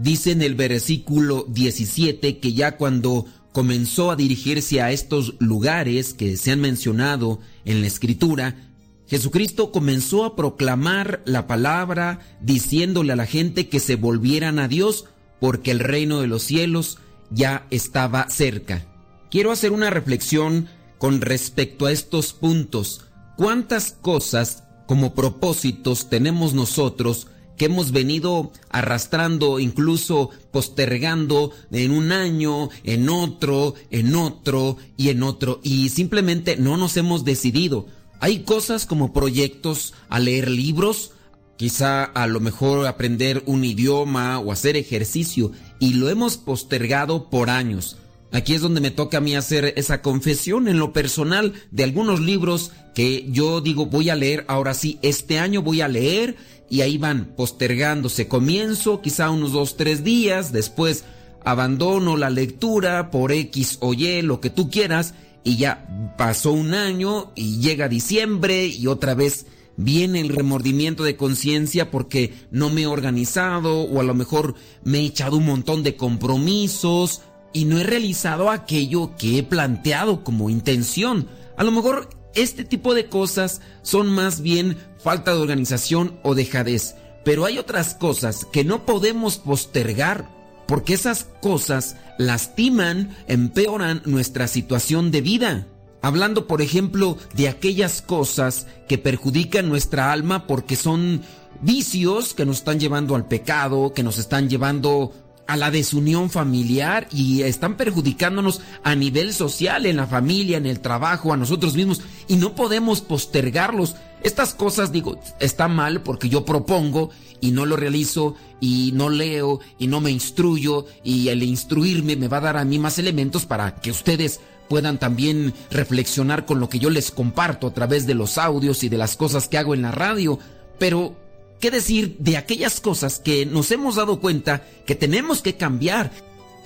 Dice 0.00 0.32
en 0.32 0.42
el 0.42 0.56
versículo 0.56 1.46
17 1.48 2.38
que 2.38 2.52
ya 2.54 2.76
cuando 2.76 3.26
comenzó 3.52 4.10
a 4.10 4.16
dirigirse 4.16 4.82
a 4.82 4.90
estos 4.90 5.36
lugares 5.38 6.12
que 6.12 6.36
se 6.36 6.50
han 6.50 6.60
mencionado 6.60 7.38
en 7.64 7.82
la 7.82 7.86
escritura, 7.86 8.63
Jesucristo 9.06 9.70
comenzó 9.70 10.24
a 10.24 10.34
proclamar 10.34 11.22
la 11.26 11.46
palabra 11.46 12.20
diciéndole 12.40 13.12
a 13.12 13.16
la 13.16 13.26
gente 13.26 13.68
que 13.68 13.80
se 13.80 13.96
volvieran 13.96 14.58
a 14.58 14.68
Dios 14.68 15.06
porque 15.40 15.70
el 15.70 15.80
reino 15.80 16.20
de 16.20 16.26
los 16.26 16.42
cielos 16.42 16.98
ya 17.30 17.66
estaba 17.70 18.30
cerca. 18.30 18.86
Quiero 19.30 19.52
hacer 19.52 19.72
una 19.72 19.90
reflexión 19.90 20.68
con 20.98 21.20
respecto 21.20 21.86
a 21.86 21.92
estos 21.92 22.32
puntos. 22.32 23.06
¿Cuántas 23.36 23.92
cosas 23.92 24.62
como 24.86 25.14
propósitos 25.14 26.08
tenemos 26.08 26.54
nosotros 26.54 27.26
que 27.56 27.66
hemos 27.66 27.92
venido 27.92 28.52
arrastrando, 28.70 29.60
incluso 29.60 30.30
postergando 30.50 31.52
en 31.70 31.90
un 31.90 32.10
año, 32.10 32.70
en 32.84 33.08
otro, 33.08 33.74
en 33.90 34.16
otro 34.16 34.76
y 34.96 35.10
en 35.10 35.22
otro, 35.22 35.60
y 35.62 35.88
simplemente 35.90 36.56
no 36.56 36.76
nos 36.76 36.96
hemos 36.96 37.24
decidido? 37.24 37.86
Hay 38.20 38.40
cosas 38.40 38.86
como 38.86 39.12
proyectos 39.12 39.94
a 40.08 40.18
leer 40.18 40.50
libros, 40.50 41.12
quizá 41.56 42.04
a 42.04 42.26
lo 42.26 42.40
mejor 42.40 42.86
aprender 42.86 43.42
un 43.46 43.64
idioma 43.64 44.38
o 44.38 44.52
hacer 44.52 44.76
ejercicio 44.76 45.52
y 45.78 45.94
lo 45.94 46.08
hemos 46.08 46.36
postergado 46.36 47.28
por 47.30 47.50
años. 47.50 47.98
Aquí 48.32 48.54
es 48.54 48.60
donde 48.60 48.80
me 48.80 48.90
toca 48.90 49.18
a 49.18 49.20
mí 49.20 49.36
hacer 49.36 49.74
esa 49.76 50.02
confesión 50.02 50.66
en 50.66 50.78
lo 50.80 50.92
personal 50.92 51.52
de 51.70 51.84
algunos 51.84 52.18
libros 52.18 52.72
que 52.92 53.26
yo 53.30 53.60
digo 53.60 53.86
voy 53.86 54.10
a 54.10 54.16
leer, 54.16 54.44
ahora 54.48 54.74
sí, 54.74 54.98
este 55.02 55.38
año 55.38 55.62
voy 55.62 55.82
a 55.82 55.88
leer 55.88 56.36
y 56.68 56.80
ahí 56.80 56.98
van 56.98 57.34
postergándose. 57.36 58.26
Comienzo 58.26 59.00
quizá 59.02 59.30
unos 59.30 59.52
dos, 59.52 59.76
tres 59.76 60.02
días, 60.02 60.52
después 60.52 61.04
abandono 61.44 62.16
la 62.16 62.30
lectura 62.30 63.12
por 63.12 63.30
X 63.30 63.78
o 63.80 63.94
Y, 63.94 64.22
lo 64.22 64.40
que 64.40 64.50
tú 64.50 64.68
quieras, 64.68 65.14
y 65.44 65.58
ya 65.58 66.14
pasó 66.16 66.52
un 66.52 66.74
año 66.74 67.30
y 67.36 67.60
llega 67.60 67.88
diciembre 67.88 68.66
y 68.66 68.86
otra 68.86 69.14
vez 69.14 69.46
viene 69.76 70.20
el 70.20 70.30
remordimiento 70.30 71.04
de 71.04 71.16
conciencia 71.16 71.90
porque 71.90 72.32
no 72.50 72.70
me 72.70 72.82
he 72.82 72.86
organizado 72.86 73.82
o 73.82 74.00
a 74.00 74.04
lo 74.04 74.14
mejor 74.14 74.54
me 74.82 75.00
he 75.00 75.04
echado 75.04 75.36
un 75.36 75.46
montón 75.46 75.82
de 75.82 75.96
compromisos 75.96 77.22
y 77.52 77.66
no 77.66 77.78
he 77.78 77.84
realizado 77.84 78.50
aquello 78.50 79.14
que 79.16 79.38
he 79.38 79.42
planteado 79.42 80.24
como 80.24 80.50
intención. 80.50 81.28
A 81.56 81.64
lo 81.64 81.70
mejor 81.70 82.08
este 82.34 82.64
tipo 82.64 82.94
de 82.94 83.06
cosas 83.06 83.60
son 83.82 84.08
más 84.08 84.40
bien 84.40 84.76
falta 84.98 85.34
de 85.34 85.40
organización 85.40 86.18
o 86.22 86.34
dejadez, 86.34 86.96
pero 87.24 87.44
hay 87.44 87.58
otras 87.58 87.94
cosas 87.94 88.46
que 88.50 88.64
no 88.64 88.86
podemos 88.86 89.38
postergar 89.38 90.33
porque 90.66 90.94
esas 90.94 91.26
cosas 91.40 91.96
lastiman, 92.18 93.16
empeoran 93.26 94.02
nuestra 94.04 94.48
situación 94.48 95.10
de 95.10 95.20
vida. 95.20 95.66
Hablando, 96.02 96.46
por 96.46 96.60
ejemplo, 96.60 97.16
de 97.34 97.48
aquellas 97.48 98.02
cosas 98.02 98.66
que 98.88 98.98
perjudican 98.98 99.68
nuestra 99.68 100.12
alma 100.12 100.46
porque 100.46 100.76
son 100.76 101.22
vicios 101.62 102.34
que 102.34 102.44
nos 102.44 102.58
están 102.58 102.78
llevando 102.78 103.14
al 103.14 103.26
pecado, 103.26 103.94
que 103.94 104.02
nos 104.02 104.18
están 104.18 104.50
llevando 104.50 105.12
a 105.46 105.56
la 105.56 105.70
desunión 105.70 106.30
familiar 106.30 107.06
y 107.10 107.42
están 107.42 107.76
perjudicándonos 107.76 108.60
a 108.82 108.94
nivel 108.94 109.32
social, 109.34 109.86
en 109.86 109.96
la 109.96 110.06
familia, 110.06 110.56
en 110.56 110.66
el 110.66 110.80
trabajo, 110.80 111.32
a 111.32 111.36
nosotros 111.36 111.74
mismos 111.74 112.02
y 112.28 112.36
no 112.36 112.54
podemos 112.54 113.00
postergarlos. 113.00 113.96
Estas 114.24 114.54
cosas, 114.54 114.90
digo, 114.90 115.20
está 115.38 115.68
mal 115.68 116.02
porque 116.02 116.28
yo 116.28 116.44
propongo 116.44 117.10
y 117.40 117.50
no 117.50 117.66
lo 117.66 117.76
realizo 117.76 118.34
y 118.58 118.90
no 118.94 119.10
leo 119.10 119.60
y 119.78 119.86
no 119.86 120.00
me 120.00 120.10
instruyo 120.10 120.86
y 121.04 121.28
el 121.28 121.42
instruirme 121.42 122.16
me 122.16 122.28
va 122.28 122.38
a 122.38 122.40
dar 122.40 122.56
a 122.56 122.64
mí 122.64 122.78
más 122.78 122.98
elementos 122.98 123.44
para 123.44 123.76
que 123.76 123.90
ustedes 123.90 124.40
puedan 124.68 124.98
también 124.98 125.52
reflexionar 125.70 126.46
con 126.46 126.58
lo 126.58 126.70
que 126.70 126.78
yo 126.78 126.88
les 126.88 127.10
comparto 127.10 127.66
a 127.66 127.74
través 127.74 128.06
de 128.06 128.14
los 128.14 128.38
audios 128.38 128.82
y 128.82 128.88
de 128.88 128.96
las 128.96 129.14
cosas 129.16 129.46
que 129.46 129.58
hago 129.58 129.74
en 129.74 129.82
la 129.82 129.92
radio. 129.92 130.38
Pero 130.78 131.16
¿Qué 131.60 131.70
decir 131.70 132.16
de 132.18 132.36
aquellas 132.36 132.78
cosas 132.78 133.20
que 133.20 133.46
nos 133.46 133.70
hemos 133.70 133.96
dado 133.96 134.20
cuenta 134.20 134.66
que 134.84 134.94
tenemos 134.94 135.40
que 135.40 135.56
cambiar? 135.56 136.10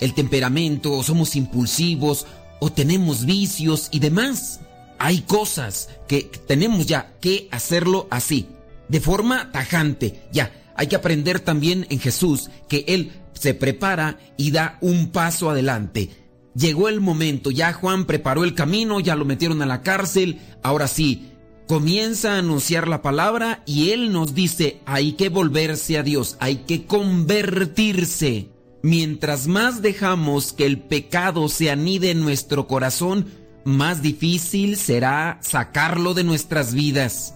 El 0.01 0.13
temperamento, 0.13 0.91
o 0.91 1.03
somos 1.03 1.37
impulsivos, 1.37 2.25
o 2.59 2.69
tenemos 2.69 3.25
vicios 3.25 3.87
y 3.91 3.99
demás. 3.99 4.59
Hay 4.99 5.21
cosas 5.21 5.89
que 6.07 6.29
tenemos 6.45 6.85
ya 6.85 7.13
que 7.21 7.47
hacerlo 7.51 8.07
así, 8.11 8.47
de 8.89 8.99
forma 8.99 9.51
tajante. 9.51 10.21
Ya, 10.31 10.51
hay 10.75 10.87
que 10.87 10.95
aprender 10.97 11.39
también 11.39 11.87
en 11.89 11.99
Jesús 11.99 12.49
que 12.67 12.85
Él 12.87 13.11
se 13.33 13.53
prepara 13.53 14.19
y 14.37 14.51
da 14.51 14.77
un 14.81 15.11
paso 15.11 15.49
adelante. 15.49 16.09
Llegó 16.53 16.89
el 16.89 16.99
momento, 16.99 17.51
ya 17.51 17.71
Juan 17.71 18.05
preparó 18.05 18.43
el 18.43 18.53
camino, 18.53 18.99
ya 18.99 19.15
lo 19.15 19.23
metieron 19.23 19.61
a 19.61 19.65
la 19.65 19.81
cárcel, 19.81 20.39
ahora 20.61 20.87
sí, 20.87 21.31
comienza 21.67 22.33
a 22.33 22.39
anunciar 22.39 22.87
la 22.87 23.01
palabra 23.01 23.63
y 23.65 23.91
Él 23.91 24.11
nos 24.11 24.33
dice, 24.33 24.81
hay 24.85 25.13
que 25.13 25.29
volverse 25.29 25.97
a 25.97 26.03
Dios, 26.03 26.35
hay 26.39 26.57
que 26.67 26.85
convertirse. 26.85 28.49
Mientras 28.81 29.47
más 29.47 29.81
dejamos 29.81 30.51
que 30.51 30.65
el 30.65 30.79
pecado 30.79 31.47
se 31.47 31.69
anide 31.69 32.11
en 32.11 32.21
nuestro 32.21 32.67
corazón, 32.67 33.27
más 33.63 34.01
difícil 34.01 34.77
será 34.77 35.37
sacarlo 35.41 36.13
de 36.13 36.23
nuestras 36.23 36.73
vidas. 36.73 37.35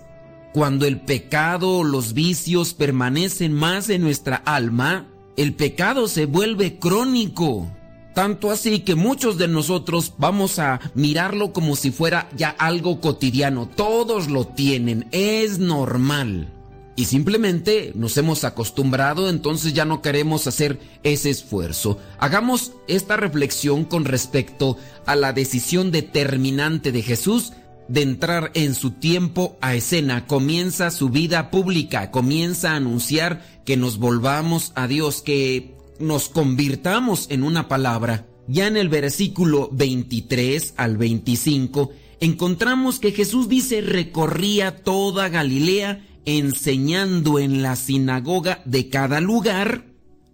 Cuando 0.54 0.86
el 0.86 1.02
pecado 1.02 1.78
o 1.78 1.84
los 1.84 2.14
vicios 2.14 2.74
permanecen 2.74 3.54
más 3.54 3.90
en 3.90 4.02
nuestra 4.02 4.36
alma, 4.36 5.08
el 5.36 5.54
pecado 5.54 6.08
se 6.08 6.26
vuelve 6.26 6.78
crónico. 6.78 7.72
Tanto 8.14 8.52
así 8.52 8.82
que 8.82 8.94
muchos 8.94 9.40
de 9.40 9.48
nosotros 9.48 10.14
vamos 10.20 10.60
a 10.60 10.80
mirarlo 10.94 11.52
como 11.52 11.76
si 11.76 11.90
fuera 11.90 12.30
ya 12.36 12.50
algo 12.50 13.02
cotidiano. 13.02 13.68
Todos 13.68 14.30
lo 14.30 14.45
tienen, 14.45 15.08
es 15.12 15.58
normal. 15.58 16.54
Y 16.95 17.06
simplemente 17.06 17.91
nos 17.95 18.18
hemos 18.18 18.44
acostumbrado, 18.44 19.30
entonces 19.30 19.74
ya 19.74 19.84
no 19.84 20.02
queremos 20.02 20.45
hacer 20.45 20.80
ese 21.02 21.32
esfuerzo. 21.32 21.98
Hagamos 22.20 22.74
esta 22.88 23.18
reflexión 23.18 23.84
con 23.84 24.06
respecto 24.06 24.78
a 25.06 25.15
la 25.15 25.34
decisión 25.34 25.91
determinante 25.91 26.91
de 26.91 27.02
Jesús 27.02 27.53
de 27.88 28.02
entrar 28.02 28.52
en 28.53 28.76
su 28.76 28.91
tiempo 28.91 29.57
a 29.60 29.76
escena. 29.76 30.28
Comienza 30.28 30.91
su 30.91 31.10
vida 31.10 31.49
pública, 31.49 32.11
comienza 32.11 32.72
a 32.72 32.76
anunciar 32.76 33.44
que 33.65 33.76
nos 33.76 33.98
volvamos 33.98 34.72
a 34.76 34.88
Dios, 34.88 35.22
que 35.22 35.76
nos 35.99 36.30
convirtamos 36.30 37.28
en 37.30 37.44
una 37.44 37.68
palabra, 37.68 38.28
ya 38.48 38.68
en 38.68 38.78
el 38.78 38.90
versículo 38.90 39.70
23 39.72 40.74
al 40.78 40.98
25, 40.98 41.91
encontramos 42.20 42.99
que 42.99 43.11
Jesús 43.11 43.48
dice 43.48 43.82
recorría 43.82 44.84
toda 44.84 45.30
Galilea 45.30 46.06
enseñando 46.26 47.40
en 47.40 47.62
la 47.62 47.76
sinagoga 47.76 48.62
de 48.66 48.90
cada 48.90 49.22
lugar, 49.22 49.86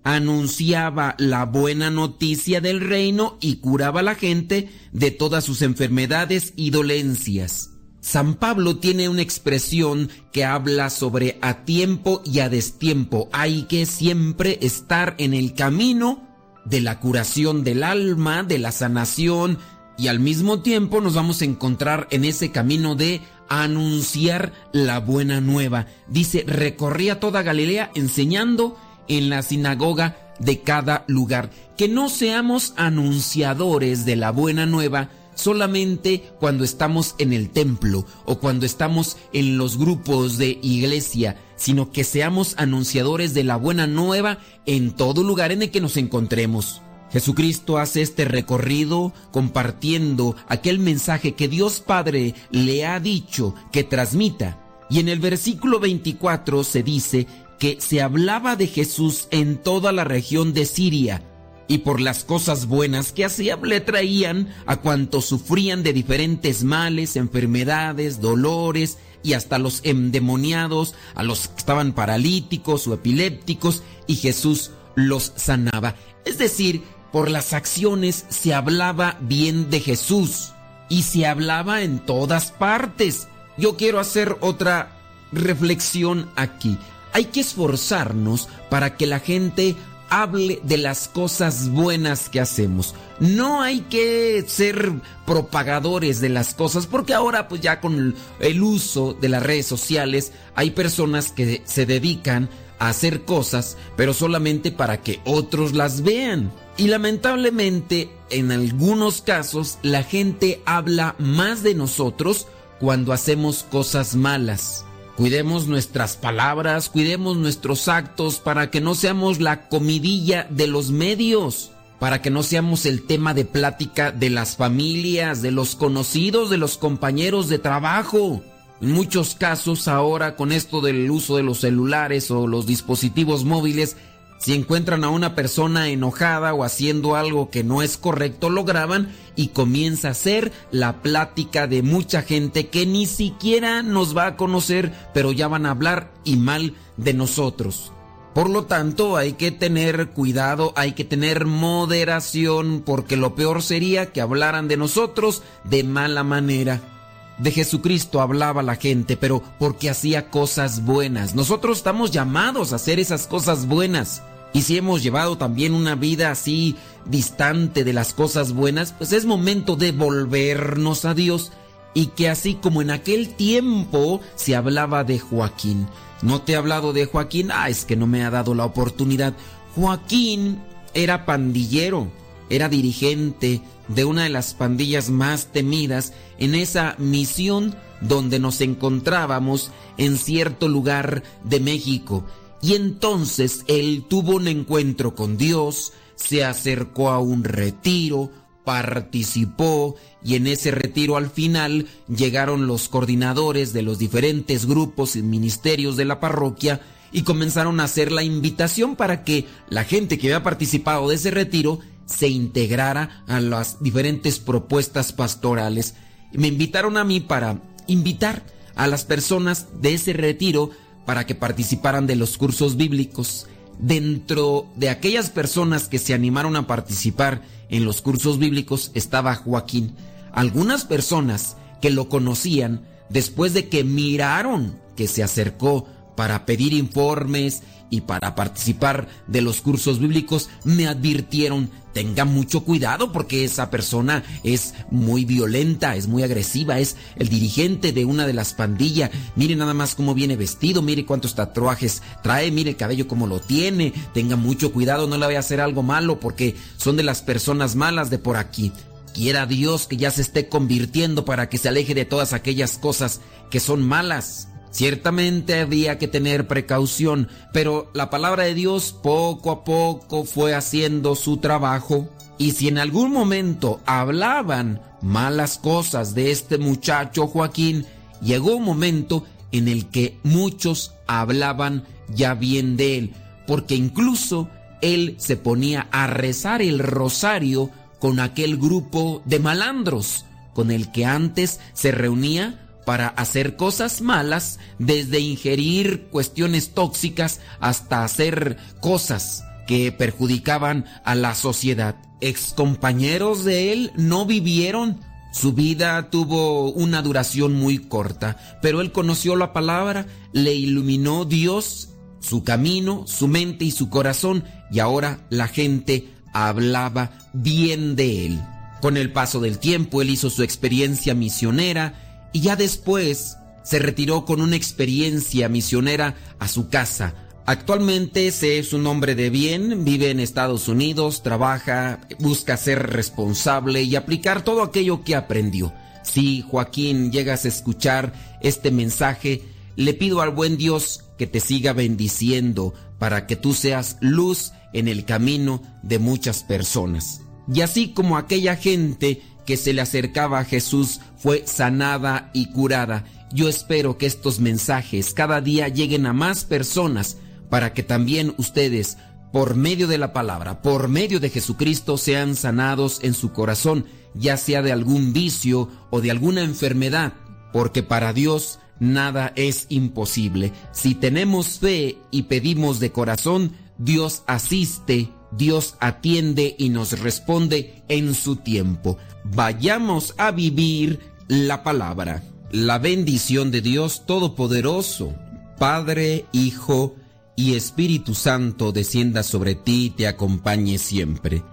anunciaba 0.04 1.16
la 1.18 1.46
buena 1.46 1.90
noticia 1.90 2.62
del 2.62 2.82
reino 2.82 3.38
y 3.42 3.58
curaba 3.58 4.00
a 4.00 4.04
la 4.04 4.16
gente 4.16 4.70
de 4.92 5.12
todas 5.12 5.44
sus 5.44 5.62
enfermedades 5.62 6.54
y 6.56 6.72
dolencias. 6.72 7.72
San 8.02 8.36
Pablo 8.36 8.78
tiene 8.78 9.10
una 9.10 9.22
expresión 9.22 10.10
que 10.32 10.46
habla 10.46 10.90
sobre 10.90 11.38
a 11.42 11.66
tiempo 11.66 12.22
y 12.26 12.40
a 12.40 12.50
destiempo. 12.50 13.30
Hay 13.34 13.64
que 13.64 13.86
siempre 13.86 14.58
estar 14.62 15.16
en 15.18 15.34
el 15.34 15.54
camino 15.54 16.28
de 16.66 16.82
la 16.82 17.00
curación 17.00 17.64
del 17.64 17.84
alma, 17.84 18.44
de 18.44 18.58
la 18.58 18.72
sanación, 18.72 19.58
y 19.98 20.08
al 20.08 20.20
mismo 20.20 20.62
tiempo 20.62 21.02
nos 21.02 21.14
vamos 21.14 21.42
a 21.42 21.46
encontrar 21.46 22.08
en 22.10 22.24
ese 22.24 22.52
camino 22.52 22.96
de 22.96 23.22
anunciar 23.50 24.54
la 24.72 25.00
buena 25.00 25.42
nueva. 25.42 25.88
Dice, 26.08 26.44
recorría 26.48 27.20
toda 27.20 27.44
Galilea 27.44 27.92
enseñando 27.96 28.78
en 29.08 29.30
la 29.30 29.42
sinagoga 29.42 30.18
de 30.40 30.62
cada 30.62 31.04
lugar. 31.08 31.50
Que 31.78 31.88
no 31.88 32.10
seamos 32.10 32.74
anunciadores 32.78 34.06
de 34.06 34.16
la 34.16 34.32
buena 34.32 34.66
nueva, 34.66 35.10
solamente 35.36 36.32
cuando 36.40 36.64
estamos 36.64 37.16
en 37.18 37.34
el 37.34 37.50
templo 37.50 38.06
o 38.26 38.40
cuando 38.40 38.66
estamos 38.66 39.18
en 39.34 39.58
los 39.58 39.78
grupos 39.78 40.38
de 40.38 40.60
iglesia, 40.62 41.38
sino 41.56 41.92
que 41.92 42.04
seamos 42.04 42.56
anunciadores 42.58 43.34
de 43.34 43.44
la 43.44 43.56
buena 43.56 43.88
nueva 43.88 44.40
en 44.66 44.92
todo 44.92 45.24
lugar 45.24 45.52
en 45.52 45.64
el 45.64 45.72
que 45.72 45.82
nos 45.82 45.98
encontremos. 45.98 46.82
Jesucristo 47.12 47.78
hace 47.78 48.02
este 48.02 48.26
recorrido 48.26 49.14
compartiendo 49.32 50.36
aquel 50.48 50.80
mensaje 50.80 51.34
que 51.34 51.48
Dios 51.48 51.80
Padre 51.80 52.36
le 52.52 52.86
ha 52.86 53.00
dicho 53.00 53.56
que 53.72 53.84
transmita. 53.84 54.60
Y 54.90 55.00
en 55.00 55.10
el 55.10 55.20
versículo 55.20 55.80
24 55.80 56.64
se 56.64 56.84
dice 56.84 57.28
que 57.60 57.78
se 57.80 58.02
hablaba 58.02 58.56
de 58.56 58.68
Jesús 58.68 59.28
en 59.32 59.58
toda 59.58 59.92
la 59.92 60.04
región 60.04 60.54
de 60.54 60.66
Siria, 60.66 61.24
y 61.68 61.80
por 61.80 62.02
las 62.02 62.24
cosas 62.24 62.66
buenas 62.66 63.12
que 63.12 63.24
hacía 63.24 63.56
le 63.58 63.80
traían 63.80 64.54
a 64.66 64.78
cuantos 64.78 65.26
sufrían 65.26 65.84
de 65.84 65.94
diferentes 65.94 66.64
males, 66.64 67.16
enfermedades, 67.16 68.20
dolores 68.20 68.98
y 69.22 69.34
hasta 69.34 69.60
los 69.60 69.82
endemoniados, 69.84 70.96
a 71.14 71.22
los 71.22 71.48
que 71.48 71.58
estaban 71.58 71.94
paralíticos 71.94 72.88
o 72.88 72.96
epilépticos 72.96 73.84
y 74.08 74.16
Jesús 74.16 74.72
los 74.96 75.32
sanaba. 75.36 75.96
Es 76.26 76.40
decir, 76.40 76.82
por 77.12 77.30
las 77.30 77.54
acciones 77.54 78.26
se 78.30 78.54
hablaba 78.54 79.18
bien 79.20 79.70
de 79.70 79.80
Jesús 79.80 80.54
y 80.90 81.04
se 81.04 81.26
hablaba 81.26 81.82
en 81.82 82.00
todas 82.00 82.52
partes. 82.52 83.28
Yo 83.58 83.78
quiero 83.78 84.00
hacer 84.00 84.38
otra 84.42 84.92
reflexión 85.32 86.30
aquí. 86.36 86.78
Hay 87.14 87.26
que 87.26 87.42
esforzarnos 87.42 88.48
para 88.70 88.98
que 88.98 89.08
la 89.08 89.20
gente 89.20 89.76
hable 90.10 90.60
de 90.64 90.78
las 90.78 91.08
cosas 91.08 91.70
buenas 91.70 92.30
que 92.30 92.40
hacemos. 92.40 92.96
No 93.20 93.62
hay 93.62 93.82
que 93.82 94.44
ser 94.48 94.92
propagadores 95.26 96.20
de 96.20 96.30
las 96.30 96.54
cosas 96.54 96.88
porque 96.88 97.14
ahora 97.14 97.48
pues 97.48 97.62
ya 97.62 97.80
con 97.80 98.16
el 98.40 98.64
uso 98.64 99.14
de 99.14 99.30
las 99.30 99.44
redes 99.44 99.68
sociales 99.68 100.32
hay 100.56 100.72
personas 100.72 101.32
que 101.32 101.62
se 101.66 101.86
dedican 101.86 102.50
a 102.80 102.90
hacer 102.90 103.26
cosas 103.26 103.78
pero 103.96 104.14
solamente 104.14 104.72
para 104.72 105.02
que 105.02 105.20
otros 105.26 105.74
las 105.74 106.02
vean. 106.02 106.52
Y 106.80 106.88
lamentablemente 106.88 108.10
en 108.32 108.52
algunos 108.52 109.22
casos 109.22 109.78
la 109.84 110.02
gente 110.02 110.64
habla 110.66 111.16
más 111.20 111.62
de 111.62 111.76
nosotros 111.76 112.48
cuando 112.80 113.14
hacemos 113.14 113.64
cosas 113.70 114.16
malas 114.16 114.86
Cuidemos 115.20 115.68
nuestras 115.68 116.16
palabras, 116.16 116.88
cuidemos 116.88 117.36
nuestros 117.36 117.90
actos 117.90 118.40
para 118.40 118.72
que 118.72 118.80
no 118.80 118.96
seamos 118.96 119.42
la 119.42 119.68
comidilla 119.68 120.48
de 120.50 120.66
los 120.66 120.92
medios, 120.92 121.72
para 122.00 122.22
que 122.22 122.30
no 122.30 122.42
seamos 122.42 122.86
el 122.86 123.06
tema 123.06 123.34
de 123.34 123.44
plática 123.44 124.14
de 124.14 124.30
las 124.30 124.56
familias, 124.56 125.42
de 125.42 125.52
los 125.52 125.76
conocidos, 125.76 126.50
de 126.50 126.56
los 126.56 126.78
compañeros 126.78 127.50
de 127.50 127.60
trabajo. 127.60 128.42
En 128.80 128.94
muchos 128.94 129.36
casos 129.36 129.90
ahora 129.90 130.38
con 130.38 130.54
esto 130.54 130.80
del 130.80 131.12
uso 131.12 131.36
de 131.36 131.44
los 131.44 131.60
celulares 131.60 132.32
o 132.32 132.48
los 132.48 132.66
dispositivos 132.66 133.44
móviles, 133.44 133.98
si 134.40 134.54
encuentran 134.54 135.04
a 135.04 135.10
una 135.10 135.36
persona 135.36 135.90
enojada 135.90 136.54
o 136.54 136.64
haciendo 136.64 137.16
algo 137.16 137.50
que 137.50 137.64
no 137.64 137.82
es 137.82 137.98
correcto, 137.98 138.50
lo 138.50 138.64
graban 138.64 139.14
y 139.36 139.50
comienza 139.50 140.10
a 140.10 140.14
ser 140.14 140.54
la 140.72 141.02
plática 141.02 141.68
de 141.68 141.84
mucha 141.84 142.22
gente 142.22 142.68
que 142.70 142.86
ni 142.86 143.06
siquiera 143.06 143.84
nos 143.84 144.16
va 144.16 144.28
a 144.28 144.38
conocer, 144.38 144.94
pero 145.14 145.34
ya 145.34 145.50
van 145.50 145.66
a 145.66 145.72
hablar 145.72 146.12
y 146.24 146.38
mal 146.38 146.74
de 146.96 147.14
nosotros. 147.14 147.92
Por 148.34 148.50
lo 148.50 148.64
tanto, 148.64 149.18
hay 149.18 149.34
que 149.34 149.52
tener 149.52 150.12
cuidado, 150.12 150.72
hay 150.78 150.94
que 150.94 151.04
tener 151.04 151.46
moderación, 151.46 152.82
porque 152.86 153.18
lo 153.18 153.36
peor 153.36 153.62
sería 153.62 154.14
que 154.14 154.22
hablaran 154.22 154.70
de 154.70 154.78
nosotros 154.78 155.44
de 155.66 155.84
mala 155.84 156.24
manera. 156.24 156.99
De 157.40 157.52
Jesucristo 157.52 158.22
hablaba 158.22 158.64
la 158.64 158.76
gente, 158.76 159.16
pero 159.16 159.42
porque 159.58 159.90
hacía 159.90 160.30
cosas 160.30 160.84
buenas. 160.84 161.36
Nosotros 161.36 161.78
estamos 161.78 162.12
llamados 162.12 162.74
a 162.74 162.76
hacer 162.76 163.00
esas 163.00 163.28
cosas 163.28 163.66
buenas. 163.66 164.22
Y 164.52 164.64
si 164.64 164.78
hemos 164.78 165.04
llevado 165.04 165.38
también 165.38 165.74
una 165.74 165.96
vida 165.96 166.32
así 166.32 166.76
distante 167.06 167.84
de 167.84 167.94
las 167.94 168.14
cosas 168.14 168.54
buenas, 168.54 168.94
pues 168.94 169.14
es 169.14 169.26
momento 169.26 169.76
de 169.76 169.92
volvernos 169.92 171.06
a 171.06 171.14
Dios 171.14 171.52
y 171.94 172.08
que 172.08 172.30
así 172.30 172.56
como 172.56 172.82
en 172.82 172.92
aquel 172.92 173.30
tiempo 173.30 174.22
se 174.36 174.56
hablaba 174.56 175.04
de 175.04 175.20
Joaquín. 175.20 175.88
No 176.22 176.42
te 176.42 176.54
he 176.54 176.56
hablado 176.56 176.94
de 176.94 177.06
Joaquín, 177.06 177.50
ah, 177.52 177.70
es 177.70 177.86
que 177.86 177.96
no 177.96 178.08
me 178.08 178.24
ha 178.26 178.30
dado 178.30 178.54
la 178.54 178.66
oportunidad. 178.66 179.34
Joaquín 179.76 180.62
era 180.94 181.26
pandillero, 181.26 182.12
era 182.50 182.70
dirigente 182.70 183.62
de 183.88 184.06
una 184.06 184.24
de 184.24 184.30
las 184.30 184.54
pandillas 184.54 185.10
más 185.10 185.48
temidas 185.48 186.14
en 186.38 186.56
esa 186.56 186.96
misión 186.98 187.76
donde 188.02 188.40
nos 188.40 188.62
encontrábamos 188.62 189.72
en 189.98 190.18
cierto 190.18 190.68
lugar 190.68 191.24
de 191.44 191.60
México. 191.60 192.26
Y 192.62 192.76
entonces 192.76 193.64
él 193.68 194.06
tuvo 194.08 194.36
un 194.36 194.48
encuentro 194.48 195.16
con 195.16 195.38
Dios, 195.38 195.94
se 196.16 196.44
acercó 196.44 197.10
a 197.10 197.20
un 197.20 197.44
retiro, 197.44 198.32
participó 198.66 199.96
y 200.24 200.36
en 200.36 200.48
ese 200.48 200.72
retiro 200.72 201.18
al 201.18 201.30
final 201.30 201.88
llegaron 202.08 202.68
los 202.68 202.90
coordinadores 202.90 203.74
de 203.74 203.82
los 203.82 203.98
diferentes 203.98 204.66
grupos 204.66 205.16
y 205.16 205.24
ministerios 205.24 205.98
de 205.98 206.06
la 206.06 206.20
parroquia 206.20 206.82
y 207.12 207.24
comenzaron 207.24 207.80
a 207.80 207.86
hacer 207.86 208.12
la 208.12 208.24
invitación 208.24 208.96
para 208.96 209.24
que 209.24 209.46
la 209.70 209.86
gente 209.86 210.18
que 210.18 210.28
había 210.28 210.44
participado 210.44 211.10
de 211.10 211.16
ese 211.16 211.32
retiro 211.32 211.80
se 212.10 212.28
integrara 212.28 213.24
a 213.28 213.40
las 213.40 213.82
diferentes 213.82 214.40
propuestas 214.40 215.14
pastorales. 215.14 215.96
Me 216.34 216.48
invitaron 216.48 216.98
a 216.98 217.04
mí 217.04 217.20
para 217.20 217.62
invitar 217.88 218.44
a 218.76 218.88
las 218.88 219.06
personas 219.06 219.68
de 219.82 219.94
ese 219.94 220.14
retiro 220.14 220.72
para 221.06 221.26
que 221.26 221.36
participaran 221.36 222.08
de 222.08 222.16
los 222.16 222.38
cursos 222.38 222.78
bíblicos. 222.78 223.48
Dentro 223.80 224.68
de 224.76 224.90
aquellas 224.90 225.30
personas 225.30 225.88
que 225.88 226.00
se 226.00 226.14
animaron 226.14 226.56
a 226.56 226.68
participar 226.68 227.42
en 227.70 227.86
los 227.86 228.02
cursos 228.02 228.40
bíblicos 228.40 228.92
estaba 228.94 229.36
Joaquín. 229.36 229.96
Algunas 230.34 230.86
personas 230.86 231.56
que 231.82 231.90
lo 231.90 232.10
conocían 232.10 232.82
después 233.10 233.54
de 233.54 233.70
que 233.70 233.84
miraron 233.84 234.78
que 234.96 235.08
se 235.08 235.24
acercó 235.24 235.88
para 236.20 236.46
pedir 236.46 236.74
informes 236.74 237.64
y 237.90 238.02
para 238.02 238.36
participar 238.36 239.08
de 239.28 239.42
los 239.42 239.62
cursos 239.62 240.00
bíblicos, 240.00 240.50
me 240.66 240.86
advirtieron, 240.86 241.70
tenga 241.94 242.26
mucho 242.26 242.66
cuidado 242.66 243.14
porque 243.14 243.46
esa 243.46 243.70
persona 243.70 244.26
es 244.44 244.74
muy 244.92 245.24
violenta, 245.24 245.96
es 245.96 246.08
muy 246.08 246.24
agresiva, 246.24 246.78
es 246.78 246.98
el 247.16 247.30
dirigente 247.30 247.94
de 247.94 248.04
una 248.04 248.28
de 248.28 248.34
las 248.34 248.54
pandillas. 248.54 249.12
Mire 249.38 249.56
nada 249.56 249.74
más 249.74 249.96
cómo 249.96 250.14
viene 250.14 250.36
vestido, 250.36 250.82
mire 250.82 251.06
cuántos 251.06 251.36
tatuajes 251.36 252.04
trae, 252.22 252.52
mire 252.52 252.72
el 252.72 252.76
cabello 252.76 253.08
cómo 253.08 253.26
lo 253.26 253.40
tiene, 253.40 253.94
tenga 254.14 254.36
mucho 254.36 254.74
cuidado, 254.74 255.08
no 255.08 255.18
le 255.18 255.26
vaya 255.26 255.38
a 255.38 255.40
hacer 255.40 255.62
algo 255.62 255.84
malo 255.84 256.20
porque 256.20 256.58
son 256.76 256.98
de 256.98 257.04
las 257.04 257.22
personas 257.22 257.78
malas 257.78 258.10
de 258.10 258.18
por 258.18 258.36
aquí. 258.36 258.74
Quiera 259.14 259.46
Dios 259.46 259.88
que 259.88 259.96
ya 259.96 260.12
se 260.12 260.22
esté 260.22 260.50
convirtiendo 260.50 261.24
para 261.24 261.48
que 261.48 261.58
se 261.58 261.70
aleje 261.70 261.96
de 261.96 262.04
todas 262.04 262.34
aquellas 262.34 262.78
cosas 262.78 263.22
que 263.50 263.62
son 263.62 263.88
malas. 263.88 264.49
Ciertamente 264.72 265.60
había 265.60 265.98
que 265.98 266.08
tener 266.08 266.48
precaución, 266.48 267.28
pero 267.54 267.90
la 267.94 268.10
palabra 268.10 268.44
de 268.44 268.54
Dios 268.54 268.96
poco 269.02 269.52
a 269.52 269.64
poco 269.64 270.26
fue 270.26 270.54
haciendo 270.54 271.16
su 271.16 271.38
trabajo. 271.38 272.10
Y 272.38 272.52
si 272.52 272.68
en 272.68 272.78
algún 272.78 273.12
momento 273.12 273.82
hablaban 273.86 274.82
malas 275.02 275.58
cosas 275.58 276.14
de 276.14 276.32
este 276.32 276.58
muchacho 276.58 277.28
Joaquín, 277.28 277.86
llegó 278.22 278.56
un 278.56 278.64
momento 278.64 279.26
en 279.52 279.68
el 279.68 279.88
que 279.88 280.18
muchos 280.24 280.94
hablaban 281.08 281.84
ya 282.14 282.36
bien 282.36 282.78
de 282.78 282.98
él, 282.98 283.14
porque 283.48 283.76
incluso 283.76 284.50
él 284.82 285.16
se 285.18 285.36
ponía 285.36 285.88
a 285.92 286.08
rezar 286.08 286.62
el 286.62 286.80
rosario 286.80 287.72
con 288.00 288.20
aquel 288.20 288.58
grupo 288.58 289.22
de 289.26 289.40
malandros 289.40 290.26
con 290.54 290.72
el 290.72 290.92
que 290.92 291.06
antes 291.06 291.60
se 291.74 291.92
reunía 291.92 292.69
para 292.90 293.10
hacer 293.10 293.56
cosas 293.56 294.02
malas, 294.02 294.58
desde 294.80 295.20
ingerir 295.20 296.08
cuestiones 296.10 296.72
tóxicas 296.72 297.40
hasta 297.60 298.04
hacer 298.04 298.58
cosas 298.82 299.44
que 299.68 299.92
perjudicaban 299.92 300.86
a 301.06 301.14
la 301.14 301.36
sociedad. 301.36 301.98
Excompañeros 302.20 303.46
de 303.46 303.74
él 303.74 303.92
no 303.96 304.26
vivieron. 304.26 305.02
Su 305.32 305.54
vida 305.54 306.10
tuvo 306.10 306.72
una 306.72 307.04
duración 307.04 307.54
muy 307.54 307.78
corta, 307.78 308.58
pero 308.60 308.82
él 308.82 308.92
conoció 308.92 309.36
la 309.36 309.54
palabra, 309.54 310.08
le 310.34 310.56
iluminó 310.56 311.26
Dios, 311.26 311.90
su 312.20 312.44
camino, 312.44 313.04
su 313.06 313.28
mente 313.28 313.66
y 313.66 313.72
su 313.72 313.92
corazón, 313.92 314.46
y 314.72 314.80
ahora 314.80 315.28
la 315.30 315.48
gente 315.48 316.10
hablaba 316.34 317.12
bien 317.34 317.96
de 317.96 318.26
él. 318.26 318.42
Con 318.82 318.98
el 318.98 319.12
paso 319.12 319.42
del 319.42 319.60
tiempo, 319.60 320.02
él 320.02 320.10
hizo 320.10 320.32
su 320.32 320.42
experiencia 320.42 321.14
misionera 321.14 322.09
y 322.34 322.42
ya 322.42 322.56
después 322.56 323.38
se 323.64 323.80
retiró 323.80 324.26
con 324.26 324.42
una 324.42 324.56
experiencia 324.56 325.50
misionera 325.50 326.16
a 326.40 326.48
su 326.48 326.70
casa. 326.70 327.14
Actualmente 327.46 328.32
se 328.32 328.60
es 328.60 328.74
un 328.74 328.86
hombre 328.88 329.16
de 329.16 329.30
bien, 329.30 329.84
vive 329.84 330.12
en 330.12 330.20
Estados 330.20 330.68
Unidos, 330.68 331.24
trabaja, 331.24 332.02
busca 332.20 332.58
ser 332.58 332.92
responsable 332.92 333.84
y 333.84 333.96
aplicar 333.96 334.44
todo 334.44 334.64
aquello 334.64 335.04
que 335.04 335.16
aprendió. 335.16 335.74
Si 336.04 336.42
Joaquín 336.42 337.12
llegas 337.12 337.46
a 337.46 337.48
escuchar 337.48 338.14
este 338.42 338.72
mensaje, 338.72 339.44
le 339.76 339.94
pido 339.94 340.22
al 340.22 340.32
buen 340.32 340.58
Dios 340.58 341.06
que 341.18 341.28
te 341.28 341.40
siga 341.40 341.74
bendiciendo 341.74 342.74
para 343.00 343.28
que 343.28 343.36
tú 343.36 343.54
seas 343.54 343.98
luz 344.00 344.52
en 344.74 344.88
el 344.88 345.06
camino 345.06 345.62
de 345.84 346.00
muchas 346.00 346.44
personas. 346.44 347.22
Y 347.52 347.62
así 347.62 347.94
como 347.94 348.18
aquella 348.18 348.56
gente 348.56 349.22
que 349.46 349.58
se 349.58 349.74
le 349.74 349.82
acercaba 349.82 350.40
a 350.40 350.46
Jesús 350.46 351.00
fue 351.20 351.44
sanada 351.46 352.32
y 352.34 352.48
curada, 352.48 353.04
yo 353.32 353.48
espero 353.48 353.98
que 353.98 354.08
estos 354.08 354.40
mensajes 354.40 355.14
cada 355.14 355.42
día 355.42 355.68
lleguen 355.68 356.06
a 356.06 356.14
más 356.14 356.46
personas 356.46 357.18
para 357.50 357.74
que 357.74 357.84
también 357.84 358.34
ustedes, 358.38 358.98
por 359.32 359.56
medio 359.56 359.88
de 359.88 359.98
la 359.98 360.14
palabra, 360.14 360.62
por 360.62 360.88
medio 360.88 361.20
de 361.20 361.30
Jesucristo, 361.30 361.98
sean 361.98 362.36
sanados 362.36 363.00
en 363.04 363.14
su 363.14 363.32
corazón, 363.34 363.86
ya 364.16 364.38
sea 364.38 364.62
de 364.62 364.72
algún 364.72 365.14
vicio 365.14 365.70
o 365.92 366.02
de 366.02 366.10
alguna 366.10 366.42
enfermedad, 366.42 367.14
porque 367.54 367.84
para 367.84 368.14
Dios 368.14 368.60
nada 368.80 369.34
es 369.36 369.66
imposible. 369.70 370.54
Si 370.72 370.96
tenemos 370.96 371.60
fe 371.60 371.98
y 372.12 372.24
pedimos 372.24 372.80
de 372.80 372.92
corazón, 372.92 373.52
Dios 373.78 374.24
asiste, 374.26 375.10
Dios 375.32 375.76
atiende 375.80 376.56
y 376.58 376.70
nos 376.70 377.00
responde 377.00 377.84
en 377.88 378.14
su 378.14 378.38
tiempo. 378.38 378.98
Vayamos 379.24 380.16
a 380.18 380.32
vivir 380.32 381.00
la 381.28 381.64
palabra. 381.64 382.24
La 382.52 382.80
bendición 382.80 383.52
de 383.52 383.62
Dios 383.62 384.06
Todopoderoso, 384.08 385.14
Padre, 385.60 386.26
Hijo 386.32 386.96
y 387.36 387.54
Espíritu 387.54 388.16
Santo 388.16 388.72
descienda 388.72 389.24
sobre 389.24 389.56
ti 389.56 389.86
y 389.86 389.90
te 389.92 390.08
acompañe 390.08 390.78
siempre. 390.78 391.44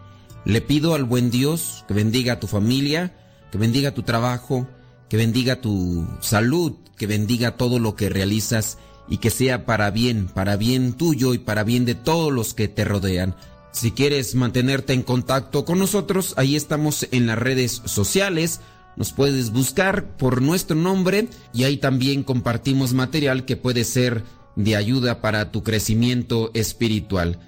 Le 0.46 0.60
pido 0.60 0.94
al 0.94 1.04
buen 1.04 1.30
Dios 1.30 1.84
que 1.86 1.94
bendiga 1.94 2.34
a 2.34 2.40
tu 2.40 2.46
familia, 2.46 3.14
que 3.52 3.58
bendiga 3.58 3.92
tu 3.92 4.02
trabajo, 4.02 4.66
que 5.08 5.16
bendiga 5.16 5.60
tu 5.60 6.06
salud, 6.20 6.72
que 6.96 7.06
bendiga 7.06 7.56
todo 7.56 7.78
lo 7.78 7.94
que 7.94 8.08
realizas 8.08 8.78
y 9.08 9.18
que 9.18 9.30
sea 9.30 9.66
para 9.66 9.90
bien, 9.90 10.28
para 10.28 10.56
bien 10.56 10.94
tuyo 10.94 11.34
y 11.34 11.38
para 11.38 11.62
bien 11.62 11.84
de 11.84 11.94
todos 11.94 12.32
los 12.32 12.54
que 12.54 12.68
te 12.68 12.84
rodean. 12.84 13.36
Si 13.76 13.90
quieres 13.90 14.34
mantenerte 14.34 14.94
en 14.94 15.02
contacto 15.02 15.66
con 15.66 15.78
nosotros, 15.78 16.32
ahí 16.38 16.56
estamos 16.56 17.06
en 17.10 17.26
las 17.26 17.38
redes 17.38 17.82
sociales. 17.84 18.62
Nos 18.96 19.12
puedes 19.12 19.52
buscar 19.52 20.16
por 20.16 20.40
nuestro 20.40 20.74
nombre 20.74 21.28
y 21.52 21.64
ahí 21.64 21.76
también 21.76 22.22
compartimos 22.22 22.94
material 22.94 23.44
que 23.44 23.58
puede 23.58 23.84
ser 23.84 24.24
de 24.56 24.76
ayuda 24.76 25.20
para 25.20 25.52
tu 25.52 25.62
crecimiento 25.62 26.52
espiritual. 26.54 27.38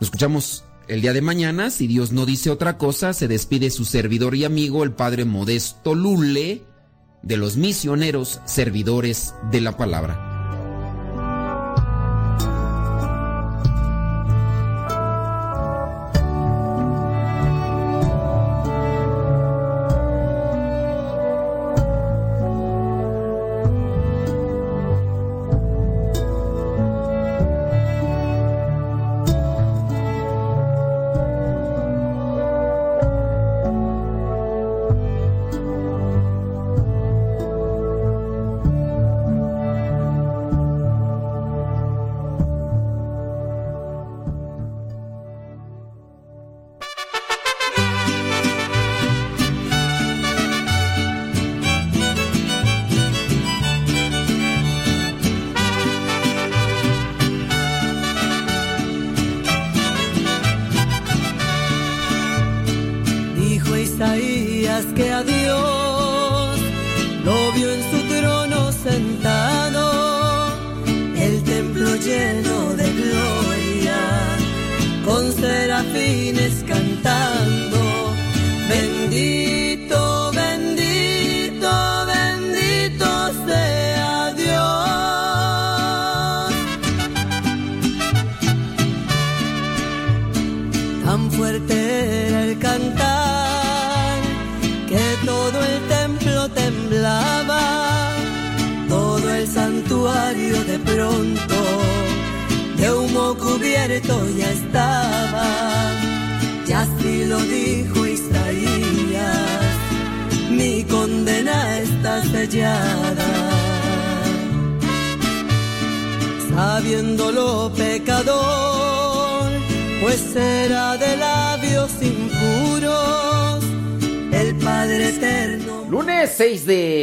Nos 0.00 0.08
escuchamos 0.08 0.64
el 0.88 1.02
día 1.02 1.12
de 1.12 1.22
mañana, 1.22 1.70
si 1.70 1.86
Dios 1.86 2.10
no 2.10 2.26
dice 2.26 2.50
otra 2.50 2.78
cosa, 2.78 3.12
se 3.12 3.28
despide 3.28 3.70
su 3.70 3.84
servidor 3.84 4.34
y 4.34 4.44
amigo, 4.44 4.82
el 4.82 4.90
Padre 4.90 5.24
Modesto 5.24 5.94
Lule, 5.94 6.64
de 7.22 7.36
los 7.36 7.56
misioneros 7.56 8.40
servidores 8.44 9.34
de 9.52 9.60
la 9.60 9.76
palabra. 9.76 10.35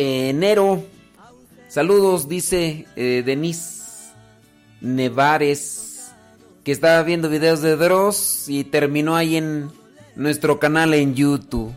Enero. 0.02 0.84
Saludos, 1.68 2.28
dice 2.28 2.86
eh, 2.96 3.24
Denise 3.26 4.12
Nevares, 4.82 6.12
que 6.64 6.72
estaba 6.72 7.02
viendo 7.04 7.30
videos 7.30 7.62
de 7.62 7.76
Dross 7.76 8.46
y 8.48 8.64
terminó 8.64 9.16
ahí 9.16 9.38
en 9.38 9.72
nuestro 10.16 10.60
canal 10.60 10.94
en 10.94 11.16
YouTube. 11.16 11.74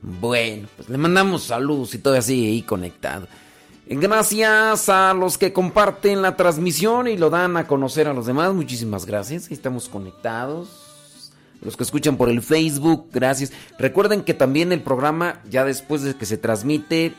Bueno, 0.00 0.68
pues 0.76 0.88
le 0.88 0.96
mandamos 0.96 1.44
saludos 1.44 1.94
y 1.94 1.98
todo 1.98 2.14
así 2.14 2.46
ahí 2.46 2.62
conectado. 2.62 3.26
Gracias 3.90 4.88
a 4.88 5.14
los 5.14 5.38
que 5.38 5.52
comparten 5.52 6.20
la 6.20 6.36
transmisión 6.36 7.08
y 7.08 7.16
lo 7.16 7.30
dan 7.30 7.56
a 7.56 7.66
conocer 7.66 8.06
a 8.06 8.12
los 8.12 8.26
demás. 8.26 8.52
Muchísimas 8.52 9.06
gracias. 9.06 9.50
Estamos 9.50 9.88
conectados. 9.88 10.87
Los 11.62 11.76
que 11.76 11.82
escuchan 11.82 12.16
por 12.16 12.28
el 12.28 12.42
Facebook, 12.42 13.08
gracias. 13.12 13.52
Recuerden 13.78 14.22
que 14.22 14.34
también 14.34 14.72
el 14.72 14.82
programa, 14.82 15.40
ya 15.50 15.64
después 15.64 16.02
de 16.02 16.14
que 16.14 16.26
se 16.26 16.38
transmite, 16.38 17.14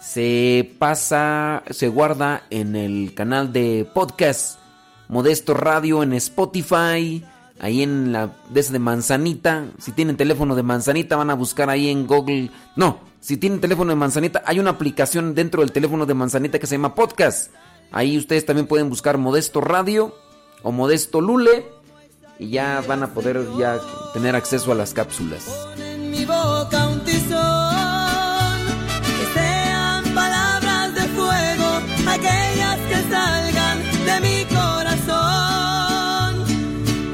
se 0.00 0.74
pasa, 0.78 1.62
se 1.70 1.88
guarda 1.88 2.44
en 2.50 2.74
el 2.74 3.14
canal 3.14 3.52
de 3.52 3.86
podcast 3.92 4.58
Modesto 5.08 5.54
Radio 5.54 6.02
en 6.02 6.14
Spotify. 6.14 7.22
Ahí 7.60 7.82
en 7.82 8.12
la 8.12 8.34
desde 8.50 8.78
Manzanita. 8.78 9.66
Si 9.78 9.92
tienen 9.92 10.16
teléfono 10.16 10.56
de 10.56 10.62
Manzanita, 10.64 11.16
van 11.16 11.30
a 11.30 11.34
buscar 11.34 11.70
ahí 11.70 11.88
en 11.88 12.06
Google. 12.06 12.50
No, 12.74 12.98
si 13.20 13.36
tienen 13.36 13.60
teléfono 13.60 13.90
de 13.90 13.96
Manzanita, 13.96 14.42
hay 14.46 14.58
una 14.58 14.70
aplicación 14.70 15.34
dentro 15.34 15.60
del 15.60 15.70
teléfono 15.70 16.06
de 16.06 16.14
Manzanita 16.14 16.58
que 16.58 16.66
se 16.66 16.74
llama 16.74 16.94
Podcast. 16.94 17.52
Ahí 17.92 18.18
ustedes 18.18 18.46
también 18.46 18.66
pueden 18.66 18.88
buscar 18.88 19.18
Modesto 19.18 19.60
Radio 19.60 20.16
o 20.62 20.72
Modesto 20.72 21.20
Lule 21.20 21.66
y 22.42 22.50
ya 22.50 22.82
van 22.86 23.02
a 23.04 23.14
poder 23.14 23.46
ya 23.56 23.78
tener 24.12 24.34
acceso 24.34 24.72
a 24.72 24.74
las 24.74 24.92
cápsulas. 24.92 25.44
en 25.78 26.10
mi 26.10 26.24
boca 26.24 26.88
un 26.88 27.00
tizón, 27.04 28.58
que 29.16 29.26
sean 29.38 30.02
palabras 30.12 30.94
de 30.94 31.02
fuego, 31.16 31.68
aquellas 32.08 32.78
que 32.90 32.98
salgan 33.14 33.78
de 34.08 34.20
mi 34.26 34.44
corazón. 34.56 36.30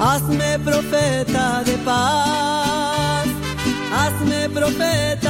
Hazme 0.01 0.59
profeta 0.61 1.63
de 1.65 1.77
paz, 1.85 3.27
hazme 3.93 4.49
profeta 4.49 5.28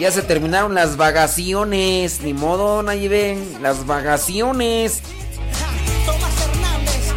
Ya 0.00 0.10
se 0.10 0.22
terminaron 0.22 0.74
las 0.74 0.96
vagaciones, 0.96 2.22
ni 2.22 2.32
modo, 2.32 2.82
ven 3.06 3.58
las 3.60 3.84
vagaciones. 3.84 5.02
Tomás 6.06 6.32
Hernández, 6.40 7.12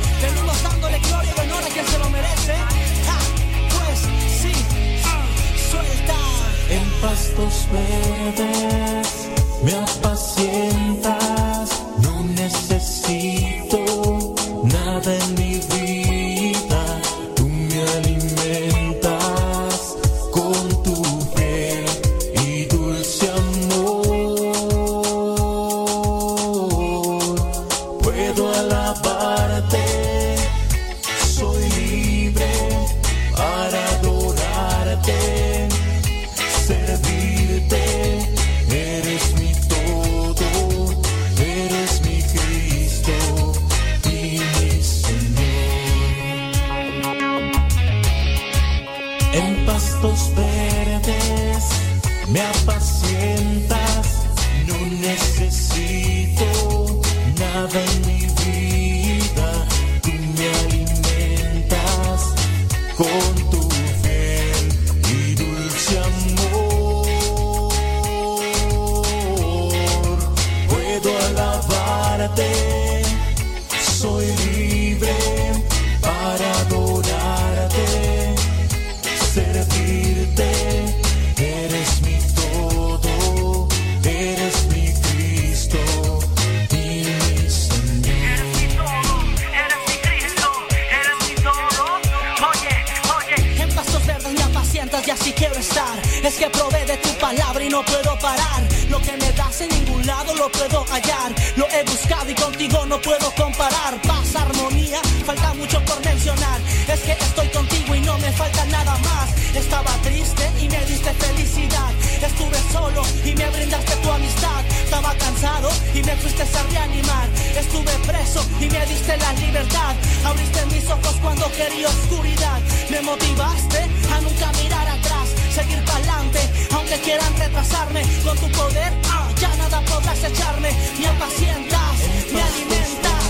que 96.44 96.50
probé 96.50 96.84
de 96.86 96.98
tu 96.98 97.10
palabra 97.20 97.64
y 97.64 97.70
no 97.70 97.82
puedo 97.86 98.20
parar. 98.20 98.62
Lo 98.90 99.00
que 99.00 99.14
me 99.14 99.32
das 99.32 99.62
en 99.62 99.70
ningún 99.70 100.06
lado 100.06 100.36
lo 100.36 100.52
puedo 100.52 100.84
hallar. 100.92 101.32
Lo 101.56 101.66
he 101.70 101.84
buscado 101.84 102.30
y 102.30 102.36
contigo 102.36 102.86
no 102.86 103.00
puedo 103.00 103.32
comparar. 103.36 103.94
Paz, 104.02 104.36
armonía, 104.36 105.00
falta 105.26 105.54
mucho 105.54 105.80
por 105.86 106.04
mencionar. 106.04 106.60
Es 106.92 107.00
que 107.00 107.14
estoy 107.14 107.48
contigo 107.48 107.96
y 107.96 108.02
no 108.02 108.18
me 108.18 108.32
falta 108.34 108.66
nada 108.66 108.98
más. 108.98 109.30
Estaba 109.56 109.92
triste 110.02 110.52
y 110.60 110.68
me 110.68 110.84
diste 110.86 111.14
felicidad. 111.14 111.92
Estuve 112.22 112.60
solo 112.74 113.04
y 113.24 113.34
me 113.36 113.50
brindaste 113.50 113.96
tu 113.98 114.12
amistad. 114.12 114.66
Estaba 114.84 115.16
cansado 115.16 115.70
y 115.94 116.04
me 116.04 116.16
fuiste 116.18 116.44
a 116.44 116.64
reanimar. 116.72 117.28
Estuve 117.56 117.94
preso 118.06 118.44
y 118.60 118.66
me 118.70 118.86
diste 118.86 119.16
la 119.16 119.32
libertad. 119.34 119.96
Abriste 120.26 120.66
mis 120.66 120.86
ojos 120.90 121.16
cuando 121.22 121.50
quería 121.54 121.88
oscuridad. 121.88 122.60
Me 122.90 123.02
motivaste 123.02 123.80
a 124.12 124.22
nunca 124.22 124.52
mirar 124.62 124.88
atrás, 124.88 125.28
seguir 125.54 125.84
para 125.86 125.98
adelante, 125.98 126.40
aunque 126.74 127.00
quieran 127.02 127.38
retrasarme. 127.38 128.02
Con 128.24 128.38
tu 128.38 128.50
poder, 128.58 128.92
ah, 129.10 129.30
ya 129.40 129.56
nada 129.56 129.82
podrás 129.86 130.24
echarme. 130.24 130.72
Me 131.00 131.08
apacientas, 131.08 131.98
me 132.34 132.42
alimentas. 132.42 133.24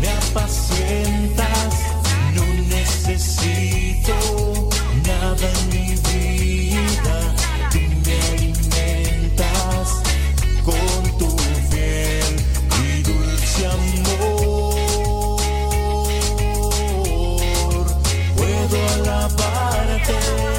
me 0.00 0.08
apacientas, 0.10 1.74
no 2.34 2.44
necesito 2.76 4.14
nada 5.04 5.46
en 5.50 5.68
mi 5.70 5.94
vida. 5.96 6.53
baby. 20.06 20.53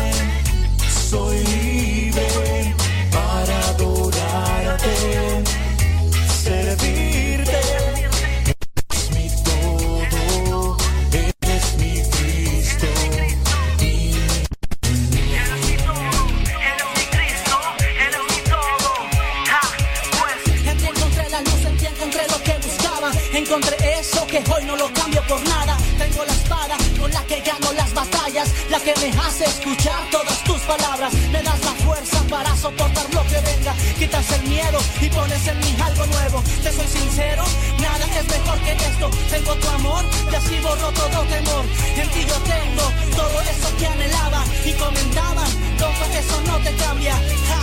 La 28.75 28.81
que 28.83 28.93
me 28.99 29.09
hace 29.21 29.45
escuchar 29.45 30.01
todas 30.11 30.43
tus 30.43 30.59
palabras. 30.61 31.13
Me 31.31 31.41
das 31.41 31.59
la 31.63 31.71
fuerza 31.85 32.19
para 32.29 32.55
soportar 32.57 33.05
lo 33.13 33.23
que 33.23 33.39
venga. 33.49 33.73
Quitas 33.97 34.31
el 34.31 34.43
miedo 34.49 34.79
y 35.01 35.07
pones 35.09 35.47
en 35.47 35.59
mí 35.59 35.75
algo 35.81 36.05
nuevo. 36.07 36.43
Te 36.63 36.71
soy 36.71 36.87
sincero, 36.87 37.43
nada 37.79 38.05
es 38.19 38.27
mejor 38.27 38.59
que 38.65 38.71
esto. 38.71 39.09
Tengo 39.29 39.55
tu 39.55 39.67
amor 39.69 40.03
y 40.31 40.35
así 40.35 40.59
borro 40.59 40.91
todo 40.91 41.19
temor. 41.35 41.65
En 42.01 42.09
ti 42.09 42.21
yo 42.27 42.37
tengo 42.53 42.85
todo 43.15 43.41
eso 43.41 43.67
que 43.77 43.87
anhelaba 43.87 44.43
y 44.65 44.71
comentaban. 44.73 45.51
Compa, 45.79 46.05
eso 46.21 46.41
no 46.45 46.57
te 46.59 46.71
cambia. 46.75 47.15
Ja, 47.49 47.61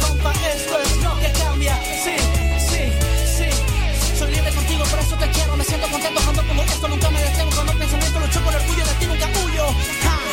compa, 0.00 0.32
esto 0.54 0.80
es 0.80 0.96
lo 1.02 1.12
que 1.20 1.30
cambia. 1.44 1.74
Sí, 2.04 2.16
sí, 2.68 2.82
sí. 3.36 3.48
Soy 4.18 4.30
libre 4.32 4.50
contigo, 4.52 4.84
por 4.84 4.98
eso 4.98 5.14
te 5.16 5.28
quiero. 5.28 5.56
Me 5.56 5.64
siento 5.64 5.86
contento 5.88 6.20
cuando 6.22 6.42
pongo 6.42 6.62
esto. 6.62 6.88
Nunca 6.88 7.10
me 7.10 7.20
detengo 7.20 7.50
cuando 7.54 7.72
pensamiento 7.74 8.20
lucho 8.20 8.40
por 8.40 8.54
el 8.54 8.60
orgullo 8.60 8.84
de 8.86 8.94
ti, 8.94 9.06
nunca 9.06 9.28
huyo. 9.44 10.23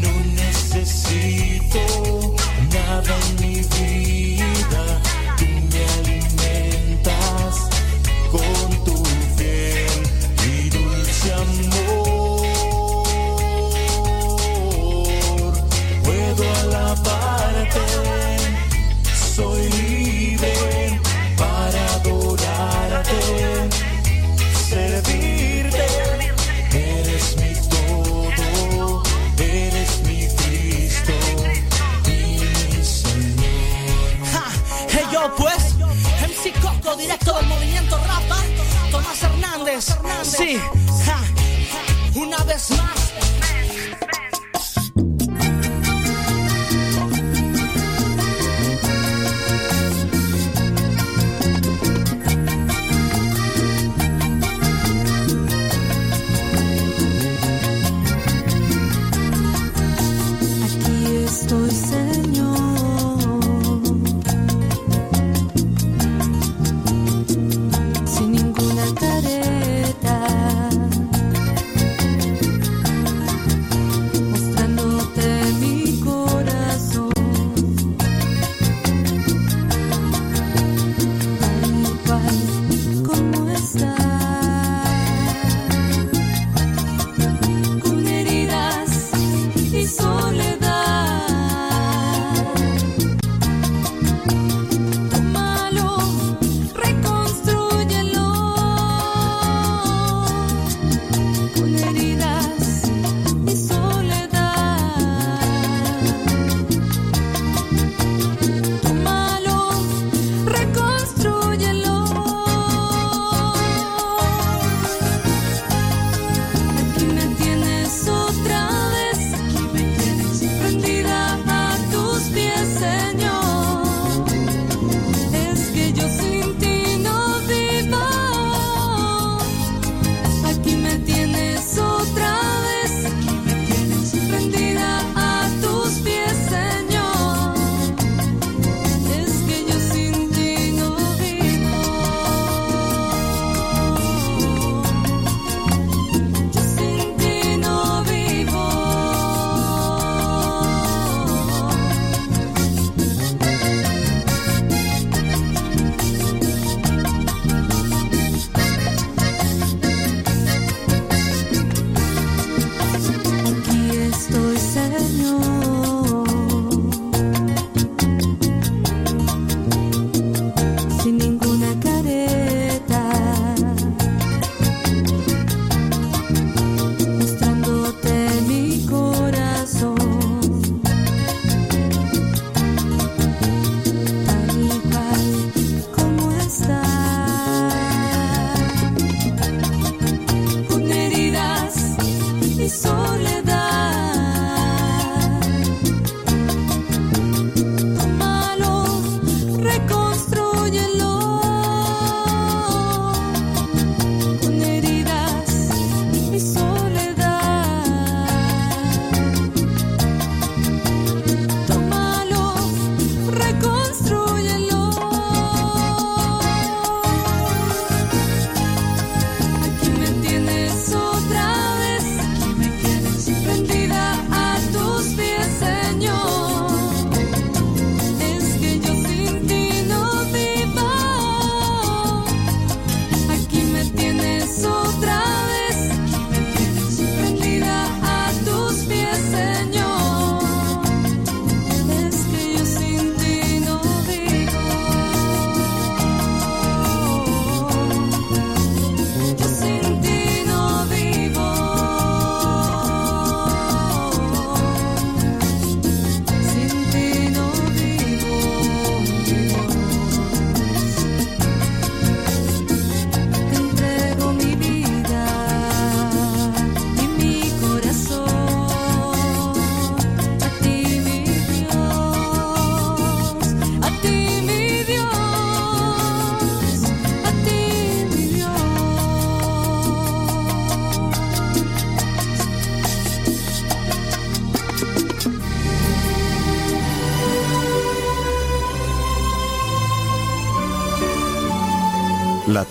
No 0.00 0.10
necesito 0.34 1.80
nada 2.72 3.14
en 3.16 3.40
mi 3.40 3.56
vida. 3.56 5.03
Directo 36.96 37.34
del 37.34 37.46
movimiento 37.46 37.96
Rapa, 37.98 38.38
Tomás 38.90 39.22
Hernández, 39.22 39.96
sí, 40.22 40.60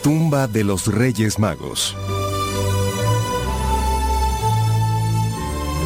tumba 0.03 0.48
de 0.48 0.65
los 0.65 0.88
Reyes 0.88 1.40
Magos. 1.40 1.95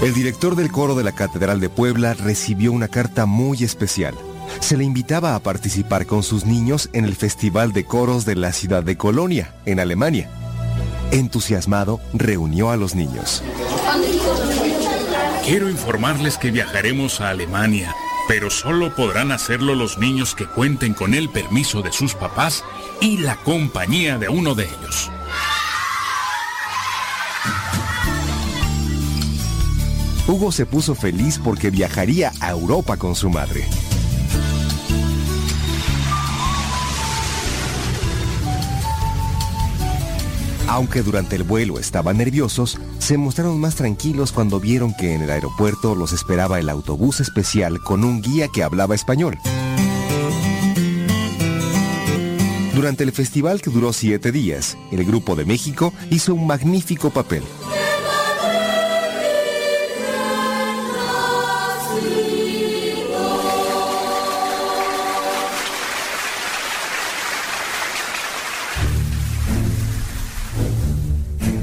El 0.04 0.14
director 0.16 0.56
del 0.56 0.72
coro 0.72 0.96
de 0.96 1.04
la 1.04 1.12
Catedral 1.12 1.60
de 1.60 1.70
Puebla 1.70 2.16
recibió 2.16 2.72
una 2.72 2.88
carta 2.88 3.28
muy 3.28 3.64
especial. 3.64 4.16
Se 4.60 4.76
le 4.76 4.84
invitaba 4.84 5.36
a 5.36 5.40
participar 5.40 6.08
con 6.08 6.24
sus 6.24 6.46
niños 6.46 6.90
en 6.94 7.06
el 7.06 7.16
Festival 7.16 7.74
de 7.74 7.86
Coros 7.86 8.26
de 8.26 8.36
la 8.36 8.54
ciudad 8.54 8.82
de 8.82 8.98
Colonia, 8.98 9.54
en 9.66 9.80
Alemania. 9.80 10.32
Entusiasmado, 11.12 12.02
reunió 12.14 12.72
a 12.72 12.78
los 12.78 12.96
niños. 12.96 13.44
Quiero 15.46 15.70
informarles 15.70 16.40
que 16.40 16.50
viajaremos 16.50 17.22
a 17.22 17.30
Alemania, 17.30 17.94
pero 18.28 18.50
solo 18.50 18.96
podrán 18.96 19.32
hacerlo 19.32 19.76
los 19.76 20.00
niños 20.00 20.34
que 20.34 20.48
cuenten 20.48 20.96
con 20.96 21.14
el 21.14 21.30
permiso 21.30 21.84
de 21.84 21.92
sus 21.92 22.16
papás 22.16 22.64
y 23.02 23.18
la 23.18 23.36
compañía 23.38 24.18
de 24.18 24.30
uno 24.30 24.56
de 24.56 24.66
ellos. 24.66 25.12
Hugo 30.28 30.52
se 30.52 30.66
puso 30.66 30.94
feliz 30.94 31.40
porque 31.42 31.70
viajaría 31.70 32.34
a 32.42 32.52
Europa 32.52 32.98
con 32.98 33.16
su 33.16 33.30
madre. 33.30 33.66
Aunque 40.68 41.02
durante 41.02 41.38
el 41.38 41.44
vuelo 41.44 41.80
estaban 41.80 42.18
nerviosos, 42.18 42.78
se 43.00 43.18
mostraron 43.18 43.58
más 43.60 43.76
tranquilos 43.76 44.34
cuando 44.34 44.60
vieron 44.60 44.94
que 44.94 45.14
en 45.14 45.22
el 45.22 45.30
aeropuerto 45.30 45.96
los 45.96 46.12
esperaba 46.12 46.60
el 46.60 46.68
autobús 46.68 47.22
especial 47.22 47.82
con 47.82 48.04
un 48.04 48.22
guía 48.22 48.50
que 48.50 48.64
hablaba 48.64 48.96
español. 48.96 49.38
Durante 52.78 53.04
el 53.04 53.12
festival 53.12 53.60
que 53.60 53.72
duró 53.72 53.92
siete 53.92 54.32
días, 54.32 54.78
el 54.92 55.04
Grupo 55.04 55.36
de 55.36 55.46
México 55.46 55.92
hizo 56.12 56.36
un 56.36 56.46
magnífico 56.46 57.10
papel. 57.10 57.42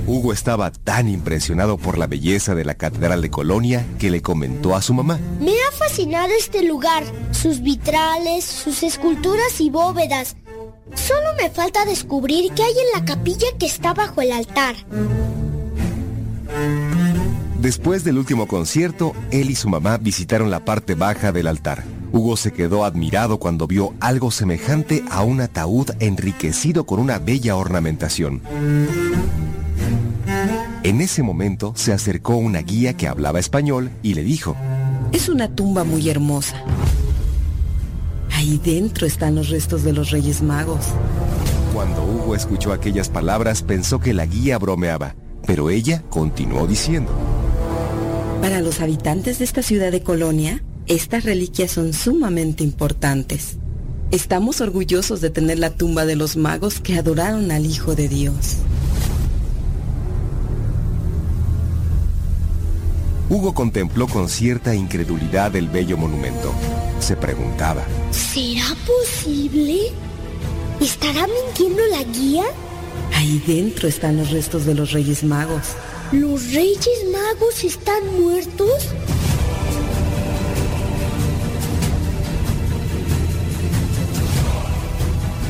Hugo 0.09 0.33
estaba 0.33 0.73
tan 0.73 1.09
impresionado 1.09 1.79
por 1.79 1.97
la 1.97 2.09
belleza 2.09 2.57
de 2.57 2.65
la 2.65 2.75
Catedral 2.75 3.23
de 3.23 3.31
Colonia 3.31 3.87
que 4.01 4.11
le 4.11 4.21
comentó 4.21 4.75
a 4.75 4.83
su 4.83 4.95
mamá. 4.95 5.21
Me 5.39 5.53
ha 5.53 5.71
fascinado 5.79 6.33
este 6.37 6.65
lugar, 6.65 7.05
sus 7.31 7.63
vitrales, 7.63 8.45
sus 8.45 8.83
esculturas 8.83 9.61
y 9.61 9.71
bóvedas. 9.71 10.35
Falta 11.65 11.87
descubrir 11.87 12.53
qué 12.53 12.63
hay 12.63 12.75
en 12.75 13.01
la 13.01 13.07
capilla 13.07 13.47
que 13.59 13.65
está 13.65 13.95
bajo 13.95 14.21
el 14.21 14.33
altar. 14.33 14.77
Después 17.59 18.05
del 18.05 18.19
último 18.19 18.47
concierto, 18.47 19.15
él 19.31 19.49
y 19.49 19.55
su 19.55 19.71
mamá 19.71 19.97
visitaron 19.97 20.51
la 20.51 20.63
parte 20.67 20.95
baja 20.95 21.33
del 21.33 21.47
altar. 21.47 21.83
Hugo 22.13 22.37
se 22.37 22.53
quedó 22.53 22.85
admirado 22.85 23.39
cuando 23.39 23.67
vio 23.67 23.95
algo 24.01 24.31
semejante 24.31 25.05
a 25.09 25.23
un 25.23 25.41
ataúd 25.41 25.89
enriquecido 26.01 26.85
con 26.85 27.01
una 27.01 27.19
bella 27.19 27.57
ornamentación. 27.57 28.43
En 30.83 31.01
ese 31.01 31.23
momento 31.23 31.73
se 31.77 31.95
acercó 31.95 32.37
una 32.37 32.61
guía 32.61 32.95
que 32.95 33.09
hablaba 33.09 33.41
español 33.41 33.91
y 34.03 34.13
le 34.13 34.23
dijo, 34.23 34.55
Es 35.13 35.31
una 35.31 35.49
tumba 35.49 35.83
muy 35.85 36.11
hermosa. 36.11 36.63
Ahí 38.35 38.61
dentro 38.63 39.07
están 39.07 39.35
los 39.35 39.49
restos 39.49 39.83
de 39.83 39.95
los 39.95 40.11
Reyes 40.11 40.43
Magos. 40.43 40.89
Cuando 41.75 42.05
Hugo 42.05 42.37
escuchó 42.37 42.73
aquellas 42.73 43.09
palabras 43.09 43.63
pensó 43.63 43.99
que 43.99 44.15
la 44.15 44.27
guía 44.27 44.59
bromeaba, 44.59 45.17
pero 45.45 45.71
ella 45.71 46.05
continuó 46.09 46.69
diciendo, 46.69 47.11
Para 48.41 48.61
los 48.61 48.81
habitantes 48.81 49.41
de 49.41 49.45
esta 49.45 49.61
ciudad 49.61 49.91
de 49.91 50.01
Colonia, 50.01 50.63
estas 50.87 51.25
reliquias 51.25 51.73
son 51.73 51.93
sumamente 51.93 52.63
importantes. 52.63 53.57
Estamos 54.13 54.61
orgullosos 54.61 55.21
de 55.21 55.31
tener 55.31 55.59
la 55.59 55.71
tumba 55.71 56.07
de 56.07 56.15
los 56.15 56.37
magos 56.37 56.79
que 56.79 56.97
adoraron 56.97 57.51
al 57.51 57.67
Hijo 57.67 57.97
de 57.97 58.07
Dios. 58.09 58.59
Hugo 63.29 63.53
contempló 63.53 64.07
con 64.07 64.29
cierta 64.29 64.77
incredulidad 64.77 65.57
el 65.57 65.69
bello 65.69 65.97
monumento. 65.97 66.55
Se 67.01 67.17
preguntaba, 67.17 67.83
¿Será 68.13 68.77
posible? 68.87 69.93
¿Estará 70.81 71.27
mintiendo 71.27 71.83
la 71.91 72.03
guía? 72.05 72.45
Ahí 73.15 73.43
dentro 73.47 73.89
están 73.89 74.17
los 74.17 74.31
restos 74.31 74.67
de 74.67 74.75
los 74.75 74.93
Reyes 74.93 75.25
Magos. 75.25 75.69
¿Los 76.13 76.53
Reyes 76.53 77.05
Magos 77.11 77.65
están 77.65 78.21
muertos? 78.21 78.95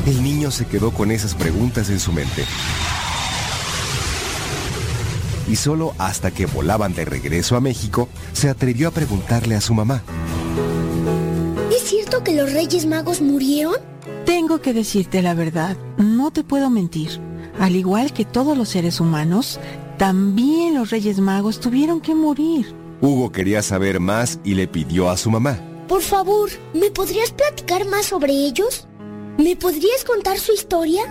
el 0.05 0.23
niño 0.23 0.51
se 0.51 0.65
quedó 0.65 0.91
con 0.91 1.11
esas 1.11 1.33
preguntas 1.33 1.89
en 1.89 1.99
su 1.99 2.11
mente. 2.13 2.45
Y 5.47 5.55
solo 5.55 5.93
hasta 5.97 6.31
que 6.31 6.45
volaban 6.45 6.93
de 6.93 7.05
regreso 7.05 7.55
a 7.55 7.61
México, 7.61 8.07
se 8.33 8.49
atrevió 8.49 8.87
a 8.87 8.91
preguntarle 8.91 9.55
a 9.55 9.61
su 9.61 9.73
mamá. 9.73 10.03
¿Es 11.71 11.83
cierto 11.83 12.23
que 12.23 12.33
los 12.33 12.51
Reyes 12.51 12.85
Magos 12.85 13.21
murieron? 13.21 13.94
Tengo 14.25 14.59
que 14.59 14.73
decirte 14.73 15.21
la 15.21 15.33
verdad, 15.33 15.77
no 15.97 16.31
te 16.31 16.43
puedo 16.43 16.69
mentir. 16.69 17.21
Al 17.59 17.75
igual 17.75 18.11
que 18.11 18.25
todos 18.25 18.57
los 18.57 18.69
seres 18.69 18.99
humanos, 18.99 19.59
también 19.97 20.73
los 20.73 20.89
Reyes 20.89 21.19
Magos 21.19 21.59
tuvieron 21.59 22.01
que 22.01 22.15
morir. 22.15 22.75
Hugo 23.01 23.31
quería 23.31 23.61
saber 23.61 23.99
más 23.99 24.39
y 24.43 24.55
le 24.55 24.67
pidió 24.67 25.09
a 25.09 25.17
su 25.17 25.29
mamá. 25.29 25.59
Por 25.87 26.01
favor, 26.01 26.49
¿me 26.73 26.89
podrías 26.89 27.31
platicar 27.31 27.85
más 27.85 28.07
sobre 28.07 28.33
ellos? 28.33 28.87
¿Me 29.37 29.55
podrías 29.55 30.03
contar 30.03 30.39
su 30.39 30.53
historia? 30.53 31.03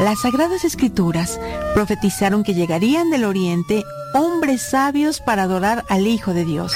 Las 0.00 0.20
sagradas 0.20 0.64
escrituras 0.64 1.40
profetizaron 1.74 2.44
que 2.44 2.54
llegarían 2.54 3.10
del 3.10 3.24
oriente 3.24 3.82
hombres 4.14 4.62
sabios 4.62 5.20
para 5.20 5.44
adorar 5.44 5.84
al 5.88 6.06
Hijo 6.06 6.34
de 6.34 6.44
Dios. 6.44 6.72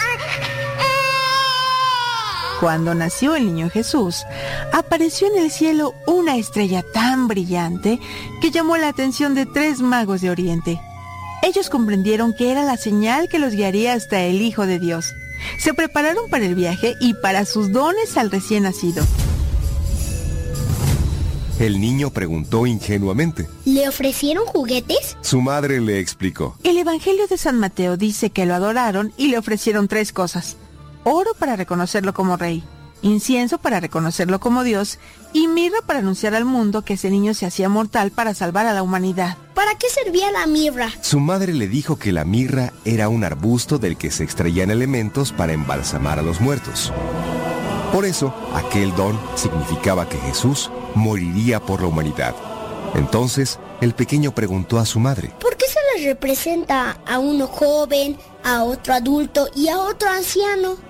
Cuando 2.60 2.94
nació 2.94 3.36
el 3.36 3.46
niño 3.46 3.70
Jesús, 3.70 4.26
apareció 4.74 5.26
en 5.28 5.42
el 5.42 5.50
cielo 5.50 5.94
una 6.06 6.36
estrella 6.36 6.84
tan 6.92 7.26
brillante 7.26 7.98
que 8.42 8.50
llamó 8.50 8.76
la 8.76 8.88
atención 8.88 9.34
de 9.34 9.46
tres 9.46 9.80
magos 9.80 10.20
de 10.20 10.28
Oriente. 10.28 10.78
Ellos 11.42 11.70
comprendieron 11.70 12.34
que 12.34 12.52
era 12.52 12.62
la 12.64 12.76
señal 12.76 13.30
que 13.30 13.38
los 13.38 13.54
guiaría 13.54 13.94
hasta 13.94 14.20
el 14.20 14.42
Hijo 14.42 14.66
de 14.66 14.78
Dios. 14.78 15.14
Se 15.58 15.72
prepararon 15.72 16.28
para 16.28 16.44
el 16.44 16.54
viaje 16.54 16.96
y 17.00 17.14
para 17.14 17.46
sus 17.46 17.72
dones 17.72 18.18
al 18.18 18.30
recién 18.30 18.64
nacido. 18.64 19.06
El 21.58 21.80
niño 21.80 22.10
preguntó 22.10 22.66
ingenuamente. 22.66 23.48
¿Le 23.64 23.88
ofrecieron 23.88 24.44
juguetes? 24.44 25.16
Su 25.22 25.40
madre 25.40 25.80
le 25.80 25.98
explicó. 25.98 26.58
El 26.62 26.76
Evangelio 26.76 27.26
de 27.26 27.38
San 27.38 27.58
Mateo 27.58 27.96
dice 27.96 28.28
que 28.28 28.44
lo 28.44 28.54
adoraron 28.54 29.14
y 29.16 29.28
le 29.28 29.38
ofrecieron 29.38 29.88
tres 29.88 30.12
cosas. 30.12 30.58
Oro 31.04 31.30
para 31.38 31.56
reconocerlo 31.56 32.12
como 32.12 32.36
rey, 32.36 32.62
incienso 33.00 33.58
para 33.58 33.80
reconocerlo 33.80 34.38
como 34.38 34.64
Dios 34.64 34.98
y 35.32 35.48
mirra 35.48 35.78
para 35.86 36.00
anunciar 36.00 36.34
al 36.34 36.44
mundo 36.44 36.82
que 36.82 36.94
ese 36.94 37.10
niño 37.10 37.32
se 37.32 37.46
hacía 37.46 37.70
mortal 37.70 38.10
para 38.10 38.34
salvar 38.34 38.66
a 38.66 38.74
la 38.74 38.82
humanidad. 38.82 39.38
¿Para 39.54 39.76
qué 39.76 39.88
servía 39.88 40.30
la 40.30 40.46
mirra? 40.46 40.90
Su 41.00 41.18
madre 41.18 41.54
le 41.54 41.68
dijo 41.68 41.96
que 41.96 42.12
la 42.12 42.24
mirra 42.24 42.74
era 42.84 43.08
un 43.08 43.24
arbusto 43.24 43.78
del 43.78 43.96
que 43.96 44.10
se 44.10 44.24
extraían 44.24 44.70
elementos 44.70 45.32
para 45.32 45.54
embalsamar 45.54 46.18
a 46.18 46.22
los 46.22 46.40
muertos. 46.40 46.92
Por 47.92 48.04
eso, 48.04 48.34
aquel 48.54 48.94
don 48.94 49.18
significaba 49.36 50.08
que 50.08 50.18
Jesús 50.18 50.70
moriría 50.94 51.60
por 51.60 51.80
la 51.80 51.88
humanidad. 51.88 52.34
Entonces, 52.94 53.58
el 53.80 53.94
pequeño 53.94 54.32
preguntó 54.32 54.78
a 54.78 54.86
su 54.86 55.00
madre. 55.00 55.32
¿Por 55.40 55.56
qué 55.56 55.64
se 55.66 55.78
les 55.96 56.06
representa 56.06 56.98
a 57.06 57.18
uno 57.18 57.46
joven, 57.46 58.18
a 58.44 58.64
otro 58.64 58.94
adulto 58.94 59.48
y 59.56 59.68
a 59.68 59.78
otro 59.78 60.10
anciano? 60.10 60.89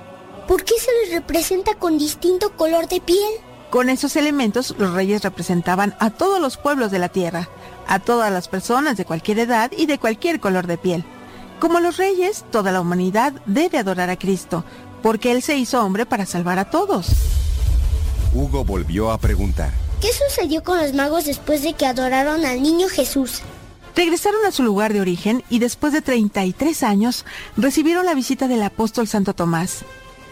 ¿Por 0.50 0.64
qué 0.64 0.74
se 0.80 0.90
les 1.00 1.12
representa 1.14 1.76
con 1.76 1.96
distinto 1.96 2.56
color 2.56 2.88
de 2.88 3.00
piel? 3.00 3.30
Con 3.70 3.88
esos 3.88 4.16
elementos, 4.16 4.74
los 4.78 4.92
reyes 4.94 5.22
representaban 5.22 5.94
a 6.00 6.10
todos 6.10 6.40
los 6.40 6.56
pueblos 6.56 6.90
de 6.90 6.98
la 6.98 7.08
tierra, 7.08 7.48
a 7.86 8.00
todas 8.00 8.32
las 8.32 8.48
personas 8.48 8.96
de 8.96 9.04
cualquier 9.04 9.38
edad 9.38 9.70
y 9.70 9.86
de 9.86 10.00
cualquier 10.00 10.40
color 10.40 10.66
de 10.66 10.76
piel. 10.76 11.04
Como 11.60 11.78
los 11.78 11.98
reyes, 11.98 12.44
toda 12.50 12.72
la 12.72 12.80
humanidad 12.80 13.32
debe 13.46 13.78
adorar 13.78 14.10
a 14.10 14.18
Cristo, 14.18 14.64
porque 15.04 15.30
Él 15.30 15.40
se 15.40 15.56
hizo 15.56 15.84
hombre 15.84 16.04
para 16.04 16.26
salvar 16.26 16.58
a 16.58 16.68
todos. 16.68 17.06
Hugo 18.34 18.64
volvió 18.64 19.12
a 19.12 19.18
preguntar. 19.18 19.70
¿Qué 20.00 20.08
sucedió 20.12 20.64
con 20.64 20.78
los 20.78 20.94
magos 20.94 21.26
después 21.26 21.62
de 21.62 21.74
que 21.74 21.86
adoraron 21.86 22.44
al 22.44 22.60
niño 22.60 22.88
Jesús? 22.88 23.42
Regresaron 23.94 24.44
a 24.44 24.50
su 24.50 24.64
lugar 24.64 24.92
de 24.92 25.00
origen 25.00 25.44
y 25.48 25.60
después 25.60 25.92
de 25.92 26.02
33 26.02 26.82
años 26.82 27.24
recibieron 27.56 28.04
la 28.04 28.14
visita 28.14 28.48
del 28.48 28.64
apóstol 28.64 29.06
Santo 29.06 29.32
Tomás. 29.32 29.84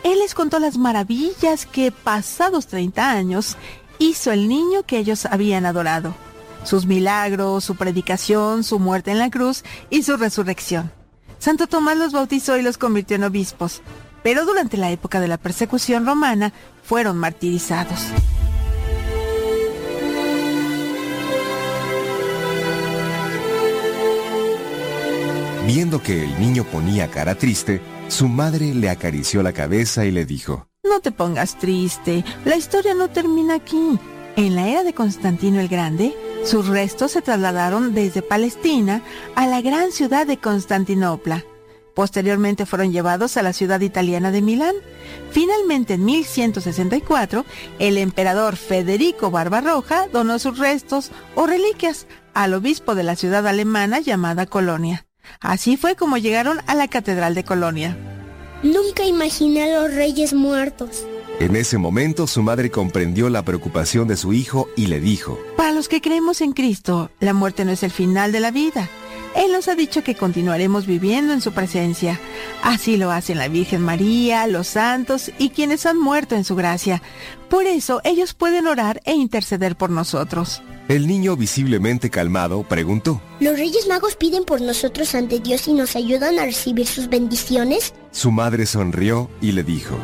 Él 0.05 0.18
les 0.20 0.35
contó 0.35 0.59
las 0.59 0.78
maravillas 0.78 1.67
que, 1.67 1.91
pasados 1.91 2.67
30 2.67 3.10
años, 3.10 3.57
hizo 3.99 4.33
el 4.33 4.49
niño 4.49 4.85
que 4.85 4.99
ellos 4.99 5.27
habían 5.27 5.67
adorado. 5.67 6.15
Sus 6.65 6.86
milagros, 6.86 7.65
su 7.65 7.77
predicación, 7.77 8.65
su 8.65 8.78
muerte 8.78 9.10
en 9.10 9.18
la 9.18 9.31
cruz 9.31 9.65
y 9.91 10.02
su 10.02 10.17
resurrección. 10.17 10.93
Santo 11.39 11.67
Tomás 11.67 11.97
los 11.97 12.12
bautizó 12.12 12.57
y 12.57 12.62
los 12.62 12.78
convirtió 12.78 13.17
en 13.17 13.25
obispos, 13.25 13.83
pero 14.23 14.44
durante 14.44 14.77
la 14.77 14.91
época 14.91 15.20
de 15.20 15.28
la 15.28 15.39
persecución 15.39 16.05
romana 16.05 16.52
fueron 16.83 17.17
martirizados. 17.17 18.01
Viendo 25.67 26.02
que 26.02 26.25
el 26.25 26.41
niño 26.41 26.65
ponía 26.65 27.10
cara 27.10 27.35
triste, 27.35 27.83
su 28.09 28.28
madre 28.28 28.75
le 28.75 28.91
acarició 28.91 29.43
la 29.43 29.53
cabeza 29.53 30.05
y 30.05 30.11
le 30.11 30.25
dijo, 30.25 30.69
No 30.83 31.01
te 31.01 31.12
pongas 31.12 31.59
triste, 31.59 32.25
la 32.45 32.57
historia 32.57 32.95
no 32.95 33.09
termina 33.09 33.55
aquí. 33.55 33.99
En 34.37 34.55
la 34.55 34.69
era 34.69 34.85
de 34.85 34.95
Constantino 34.95 35.61
el 35.61 35.69
Grande, 35.69 36.15
sus 36.45 36.69
restos 36.69 37.12
se 37.12 37.23
trasladaron 37.23 37.95
desde 37.95 38.23
Palestina 38.23 39.03
a 39.35 39.47
la 39.47 39.61
gran 39.61 39.93
ciudad 39.93 40.27
de 40.27 40.39
Constantinopla. 40.39 41.45
Posteriormente 41.95 42.65
fueron 42.65 42.93
llevados 42.93 43.37
a 43.37 43.43
la 43.43 43.53
ciudad 43.53 43.81
italiana 43.81 44.31
de 44.31 44.41
Milán. 44.41 44.77
Finalmente, 45.33 45.95
en 45.95 46.05
1164, 46.05 47.45
el 47.81 47.99
emperador 47.99 48.55
Federico 48.55 49.33
Barbarroja 49.33 50.07
donó 50.12 50.39
sus 50.39 50.59
restos 50.59 51.11
o 51.35 51.49
reliquias 51.49 52.07
al 52.35 52.55
obispo 52.55 52.95
de 52.95 53.03
la 53.03 53.17
ciudad 53.17 53.45
alemana 53.49 53.99
llamada 53.99 54.47
Colonia. 54.47 55.08
Así 55.40 55.76
fue 55.76 55.97
como 55.97 56.16
llegaron 56.16 56.58
a 56.66 56.74
la 56.74 56.89
Catedral 56.89 57.34
de 57.34 57.44
Colonia. 57.44 57.97
Nunca 58.62 59.05
imaginé 59.05 59.73
a 59.73 59.82
los 59.82 59.94
reyes 59.94 60.34
muertos. 60.34 61.07
En 61.40 61.55
ese 61.55 61.78
momento 61.78 62.26
su 62.26 62.42
madre 62.42 62.70
comprendió 62.70 63.31
la 63.31 63.44
preocupación 63.44 64.08
de 64.08 64.16
su 64.16 64.32
hijo 64.32 64.68
y 64.76 64.86
le 64.86 64.98
dijo, 64.98 65.39
Para 65.57 65.70
los 65.70 65.89
que 65.89 66.00
creemos 66.00 66.40
en 66.40 66.52
Cristo, 66.52 67.12
la 67.20 67.32
muerte 67.32 67.65
no 67.65 67.70
es 67.70 67.84
el 67.84 67.92
final 67.92 68.32
de 68.32 68.40
la 68.40 68.50
vida. 68.50 68.89
Él 69.36 69.52
nos 69.52 69.68
ha 69.68 69.76
dicho 69.76 70.02
que 70.02 70.16
continuaremos 70.16 70.86
viviendo 70.86 71.32
en 71.32 71.40
su 71.40 71.52
presencia. 71.52 72.18
Así 72.65 72.97
lo 72.97 73.12
hacen 73.12 73.39
la 73.39 73.47
Virgen 73.47 73.82
María, 73.82 74.48
los 74.48 74.66
santos 74.66 75.31
y 75.39 75.50
quienes 75.50 75.86
han 75.86 75.98
muerto 75.98 76.34
en 76.34 76.42
su 76.42 76.57
gracia. 76.57 77.02
Por 77.48 77.66
eso 77.66 78.00
ellos 78.02 78.34
pueden 78.34 78.66
orar 78.66 79.00
e 79.05 79.15
interceder 79.15 79.76
por 79.76 79.90
nosotros. 79.90 80.60
El 80.89 81.07
niño 81.07 81.36
visiblemente 81.36 82.08
calmado 82.08 82.62
preguntó. 82.62 83.20
¿Los 83.41 83.58
Reyes 83.58 83.86
Magos 83.89 84.17
piden 84.17 84.44
por 84.44 84.62
nosotros 84.62 85.15
ante 85.15 85.39
Dios 85.39 85.68
y 85.68 85.75
nos 85.75 85.97
ayudan 85.97 86.39
a 86.39 86.47
recibir 86.47 86.86
sus 86.86 87.10
bendiciones? 87.10 87.92
Su 88.10 88.31
madre 88.31 88.65
sonrió 88.65 89.28
y 89.42 89.52
le 89.52 89.65
dijo. 89.65 89.99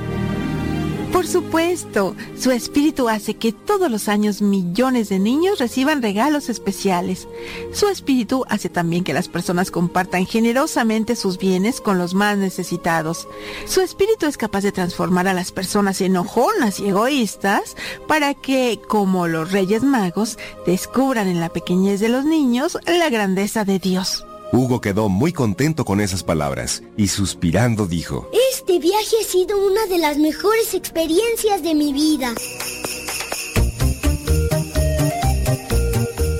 Por 1.14 1.28
supuesto, 1.28 2.16
su 2.36 2.50
espíritu 2.50 3.08
hace 3.08 3.34
que 3.34 3.52
todos 3.52 3.88
los 3.88 4.08
años 4.08 4.42
millones 4.42 5.08
de 5.08 5.20
niños 5.20 5.60
reciban 5.60 6.02
regalos 6.02 6.48
especiales. 6.48 7.28
Su 7.72 7.86
espíritu 7.86 8.44
hace 8.48 8.68
también 8.68 9.04
que 9.04 9.12
las 9.12 9.28
personas 9.28 9.70
compartan 9.70 10.26
generosamente 10.26 11.14
sus 11.14 11.38
bienes 11.38 11.80
con 11.80 11.98
los 11.98 12.14
más 12.14 12.36
necesitados. 12.36 13.28
Su 13.64 13.80
espíritu 13.80 14.26
es 14.26 14.36
capaz 14.36 14.62
de 14.62 14.72
transformar 14.72 15.28
a 15.28 15.34
las 15.34 15.52
personas 15.52 16.00
enojonas 16.00 16.80
y 16.80 16.88
egoístas 16.88 17.76
para 18.08 18.34
que, 18.34 18.80
como 18.88 19.28
los 19.28 19.52
Reyes 19.52 19.84
Magos, 19.84 20.36
descubran 20.66 21.28
en 21.28 21.38
la 21.38 21.48
pequeñez 21.48 22.00
de 22.00 22.08
los 22.08 22.24
niños 22.24 22.76
la 22.88 23.08
grandeza 23.08 23.64
de 23.64 23.78
Dios. 23.78 24.26
Hugo 24.54 24.80
quedó 24.80 25.08
muy 25.08 25.32
contento 25.32 25.84
con 25.84 26.00
esas 26.00 26.22
palabras 26.22 26.84
y 26.96 27.08
suspirando 27.08 27.88
dijo, 27.88 28.30
Este 28.52 28.78
viaje 28.78 29.16
ha 29.20 29.24
sido 29.24 29.58
una 29.58 29.84
de 29.86 29.98
las 29.98 30.16
mejores 30.16 30.74
experiencias 30.74 31.60
de 31.64 31.74
mi 31.74 31.92
vida. 31.92 32.32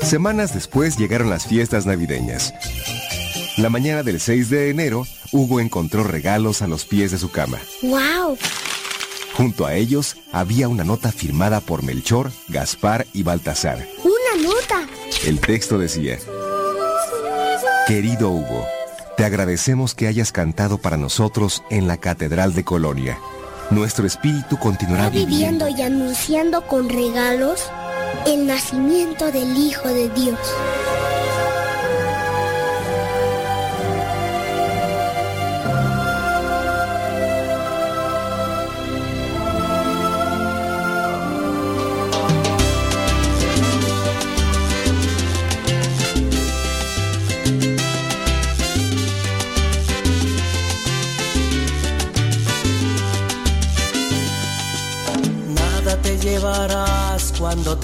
Semanas 0.03 0.55
después 0.55 0.97
llegaron 0.97 1.29
las 1.29 1.49
fiestas 1.49 1.87
navideñas. 1.87 2.55
La 3.57 3.69
mañana 3.69 4.05
del 4.05 4.21
6 4.21 4.49
de 4.49 4.71
enero, 4.71 5.09
Hugo 5.33 5.59
encontró 5.59 6.05
regalos 6.05 6.63
a 6.63 6.69
los 6.69 6.85
pies 6.85 7.11
de 7.11 7.19
su 7.19 7.33
cama. 7.33 7.59
¡Wow! 7.83 8.39
Junto 9.37 9.67
a 9.67 9.75
ellos 9.75 10.19
había 10.31 10.69
una 10.69 10.85
nota 10.85 11.11
firmada 11.11 11.61
por 11.61 11.83
Melchor, 11.83 12.31
Gaspar 12.47 13.09
y 13.13 13.25
Baltasar. 13.25 13.89
¡Una 14.05 14.41
nota! 14.41 14.89
El 15.27 15.41
texto 15.41 15.79
decía, 15.79 16.21
Querido 17.87 18.31
Hugo, 18.31 18.67
te 19.19 19.27
agradecemos 19.27 19.95
que 19.95 20.07
hayas 20.07 20.33
cantado 20.33 20.79
para 20.79 20.97
nosotros 20.97 21.63
en 21.69 21.87
la 21.87 21.99
Catedral 21.99 22.55
de 22.55 22.65
Colonia. 22.65 23.19
Nuestro 23.71 24.07
espíritu 24.07 24.59
continuará 24.59 25.11
Viviendo 25.11 25.69
y 25.69 25.83
anunciando 25.83 26.67
con 26.67 26.89
regalos 26.89 27.71
el 28.27 28.47
nacimiento 28.47 29.31
del 29.31 29.55
Hijo 29.59 29.87
de 29.89 30.09
Dios. 30.09 30.39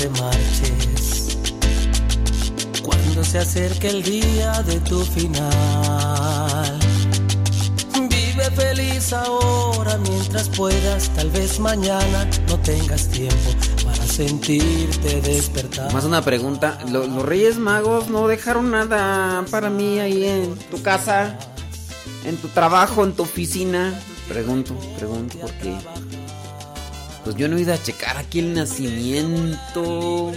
te 0.00 0.08
marches. 0.08 1.36
Cuando 2.82 3.22
se 3.22 3.38
acerque 3.38 3.88
el 3.88 4.02
día 4.02 4.62
de 4.62 4.80
tu 4.80 5.00
final. 5.04 6.78
Vive 8.08 8.50
feliz 8.56 9.12
ahora 9.12 9.98
mientras 9.98 10.48
puedas, 10.48 11.10
tal 11.10 11.30
vez 11.30 11.60
mañana 11.60 12.26
no 12.48 12.58
tengas 12.60 13.08
tiempo 13.08 13.50
para 13.84 14.06
sentirte 14.06 15.20
despertar. 15.20 15.92
Más 15.92 16.04
una 16.04 16.22
pregunta, 16.22 16.78
¿los, 16.90 17.06
los 17.08 17.22
Reyes 17.22 17.58
Magos 17.58 18.08
no 18.08 18.26
dejaron 18.26 18.70
nada 18.70 19.44
para 19.50 19.68
mí 19.68 19.98
ahí 19.98 20.24
en 20.24 20.56
tu 20.70 20.80
casa, 20.82 21.38
en 22.24 22.38
tu 22.38 22.48
trabajo, 22.48 23.04
en 23.04 23.12
tu 23.12 23.24
oficina? 23.24 24.00
Pregunto, 24.28 24.74
pregunto, 24.96 25.38
¿por 25.38 25.52
qué? 25.54 25.74
Pues 27.30 27.38
yo 27.38 27.46
no 27.46 27.58
he 27.58 27.60
ido 27.60 27.72
a 27.72 27.80
checar 27.80 28.16
aquí 28.16 28.40
el 28.40 28.54
nacimiento. 28.54 30.32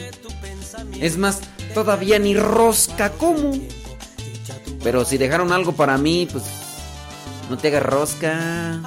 Es 1.01 1.17
más, 1.17 1.39
todavía 1.73 2.19
ni 2.19 2.35
rosca, 2.35 3.13
¿cómo? 3.13 3.51
Pero 4.83 5.03
si 5.03 5.17
dejaron 5.17 5.51
algo 5.51 5.71
para 5.71 5.97
mí, 5.97 6.27
pues 6.31 6.43
no 7.49 7.57
te 7.57 7.69
hagas 7.69 7.81
rosca. 7.81 8.79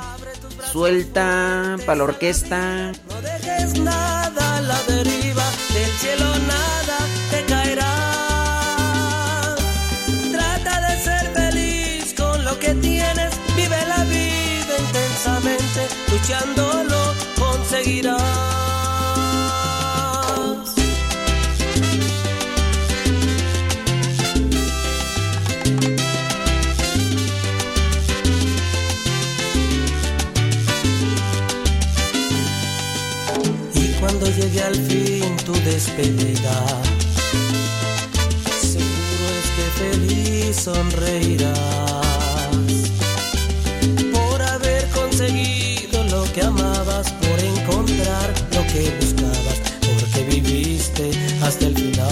Suelta 0.70 1.78
para 1.85 1.97
la 1.97 2.05
orquesta. 2.05 2.93
No 3.09 3.23
dejes 3.23 3.81
nada 3.81 4.59
a 4.59 4.60
la 4.60 4.81
deriva, 4.85 5.51
del 5.75 5.91
cielo 5.99 6.26
nada 6.47 6.99
te 7.33 7.44
caerá. 7.47 7.97
Trata 10.31 10.81
de 10.89 11.02
ser 11.02 11.33
feliz 11.35 12.15
con 12.17 12.44
lo 12.44 12.57
que 12.60 12.73
tienes, 12.75 13.35
vive 13.57 13.85
la 13.89 14.05
vida 14.05 14.76
intensamente, 14.78 15.89
luchando 16.12 16.56
y 17.89 18.02
cuando 34.00 34.26
llegue 34.26 34.62
al 34.65 34.74
fin 34.74 35.36
tu 35.44 35.52
despedida. 35.52 36.66
Seguro 38.60 39.26
es 39.39 39.48
que 39.55 39.66
feliz 39.78 40.56
sonreirás 40.56 41.55
por 44.12 44.42
haber 44.42 44.89
conseguido 44.89 46.02
lo 46.10 46.24
que 46.32 46.42
amabas 46.42 47.12
encontrar 47.66 48.32
lo 48.54 48.62
que 48.68 48.90
buscabas, 49.00 49.60
porque 49.80 50.22
viviste 50.24 51.10
hasta 51.42 51.66
el 51.66 51.74
final. 51.74 52.08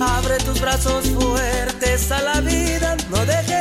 Abre 0.00 0.38
tus 0.38 0.60
brazos 0.60 1.04
fuertes 1.10 2.10
a 2.10 2.22
la 2.22 2.40
vida, 2.40 2.96
no 3.10 3.24
dejes 3.26 3.59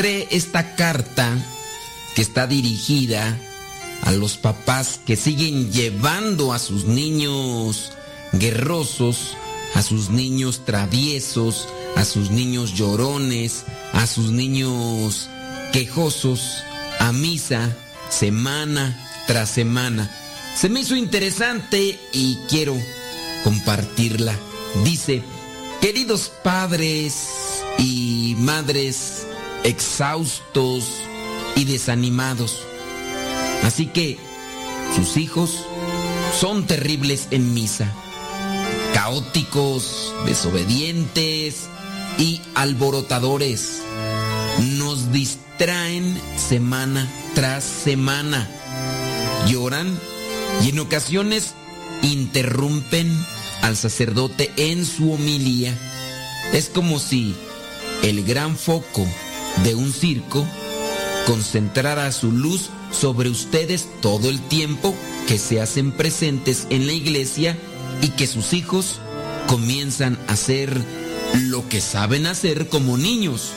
encontré 0.00 0.28
esta 0.34 0.76
carta 0.76 1.36
que 2.14 2.22
está 2.22 2.46
dirigida 2.46 3.36
a 4.02 4.12
los 4.12 4.38
papás 4.38 4.98
que 5.04 5.14
siguen 5.16 5.70
llevando 5.72 6.54
a 6.54 6.58
sus 6.58 6.86
niños 6.86 7.92
guerrosos, 8.32 9.36
a 9.74 9.82
sus 9.82 10.08
niños 10.08 10.64
traviesos, 10.64 11.68
a 11.96 12.04
sus 12.06 12.30
niños 12.30 12.74
llorones, 12.74 13.64
a 13.92 14.06
sus 14.06 14.30
niños 14.30 15.28
quejosos 15.72 16.62
a 16.98 17.12
misa 17.12 17.76
semana 18.08 18.96
tras 19.26 19.50
semana. 19.50 20.10
Se 20.56 20.70
me 20.70 20.80
hizo 20.80 20.96
interesante 20.96 21.98
y 22.12 22.38
quiero 22.48 22.74
compartirla. 23.44 24.34
Dice, 24.82 25.22
queridos 25.82 26.32
padres 26.42 27.28
y 27.78 28.34
madres 28.38 29.19
exhaustos 29.64 30.84
y 31.56 31.64
desanimados, 31.64 32.58
así 33.64 33.86
que 33.86 34.18
sus 34.96 35.16
hijos 35.16 35.64
son 36.38 36.66
terribles 36.66 37.28
en 37.30 37.54
misa, 37.54 37.92
caóticos, 38.94 40.14
desobedientes 40.26 41.68
y 42.18 42.40
alborotadores. 42.54 43.82
Nos 44.76 45.12
distraen 45.12 46.20
semana 46.36 47.08
tras 47.34 47.64
semana. 47.64 48.48
Lloran 49.46 49.98
y 50.62 50.70
en 50.70 50.80
ocasiones 50.80 51.54
interrumpen 52.02 53.10
al 53.62 53.76
sacerdote 53.76 54.50
en 54.56 54.84
su 54.84 55.12
homilía. 55.12 55.76
Es 56.52 56.68
como 56.68 56.98
si 56.98 57.34
el 58.02 58.24
gran 58.24 58.56
foco 58.56 59.06
de 59.64 59.74
un 59.74 59.92
circo 59.92 60.46
concentrara 61.26 62.10
su 62.12 62.32
luz 62.32 62.70
sobre 62.90 63.28
ustedes 63.28 63.88
todo 64.00 64.28
el 64.28 64.40
tiempo 64.40 64.94
que 65.28 65.38
se 65.38 65.60
hacen 65.60 65.92
presentes 65.92 66.66
en 66.70 66.86
la 66.86 66.92
iglesia 66.92 67.56
y 68.02 68.08
que 68.08 68.26
sus 68.26 68.52
hijos 68.52 69.00
comienzan 69.46 70.18
a 70.28 70.32
hacer 70.32 70.80
lo 71.34 71.68
que 71.68 71.80
saben 71.80 72.26
hacer 72.26 72.68
como 72.68 72.96
niños. 72.96 73.50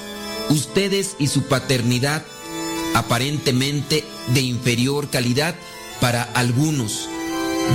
Ustedes 0.49 1.15
y 1.19 1.27
su 1.27 1.43
paternidad 1.43 2.23
aparentemente 2.93 4.03
de 4.33 4.41
inferior 4.41 5.09
calidad 5.09 5.55
para 5.99 6.23
algunos. 6.23 7.07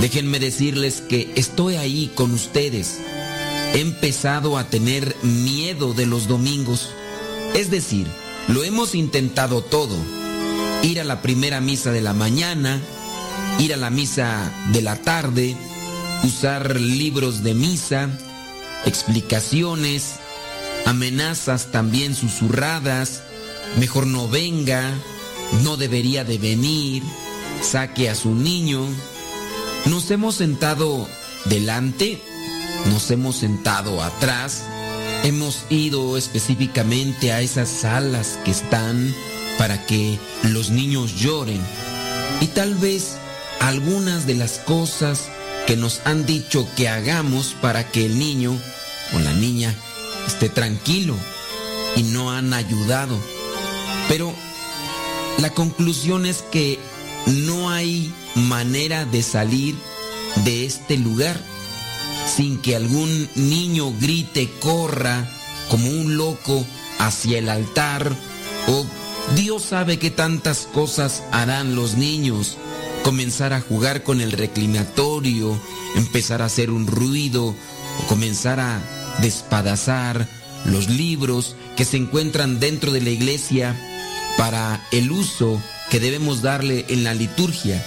Déjenme 0.01 0.39
decirles 0.39 1.01
que 1.01 1.31
estoy 1.35 1.75
ahí 1.75 2.11
con 2.15 2.33
ustedes. 2.33 2.99
He 3.73 3.81
empezado 3.81 4.57
a 4.57 4.69
tener 4.69 5.15
miedo 5.23 5.93
de 5.93 6.05
los 6.05 6.27
domingos. 6.27 6.89
Es 7.55 7.69
decir, 7.69 8.07
lo 8.47 8.63
hemos 8.63 8.95
intentado 8.95 9.61
todo. 9.61 9.95
Ir 10.83 10.99
a 10.99 11.03
la 11.03 11.21
primera 11.21 11.59
misa 11.61 11.91
de 11.91 12.01
la 12.01 12.13
mañana, 12.13 12.81
ir 13.59 13.73
a 13.73 13.77
la 13.77 13.89
misa 13.89 14.51
de 14.71 14.81
la 14.81 14.95
tarde, 14.95 15.57
usar 16.23 16.79
libros 16.79 17.43
de 17.43 17.53
misa, 17.53 18.09
explicaciones, 18.85 20.15
amenazas 20.85 21.71
también 21.71 22.15
susurradas, 22.15 23.23
mejor 23.77 24.07
no 24.07 24.27
venga, 24.27 24.93
no 25.63 25.77
debería 25.77 26.23
de 26.23 26.37
venir, 26.37 27.03
saque 27.61 28.09
a 28.09 28.15
su 28.15 28.33
niño. 28.33 28.85
Nos 29.85 30.09
hemos 30.11 30.35
sentado 30.35 31.07
delante, 31.45 32.21
nos 32.91 33.09
hemos 33.11 33.37
sentado 33.37 34.01
atrás, 34.01 34.63
hemos 35.23 35.65
ido 35.69 36.17
específicamente 36.17 37.31
a 37.31 37.41
esas 37.41 37.69
salas 37.69 38.39
que 38.45 38.51
están 38.51 39.13
para 39.57 39.85
que 39.85 40.17
los 40.43 40.69
niños 40.69 41.15
lloren. 41.15 41.61
Y 42.41 42.47
tal 42.47 42.75
vez 42.75 43.17
algunas 43.59 44.25
de 44.25 44.35
las 44.35 44.59
cosas 44.59 45.29
que 45.67 45.75
nos 45.75 46.01
han 46.05 46.25
dicho 46.25 46.67
que 46.75 46.89
hagamos 46.89 47.55
para 47.61 47.89
que 47.89 48.05
el 48.05 48.17
niño 48.17 48.57
o 49.13 49.19
la 49.19 49.33
niña 49.33 49.75
esté 50.25 50.49
tranquilo 50.49 51.15
y 51.95 52.03
no 52.03 52.31
han 52.31 52.53
ayudado. 52.53 53.19
Pero 54.07 54.33
la 55.39 55.49
conclusión 55.51 56.25
es 56.25 56.43
que 56.51 56.79
no 57.27 57.69
hay 57.69 58.11
manera 58.35 59.05
de 59.05 59.21
salir 59.21 59.75
de 60.45 60.65
este 60.65 60.97
lugar 60.97 61.39
sin 62.25 62.61
que 62.61 62.75
algún 62.75 63.29
niño 63.35 63.93
grite, 63.99 64.49
corra 64.59 65.29
como 65.69 65.89
un 65.89 66.17
loco 66.17 66.65
hacia 66.99 67.39
el 67.39 67.49
altar 67.49 68.15
o 68.67 68.85
Dios 69.35 69.63
sabe 69.63 69.99
que 69.99 70.09
tantas 70.09 70.67
cosas 70.73 71.23
harán 71.31 71.75
los 71.75 71.95
niños. 71.95 72.57
Comenzar 73.03 73.53
a 73.53 73.61
jugar 73.61 74.03
con 74.03 74.21
el 74.21 74.31
reclinatorio, 74.31 75.59
empezar 75.95 76.41
a 76.41 76.45
hacer 76.45 76.71
un 76.71 76.87
ruido 76.87 77.45
o 77.47 78.07
comenzar 78.07 78.59
a 78.59 78.81
despadazar 79.21 80.27
los 80.65 80.89
libros 80.89 81.55
que 81.77 81.85
se 81.85 81.97
encuentran 81.97 82.59
dentro 82.59 82.91
de 82.91 83.01
la 83.01 83.09
iglesia 83.09 83.79
para 84.37 84.85
el 84.91 85.11
uso 85.11 85.61
que 85.89 85.99
debemos 85.99 86.41
darle 86.41 86.85
en 86.89 87.03
la 87.03 87.13
liturgia. 87.13 87.83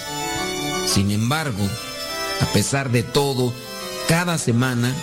Sin 0.86 1.10
embargo, 1.10 1.68
a 2.40 2.46
pesar 2.52 2.90
de 2.90 3.02
todo, 3.02 3.52
cada 4.08 4.38
semana, 4.38 4.94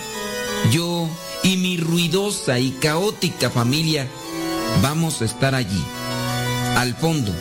yo 0.71 1.07
y 1.43 1.57
mi 1.57 1.77
ruidosa 1.77 2.59
y 2.59 2.71
caótica 2.71 3.49
familia 3.49 4.07
vamos 4.81 5.21
a 5.21 5.25
estar 5.25 5.55
allí, 5.55 5.83
al 6.77 6.95
fondo, 6.95 7.31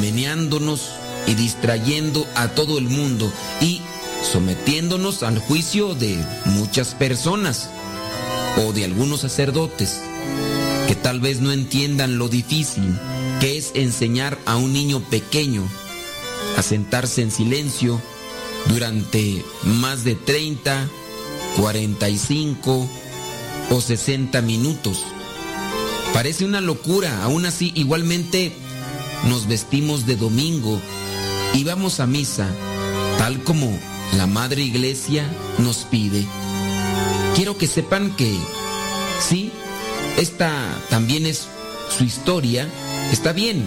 meneándonos 0.00 0.90
y 1.26 1.34
distrayendo 1.34 2.26
a 2.34 2.48
todo 2.48 2.78
el 2.78 2.88
mundo 2.88 3.32
y 3.60 3.80
sometiéndonos 4.22 5.22
al 5.22 5.38
juicio 5.38 5.94
de 5.94 6.18
muchas 6.46 6.94
personas 6.94 7.70
o 8.56 8.72
de 8.72 8.84
algunos 8.84 9.20
sacerdotes 9.20 10.00
que 10.86 10.94
tal 10.94 11.20
vez 11.20 11.40
no 11.40 11.52
entiendan 11.52 12.18
lo 12.18 12.28
difícil 12.28 12.98
que 13.40 13.56
es 13.56 13.72
enseñar 13.74 14.38
a 14.46 14.56
un 14.56 14.72
niño 14.72 15.00
pequeño 15.00 15.62
a 16.56 16.62
sentarse 16.62 17.22
en 17.22 17.30
silencio 17.30 18.00
durante 18.66 19.44
más 19.64 20.04
de 20.04 20.14
30, 20.14 20.88
45 21.58 22.88
o 23.70 23.80
60 23.80 24.42
minutos. 24.42 25.04
Parece 26.12 26.44
una 26.44 26.60
locura, 26.60 27.22
aún 27.22 27.46
así 27.46 27.72
igualmente 27.74 28.52
nos 29.28 29.46
vestimos 29.46 30.06
de 30.06 30.16
domingo 30.16 30.80
y 31.54 31.64
vamos 31.64 32.00
a 32.00 32.06
misa, 32.06 32.48
tal 33.18 33.42
como 33.42 33.78
la 34.16 34.26
Madre 34.26 34.62
Iglesia 34.62 35.24
nos 35.58 35.78
pide. 35.78 36.24
Quiero 37.34 37.56
que 37.58 37.66
sepan 37.66 38.14
que, 38.16 38.36
sí, 39.20 39.52
esta 40.16 40.50
también 40.88 41.26
es 41.26 41.46
su 41.96 42.04
historia, 42.04 42.68
está 43.12 43.32
bien, 43.32 43.64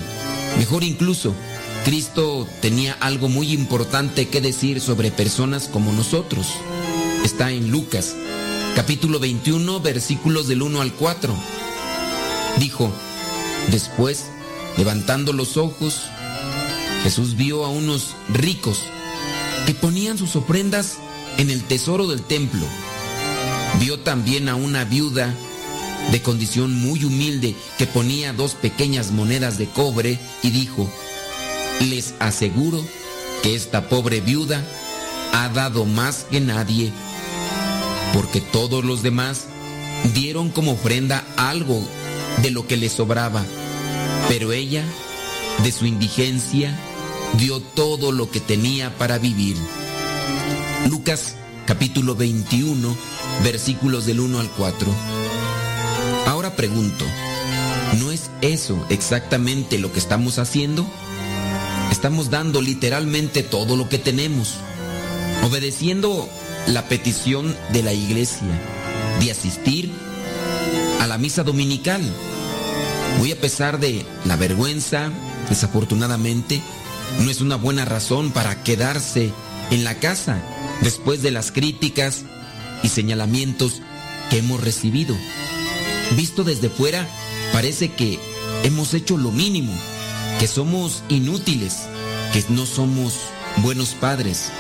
mejor 0.58 0.84
incluso. 0.84 1.34
Cristo 1.84 2.48
tenía 2.62 2.94
algo 3.00 3.28
muy 3.28 3.52
importante 3.54 4.28
que 4.28 4.40
decir 4.40 4.82
sobre 4.82 5.10
personas 5.10 5.68
como 5.68 5.92
nosotros. 5.92 6.48
Está 7.26 7.52
en 7.52 7.72
Lucas, 7.72 8.16
capítulo 8.76 9.20
21, 9.20 9.80
versículos 9.80 10.48
del 10.48 10.62
1 10.62 10.80
al 10.80 10.94
4. 10.94 11.34
Dijo, 12.60 12.92
después, 13.72 14.26
levantando 14.78 15.34
los 15.34 15.58
ojos, 15.58 16.04
Jesús 17.04 17.36
vio 17.36 17.66
a 17.66 17.70
unos 17.70 18.16
ricos 18.30 18.84
que 19.66 19.74
ponían 19.74 20.20
sus 20.20 20.36
ofrendas 20.36 20.98
en 21.38 21.50
el 21.50 21.64
tesoro 21.64 22.08
del 22.08 22.22
templo. 22.22 22.66
Vio 23.80 24.00
también 24.00 24.50
a 24.50 24.56
una 24.56 24.84
viuda 24.84 25.34
de 26.12 26.22
condición 26.22 26.76
muy 26.76 27.06
humilde 27.06 27.56
que 27.80 27.88
ponía 27.88 28.34
dos 28.34 28.54
pequeñas 28.54 29.12
monedas 29.12 29.58
de 29.58 29.68
cobre 29.68 30.20
y 30.44 30.52
dijo, 30.52 30.88
les 31.82 32.14
aseguro 32.20 32.84
que 33.44 33.56
esta 33.56 33.90
pobre 33.90 34.22
viuda 34.22 34.64
ha 35.34 35.50
dado 35.50 35.86
más 35.86 36.26
que 36.30 36.40
nadie, 36.40 36.92
porque 38.14 38.42
todos 38.42 38.84
los 38.84 39.02
demás 39.02 39.46
dieron 40.14 40.50
como 40.50 40.74
ofrenda 40.74 41.24
algo 41.38 41.84
de 42.42 42.52
lo 42.52 42.68
que 42.68 42.78
le 42.78 42.90
sobraba, 42.90 43.44
pero 44.28 44.52
ella, 44.52 44.84
de 45.64 45.72
su 45.72 45.86
indigencia, 45.86 46.78
dio 47.38 47.60
todo 47.62 48.12
lo 48.12 48.30
que 48.30 48.40
tenía 48.40 48.96
para 48.98 49.18
vivir. 49.18 49.58
Lucas 50.90 51.36
capítulo 51.66 52.16
21, 52.16 52.96
versículos 53.44 54.06
del 54.06 54.20
1 54.20 54.40
al 54.40 54.50
4. 54.50 54.88
Ahora 56.28 56.56
pregunto, 56.56 57.06
¿no 58.00 58.12
es 58.12 58.30
eso 58.42 58.86
exactamente 58.90 59.78
lo 59.78 59.92
que 59.92 60.00
estamos 60.00 60.38
haciendo? 60.38 60.86
Estamos 61.92 62.30
dando 62.30 62.62
literalmente 62.62 63.44
todo 63.44 63.76
lo 63.76 63.90
que 63.90 64.00
tenemos, 64.00 64.56
obedeciendo 65.44 66.28
la 66.66 66.88
petición 66.88 67.56
de 67.74 67.84
la 67.84 67.94
iglesia 67.94 68.48
de 69.20 69.30
asistir 69.30 69.92
a 71.00 71.08
la 71.08 71.18
misa 71.18 71.44
dominical. 71.44 72.02
Muy 73.20 73.32
a 73.32 73.40
pesar 73.40 73.80
de 73.80 74.06
la 74.26 74.36
vergüenza, 74.36 75.12
desafortunadamente, 75.50 76.62
no 77.20 77.30
es 77.30 77.42
una 77.42 77.58
buena 77.58 77.86
razón 77.86 78.32
para 78.32 78.64
quedarse 78.64 79.32
en 79.70 79.84
la 79.84 79.96
casa 80.00 80.42
después 80.82 81.22
de 81.22 81.32
las 81.32 81.52
críticas 81.52 82.24
y 82.84 82.88
señalamientos 82.88 83.82
que 84.30 84.38
hemos 84.38 84.64
recibido. 84.64 85.16
Visto 86.16 86.44
desde 86.44 86.70
fuera, 86.70 87.08
parece 87.54 87.92
que 87.92 88.18
hemos 88.64 88.94
hecho 88.94 89.18
lo 89.18 89.32
mínimo, 89.32 89.74
que 90.42 90.48
somos 90.48 91.04
inútiles, 91.08 91.84
que 92.34 92.44
no 92.50 92.66
somos 92.66 93.14
buenos 93.58 93.90
padres. 93.90 94.52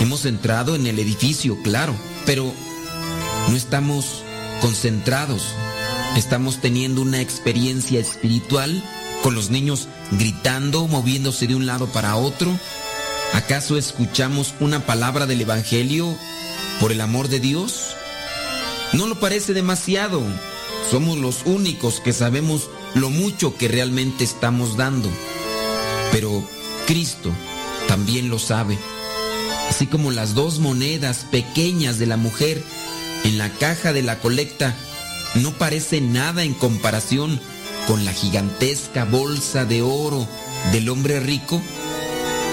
Hemos 0.00 0.24
entrado 0.24 0.74
en 0.76 0.86
el 0.86 0.98
edificio, 0.98 1.58
claro, 1.62 1.94
pero 2.24 2.50
no 3.50 3.54
estamos 3.54 4.22
concentrados. 4.62 5.42
Estamos 6.16 6.62
teniendo 6.62 7.02
una 7.02 7.20
experiencia 7.20 8.00
espiritual 8.00 8.82
con 9.22 9.34
los 9.34 9.50
niños 9.50 9.88
gritando, 10.12 10.88
moviéndose 10.88 11.46
de 11.46 11.54
un 11.54 11.66
lado 11.66 11.86
para 11.88 12.16
otro. 12.16 12.58
¿Acaso 13.34 13.76
escuchamos 13.76 14.54
una 14.58 14.86
palabra 14.86 15.26
del 15.26 15.42
Evangelio 15.42 16.16
por 16.80 16.92
el 16.92 17.02
amor 17.02 17.28
de 17.28 17.40
Dios? 17.40 17.88
No 18.94 19.06
lo 19.06 19.20
parece 19.20 19.52
demasiado. 19.52 20.22
Somos 20.90 21.18
los 21.18 21.44
únicos 21.44 22.00
que 22.00 22.14
sabemos 22.14 22.70
lo 22.94 23.10
mucho 23.10 23.56
que 23.56 23.68
realmente 23.68 24.24
estamos 24.24 24.76
dando. 24.76 25.08
Pero 26.12 26.44
Cristo 26.86 27.30
también 27.88 28.28
lo 28.28 28.38
sabe. 28.38 28.78
Así 29.68 29.86
como 29.86 30.10
las 30.10 30.34
dos 30.34 30.58
monedas 30.58 31.26
pequeñas 31.30 31.98
de 31.98 32.06
la 32.06 32.16
mujer 32.16 32.62
en 33.24 33.38
la 33.38 33.50
caja 33.50 33.92
de 33.92 34.02
la 34.02 34.18
colecta 34.20 34.74
no 35.34 35.52
parece 35.52 36.00
nada 36.00 36.44
en 36.44 36.54
comparación 36.54 37.40
con 37.86 38.04
la 38.04 38.12
gigantesca 38.12 39.04
bolsa 39.04 39.64
de 39.64 39.82
oro 39.82 40.26
del 40.72 40.88
hombre 40.88 41.20
rico, 41.20 41.60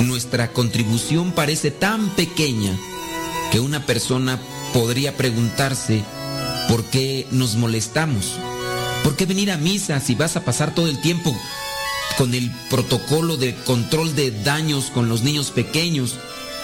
nuestra 0.02 0.52
contribución 0.52 1.32
parece 1.32 1.72
tan 1.72 2.10
pequeña 2.16 2.76
que 3.52 3.60
una 3.60 3.86
persona 3.86 4.40
podría 4.74 5.16
preguntarse 5.16 6.04
por 6.68 6.84
qué 6.86 7.28
nos 7.32 7.56
molestamos. 7.56 8.38
¿Por 9.04 9.16
qué 9.16 9.26
venir 9.26 9.52
a 9.52 9.58
misa 9.58 10.00
si 10.00 10.16
vas 10.16 10.36
a 10.36 10.46
pasar 10.46 10.76
todo 10.76 10.88
el 10.88 11.02
tiempo 11.02 11.36
con 12.18 12.34
el 12.34 12.52
protocolo 12.70 13.38
de 13.38 13.56
control 13.56 14.16
de 14.16 14.32
daños 14.32 14.92
con 14.94 15.10
los 15.10 15.24
niños 15.24 15.52
pequeños? 15.52 16.16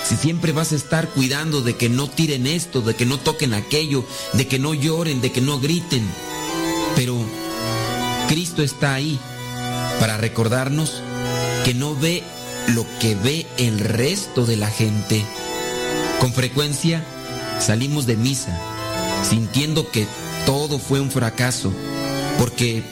Si 0.03 0.15
siempre 0.15 0.51
vas 0.51 0.71
a 0.71 0.75
estar 0.75 1.09
cuidando 1.09 1.61
de 1.61 1.75
que 1.75 1.89
no 1.89 2.07
tiren 2.07 2.47
esto, 2.47 2.81
de 2.81 2.95
que 2.95 3.05
no 3.05 3.17
toquen 3.17 3.53
aquello, 3.53 4.05
de 4.33 4.47
que 4.47 4.59
no 4.59 4.73
lloren, 4.73 5.19
de 5.21 5.31
que 5.31 5.41
no 5.41 5.59
griten. 5.59 6.07
Pero 6.95 7.17
Cristo 8.27 8.63
está 8.63 8.93
ahí 8.93 9.19
para 9.99 10.17
recordarnos 10.17 11.01
que 11.65 11.73
no 11.73 11.95
ve 11.95 12.23
lo 12.67 12.85
que 12.99 13.15
ve 13.15 13.47
el 13.57 13.79
resto 13.79 14.45
de 14.45 14.57
la 14.57 14.69
gente. 14.69 15.25
Con 16.19 16.33
frecuencia 16.33 17.03
salimos 17.59 18.05
de 18.05 18.15
misa 18.15 18.57
sintiendo 19.23 19.89
que 19.91 20.07
todo 20.45 20.79
fue 20.79 20.99
un 21.01 21.11
fracaso, 21.11 21.73
porque 22.37 22.83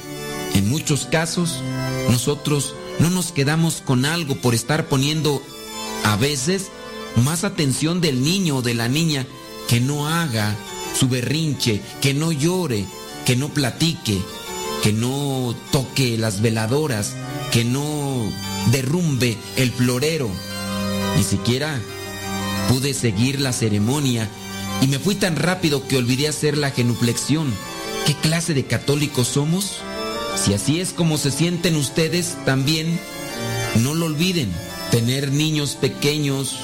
en 0.53 0.69
muchos 0.69 1.05
casos 1.05 1.61
nosotros 2.09 2.75
no 2.99 3.09
nos 3.09 3.31
quedamos 3.31 3.81
con 3.85 4.05
algo 4.05 4.35
por 4.35 4.55
estar 4.55 4.87
poniendo 4.87 5.41
a 6.03 6.15
veces 6.15 6.67
más 7.23 7.43
atención 7.43 8.01
del 8.01 8.23
niño 8.23 8.57
o 8.57 8.61
de 8.61 8.73
la 8.73 8.87
niña 8.87 9.25
que 9.67 9.79
no 9.79 10.07
haga 10.07 10.55
su 10.97 11.07
berrinche, 11.07 11.81
que 12.01 12.13
no 12.13 12.31
llore, 12.31 12.85
que 13.25 13.35
no 13.35 13.49
platique, 13.49 14.21
que 14.83 14.93
no 14.93 15.55
toque 15.71 16.17
las 16.17 16.41
veladoras, 16.41 17.15
que 17.51 17.65
no 17.65 18.31
derrumbe 18.71 19.37
el 19.57 19.71
florero. 19.71 20.29
Ni 21.17 21.23
siquiera 21.23 21.79
pude 22.69 22.93
seguir 22.93 23.39
la 23.39 23.53
ceremonia 23.53 24.29
y 24.81 24.87
me 24.87 24.99
fui 24.99 25.15
tan 25.15 25.35
rápido 25.35 25.87
que 25.87 25.97
olvidé 25.97 26.27
hacer 26.27 26.57
la 26.57 26.71
genuflexión. 26.71 27.53
¿Qué 28.05 28.13
clase 28.13 28.53
de 28.53 28.65
católicos 28.65 29.27
somos? 29.27 29.77
Si 30.35 30.53
así 30.53 30.79
es 30.79 30.93
como 30.93 31.17
se 31.17 31.31
sienten 31.31 31.75
ustedes, 31.75 32.37
también 32.45 32.99
no 33.81 33.95
lo 33.95 34.05
olviden. 34.05 34.51
Tener 34.91 35.31
niños 35.31 35.75
pequeños 35.75 36.59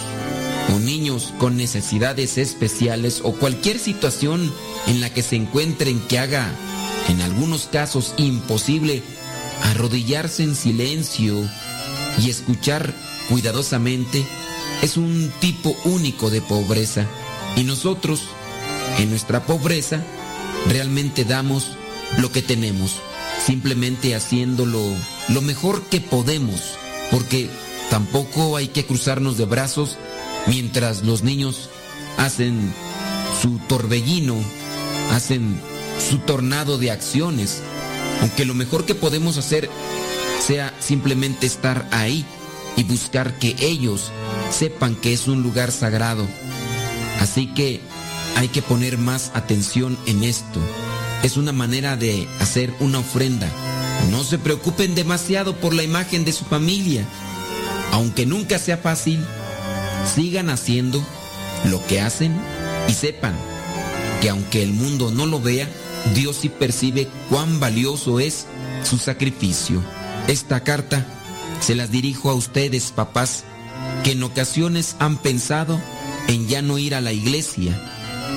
o 0.75 0.79
niños 0.79 1.33
con 1.39 1.57
necesidades 1.57 2.37
especiales 2.37 3.21
o 3.23 3.33
cualquier 3.33 3.79
situación 3.79 4.53
en 4.85 5.01
la 5.01 5.11
que 5.11 5.23
se 5.23 5.35
encuentren 5.35 5.99
que 6.01 6.19
haga, 6.19 6.47
en 7.09 7.21
algunos 7.21 7.65
casos, 7.65 8.13
imposible 8.17 9.01
arrodillarse 9.63 10.43
en 10.43 10.55
silencio 10.55 11.43
y 12.19 12.29
escuchar 12.29 12.93
cuidadosamente, 13.29 14.23
es 14.83 14.95
un 14.97 15.31
tipo 15.39 15.75
único 15.85 16.29
de 16.29 16.41
pobreza. 16.41 17.07
Y 17.55 17.63
nosotros, 17.63 18.21
en 18.99 19.09
nuestra 19.09 19.45
pobreza, 19.45 20.03
realmente 20.67 21.25
damos 21.25 21.77
lo 22.17 22.31
que 22.31 22.41
tenemos, 22.41 22.97
simplemente 23.45 24.15
haciéndolo 24.15 24.81
lo 25.29 25.41
mejor 25.41 25.83
que 25.83 26.01
podemos, 26.01 26.75
porque 27.09 27.49
tampoco 27.89 28.57
hay 28.57 28.67
que 28.67 28.85
cruzarnos 28.85 29.37
de 29.37 29.45
brazos 29.45 29.97
mientras 30.47 31.03
los 31.03 31.23
niños 31.23 31.69
hacen 32.17 32.73
su 33.41 33.57
torbellino, 33.67 34.35
hacen 35.11 35.59
su 36.09 36.19
tornado 36.19 36.77
de 36.77 36.91
acciones, 36.91 37.61
aunque 38.21 38.45
lo 38.45 38.53
mejor 38.53 38.85
que 38.85 38.95
podemos 38.95 39.37
hacer 39.37 39.69
sea 40.45 40.73
simplemente 40.79 41.45
estar 41.45 41.87
ahí 41.91 42.25
y 42.75 42.83
buscar 42.83 43.37
que 43.37 43.55
ellos 43.59 44.11
sepan 44.51 44.95
que 44.95 45.13
es 45.13 45.27
un 45.27 45.43
lugar 45.43 45.71
sagrado. 45.71 46.27
Así 47.19 47.47
que 47.53 47.81
hay 48.35 48.47
que 48.49 48.61
poner 48.61 48.97
más 48.97 49.31
atención 49.33 49.97
en 50.05 50.23
esto. 50.23 50.59
Es 51.23 51.37
una 51.37 51.51
manera 51.51 51.95
de 51.95 52.27
hacer 52.39 52.73
una 52.79 52.99
ofrenda. 52.99 53.47
No 54.09 54.23
se 54.23 54.39
preocupen 54.39 54.95
demasiado 54.95 55.55
por 55.55 55.73
la 55.73 55.83
imagen 55.83 56.25
de 56.25 56.33
su 56.33 56.45
familia. 56.45 57.05
Aunque 57.91 58.25
nunca 58.25 58.57
sea 58.57 58.77
fácil, 58.77 59.19
sigan 60.15 60.49
haciendo 60.49 61.03
lo 61.69 61.85
que 61.85 62.01
hacen 62.01 62.35
y 62.87 62.93
sepan 62.93 63.35
que 64.21 64.29
aunque 64.29 64.63
el 64.63 64.71
mundo 64.71 65.11
no 65.11 65.25
lo 65.25 65.39
vea, 65.39 65.67
Dios 66.15 66.37
sí 66.41 66.49
percibe 66.49 67.07
cuán 67.29 67.59
valioso 67.59 68.19
es 68.19 68.45
su 68.83 68.97
sacrificio. 68.97 69.83
Esta 70.27 70.63
carta 70.63 71.05
se 71.59 71.75
las 71.75 71.91
dirijo 71.91 72.29
a 72.29 72.33
ustedes, 72.33 72.91
papás, 72.91 73.43
que 74.03 74.11
en 74.11 74.23
ocasiones 74.23 74.95
han 74.99 75.17
pensado 75.17 75.79
en 76.27 76.47
ya 76.47 76.61
no 76.61 76.77
ir 76.77 76.95
a 76.95 77.01
la 77.01 77.13
iglesia, 77.13 77.90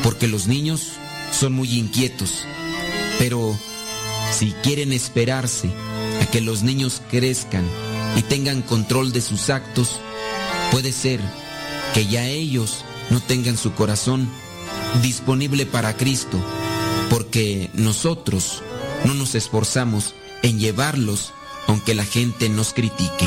porque 0.05 0.28
los 0.28 0.47
niños 0.47 0.83
son 1.33 1.55
muy 1.55 1.76
inquietos. 1.78 2.44
Pero 3.18 3.58
si 4.33 4.52
quieren 4.62 4.92
esperarse 4.92 5.70
a 6.23 6.26
que 6.26 6.42
los 6.42 6.62
niños 6.62 7.02
crezcan 7.10 7.65
y 8.16 8.23
tengan 8.23 8.62
control 8.62 9.12
de 9.12 9.23
sus 9.23 9.50
actos, 9.50 9.99
puede 10.70 10.92
ser 10.92 11.20
que 11.94 12.07
ya 12.07 12.26
ellos 12.26 12.84
no 13.10 13.20
tengan 13.20 13.57
su 13.57 13.73
corazón 13.73 14.28
disponible 15.02 15.66
para 15.66 15.97
Cristo, 15.97 16.39
porque 17.08 17.70
nosotros 17.73 18.62
no 19.05 19.15
nos 19.15 19.34
esforzamos 19.34 20.15
en 20.42 20.58
llevarlos 20.58 21.33
aunque 21.66 21.94
la 21.94 22.05
gente 22.05 22.50
nos 22.50 22.74
critique. 22.74 23.26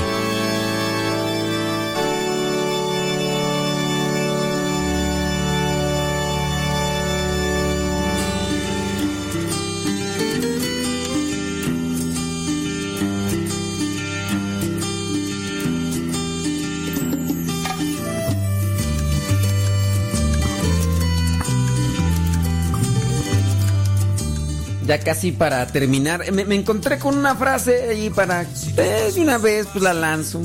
Ya 24.87 24.99
casi 24.99 25.33
para 25.33 25.67
terminar, 25.67 26.31
me, 26.31 26.55
encontré 26.55 26.97
con 26.97 27.17
una 27.17 27.35
frase 27.35 27.89
ahí 27.89 28.09
para... 28.09 28.43
Eh, 28.77 29.13
una 29.17 29.37
vez 29.37 29.67
pues 29.71 29.83
la 29.83 29.93
lanzo. 29.93 30.41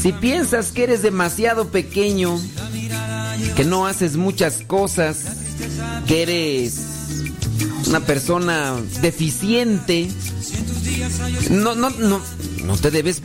Si 0.00 0.12
piensas 0.12 0.70
que 0.70 0.84
eres 0.84 1.02
demasiado 1.02 1.68
pequeño, 1.68 2.40
que 3.56 3.64
no 3.64 3.88
haces 3.88 4.16
muchas 4.16 4.62
cosas, 4.66 5.24
que 6.06 6.22
eres 6.22 6.80
una 7.88 8.00
persona 8.00 8.76
deficiente, 9.02 10.08
no, 11.50 11.74
no, 11.74 11.90
no, 11.90 12.20
no 12.64 12.76
te 12.76 12.92
debes 12.92 13.20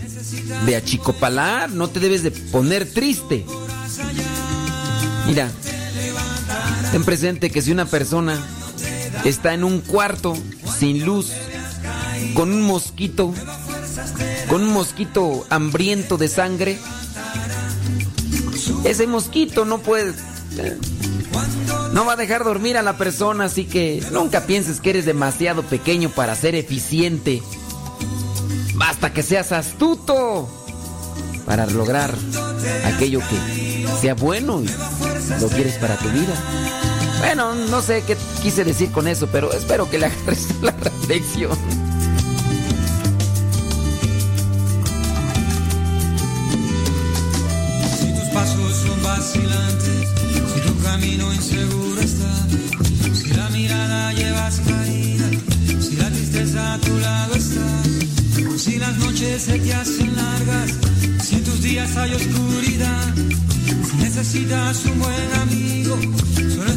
de 0.66 0.76
achicopalar, 0.76 1.70
no 1.70 1.90
te 1.90 2.00
debes 2.00 2.24
de 2.24 2.32
poner 2.32 2.92
triste. 2.92 3.46
Mira, 5.28 5.52
ten 6.92 7.04
presente 7.04 7.52
que 7.52 7.62
si 7.62 7.72
una 7.72 7.86
persona 7.86 8.44
está 9.26 9.54
en 9.54 9.64
un 9.64 9.82
cuarto 9.82 10.38
sin 10.78 11.06
luz 11.06 11.32
con 12.34 12.52
un 12.52 12.62
mosquito, 12.62 13.34
con 14.48 14.62
un 14.62 14.74
mosquito 14.74 15.46
hambriento 15.50 16.18
de 16.18 16.28
sangre. 16.28 16.80
Ese 18.84 19.08
mosquito 19.08 19.66
no 19.66 19.80
puede... 19.80 20.14
No 21.94 22.06
va 22.06 22.14
a 22.14 22.18
dejar 22.18 22.44
dormir 22.44 22.78
a 22.78 22.82
la 22.82 22.98
persona, 22.98 23.46
así 23.46 23.66
que 23.66 24.04
nunca 24.12 24.46
pienses 24.46 24.82
que 24.82 24.90
eres 24.92 25.06
demasiado 25.06 25.64
pequeño 25.64 26.10
para 26.10 26.36
ser 26.36 26.56
eficiente. 26.56 27.42
Basta 28.74 29.14
que 29.14 29.24
seas 29.24 29.52
astuto 29.54 30.50
para 31.46 31.66
lograr 31.68 32.14
aquello 32.86 33.20
que 33.20 33.88
sea 34.02 34.14
bueno 34.14 34.62
y 34.62 34.70
lo 35.40 35.48
quieres 35.48 35.76
para 35.78 35.98
tu 35.98 36.10
vida. 36.10 36.85
Bueno, 37.20 37.56
no 37.56 37.82
sé 37.82 38.04
qué 38.06 38.18
quise 38.42 38.64
decir 38.64 38.92
con 38.92 39.08
eso, 39.08 39.28
pero 39.28 39.52
espero 39.52 39.90
que 39.90 39.98
le 39.98 40.08
agarres 40.08 40.48
la 40.62 40.72
reflexión. 40.72 41.58
Si 47.98 48.14
tus 48.14 48.30
pasos 48.34 48.76
son 48.76 49.04
vacilantes, 49.04 50.10
si 50.54 50.60
tu 50.62 50.84
camino 50.84 51.34
inseguro 51.34 52.02
está, 52.02 52.34
si 53.14 53.34
la 53.34 53.50
mirada 53.50 54.14
llevas 54.14 54.62
caída, 54.62 55.30
si 55.82 55.96
la 55.96 56.10
tristeza 56.10 56.74
a 56.74 56.80
tu 56.80 56.98
lado 57.00 57.36
está, 57.36 58.58
si 58.58 58.78
las 58.78 58.96
noches 58.98 59.42
se 59.42 59.60
te 59.60 59.74
hacen 59.74 60.16
largas, 60.16 60.74
si 61.24 61.36
en 61.36 61.44
tus 61.44 61.62
días 61.62 61.96
hay 61.98 62.14
oscuridad, 62.14 63.14
si 63.90 63.98
necesitas 63.98 64.86
un 64.86 65.00
buen 65.00 65.34
amigo, 65.42 65.98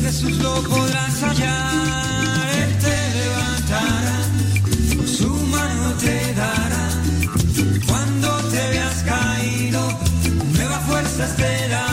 Jesús 0.09 0.39
lo 0.39 0.55
podrás 0.63 1.23
hallar. 1.23 2.49
Él 2.63 2.79
te 2.79 2.97
levantará, 3.19 4.19
su 5.05 5.29
mano 5.29 5.93
te 6.01 6.33
dará, 6.33 6.89
cuando 7.87 8.29
te 8.49 8.69
veas 8.71 9.03
caído 9.03 9.99
nuevas 10.55 10.83
fuerzas 10.87 11.37
te 11.37 11.69
dará. 11.69 11.88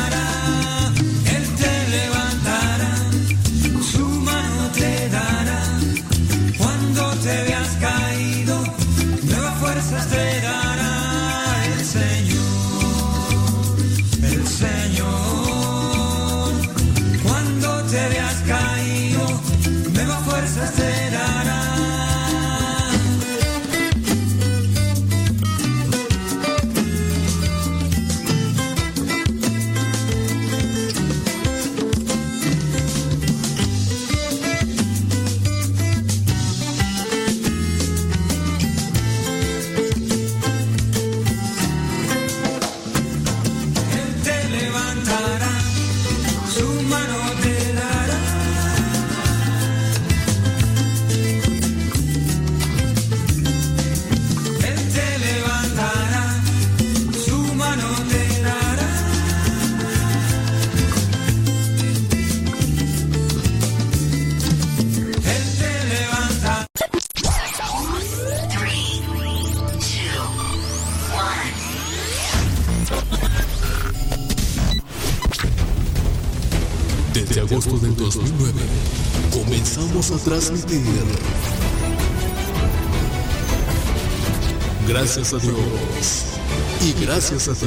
Radio 87.48 87.62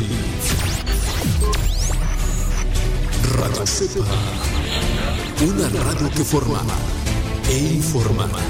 Cepa, 3.65 4.05
una 5.41 5.69
radio 5.69 6.11
que 6.11 6.25
forma 6.25 6.65
e 7.49 7.75
informa. 7.75 8.48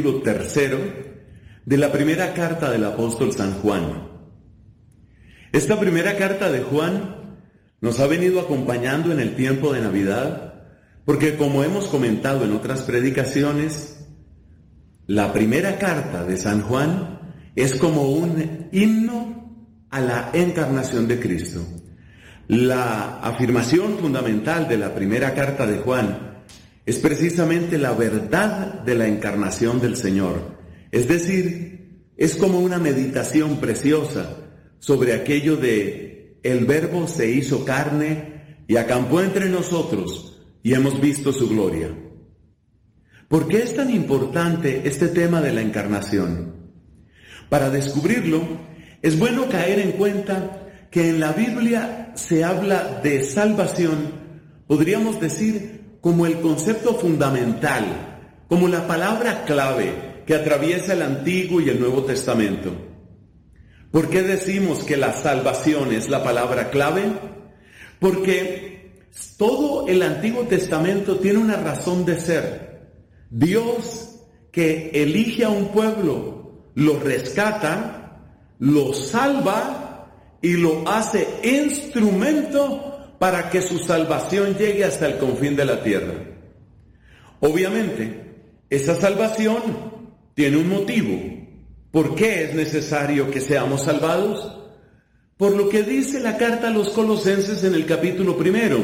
Capítulo 0.00 0.22
tercero 0.22 0.78
de 1.66 1.76
la 1.76 1.92
primera 1.92 2.32
carta 2.32 2.70
del 2.70 2.84
apóstol 2.84 3.32
San 3.32 3.52
Juan. 3.60 4.08
Esta 5.52 5.78
primera 5.78 6.16
carta 6.16 6.50
de 6.50 6.60
Juan 6.60 7.36
nos 7.82 8.00
ha 8.00 8.06
venido 8.06 8.40
acompañando 8.40 9.12
en 9.12 9.20
el 9.20 9.36
tiempo 9.36 9.74
de 9.74 9.82
Navidad, 9.82 10.54
porque 11.04 11.36
como 11.36 11.64
hemos 11.64 11.86
comentado 11.88 12.46
en 12.46 12.52
otras 12.52 12.80
predicaciones, 12.82 14.06
la 15.06 15.34
primera 15.34 15.76
carta 15.78 16.24
de 16.24 16.38
San 16.38 16.62
Juan 16.62 17.20
es 17.54 17.74
como 17.74 18.10
un 18.10 18.68
himno 18.72 19.84
a 19.90 20.00
la 20.00 20.30
encarnación 20.32 21.08
de 21.08 21.20
Cristo. 21.20 21.60
La 22.48 23.20
afirmación 23.20 23.98
fundamental 23.98 24.66
de 24.66 24.78
la 24.78 24.94
primera 24.94 25.34
carta 25.34 25.66
de 25.66 25.76
Juan 25.76 26.29
es 26.86 26.98
precisamente 26.98 27.78
la 27.78 27.92
verdad 27.92 28.80
de 28.82 28.94
la 28.94 29.06
encarnación 29.06 29.80
del 29.80 29.96
Señor. 29.96 30.58
Es 30.90 31.08
decir, 31.08 32.04
es 32.16 32.34
como 32.34 32.60
una 32.60 32.78
meditación 32.78 33.58
preciosa 33.58 34.36
sobre 34.78 35.14
aquello 35.14 35.56
de 35.56 36.38
el 36.42 36.64
verbo 36.64 37.06
se 37.06 37.30
hizo 37.30 37.64
carne 37.64 38.64
y 38.66 38.76
acampó 38.76 39.20
entre 39.20 39.48
nosotros 39.48 40.38
y 40.62 40.74
hemos 40.74 41.00
visto 41.00 41.32
su 41.32 41.48
gloria. 41.48 41.88
¿Por 43.28 43.46
qué 43.46 43.62
es 43.62 43.76
tan 43.76 43.90
importante 43.90 44.82
este 44.84 45.08
tema 45.08 45.40
de 45.40 45.52
la 45.52 45.60
encarnación? 45.60 46.54
Para 47.48 47.70
descubrirlo, 47.70 48.42
es 49.02 49.18
bueno 49.18 49.48
caer 49.48 49.78
en 49.80 49.92
cuenta 49.92 50.68
que 50.90 51.08
en 51.10 51.20
la 51.20 51.32
Biblia 51.32 52.12
se 52.16 52.42
habla 52.42 53.00
de 53.02 53.22
salvación, 53.22 54.12
podríamos 54.66 55.20
decir, 55.20 55.79
como 56.00 56.26
el 56.26 56.40
concepto 56.40 56.94
fundamental, 56.94 57.84
como 58.48 58.68
la 58.68 58.86
palabra 58.86 59.44
clave 59.44 60.22
que 60.26 60.34
atraviesa 60.34 60.92
el 60.92 61.02
Antiguo 61.02 61.60
y 61.60 61.68
el 61.68 61.80
Nuevo 61.80 62.04
Testamento. 62.04 62.72
¿Por 63.90 64.08
qué 64.08 64.22
decimos 64.22 64.84
que 64.84 64.96
la 64.96 65.12
salvación 65.12 65.92
es 65.92 66.08
la 66.08 66.22
palabra 66.22 66.70
clave? 66.70 67.04
Porque 67.98 69.00
todo 69.36 69.88
el 69.88 70.02
Antiguo 70.02 70.44
Testamento 70.44 71.18
tiene 71.18 71.38
una 71.38 71.56
razón 71.56 72.04
de 72.04 72.18
ser. 72.18 72.90
Dios 73.30 74.20
que 74.52 74.90
elige 74.94 75.44
a 75.44 75.50
un 75.50 75.68
pueblo, 75.68 76.70
lo 76.74 76.98
rescata, 77.00 78.20
lo 78.58 78.94
salva 78.94 80.08
y 80.40 80.54
lo 80.54 80.88
hace 80.88 81.26
instrumento 81.42 82.89
para 83.20 83.50
que 83.50 83.60
su 83.60 83.78
salvación 83.78 84.56
llegue 84.56 84.82
hasta 84.82 85.06
el 85.06 85.18
confín 85.18 85.54
de 85.54 85.66
la 85.66 85.82
tierra. 85.82 86.14
Obviamente, 87.40 88.30
esa 88.70 88.94
salvación 88.94 89.62
tiene 90.32 90.56
un 90.56 90.70
motivo. 90.70 91.20
¿Por 91.90 92.14
qué 92.14 92.44
es 92.44 92.54
necesario 92.54 93.30
que 93.30 93.42
seamos 93.42 93.82
salvados? 93.82 94.62
Por 95.36 95.54
lo 95.54 95.68
que 95.68 95.82
dice 95.82 96.18
la 96.18 96.38
carta 96.38 96.68
a 96.68 96.70
los 96.70 96.88
colosenses 96.88 97.62
en 97.62 97.74
el 97.74 97.84
capítulo 97.84 98.38
primero, 98.38 98.82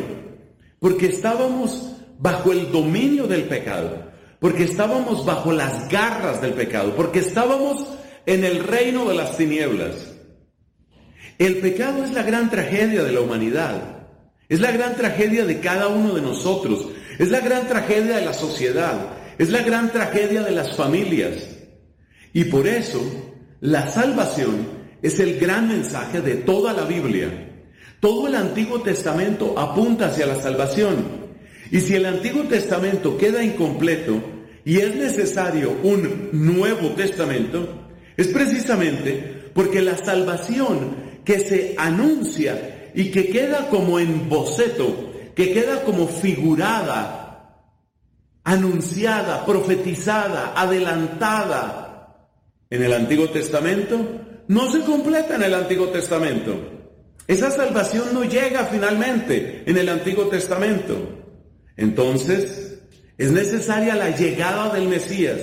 porque 0.81 1.07
estábamos 1.07 1.97
bajo 2.19 2.53
el 2.53 2.71
dominio 2.71 3.27
del 3.27 3.45
pecado, 3.45 4.11
porque 4.39 4.65
estábamos 4.65 5.25
bajo 5.25 5.51
las 5.51 5.89
garras 5.89 6.43
del 6.43 6.53
pecado, 6.53 6.95
porque 6.95 7.21
estábamos 7.21 7.87
en 8.27 8.45
el 8.45 8.63
reino 8.63 9.09
de 9.09 9.15
las 9.15 9.39
tinieblas. 9.39 9.95
El 11.39 11.57
pecado 11.61 12.05
es 12.05 12.11
la 12.11 12.23
gran 12.23 12.51
tragedia 12.51 13.03
de 13.03 13.13
la 13.13 13.21
humanidad. 13.23 13.96
Es 14.49 14.61
la 14.61 14.71
gran 14.71 14.95
tragedia 14.95 15.45
de 15.45 15.61
cada 15.61 15.89
uno 15.89 16.15
de 16.15 16.23
nosotros. 16.23 16.89
Es 17.19 17.31
la 17.31 17.41
gran 17.41 17.67
tragedia 17.67 18.17
de 18.17 18.25
la 18.25 18.33
sociedad. 18.33 19.15
Es 19.39 19.51
la 19.51 19.63
gran 19.63 19.91
tragedia 19.91 20.43
de 20.43 20.53
las 20.53 20.77
familias. 20.77 21.35
Y 22.33 22.45
por 22.45 22.67
eso, 22.67 23.01
la 23.61 23.89
salvación 23.89 24.69
es 25.03 25.19
el 25.21 25.39
gran 25.39 25.69
mensaje 25.69 26.21
de 26.21 26.37
toda 26.37 26.73
la 26.73 26.85
Biblia. 26.85 27.29
Todo 28.01 28.29
el 28.29 28.35
Antiguo 28.35 28.83
Testamento 28.83 29.59
apunta 29.59 30.07
hacia 30.07 30.27
la 30.27 30.37
salvación. 30.37 31.27
Y 31.71 31.81
si 31.81 31.95
el 31.95 32.07
Antiguo 32.07 32.45
Testamento 32.45 33.17
queda 33.19 33.43
incompleto 33.43 34.23
y 34.65 34.79
es 34.79 34.95
necesario 34.95 35.77
un 35.83 36.29
Nuevo 36.33 36.91
Testamento, 36.91 37.89
es 38.17 38.29
precisamente 38.29 39.51
porque 39.53 39.83
la 39.83 39.97
salvación 39.97 40.97
que 41.25 41.41
se 41.41 41.75
anuncia 41.77 42.76
y 42.97 43.11
que 43.11 43.29
queda 43.29 43.69
como 43.69 44.01
en 44.01 44.29
boceto, 44.29 45.13
que 45.35 45.53
queda 45.53 45.83
como 45.83 46.09
figurada, 46.09 47.63
anunciada, 48.43 49.45
profetizada, 49.45 50.55
adelantada 50.57 52.33
en 52.71 52.83
el 52.83 52.95
Antiguo 52.95 53.29
Testamento, 53.29 53.99
no 54.49 54.73
se 54.73 54.81
completa 54.81 55.37
en 55.37 55.43
el 55.43 55.53
Antiguo 55.53 55.89
Testamento. 55.89 56.59
Esa 57.29 57.51
salvación 57.51 58.15
no 58.15 58.25
llega 58.25 58.65
finalmente 58.65 59.65
en 59.67 59.77
el 59.77 59.91
Antiguo 59.91 60.29
Testamento. 60.29 60.97
Entonces, 61.77 62.79
es 63.19 63.31
necesaria 63.31 63.95
la 63.95 64.17
llegada 64.17 64.73
del 64.73 64.89
Mesías. 64.89 65.39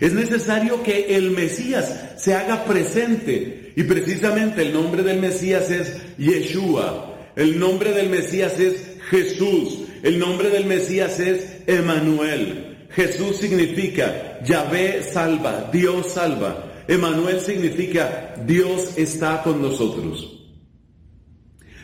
Es 0.00 0.14
necesario 0.14 0.82
que 0.82 1.16
el 1.16 1.32
Mesías 1.32 2.14
se 2.16 2.34
haga 2.34 2.64
presente 2.64 3.63
y 3.76 3.82
precisamente 3.84 4.62
el 4.62 4.72
nombre 4.72 5.02
del 5.02 5.20
Mesías 5.20 5.70
es 5.70 5.96
Yeshua. 6.16 7.32
El 7.34 7.58
nombre 7.58 7.92
del 7.92 8.08
Mesías 8.08 8.58
es 8.60 8.76
Jesús. 9.10 9.80
El 10.02 10.18
nombre 10.18 10.50
del 10.50 10.66
Mesías 10.66 11.18
es 11.18 11.62
Emanuel. 11.66 12.86
Jesús 12.90 13.36
significa 13.38 14.40
Yahvé 14.44 15.02
salva, 15.02 15.68
Dios 15.72 16.12
salva. 16.12 16.84
Emanuel 16.86 17.40
significa 17.40 18.34
Dios 18.46 18.96
está 18.96 19.42
con 19.42 19.60
nosotros. 19.60 20.30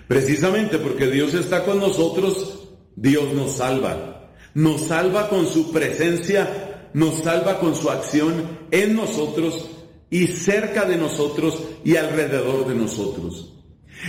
Precisamente 0.07 0.79
porque 0.79 1.09
Dios 1.09 1.35
está 1.35 1.65
con 1.65 1.81
nosotros, 1.81 2.69
Dios 2.95 3.33
nos 3.33 3.57
salva. 3.57 4.33
Nos 4.55 4.83
salva 4.83 5.29
con 5.29 5.47
su 5.47 5.73
presencia, 5.73 6.89
nos 6.93 7.23
salva 7.23 7.59
con 7.59 7.75
su 7.75 7.91
acción 7.91 8.59
en 8.71 8.95
nosotros 8.95 9.70
y 10.11 10.27
cerca 10.27 10.85
de 10.85 10.97
nosotros 10.97 11.63
y 11.85 11.97
alrededor 11.97 12.67
de 12.69 12.75
nosotros. 12.75 13.55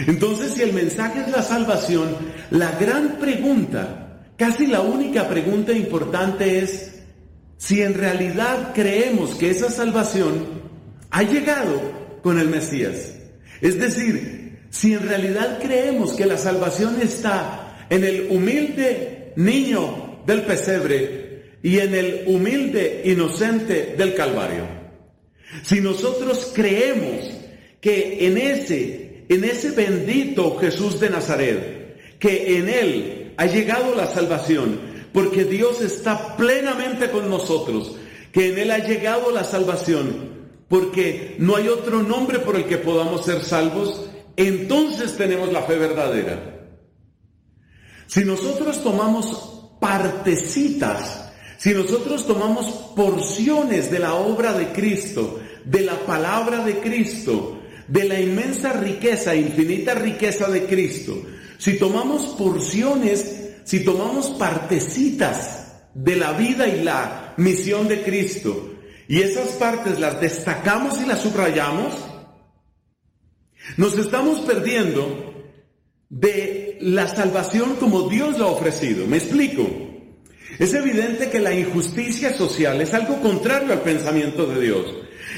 Entonces, 0.08 0.54
si 0.54 0.64
el 0.64 0.74
mensaje 0.74 1.22
es 1.22 1.32
la 1.32 1.44
salvación, 1.44 2.16
la 2.50 2.72
gran 2.80 3.20
pregunta, 3.20 4.24
casi 4.38 4.68
la 4.68 4.82
única 4.82 5.28
pregunta 5.30 5.74
importante 5.74 6.60
es 6.60 7.02
si 7.58 7.82
en 7.82 7.94
realidad 7.94 8.72
creemos 8.74 9.36
que 9.36 9.52
esa 9.52 9.70
salvación 9.70 10.62
ha 11.12 11.24
llegado 11.24 12.20
con 12.24 12.40
el 12.40 12.50
Mesías. 12.50 13.14
Es 13.62 13.80
decir, 13.80 14.60
si 14.72 14.94
en 14.94 15.08
realidad 15.08 15.60
creemos 15.62 16.14
que 16.14 16.26
la 16.26 16.38
salvación 16.38 17.00
está 17.02 17.86
en 17.90 18.04
el 18.04 18.28
humilde 18.32 19.34
niño 19.36 20.22
del 20.26 20.44
pesebre 20.44 21.58
y 21.62 21.80
en 21.80 21.94
el 21.94 22.24
humilde 22.28 23.02
inocente 23.06 23.96
del 23.98 24.16
Calvario. 24.16 24.81
Si 25.64 25.82
nosotros 25.82 26.52
creemos 26.54 27.30
que 27.80 28.28
en 28.28 28.38
ese, 28.38 29.26
en 29.30 29.44
ese 29.44 29.72
bendito 29.72 30.58
Jesús 30.58 31.00
de 31.00 31.10
Nazaret, 31.10 32.18
que 32.20 32.58
en 32.58 32.70
Él 32.70 33.34
ha 33.38 33.46
llegado 33.46 33.96
la 33.96 34.08
salvación, 34.08 34.80
porque 35.14 35.44
Dios 35.46 35.82
está 35.82 36.38
plenamente 36.38 37.10
con 37.10 37.30
nosotros, 37.30 37.96
que 38.32 38.50
en 38.50 38.60
Él 38.60 38.72
ha 38.72 38.80
llegado 38.80 39.32
la 39.32 39.44
salvación, 39.44 40.32
porque 40.68 41.36
no 41.40 41.58
hay 41.58 41.68
otro 41.68 42.02
nombre 42.02 42.40
por 42.40 42.56
el 42.56 42.66
que 42.66 42.78
podamos 42.78 43.26
ser 43.26 43.44
salvos, 43.44 44.10
entonces 44.38 45.18
tenemos 45.18 45.52
la 45.52 45.64
fe 45.64 45.76
verdadera. 45.76 46.60
Si 48.08 48.24
nosotros 48.24 48.82
tomamos 48.84 49.78
partecitas 49.80 51.21
si 51.62 51.76
nosotros 51.76 52.26
tomamos 52.26 52.66
porciones 52.96 53.92
de 53.92 54.00
la 54.00 54.16
obra 54.16 54.52
de 54.54 54.72
Cristo, 54.72 55.40
de 55.64 55.82
la 55.82 55.94
palabra 56.08 56.66
de 56.66 56.80
Cristo, 56.80 57.60
de 57.88 58.06
la 58.06 58.20
inmensa 58.20 58.74
riqueza, 58.74 59.36
infinita 59.36 59.94
riqueza 59.94 60.50
de 60.50 60.66
Cristo, 60.66 61.22
si 61.60 61.78
tomamos 61.78 62.24
porciones, 62.36 63.52
si 63.64 63.84
tomamos 63.84 64.30
partecitas 64.40 65.84
de 65.94 66.16
la 66.16 66.32
vida 66.32 66.68
y 66.68 66.84
la 66.84 67.36
misión 67.38 67.88
de 67.88 68.02
Cristo, 68.02 68.74
y 69.08 69.22
esas 69.22 69.50
partes 69.50 70.00
las 70.00 70.20
destacamos 70.20 71.00
y 71.00 71.06
las 71.06 71.22
subrayamos, 71.22 71.94
nos 73.78 73.96
estamos 74.00 74.40
perdiendo 74.40 75.32
de 76.10 76.80
la 76.82 77.08
salvación 77.08 77.76
como 77.76 78.10
Dios 78.10 78.40
la 78.40 78.46
ha 78.46 78.50
ofrecido. 78.50 79.06
¿Me 79.06 79.18
explico? 79.18 79.91
Es 80.60 80.74
evidente 80.74 81.30
que 81.30 81.40
la 81.40 81.54
injusticia 81.54 82.34
social 82.34 82.82
es 82.82 82.94
algo 82.94 83.22
contrario 83.22 83.74
al 83.74 83.82
pensamiento 83.82 84.46
de 84.46 84.62
Dios. 84.62 84.86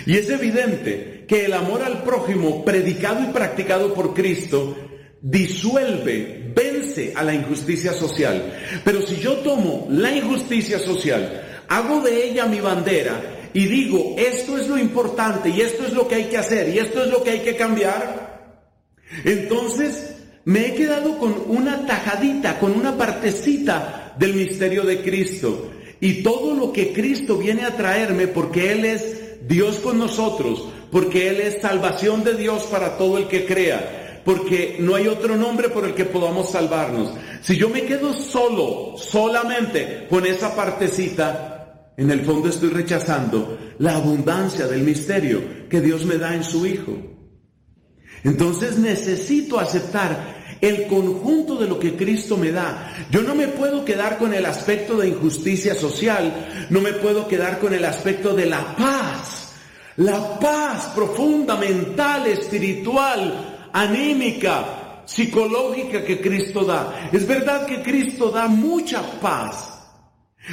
Y 0.06 0.17
es 0.17 0.30
evidente 0.30 1.25
que 1.27 1.45
el 1.45 1.53
amor 1.53 1.82
al 1.83 2.03
prójimo 2.03 2.66
predicado 2.66 3.24
y 3.24 3.32
practicado 3.32 3.93
por 3.93 4.14
Cristo 4.14 4.75
disuelve, 5.22 6.51
vence 6.53 7.14
a 7.16 7.24
la 7.24 7.33
injusticia 7.33 7.93
social. 7.93 8.53
Pero 8.83 9.01
si 9.01 9.17
yo 9.17 9.38
tomo 9.38 9.88
la 9.90 10.11
injusticia 10.11 10.80
social, 10.80 11.64
hago 11.69 12.01
de 12.01 12.30
ella 12.30 12.45
mi 12.45 12.59
bandera 12.59 13.50
y 13.53 13.66
digo, 13.66 14.16
esto 14.17 14.58
es 14.58 14.67
lo 14.67 14.77
importante 14.77 15.50
y 15.50 15.61
esto 15.61 15.85
es 15.85 15.93
lo 15.93 16.08
que 16.08 16.16
hay 16.16 16.25
que 16.25 16.38
hacer 16.38 16.69
y 16.69 16.80
esto 16.80 17.03
es 17.03 17.09
lo 17.09 17.24
que 17.24 17.32
hay 17.32 17.40
que 17.40 17.56
cambiar, 17.56 18.58
entonces 19.24 20.16
me 20.43 20.67
he 20.67 20.74
quedado 20.74 21.17
con 21.17 21.43
una 21.48 21.85
tajadita, 21.85 22.59
con 22.59 22.74
una 22.74 22.98
partecita 22.98 24.02
del 24.17 24.33
misterio 24.33 24.83
de 24.83 25.01
Cristo. 25.01 25.72
Y 26.00 26.24
todo 26.24 26.53
lo 26.53 26.74
que 26.74 26.92
Cristo 26.92 27.38
viene 27.38 27.64
a 27.64 27.75
traerme, 27.75 28.27
porque 28.27 28.72
Él 28.72 28.85
es 28.85 29.48
Dios 29.48 29.77
con 29.77 29.98
nosotros, 29.98 30.67
porque 30.92 31.30
Él 31.30 31.42
es 31.42 31.61
salvación 31.61 32.24
de 32.24 32.35
Dios 32.35 32.64
para 32.64 32.98
todo 32.98 33.17
el 33.17 33.27
que 33.27 33.45
crea, 33.45 34.22
porque 34.25 34.77
no 34.80 34.95
hay 34.95 35.08
otro 35.08 35.35
nombre 35.35 35.69
por 35.69 35.85
el 35.85 35.93
que 35.93 36.06
podamos 36.06 36.51
salvarnos. 36.51 37.14
Si 37.42 37.58
yo 37.58 37.69
me 37.69 37.83
quedo 37.83 38.14
solo, 38.14 38.95
solamente 38.98 40.08
con 40.09 40.25
esa 40.25 40.56
partecita, 40.56 41.93
en 41.95 42.09
el 42.09 42.22
fondo 42.22 42.50
estoy 42.50 42.69
rechazando 42.69 43.58
la 43.80 43.95
abundancia 43.95 44.67
del 44.67 44.82
misterio 44.82 45.67
que 45.69 45.82
Dios 45.82 46.06
me 46.06 46.17
da 46.17 46.33
en 46.35 46.43
su 46.43 46.66
Hijo. 46.66 46.98
Entonces 48.24 48.77
necesito 48.77 49.59
aceptar 49.59 50.33
el 50.64 50.88
conjunto 50.88 51.58
de 51.58 51.67
lo 51.67 51.77
que 51.77 51.98
Cristo 51.98 52.38
me 52.38 52.53
da. 52.53 52.93
Yo 53.11 53.22
no 53.22 53.35
me 53.35 53.50
puedo 53.50 53.83
quedar 53.83 54.17
con 54.17 54.33
el 54.33 54.45
aspecto 54.45 54.95
de 54.95 55.09
injusticia 55.09 55.75
social, 55.75 56.67
no 56.69 56.80
me 56.80 56.93
puedo 56.93 57.27
quedar 57.27 57.59
con 57.59 57.74
el 57.74 57.83
aspecto 57.83 58.33
de 58.33 58.45
la 58.45 58.74
paz. 58.77 59.56
La 59.98 60.40
paz 60.40 60.85
profunda, 60.95 61.58
mental, 61.58 62.27
espiritual, 62.27 63.69
anímica, 63.74 65.01
psicológica 65.06 66.06
que 66.06 66.22
Cristo 66.22 66.64
da. 66.64 67.09
Es 67.11 67.27
verdad 67.27 67.66
que 67.66 67.83
Cristo 67.83 68.32
da 68.32 68.48
mucha 68.48 69.01
paz. 69.19 69.82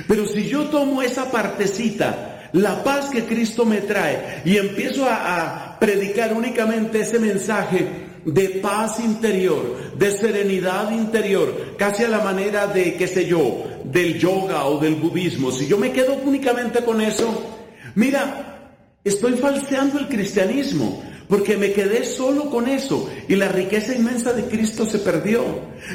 Pero 0.09 0.27
si 0.27 0.49
yo 0.49 0.65
tomo 0.65 1.03
esa 1.03 1.31
partecita, 1.31 2.49
la 2.55 2.83
paz 2.83 3.11
que 3.11 3.27
Cristo 3.27 3.65
me 3.65 3.81
trae, 3.83 4.43
y 4.45 4.57
empiezo 4.57 5.07
a, 5.09 5.75
a 5.75 5.79
predicar 5.79 6.33
únicamente 6.33 7.03
ese 7.03 7.21
mensaje 7.21 8.10
de 8.25 8.49
paz 8.63 9.01
interior, 9.01 9.95
de 9.97 10.11
serenidad 10.11 10.91
interior, 10.91 11.75
casi 11.77 12.05
a 12.05 12.09
la 12.09 12.21
manera 12.21 12.67
de, 12.67 12.95
qué 12.95 13.07
sé 13.07 13.27
yo, 13.27 13.65
del 13.85 14.19
yoga 14.19 14.67
o 14.67 14.79
del 14.79 14.97
budismo, 14.97 15.51
si 15.51 15.67
yo 15.67 15.79
me 15.79 15.93
quedo 15.93 16.15
únicamente 16.25 16.85
con 16.85 17.01
eso, 17.01 17.59
mira, 17.95 18.73
estoy 19.05 19.33
falseando 19.35 19.99
el 19.99 20.09
cristianismo. 20.09 21.03
Porque 21.31 21.57
me 21.57 21.73
quedé 21.73 22.05
solo 22.05 22.51
con 22.51 22.67
eso 22.67 23.09
y 23.29 23.37
la 23.37 23.47
riqueza 23.47 23.95
inmensa 23.95 24.33
de 24.33 24.47
Cristo 24.47 24.85
se 24.85 24.99
perdió. 24.99 25.45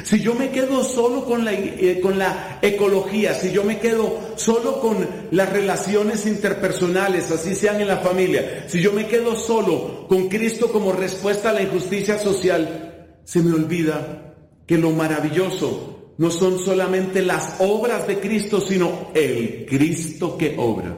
Si 0.02 0.18
yo 0.20 0.34
me 0.34 0.48
quedo 0.48 0.82
solo 0.82 1.26
con 1.26 1.44
la, 1.44 1.52
eh, 1.52 2.00
con 2.02 2.18
la 2.18 2.58
ecología, 2.62 3.34
si 3.34 3.52
yo 3.52 3.62
me 3.62 3.78
quedo 3.78 4.18
solo 4.36 4.80
con 4.80 5.06
las 5.30 5.52
relaciones 5.52 6.26
interpersonales, 6.26 7.30
así 7.30 7.54
sean 7.54 7.82
en 7.82 7.88
la 7.88 7.98
familia, 7.98 8.64
si 8.66 8.80
yo 8.80 8.94
me 8.94 9.08
quedo 9.08 9.36
solo 9.36 10.06
con 10.08 10.30
Cristo 10.30 10.72
como 10.72 10.92
respuesta 10.92 11.50
a 11.50 11.52
la 11.52 11.62
injusticia 11.62 12.18
social, 12.18 13.18
se 13.24 13.42
me 13.42 13.52
olvida 13.52 14.34
que 14.66 14.78
lo 14.78 14.90
maravilloso 14.90 16.14
no 16.16 16.30
son 16.30 16.58
solamente 16.58 17.20
las 17.20 17.56
obras 17.58 18.06
de 18.06 18.20
Cristo, 18.20 18.58
sino 18.62 19.10
el 19.12 19.66
Cristo 19.68 20.38
que 20.38 20.54
obra. 20.56 20.96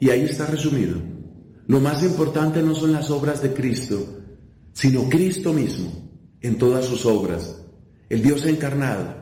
Y 0.00 0.08
ahí 0.08 0.22
está 0.22 0.46
resumido. 0.46 1.17
Lo 1.68 1.80
más 1.80 2.02
importante 2.02 2.62
no 2.62 2.74
son 2.74 2.92
las 2.92 3.10
obras 3.10 3.42
de 3.42 3.52
Cristo, 3.52 4.02
sino 4.72 5.06
Cristo 5.10 5.52
mismo 5.52 5.92
en 6.40 6.56
todas 6.56 6.86
sus 6.86 7.04
obras. 7.04 7.56
El 8.08 8.22
Dios 8.22 8.46
encarnado, 8.46 9.14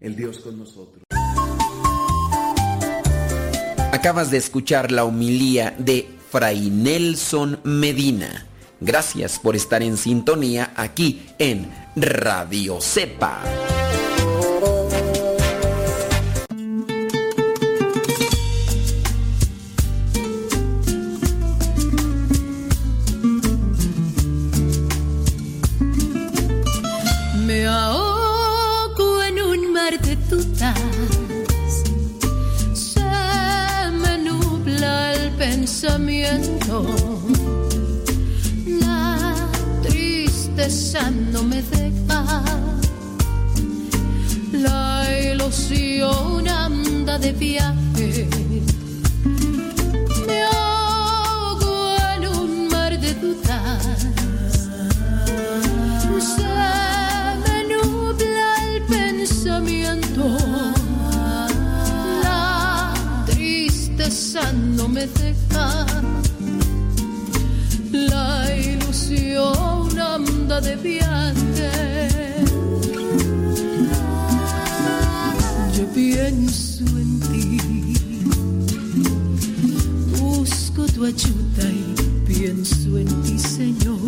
el 0.00 0.16
Dios 0.16 0.40
con 0.40 0.58
nosotros. 0.58 1.04
Acabas 3.92 4.32
de 4.32 4.38
escuchar 4.38 4.90
la 4.90 5.04
homilía 5.04 5.76
de 5.78 6.08
Fray 6.28 6.70
Nelson 6.70 7.60
Medina. 7.62 8.48
Gracias 8.80 9.38
por 9.38 9.54
estar 9.54 9.80
en 9.84 9.96
sintonía 9.96 10.72
aquí 10.74 11.24
en 11.38 11.70
Radio 11.94 12.80
Cepa. 12.80 13.85
Pensamiento. 35.86 36.84
La 38.80 39.34
tristeza 39.82 41.10
no 41.10 41.42
me 41.42 41.62
deja. 41.62 42.42
La 44.52 45.06
ilusión 45.32 46.48
anda 46.48 47.18
de 47.18 47.32
viaje. 47.32 48.45
Anda 70.46 70.60
de 70.60 70.76
viaje. 70.76 71.70
Yo 75.76 75.84
pienso 75.92 76.84
en 76.84 77.20
ti. 77.20 77.94
Busco 80.20 80.86
tu 80.86 81.04
ayuda 81.04 81.64
y 81.68 81.94
pienso 82.32 82.96
en 82.96 83.08
ti, 83.22 83.38
Señor. 83.38 83.98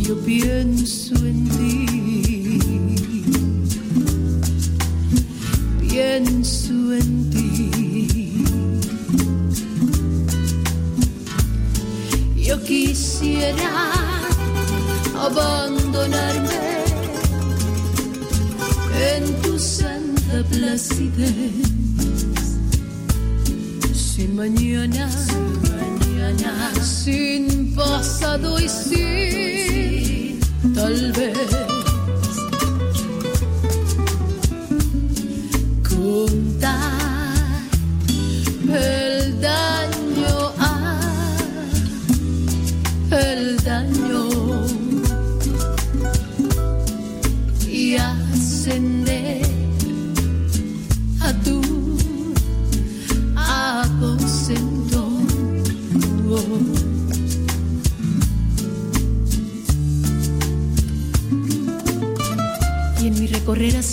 Yo 0.00 0.16
pienso 0.24 1.14
en 1.26 1.48
ti. 1.56 1.86
Pienso 5.80 6.63
quisiera 13.34 13.90
abandonarme 15.26 16.84
en 19.14 19.42
tu 19.42 19.58
santa 19.58 20.42
placidez. 20.50 21.52
Sin 23.92 24.36
mañana, 24.36 25.10
sin 25.10 25.46
mañana, 25.62 26.72
sin 26.82 27.74
pasado 27.74 28.58
y 28.60 28.68
sin 28.68 30.40
tal 30.74 31.12
vez 31.12 31.63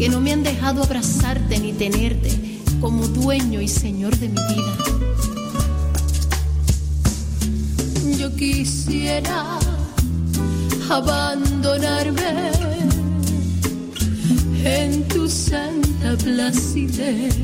que 0.00 0.08
no 0.08 0.18
me 0.18 0.32
han 0.32 0.42
dejado 0.42 0.82
abrazarte 0.82 1.58
ni 1.58 1.74
tenerte, 1.74 2.30
como 2.80 3.06
dueño 3.06 3.60
y 3.60 3.68
señor 3.68 4.16
de 4.16 4.30
mi 4.30 4.40
vida. 4.54 4.76
Yo 8.18 8.34
quisiera 8.34 9.58
abandonarme 10.88 12.50
en 14.64 15.06
tu 15.08 15.28
santa 15.28 16.16
placidez. 16.24 17.34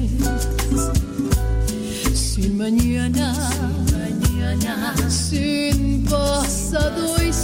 Sin 2.15 2.57
mañana, 2.57 3.35
mañana, 3.93 4.94
sin 5.10 6.05
pasado 6.05 7.23
y 7.23 7.35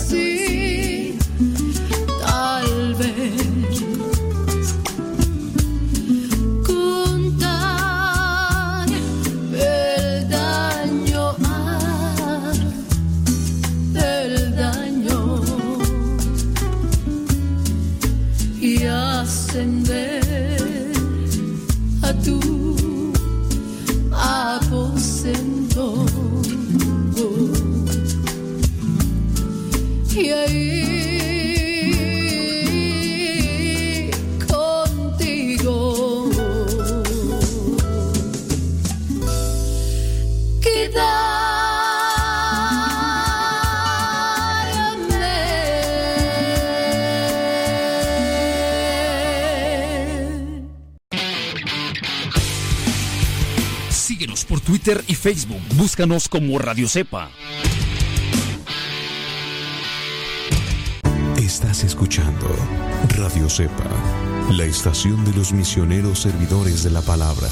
Twitter 54.82 55.04
y 55.06 55.14
Facebook. 55.14 55.60
Búscanos 55.76 56.28
como 56.28 56.58
Radio 56.58 56.88
Cepa. 56.88 57.30
Estás 61.36 61.84
escuchando 61.84 62.48
Radio 63.16 63.48
Cepa, 63.48 63.90
la 64.50 64.64
estación 64.64 65.24
de 65.24 65.34
los 65.34 65.52
misioneros 65.52 66.20
servidores 66.20 66.82
de 66.82 66.90
la 66.90 67.02
palabra. 67.02 67.48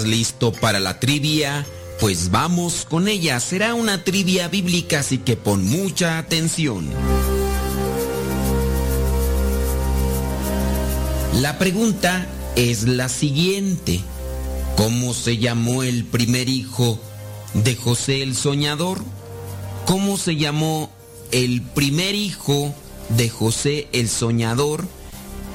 Listo 0.00 0.52
para 0.52 0.80
la 0.80 0.98
trivia? 0.98 1.66
Pues 2.00 2.30
vamos 2.30 2.86
con 2.88 3.06
ella. 3.06 3.38
Será 3.38 3.74
una 3.74 4.02
trivia 4.04 4.48
bíblica, 4.48 5.00
así 5.00 5.18
que 5.18 5.36
pon 5.36 5.64
mucha 5.66 6.18
atención. 6.18 6.88
La 11.40 11.58
pregunta 11.58 12.26
es 12.56 12.84
la 12.84 13.08
siguiente. 13.08 14.00
¿Cómo 14.76 15.14
se 15.14 15.36
llamó 15.36 15.82
el 15.82 16.04
primer 16.04 16.48
hijo 16.48 16.98
de 17.54 17.76
José 17.76 18.22
el 18.22 18.34
Soñador? 18.34 19.02
¿Cómo 19.86 20.16
se 20.16 20.36
llamó 20.36 20.90
el 21.30 21.62
primer 21.62 22.14
hijo 22.14 22.74
de 23.10 23.28
José 23.28 23.88
el 23.92 24.08
Soñador? 24.08 24.86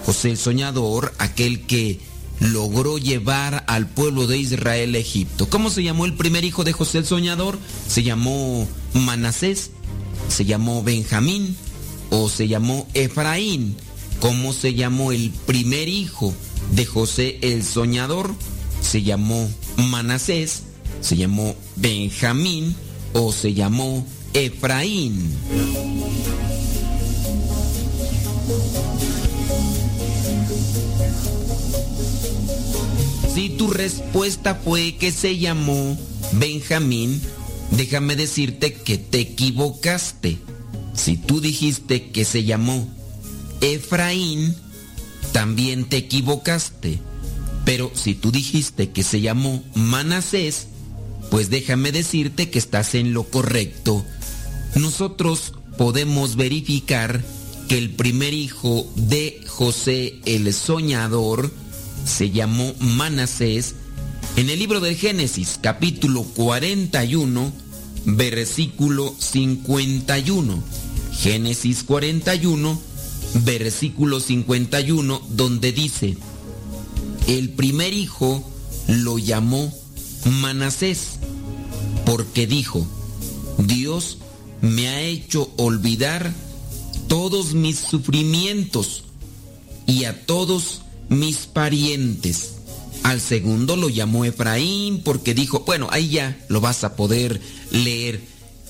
José 0.06 0.32
el 0.32 0.38
Soñador, 0.38 1.14
aquel 1.18 1.66
que 1.66 2.00
logró 2.40 2.98
llevar 2.98 3.64
al 3.68 3.88
pueblo 3.88 4.28
de 4.28 4.38
Israel 4.38 4.96
a 4.96 4.98
Egipto. 4.98 5.50
¿Cómo 5.50 5.70
se 5.70 5.84
llamó 5.84 6.06
el 6.06 6.14
primer 6.14 6.44
hijo 6.46 6.64
de 6.64 6.74
José 6.74 7.00
el 7.00 7.06
Soñador? 7.06 7.58
Se 7.88 8.04
llamó 8.04 8.68
Manasés, 8.94 9.72
se 10.30 10.46
llamó 10.46 10.84
Benjamín 10.84 11.56
o 12.10 12.30
se 12.30 12.48
llamó 12.48 12.88
Efraín. 12.94 13.76
¿Cómo 14.20 14.54
se 14.54 14.74
llamó 14.74 15.12
el 15.12 15.32
primer 15.46 15.88
hijo 15.88 16.34
de 16.72 16.86
José 16.86 17.38
el 17.42 17.64
Soñador? 17.64 18.34
Se 18.82 19.04
llamó 19.04 19.50
Manasés, 19.78 20.64
se 21.02 21.18
llamó 21.18 21.56
Benjamín 21.76 22.76
o 23.14 23.32
se 23.32 23.54
llamó 23.54 24.06
Efraín. 24.34 25.32
Si 33.38 33.50
tu 33.50 33.68
respuesta 33.68 34.56
fue 34.56 34.96
que 34.96 35.12
se 35.12 35.38
llamó 35.38 35.96
Benjamín, 36.32 37.22
déjame 37.70 38.16
decirte 38.16 38.74
que 38.74 38.98
te 38.98 39.20
equivocaste. 39.20 40.40
Si 40.96 41.18
tú 41.18 41.40
dijiste 41.40 42.10
que 42.10 42.26
se 42.26 42.46
llamó 42.46 42.90
Efraín, 43.62 44.56
también 45.34 45.86
te 45.86 45.98
equivocaste. 45.98 46.98
Pero 47.64 47.92
si 47.94 48.16
tú 48.16 48.32
dijiste 48.32 48.90
que 48.90 49.04
se 49.04 49.22
llamó 49.22 49.64
Manasés, 49.76 50.66
pues 51.30 51.52
déjame 51.52 51.92
decirte 51.92 52.50
que 52.50 52.58
estás 52.58 52.96
en 52.96 53.14
lo 53.14 53.26
correcto. 53.26 54.04
Nosotros 54.74 55.54
podemos 55.78 56.38
verificar 56.38 57.24
que 57.70 57.78
el 57.78 57.92
primer 57.92 58.34
hijo 58.34 58.92
de 58.96 59.44
José 59.46 60.16
el 60.26 60.52
Soñador 60.56 61.52
se 62.08 62.32
llamó 62.32 62.74
Manasés 62.80 63.76
en 64.38 64.50
el 64.50 64.60
libro 64.60 64.80
del 64.80 64.96
Génesis 64.96 65.60
capítulo 65.62 66.24
41 66.24 67.52
versículo 68.06 69.14
51. 69.18 70.64
Génesis 71.12 71.84
41 71.84 72.82
versículo 73.44 74.20
51 74.20 75.22
donde 75.30 75.72
dice, 75.74 76.18
el 77.28 77.50
primer 77.50 77.94
hijo 77.94 78.44
lo 78.88 79.18
llamó 79.18 79.74
Manasés 80.42 81.20
porque 82.06 82.48
dijo, 82.48 82.88
Dios 83.58 84.20
me 84.62 84.88
ha 84.88 85.02
hecho 85.02 85.52
olvidar 85.58 86.34
todos 87.10 87.54
mis 87.54 87.80
sufrimientos 87.80 89.04
y 89.86 90.06
a 90.06 90.26
todos 90.26 90.82
mis 91.10 91.46
parientes. 91.48 92.54
Al 93.04 93.22
segundo 93.22 93.76
lo 93.76 93.90
llamó 93.90 94.26
Efraín 94.26 95.02
porque 95.04 95.34
dijo, 95.34 95.64
bueno, 95.66 95.88
ahí 95.92 96.10
ya 96.10 96.38
lo 96.50 96.62
vas 96.62 96.84
a 96.84 96.96
poder 96.96 97.40
leer. 97.72 98.22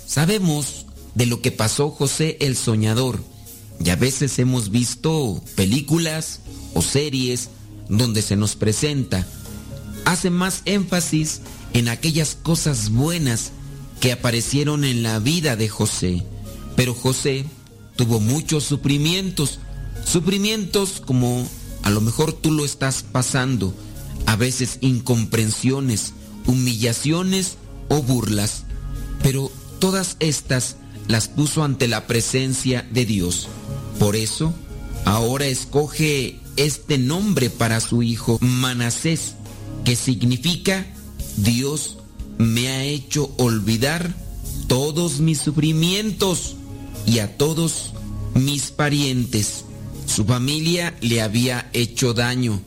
Sabemos 0.05 0.85
de 1.15 1.25
lo 1.25 1.41
que 1.41 1.51
pasó 1.51 1.89
José 1.89 2.37
el 2.41 2.55
Soñador. 2.55 3.23
Y 3.83 3.89
a 3.89 3.95
veces 3.95 4.37
hemos 4.39 4.69
visto 4.69 5.41
películas 5.55 6.41
o 6.73 6.81
series 6.81 7.49
donde 7.89 8.21
se 8.21 8.35
nos 8.35 8.55
presenta. 8.55 9.25
Hace 10.05 10.29
más 10.29 10.61
énfasis 10.65 11.41
en 11.73 11.89
aquellas 11.89 12.35
cosas 12.35 12.89
buenas 12.89 13.51
que 13.99 14.11
aparecieron 14.11 14.83
en 14.83 15.03
la 15.03 15.19
vida 15.19 15.55
de 15.55 15.69
José. 15.69 16.23
Pero 16.75 16.93
José 16.93 17.45
tuvo 17.95 18.19
muchos 18.19 18.63
sufrimientos. 18.63 19.59
Sufrimientos 20.05 21.01
como 21.05 21.47
a 21.83 21.89
lo 21.89 22.01
mejor 22.01 22.33
tú 22.33 22.51
lo 22.51 22.65
estás 22.65 23.03
pasando. 23.03 23.73
A 24.25 24.35
veces 24.35 24.77
incomprensiones, 24.81 26.13
humillaciones 26.45 27.57
o 27.89 28.01
burlas. 28.01 28.63
Pero 29.23 29.51
todas 29.79 30.17
estas 30.19 30.77
las 31.07 31.27
puso 31.27 31.63
ante 31.63 31.87
la 31.87 32.07
presencia 32.07 32.87
de 32.91 33.05
Dios. 33.05 33.47
Por 33.99 34.15
eso, 34.15 34.53
ahora 35.05 35.45
escoge 35.45 36.39
este 36.57 36.97
nombre 36.97 37.49
para 37.49 37.79
su 37.79 38.03
hijo, 38.03 38.37
Manasés, 38.41 39.35
que 39.85 39.95
significa 39.95 40.85
Dios 41.37 41.97
me 42.37 42.67
ha 42.69 42.83
hecho 42.83 43.31
olvidar 43.37 44.13
todos 44.67 45.19
mis 45.19 45.39
sufrimientos 45.39 46.55
y 47.05 47.19
a 47.19 47.37
todos 47.37 47.93
mis 48.33 48.71
parientes. 48.71 49.63
Su 50.17 50.25
familia 50.25 50.97
le 50.99 51.21
había 51.21 51.69
hecho 51.73 52.15
daño. 52.15 52.59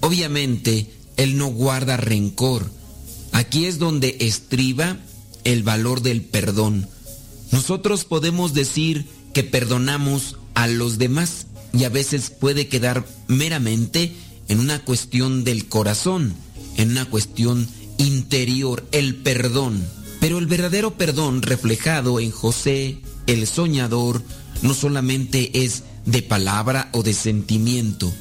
Obviamente, 0.00 0.90
él 1.16 1.36
no 1.36 1.46
guarda 1.46 1.96
rencor. 1.96 2.68
Aquí 3.30 3.66
es 3.66 3.78
donde 3.78 4.16
estriba 4.18 4.96
el 5.44 5.62
valor 5.62 6.02
del 6.02 6.22
perdón. 6.22 6.88
Nosotros 7.52 8.04
podemos 8.04 8.54
decir 8.54 9.06
que 9.32 9.44
perdonamos 9.44 10.36
a 10.54 10.66
los 10.66 10.98
demás 10.98 11.46
y 11.72 11.84
a 11.84 11.90
veces 11.90 12.30
puede 12.30 12.66
quedar 12.66 13.06
meramente 13.28 14.12
en 14.48 14.58
una 14.58 14.84
cuestión 14.84 15.44
del 15.44 15.68
corazón, 15.68 16.34
en 16.76 16.90
una 16.90 17.04
cuestión 17.04 17.68
interior, 17.98 18.84
el 18.90 19.14
perdón. 19.14 19.86
Pero 20.18 20.38
el 20.38 20.48
verdadero 20.48 20.98
perdón 20.98 21.42
reflejado 21.42 22.18
en 22.18 22.32
José, 22.32 22.98
el 23.28 23.46
soñador, 23.46 24.24
no 24.62 24.74
solamente 24.74 25.64
es 25.64 25.84
de 26.06 26.22
palabra 26.22 26.88
o 26.92 27.02
de 27.02 27.14
sentimiento. 27.14 28.12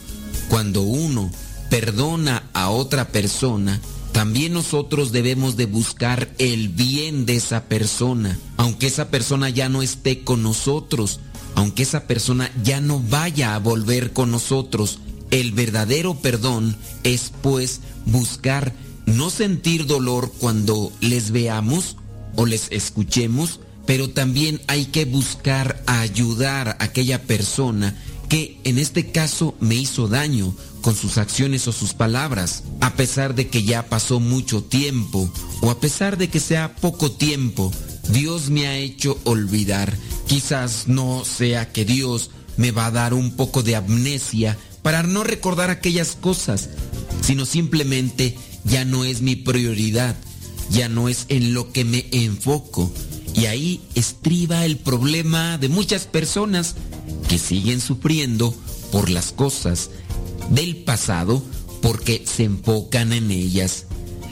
Cuando 0.49 0.82
uno 0.82 1.32
perdona 1.69 2.49
a 2.53 2.69
otra 2.69 3.09
persona, 3.09 3.80
también 4.11 4.53
nosotros 4.53 5.11
debemos 5.11 5.56
de 5.56 5.66
buscar 5.66 6.30
el 6.40 6.69
bien 6.69 7.25
de 7.25 7.35
esa 7.35 7.66
persona, 7.66 8.38
aunque 8.58 8.88
esa 8.88 9.09
persona 9.09 9.49
ya 9.49 9.69
no 9.69 9.82
esté 9.82 10.24
con 10.24 10.43
nosotros, 10.43 11.19
aunque 11.56 11.83
esa 11.83 12.08
persona 12.08 12.51
ya 12.64 12.82
no 12.82 12.99
vaya 12.99 13.56
a 13.56 13.59
volver 13.59 14.11
con 14.11 14.32
nosotros. 14.32 14.99
El 15.32 15.51
verdadero 15.51 16.16
perdón 16.16 16.75
es 17.03 17.32
pues 17.41 17.82
buscar 18.06 18.74
no 19.06 19.30
sentir 19.30 19.85
dolor 19.85 20.32
cuando 20.40 20.91
les 21.01 21.32
veamos 21.32 21.98
o 22.35 22.45
les 22.45 22.67
escuchemos, 22.72 23.59
pero 23.90 24.08
también 24.08 24.61
hay 24.68 24.85
que 24.85 25.06
buscar 25.06 25.82
ayudar 25.88 26.68
a 26.68 26.84
aquella 26.84 27.24
persona 27.24 27.98
que 28.30 28.59
en 28.64 28.77
este 28.77 29.11
caso 29.11 29.56
me 29.59 29.74
hizo 29.74 30.08
daño 30.08 30.56
con 30.82 30.95
sus 30.95 31.18
acciones 31.18 31.68
o 31.68 31.72
sus 31.72 31.95
palabras, 31.95 32.61
a 32.82 32.93
pesar 32.93 33.34
de 33.34 33.48
que 33.48 33.64
ya 33.64 33.90
pasó 33.90 34.19
mucho 34.19 34.64
tiempo 34.64 35.34
o 35.61 35.72
a 35.72 35.80
pesar 35.80 36.19
de 36.19 36.30
que 36.30 36.40
sea 36.40 36.76
poco 36.76 37.09
tiempo, 37.14 37.72
Dios 38.09 38.51
me 38.51 38.68
ha 38.68 38.77
hecho 38.77 39.18
olvidar. 39.24 39.98
Quizás 40.27 40.88
no 40.88 41.26
sea 41.26 41.72
que 41.72 41.84
Dios 41.84 42.30
me 42.58 42.69
va 42.69 42.85
a 42.85 42.92
dar 42.92 43.16
un 43.16 43.32
poco 43.32 43.64
de 43.64 43.76
amnesia 43.76 44.56
para 44.84 45.01
no 45.01 45.24
recordar 45.24 45.72
aquellas 45.72 46.16
cosas, 46.16 46.69
sino 47.22 47.43
simplemente 47.43 48.38
ya 48.66 48.85
no 48.85 49.03
es 49.03 49.24
mi 49.24 49.35
prioridad, 49.35 50.16
ya 50.69 50.90
no 50.90 51.09
es 51.09 51.26
en 51.30 51.56
lo 51.56 51.72
que 51.72 51.85
me 51.85 52.06
enfoco. 52.11 52.93
Y 53.33 53.45
ahí 53.45 53.82
estriba 53.95 54.66
el 54.66 54.77
problema 54.77 55.58
de 55.58 55.69
muchas 55.69 56.06
personas 56.06 56.75
que 57.27 57.38
siguen 57.38 57.80
sufriendo 57.82 58.53
por 58.91 59.09
las 59.09 59.32
cosas 59.32 59.90
del 60.49 60.77
pasado 60.77 61.43
porque 61.82 62.24
se 62.25 62.43
enfocan 62.43 63.14
en 63.14 63.32
ellas. 63.32 63.85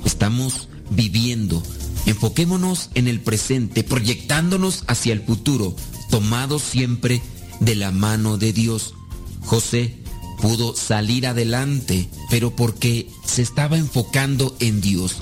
Estamos 0.06 0.68
viviendo. 0.90 1.62
Enfoquémonos 2.06 2.90
en 2.96 3.08
el 3.08 3.20
presente, 3.20 3.84
proyectándonos 3.84 4.84
hacia 4.88 5.14
el 5.14 5.22
futuro, 5.22 5.76
tomados 6.10 6.62
siempre 6.62 7.22
de 7.60 7.76
la 7.76 7.92
mano 7.92 8.38
de 8.38 8.54
Dios. 8.54 8.94
José 9.42 9.98
pudo 10.42 10.76
salir 10.76 11.28
adelante, 11.28 12.10
pero 12.30 12.56
porque 12.56 13.10
se 13.26 13.42
estaba 13.42 13.78
enfocando 13.78 14.56
en 14.60 14.82
Dios. 14.82 15.18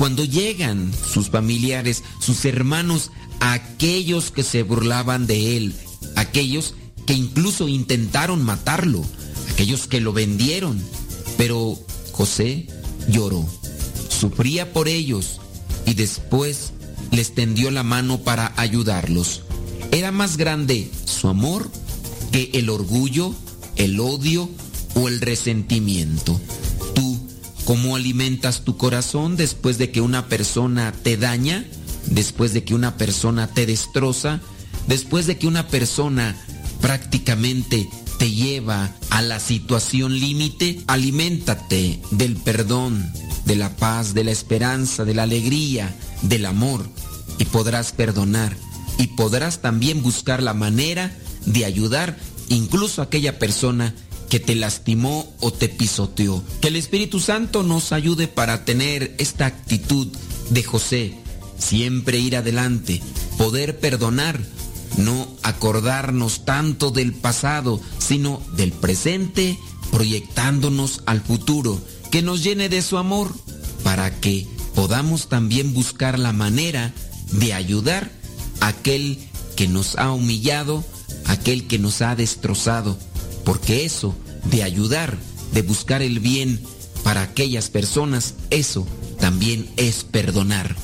Cuando 0.00 0.24
llegan 0.24 0.94
sus 1.12 1.28
familiares, 1.28 2.04
sus 2.20 2.46
hermanos, 2.46 3.10
aquellos 3.38 4.30
que 4.30 4.42
se 4.42 4.62
burlaban 4.62 5.26
de 5.26 5.58
él, 5.58 5.74
aquellos 6.16 6.74
que 7.06 7.12
incluso 7.12 7.68
intentaron 7.68 8.42
matarlo, 8.42 9.04
aquellos 9.52 9.86
que 9.88 10.00
lo 10.00 10.14
vendieron, 10.14 10.82
pero 11.36 11.78
José 12.12 12.66
lloró, 13.10 13.46
sufría 14.08 14.72
por 14.72 14.88
ellos 14.88 15.38
y 15.84 15.92
después 15.92 16.72
les 17.10 17.34
tendió 17.34 17.70
la 17.70 17.82
mano 17.82 18.20
para 18.20 18.54
ayudarlos. 18.56 19.42
Era 19.92 20.12
más 20.12 20.38
grande 20.38 20.90
su 21.04 21.28
amor 21.28 21.70
que 22.32 22.48
el 22.54 22.70
orgullo, 22.70 23.34
el 23.76 24.00
odio 24.00 24.48
o 24.94 25.08
el 25.08 25.20
resentimiento. 25.20 26.40
¿Cómo 27.64 27.96
alimentas 27.96 28.62
tu 28.64 28.76
corazón 28.76 29.36
después 29.36 29.78
de 29.78 29.90
que 29.90 30.00
una 30.00 30.26
persona 30.26 30.92
te 31.02 31.16
daña? 31.16 31.64
Después 32.06 32.52
de 32.52 32.64
que 32.64 32.74
una 32.74 32.96
persona 32.96 33.48
te 33.48 33.66
destroza? 33.66 34.40
Después 34.86 35.26
de 35.26 35.38
que 35.38 35.46
una 35.46 35.68
persona 35.68 36.36
prácticamente 36.80 37.88
te 38.18 38.30
lleva 38.30 38.94
a 39.10 39.22
la 39.22 39.40
situación 39.40 40.18
límite? 40.18 40.80
Aliméntate 40.86 42.00
del 42.10 42.36
perdón, 42.36 43.12
de 43.44 43.56
la 43.56 43.76
paz, 43.76 44.14
de 44.14 44.24
la 44.24 44.30
esperanza, 44.30 45.04
de 45.04 45.14
la 45.14 45.24
alegría, 45.24 45.94
del 46.22 46.46
amor 46.46 46.86
y 47.38 47.46
podrás 47.46 47.92
perdonar 47.92 48.56
y 48.98 49.08
podrás 49.08 49.60
también 49.60 50.02
buscar 50.02 50.42
la 50.42 50.54
manera 50.54 51.10
de 51.46 51.64
ayudar 51.64 52.18
incluso 52.48 53.00
a 53.00 53.06
aquella 53.06 53.38
persona 53.38 53.94
que 54.30 54.40
te 54.40 54.54
lastimó 54.54 55.30
o 55.40 55.52
te 55.52 55.68
pisoteó. 55.68 56.42
Que 56.60 56.68
el 56.68 56.76
Espíritu 56.76 57.20
Santo 57.20 57.62
nos 57.62 57.92
ayude 57.92 58.28
para 58.28 58.64
tener 58.64 59.14
esta 59.18 59.44
actitud 59.44 60.06
de 60.50 60.62
José, 60.62 61.14
siempre 61.58 62.18
ir 62.18 62.36
adelante, 62.36 63.02
poder 63.36 63.78
perdonar, 63.80 64.40
no 64.96 65.28
acordarnos 65.42 66.44
tanto 66.44 66.92
del 66.92 67.12
pasado, 67.12 67.80
sino 67.98 68.40
del 68.56 68.72
presente, 68.72 69.58
proyectándonos 69.90 71.02
al 71.06 71.20
futuro, 71.20 71.80
que 72.12 72.22
nos 72.22 72.42
llene 72.42 72.68
de 72.68 72.82
su 72.82 72.98
amor, 72.98 73.34
para 73.82 74.20
que 74.20 74.46
podamos 74.76 75.28
también 75.28 75.74
buscar 75.74 76.18
la 76.18 76.32
manera 76.32 76.94
de 77.32 77.52
ayudar 77.52 78.12
a 78.60 78.68
aquel 78.68 79.18
que 79.56 79.66
nos 79.66 79.96
ha 79.98 80.12
humillado, 80.12 80.84
aquel 81.26 81.66
que 81.66 81.78
nos 81.80 82.00
ha 82.00 82.14
destrozado, 82.14 82.96
porque 83.44 83.84
eso 83.84 84.14
de 84.44 84.62
ayudar, 84.62 85.18
de 85.52 85.62
buscar 85.62 86.02
el 86.02 86.20
bien 86.20 86.60
para 87.02 87.22
aquellas 87.22 87.70
personas, 87.70 88.34
eso 88.50 88.86
también 89.18 89.68
es 89.76 90.04
perdonar. 90.04 90.76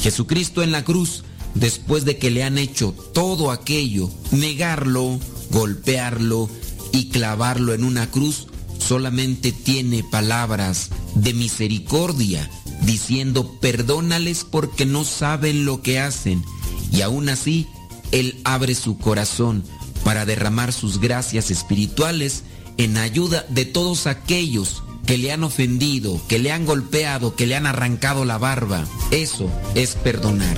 Jesucristo 0.00 0.62
en 0.62 0.72
la 0.72 0.84
cruz, 0.84 1.24
después 1.54 2.04
de 2.04 2.18
que 2.18 2.30
le 2.30 2.44
han 2.44 2.58
hecho 2.58 2.94
todo 3.12 3.50
aquello, 3.50 4.10
negarlo, 4.30 5.18
golpearlo 5.50 6.48
y 6.92 7.08
clavarlo 7.08 7.74
en 7.74 7.84
una 7.84 8.10
cruz, 8.10 8.48
solamente 8.78 9.52
tiene 9.52 10.04
palabras 10.04 10.90
de 11.14 11.34
misericordia, 11.34 12.50
diciendo 12.82 13.58
perdónales 13.60 14.44
porque 14.44 14.86
no 14.86 15.04
saben 15.04 15.64
lo 15.64 15.82
que 15.82 16.00
hacen. 16.00 16.44
Y 16.90 17.02
aún 17.02 17.28
así, 17.28 17.66
Él 18.10 18.40
abre 18.44 18.74
su 18.74 18.98
corazón 18.98 19.64
para 20.04 20.24
derramar 20.26 20.72
sus 20.72 21.00
gracias 21.00 21.50
espirituales 21.50 22.44
en 22.76 22.96
ayuda 22.96 23.44
de 23.48 23.64
todos 23.64 24.06
aquellos 24.06 24.82
que 25.06 25.18
le 25.18 25.32
han 25.32 25.44
ofendido, 25.44 26.20
que 26.28 26.38
le 26.38 26.52
han 26.52 26.64
golpeado, 26.64 27.34
que 27.34 27.46
le 27.46 27.56
han 27.56 27.66
arrancado 27.66 28.24
la 28.24 28.38
barba. 28.38 28.84
Eso 29.10 29.50
es 29.74 29.94
perdonar. 29.94 30.56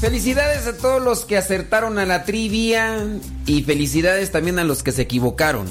Felicidades 0.00 0.66
a 0.66 0.76
todos 0.76 1.02
los 1.02 1.24
que 1.24 1.38
acertaron 1.38 1.98
a 1.98 2.04
la 2.04 2.24
trivia 2.24 3.06
y 3.46 3.62
felicidades 3.62 4.30
también 4.30 4.58
a 4.58 4.64
los 4.64 4.82
que 4.82 4.92
se 4.92 5.00
equivocaron. 5.00 5.66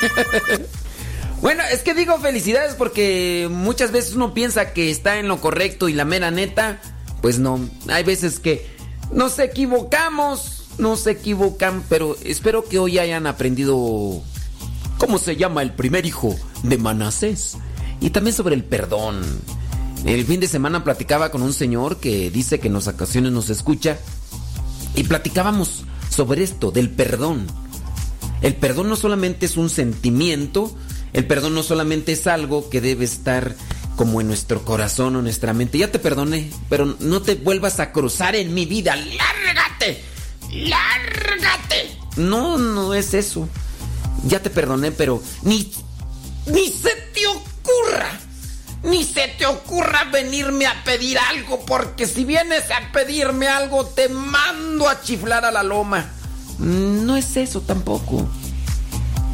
bueno, 1.40 1.62
es 1.72 1.82
que 1.82 1.94
digo 1.94 2.18
felicidades 2.18 2.74
porque 2.74 3.48
muchas 3.50 3.92
veces 3.92 4.14
uno 4.14 4.34
piensa 4.34 4.72
que 4.72 4.90
está 4.90 5.18
en 5.18 5.28
lo 5.28 5.40
correcto 5.40 5.88
y 5.88 5.92
la 5.92 6.04
mera 6.04 6.30
neta, 6.30 6.80
pues 7.20 7.38
no. 7.38 7.60
Hay 7.88 8.04
veces 8.04 8.40
que 8.40 8.66
nos 9.12 9.38
equivocamos, 9.38 10.66
nos 10.78 11.06
equivocan, 11.06 11.82
pero 11.88 12.16
espero 12.24 12.64
que 12.64 12.78
hoy 12.78 12.98
hayan 12.98 13.26
aprendido 13.26 14.22
cómo 14.98 15.18
se 15.18 15.36
llama 15.36 15.62
el 15.62 15.72
primer 15.72 16.06
hijo 16.06 16.34
de 16.62 16.78
Manasés 16.78 17.56
y 18.00 18.10
también 18.10 18.34
sobre 18.34 18.54
el 18.54 18.64
perdón. 18.64 19.22
El 20.04 20.24
fin 20.26 20.40
de 20.40 20.48
semana 20.48 20.84
platicaba 20.84 21.30
con 21.30 21.42
un 21.42 21.52
señor 21.52 21.96
que 21.96 22.30
dice 22.30 22.60
que 22.60 22.68
en 22.68 22.74
las 22.74 22.88
ocasiones 22.88 23.32
nos 23.32 23.48
escucha 23.48 23.98
y 24.94 25.04
platicábamos 25.04 25.84
sobre 26.10 26.42
esto, 26.42 26.70
del 26.70 26.90
perdón. 26.90 27.46
El 28.44 28.56
perdón 28.56 28.90
no 28.90 28.96
solamente 28.96 29.46
es 29.46 29.56
un 29.56 29.70
sentimiento, 29.70 30.76
el 31.14 31.26
perdón 31.26 31.54
no 31.54 31.62
solamente 31.62 32.12
es 32.12 32.26
algo 32.26 32.68
que 32.68 32.82
debe 32.82 33.06
estar 33.06 33.56
como 33.96 34.20
en 34.20 34.26
nuestro 34.26 34.66
corazón 34.66 35.16
o 35.16 35.22
nuestra 35.22 35.54
mente. 35.54 35.78
Ya 35.78 35.90
te 35.90 35.98
perdoné, 35.98 36.50
pero 36.68 36.94
no 37.00 37.22
te 37.22 37.36
vuelvas 37.36 37.80
a 37.80 37.90
cruzar 37.90 38.36
en 38.36 38.52
mi 38.52 38.66
vida. 38.66 38.96
¡Lárgate! 38.96 40.04
¡Lárgate! 40.52 41.98
No, 42.16 42.58
no 42.58 42.92
es 42.92 43.14
eso. 43.14 43.48
Ya 44.26 44.40
te 44.40 44.50
perdoné, 44.50 44.92
pero 44.92 45.22
ni, 45.42 45.72
ni 46.44 46.68
se 46.68 46.90
te 47.14 47.26
ocurra 47.26 48.20
ni 48.82 49.02
se 49.02 49.28
te 49.38 49.46
ocurra 49.46 50.04
venirme 50.12 50.66
a 50.66 50.84
pedir 50.84 51.18
algo, 51.18 51.64
porque 51.64 52.06
si 52.06 52.26
vienes 52.26 52.64
a 52.70 52.92
pedirme 52.92 53.48
algo, 53.48 53.86
te 53.86 54.10
mando 54.10 54.86
a 54.86 55.00
chiflar 55.00 55.46
a 55.46 55.50
la 55.50 55.62
loma. 55.62 56.12
No 56.58 57.16
es 57.16 57.36
eso 57.36 57.60
tampoco. 57.60 58.26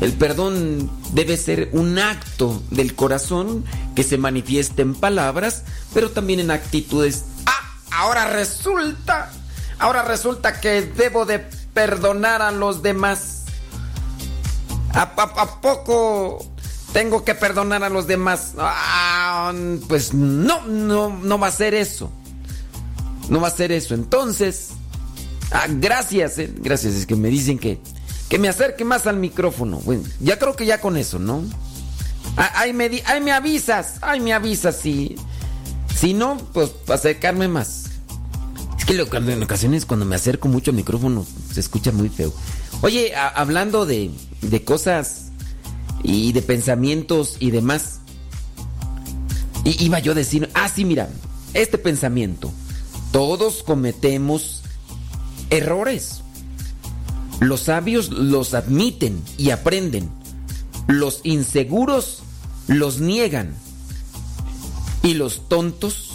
El 0.00 0.12
perdón 0.14 0.90
debe 1.12 1.36
ser 1.36 1.68
un 1.72 1.98
acto 1.98 2.62
del 2.70 2.94
corazón 2.94 3.64
que 3.94 4.02
se 4.02 4.16
manifieste 4.16 4.80
en 4.82 4.94
palabras, 4.94 5.64
pero 5.92 6.10
también 6.10 6.40
en 6.40 6.50
actitudes. 6.50 7.24
Ah, 7.44 7.74
ahora 7.90 8.26
resulta, 8.32 9.30
ahora 9.78 10.02
resulta 10.02 10.58
que 10.60 10.80
debo 10.82 11.26
de 11.26 11.38
perdonar 11.38 12.40
a 12.40 12.50
los 12.50 12.82
demás. 12.82 13.42
¿A, 14.94 15.02
a- 15.02 15.42
a 15.42 15.60
poco 15.60 16.44
tengo 16.94 17.22
que 17.24 17.34
perdonar 17.34 17.84
a 17.84 17.90
los 17.90 18.06
demás? 18.06 18.54
Ah, 18.58 19.52
pues 19.86 20.14
no, 20.14 20.62
no, 20.66 21.10
no 21.22 21.38
va 21.38 21.48
a 21.48 21.52
ser 21.52 21.74
eso. 21.74 22.10
No 23.28 23.40
va 23.40 23.48
a 23.48 23.52
ser 23.52 23.70
eso. 23.70 23.94
Entonces, 23.94 24.70
ah, 25.52 25.66
gracias, 25.68 26.38
eh, 26.38 26.52
gracias. 26.58 26.94
Es 26.94 27.06
que 27.06 27.16
me 27.16 27.28
dicen 27.28 27.58
que, 27.58 27.78
que 28.28 28.38
me 28.38 28.48
acerque 28.48 28.84
más 28.84 29.06
al 29.06 29.16
micrófono. 29.16 29.78
Bueno, 29.80 30.02
ya 30.20 30.38
creo 30.38 30.56
que 30.56 30.66
ya 30.66 30.80
con 30.80 30.96
eso, 30.96 31.18
¿no? 31.18 31.42
Ah, 32.36 32.50
Ahí 32.56 32.72
me, 32.72 32.88
me 33.22 33.32
avisas, 33.32 33.94
ahí 34.02 34.20
me 34.20 34.32
avisas 34.32 34.76
si, 34.76 35.16
si 35.98 36.14
no, 36.14 36.36
pues 36.52 36.70
acercarme 36.88 37.48
más. 37.48 37.84
Es 38.78 38.84
que 38.84 38.94
en 38.94 39.42
ocasiones 39.42 39.84
cuando 39.86 40.06
me 40.06 40.16
acerco 40.16 40.48
mucho 40.48 40.70
al 40.70 40.76
micrófono 40.76 41.26
se 41.52 41.60
escucha 41.60 41.92
muy 41.92 42.08
feo. 42.08 42.32
Oye, 42.82 43.14
hablando 43.14 43.84
de, 43.86 44.10
de 44.40 44.64
cosas 44.64 45.26
y 46.02 46.32
de 46.32 46.40
pensamientos 46.42 47.36
y 47.40 47.50
demás, 47.50 48.00
i- 49.64 49.84
iba 49.84 49.98
yo 49.98 50.12
a 50.12 50.14
decir, 50.14 50.48
ah, 50.54 50.68
sí, 50.74 50.84
mira, 50.84 51.08
este 51.54 51.76
pensamiento, 51.78 52.50
todos 53.12 53.62
cometemos 53.62 54.59
errores. 55.50 56.22
Los 57.40 57.62
sabios 57.62 58.10
los 58.10 58.54
admiten 58.54 59.22
y 59.36 59.50
aprenden. 59.50 60.10
Los 60.86 61.20
inseguros 61.24 62.22
los 62.66 63.00
niegan. 63.00 63.54
Y 65.02 65.14
los 65.14 65.48
tontos 65.48 66.10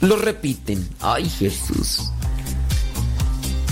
los 0.00 0.20
repiten. 0.20 0.88
Ay 1.00 1.28
Jesús. 1.28 2.12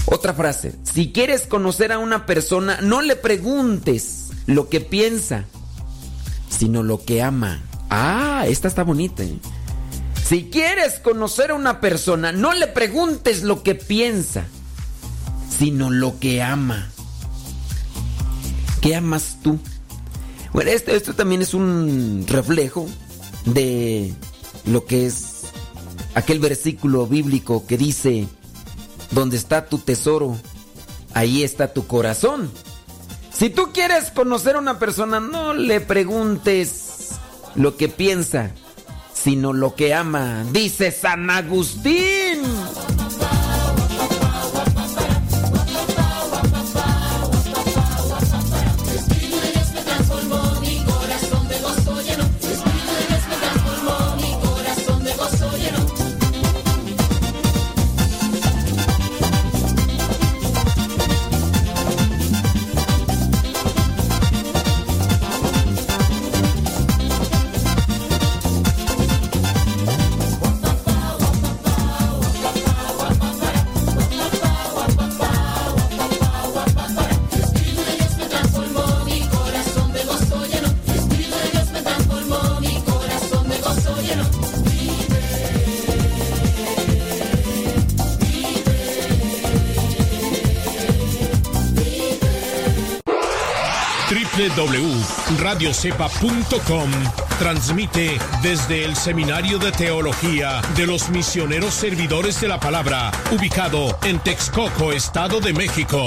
Otra 0.06 0.34
frase. 0.34 0.74
Si 0.82 1.12
quieres 1.12 1.46
conocer 1.46 1.92
a 1.92 1.98
una 1.98 2.26
persona, 2.26 2.80
no 2.80 3.02
le 3.02 3.16
preguntes 3.16 4.30
lo 4.46 4.68
que 4.68 4.80
piensa, 4.80 5.46
sino 6.48 6.82
lo 6.82 7.04
que 7.04 7.22
ama. 7.22 7.62
Ah, 7.90 8.44
esta 8.46 8.68
está 8.68 8.84
bonita. 8.84 9.22
¿eh? 9.22 9.38
Si 10.26 10.44
quieres 10.50 11.00
conocer 11.00 11.50
a 11.50 11.54
una 11.54 11.80
persona, 11.80 12.32
no 12.32 12.52
le 12.54 12.66
preguntes 12.66 13.42
lo 13.42 13.62
que 13.62 13.74
piensa, 13.74 14.46
sino 15.58 15.90
lo 15.90 16.18
que 16.18 16.42
ama. 16.42 16.88
¿Qué 18.80 18.96
amas 18.96 19.38
tú? 19.42 19.58
Bueno, 20.52 20.70
esto, 20.70 20.92
esto 20.92 21.14
también 21.14 21.42
es 21.42 21.54
un 21.54 22.24
reflejo 22.28 22.86
de 23.44 24.12
lo 24.66 24.84
que 24.84 25.06
es 25.06 25.42
aquel 26.14 26.38
versículo 26.38 27.06
bíblico 27.06 27.66
que 27.66 27.76
dice, 27.76 28.28
donde 29.10 29.36
está 29.36 29.66
tu 29.66 29.78
tesoro, 29.78 30.36
ahí 31.12 31.42
está 31.42 31.72
tu 31.72 31.86
corazón. 31.86 32.50
Si 33.32 33.50
tú 33.50 33.72
quieres 33.72 34.10
conocer 34.10 34.56
a 34.56 34.60
una 34.60 34.78
persona, 34.78 35.18
no 35.18 35.54
le 35.54 35.80
preguntes 35.80 37.10
lo 37.56 37.76
que 37.76 37.88
piensa, 37.88 38.52
sino 39.12 39.52
lo 39.52 39.74
que 39.74 39.94
ama, 39.94 40.44
dice 40.52 40.92
San 40.92 41.30
Agustín. 41.30 42.42
www.radiocepa.com 94.56 96.90
transmite 97.38 98.18
desde 98.42 98.84
el 98.84 98.94
Seminario 98.94 99.58
de 99.58 99.72
Teología 99.72 100.60
de 100.76 100.86
los 100.86 101.08
Misioneros 101.10 101.74
Servidores 101.74 102.40
de 102.40 102.46
la 102.48 102.60
Palabra, 102.60 103.10
ubicado 103.32 103.98
en 104.04 104.20
Texcoco, 104.20 104.92
Estado 104.92 105.40
de 105.40 105.52
México. 105.52 106.04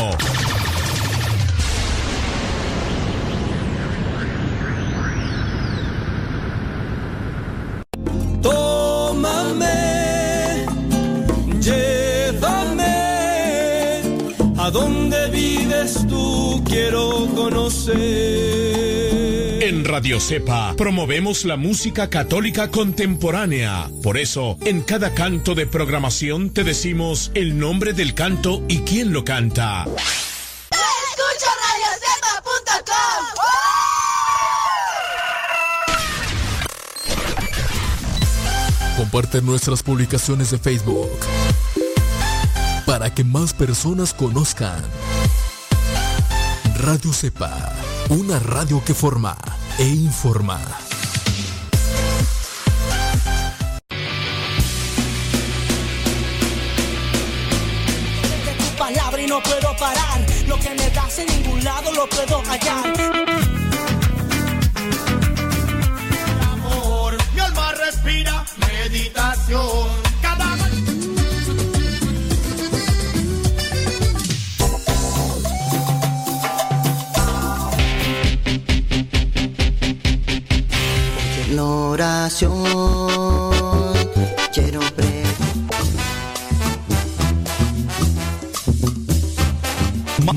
Radio 19.97 20.19
Cepa 20.19 20.75
promovemos 20.77 21.43
la 21.43 21.57
música 21.57 22.07
católica 22.07 22.69
contemporánea. 22.69 23.89
Por 24.03 24.19
eso, 24.19 24.55
en 24.61 24.83
cada 24.83 25.15
canto 25.15 25.55
de 25.55 25.65
programación 25.65 26.51
te 26.51 26.63
decimos 26.63 27.31
el 27.33 27.57
nombre 27.57 27.93
del 27.93 28.13
canto 28.13 28.61
y 28.67 28.81
quién 28.81 29.11
lo 29.11 29.23
canta. 29.23 29.85
Escucha 30.69 31.49
radiocepa.com. 31.65 33.25
Comparte 38.97 39.41
nuestras 39.41 39.81
publicaciones 39.81 40.51
de 40.51 40.59
Facebook 40.59 41.09
para 42.85 43.11
que 43.15 43.23
más 43.23 43.51
personas 43.51 44.13
conozcan. 44.13 44.79
Radio 46.81 47.11
Cepa, 47.11 47.73
una 48.09 48.37
radio 48.37 48.83
que 48.85 48.93
forma 48.93 49.35
e 49.79 49.85
informa. 49.85 50.59
de 58.45 58.53
tu 58.53 58.77
palabra 58.77 59.21
y 59.21 59.27
no 59.27 59.41
puedo 59.43 59.75
parar. 59.77 60.25
Lo 60.47 60.57
que 60.59 60.69
me 60.71 60.89
das 60.89 61.19
en 61.19 61.27
ningún 61.27 61.63
lado 61.63 61.91
lo 61.91 62.09
puedo 62.09 62.41
hallar. 62.43 63.26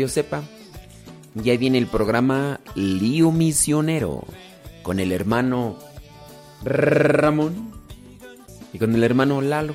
Radio 0.00 0.08
Cepa. 0.08 0.42
Y 1.44 1.50
ahí 1.50 1.58
viene 1.58 1.76
el 1.76 1.86
programa 1.86 2.58
Lío 2.74 3.32
Misionero 3.32 4.24
con 4.82 4.98
el 4.98 5.12
hermano 5.12 5.76
Ramón 6.64 7.70
y 8.72 8.78
con 8.78 8.94
el 8.94 9.04
hermano 9.04 9.42
Lalo. 9.42 9.74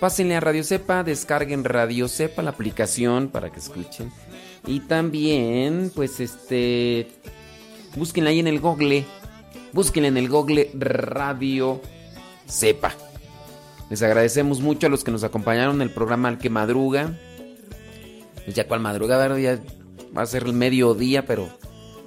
Pásenle 0.00 0.36
a 0.36 0.40
Radio 0.40 0.64
Cepa, 0.64 1.04
descarguen 1.04 1.64
Radio 1.64 2.08
Cepa, 2.08 2.40
la 2.40 2.52
aplicación 2.52 3.28
para 3.28 3.52
que 3.52 3.58
escuchen. 3.58 4.10
Y 4.66 4.80
también, 4.80 5.92
pues 5.94 6.18
este, 6.18 7.06
búsquenla 7.96 8.30
ahí 8.30 8.38
en 8.38 8.46
el 8.46 8.58
Google. 8.58 9.04
Búsquenla 9.74 10.08
en 10.08 10.16
el 10.16 10.30
Google 10.30 10.70
Radio 10.72 11.82
Cepa. 12.48 12.94
Les 13.90 14.02
agradecemos 14.02 14.62
mucho 14.62 14.86
a 14.86 14.90
los 14.90 15.04
que 15.04 15.10
nos 15.10 15.24
acompañaron 15.24 15.74
en 15.76 15.82
el 15.82 15.90
programa 15.90 16.28
Al 16.28 16.38
que 16.38 16.48
Madruga. 16.48 17.18
Ya 18.54 18.66
cual 18.66 18.80
madruga, 18.80 19.16
¿verdad? 19.18 19.36
ya 19.38 19.60
va 20.16 20.22
a 20.22 20.26
ser 20.26 20.44
el 20.44 20.52
mediodía, 20.52 21.26
pero 21.26 21.48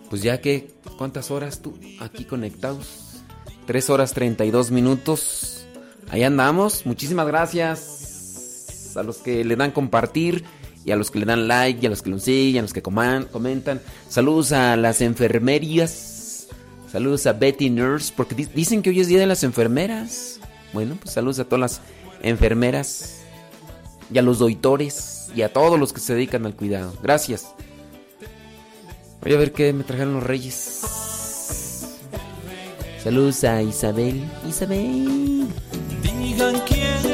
pues 0.10 0.22
ya 0.22 0.42
que, 0.42 0.72
¿cuántas 0.98 1.32
horas 1.32 1.62
tú 1.62 1.74
aquí 2.00 2.26
conectados? 2.26 3.22
Tres 3.66 3.90
horas 3.90 4.14
32 4.14 4.72
minutos. 4.72 5.66
Ahí 6.10 6.24
andamos. 6.24 6.86
Muchísimas 6.86 7.26
gracias 7.28 8.94
a 8.96 9.04
los 9.04 9.18
que 9.18 9.44
le 9.44 9.56
dan 9.56 9.72
compartir 9.72 10.44
y 10.86 10.92
a 10.92 10.96
los 10.98 11.10
que 11.12 11.20
le 11.20 11.26
dan 11.26 11.48
like 11.48 11.80
y 11.82 11.86
a 11.86 11.90
los 11.90 12.02
que 12.02 12.10
lo 12.10 12.20
siguen, 12.20 12.60
a 12.60 12.62
los 12.64 12.74
que 12.74 12.84
coman- 12.84 13.26
comentan. 13.32 13.82
Saludos 14.10 14.52
a 14.52 14.76
las 14.76 15.02
enfermerías. 15.02 16.48
Saludos 16.92 17.26
a 17.26 17.34
Betty 17.34 17.70
Nurse, 17.72 18.14
porque 18.16 18.36
di- 18.36 18.46
dicen 18.54 18.82
que 18.84 18.90
hoy 18.92 19.00
es 19.00 19.08
Día 19.08 19.20
de 19.20 19.26
las 19.26 19.44
Enfermeras. 19.44 20.40
Bueno, 20.74 20.96
pues 21.02 21.14
saludos 21.16 21.40
a 21.40 21.46
todas 21.46 21.60
las 21.60 21.82
enfermeras 22.22 23.16
y 24.14 24.18
a 24.18 24.22
los 24.22 24.40
doitores 24.40 25.23
y 25.36 25.42
a 25.42 25.52
todos 25.52 25.80
los 25.80 25.94
que 25.94 26.00
se 26.00 26.14
dedican 26.14 26.46
al 26.46 26.56
cuidado. 26.56 26.94
Gracias. 27.02 27.54
Voy 29.22 29.34
a 29.34 29.38
ver 29.38 29.52
qué 29.54 29.72
me 29.74 29.84
trajeron 29.84 30.16
los 30.16 30.24
reyes. 30.24 30.82
Saludos 33.04 33.44
a 33.44 33.62
Isabel. 33.62 34.24
Isabel. 34.48 35.48
Digan 36.02 36.62
quién 36.68 37.13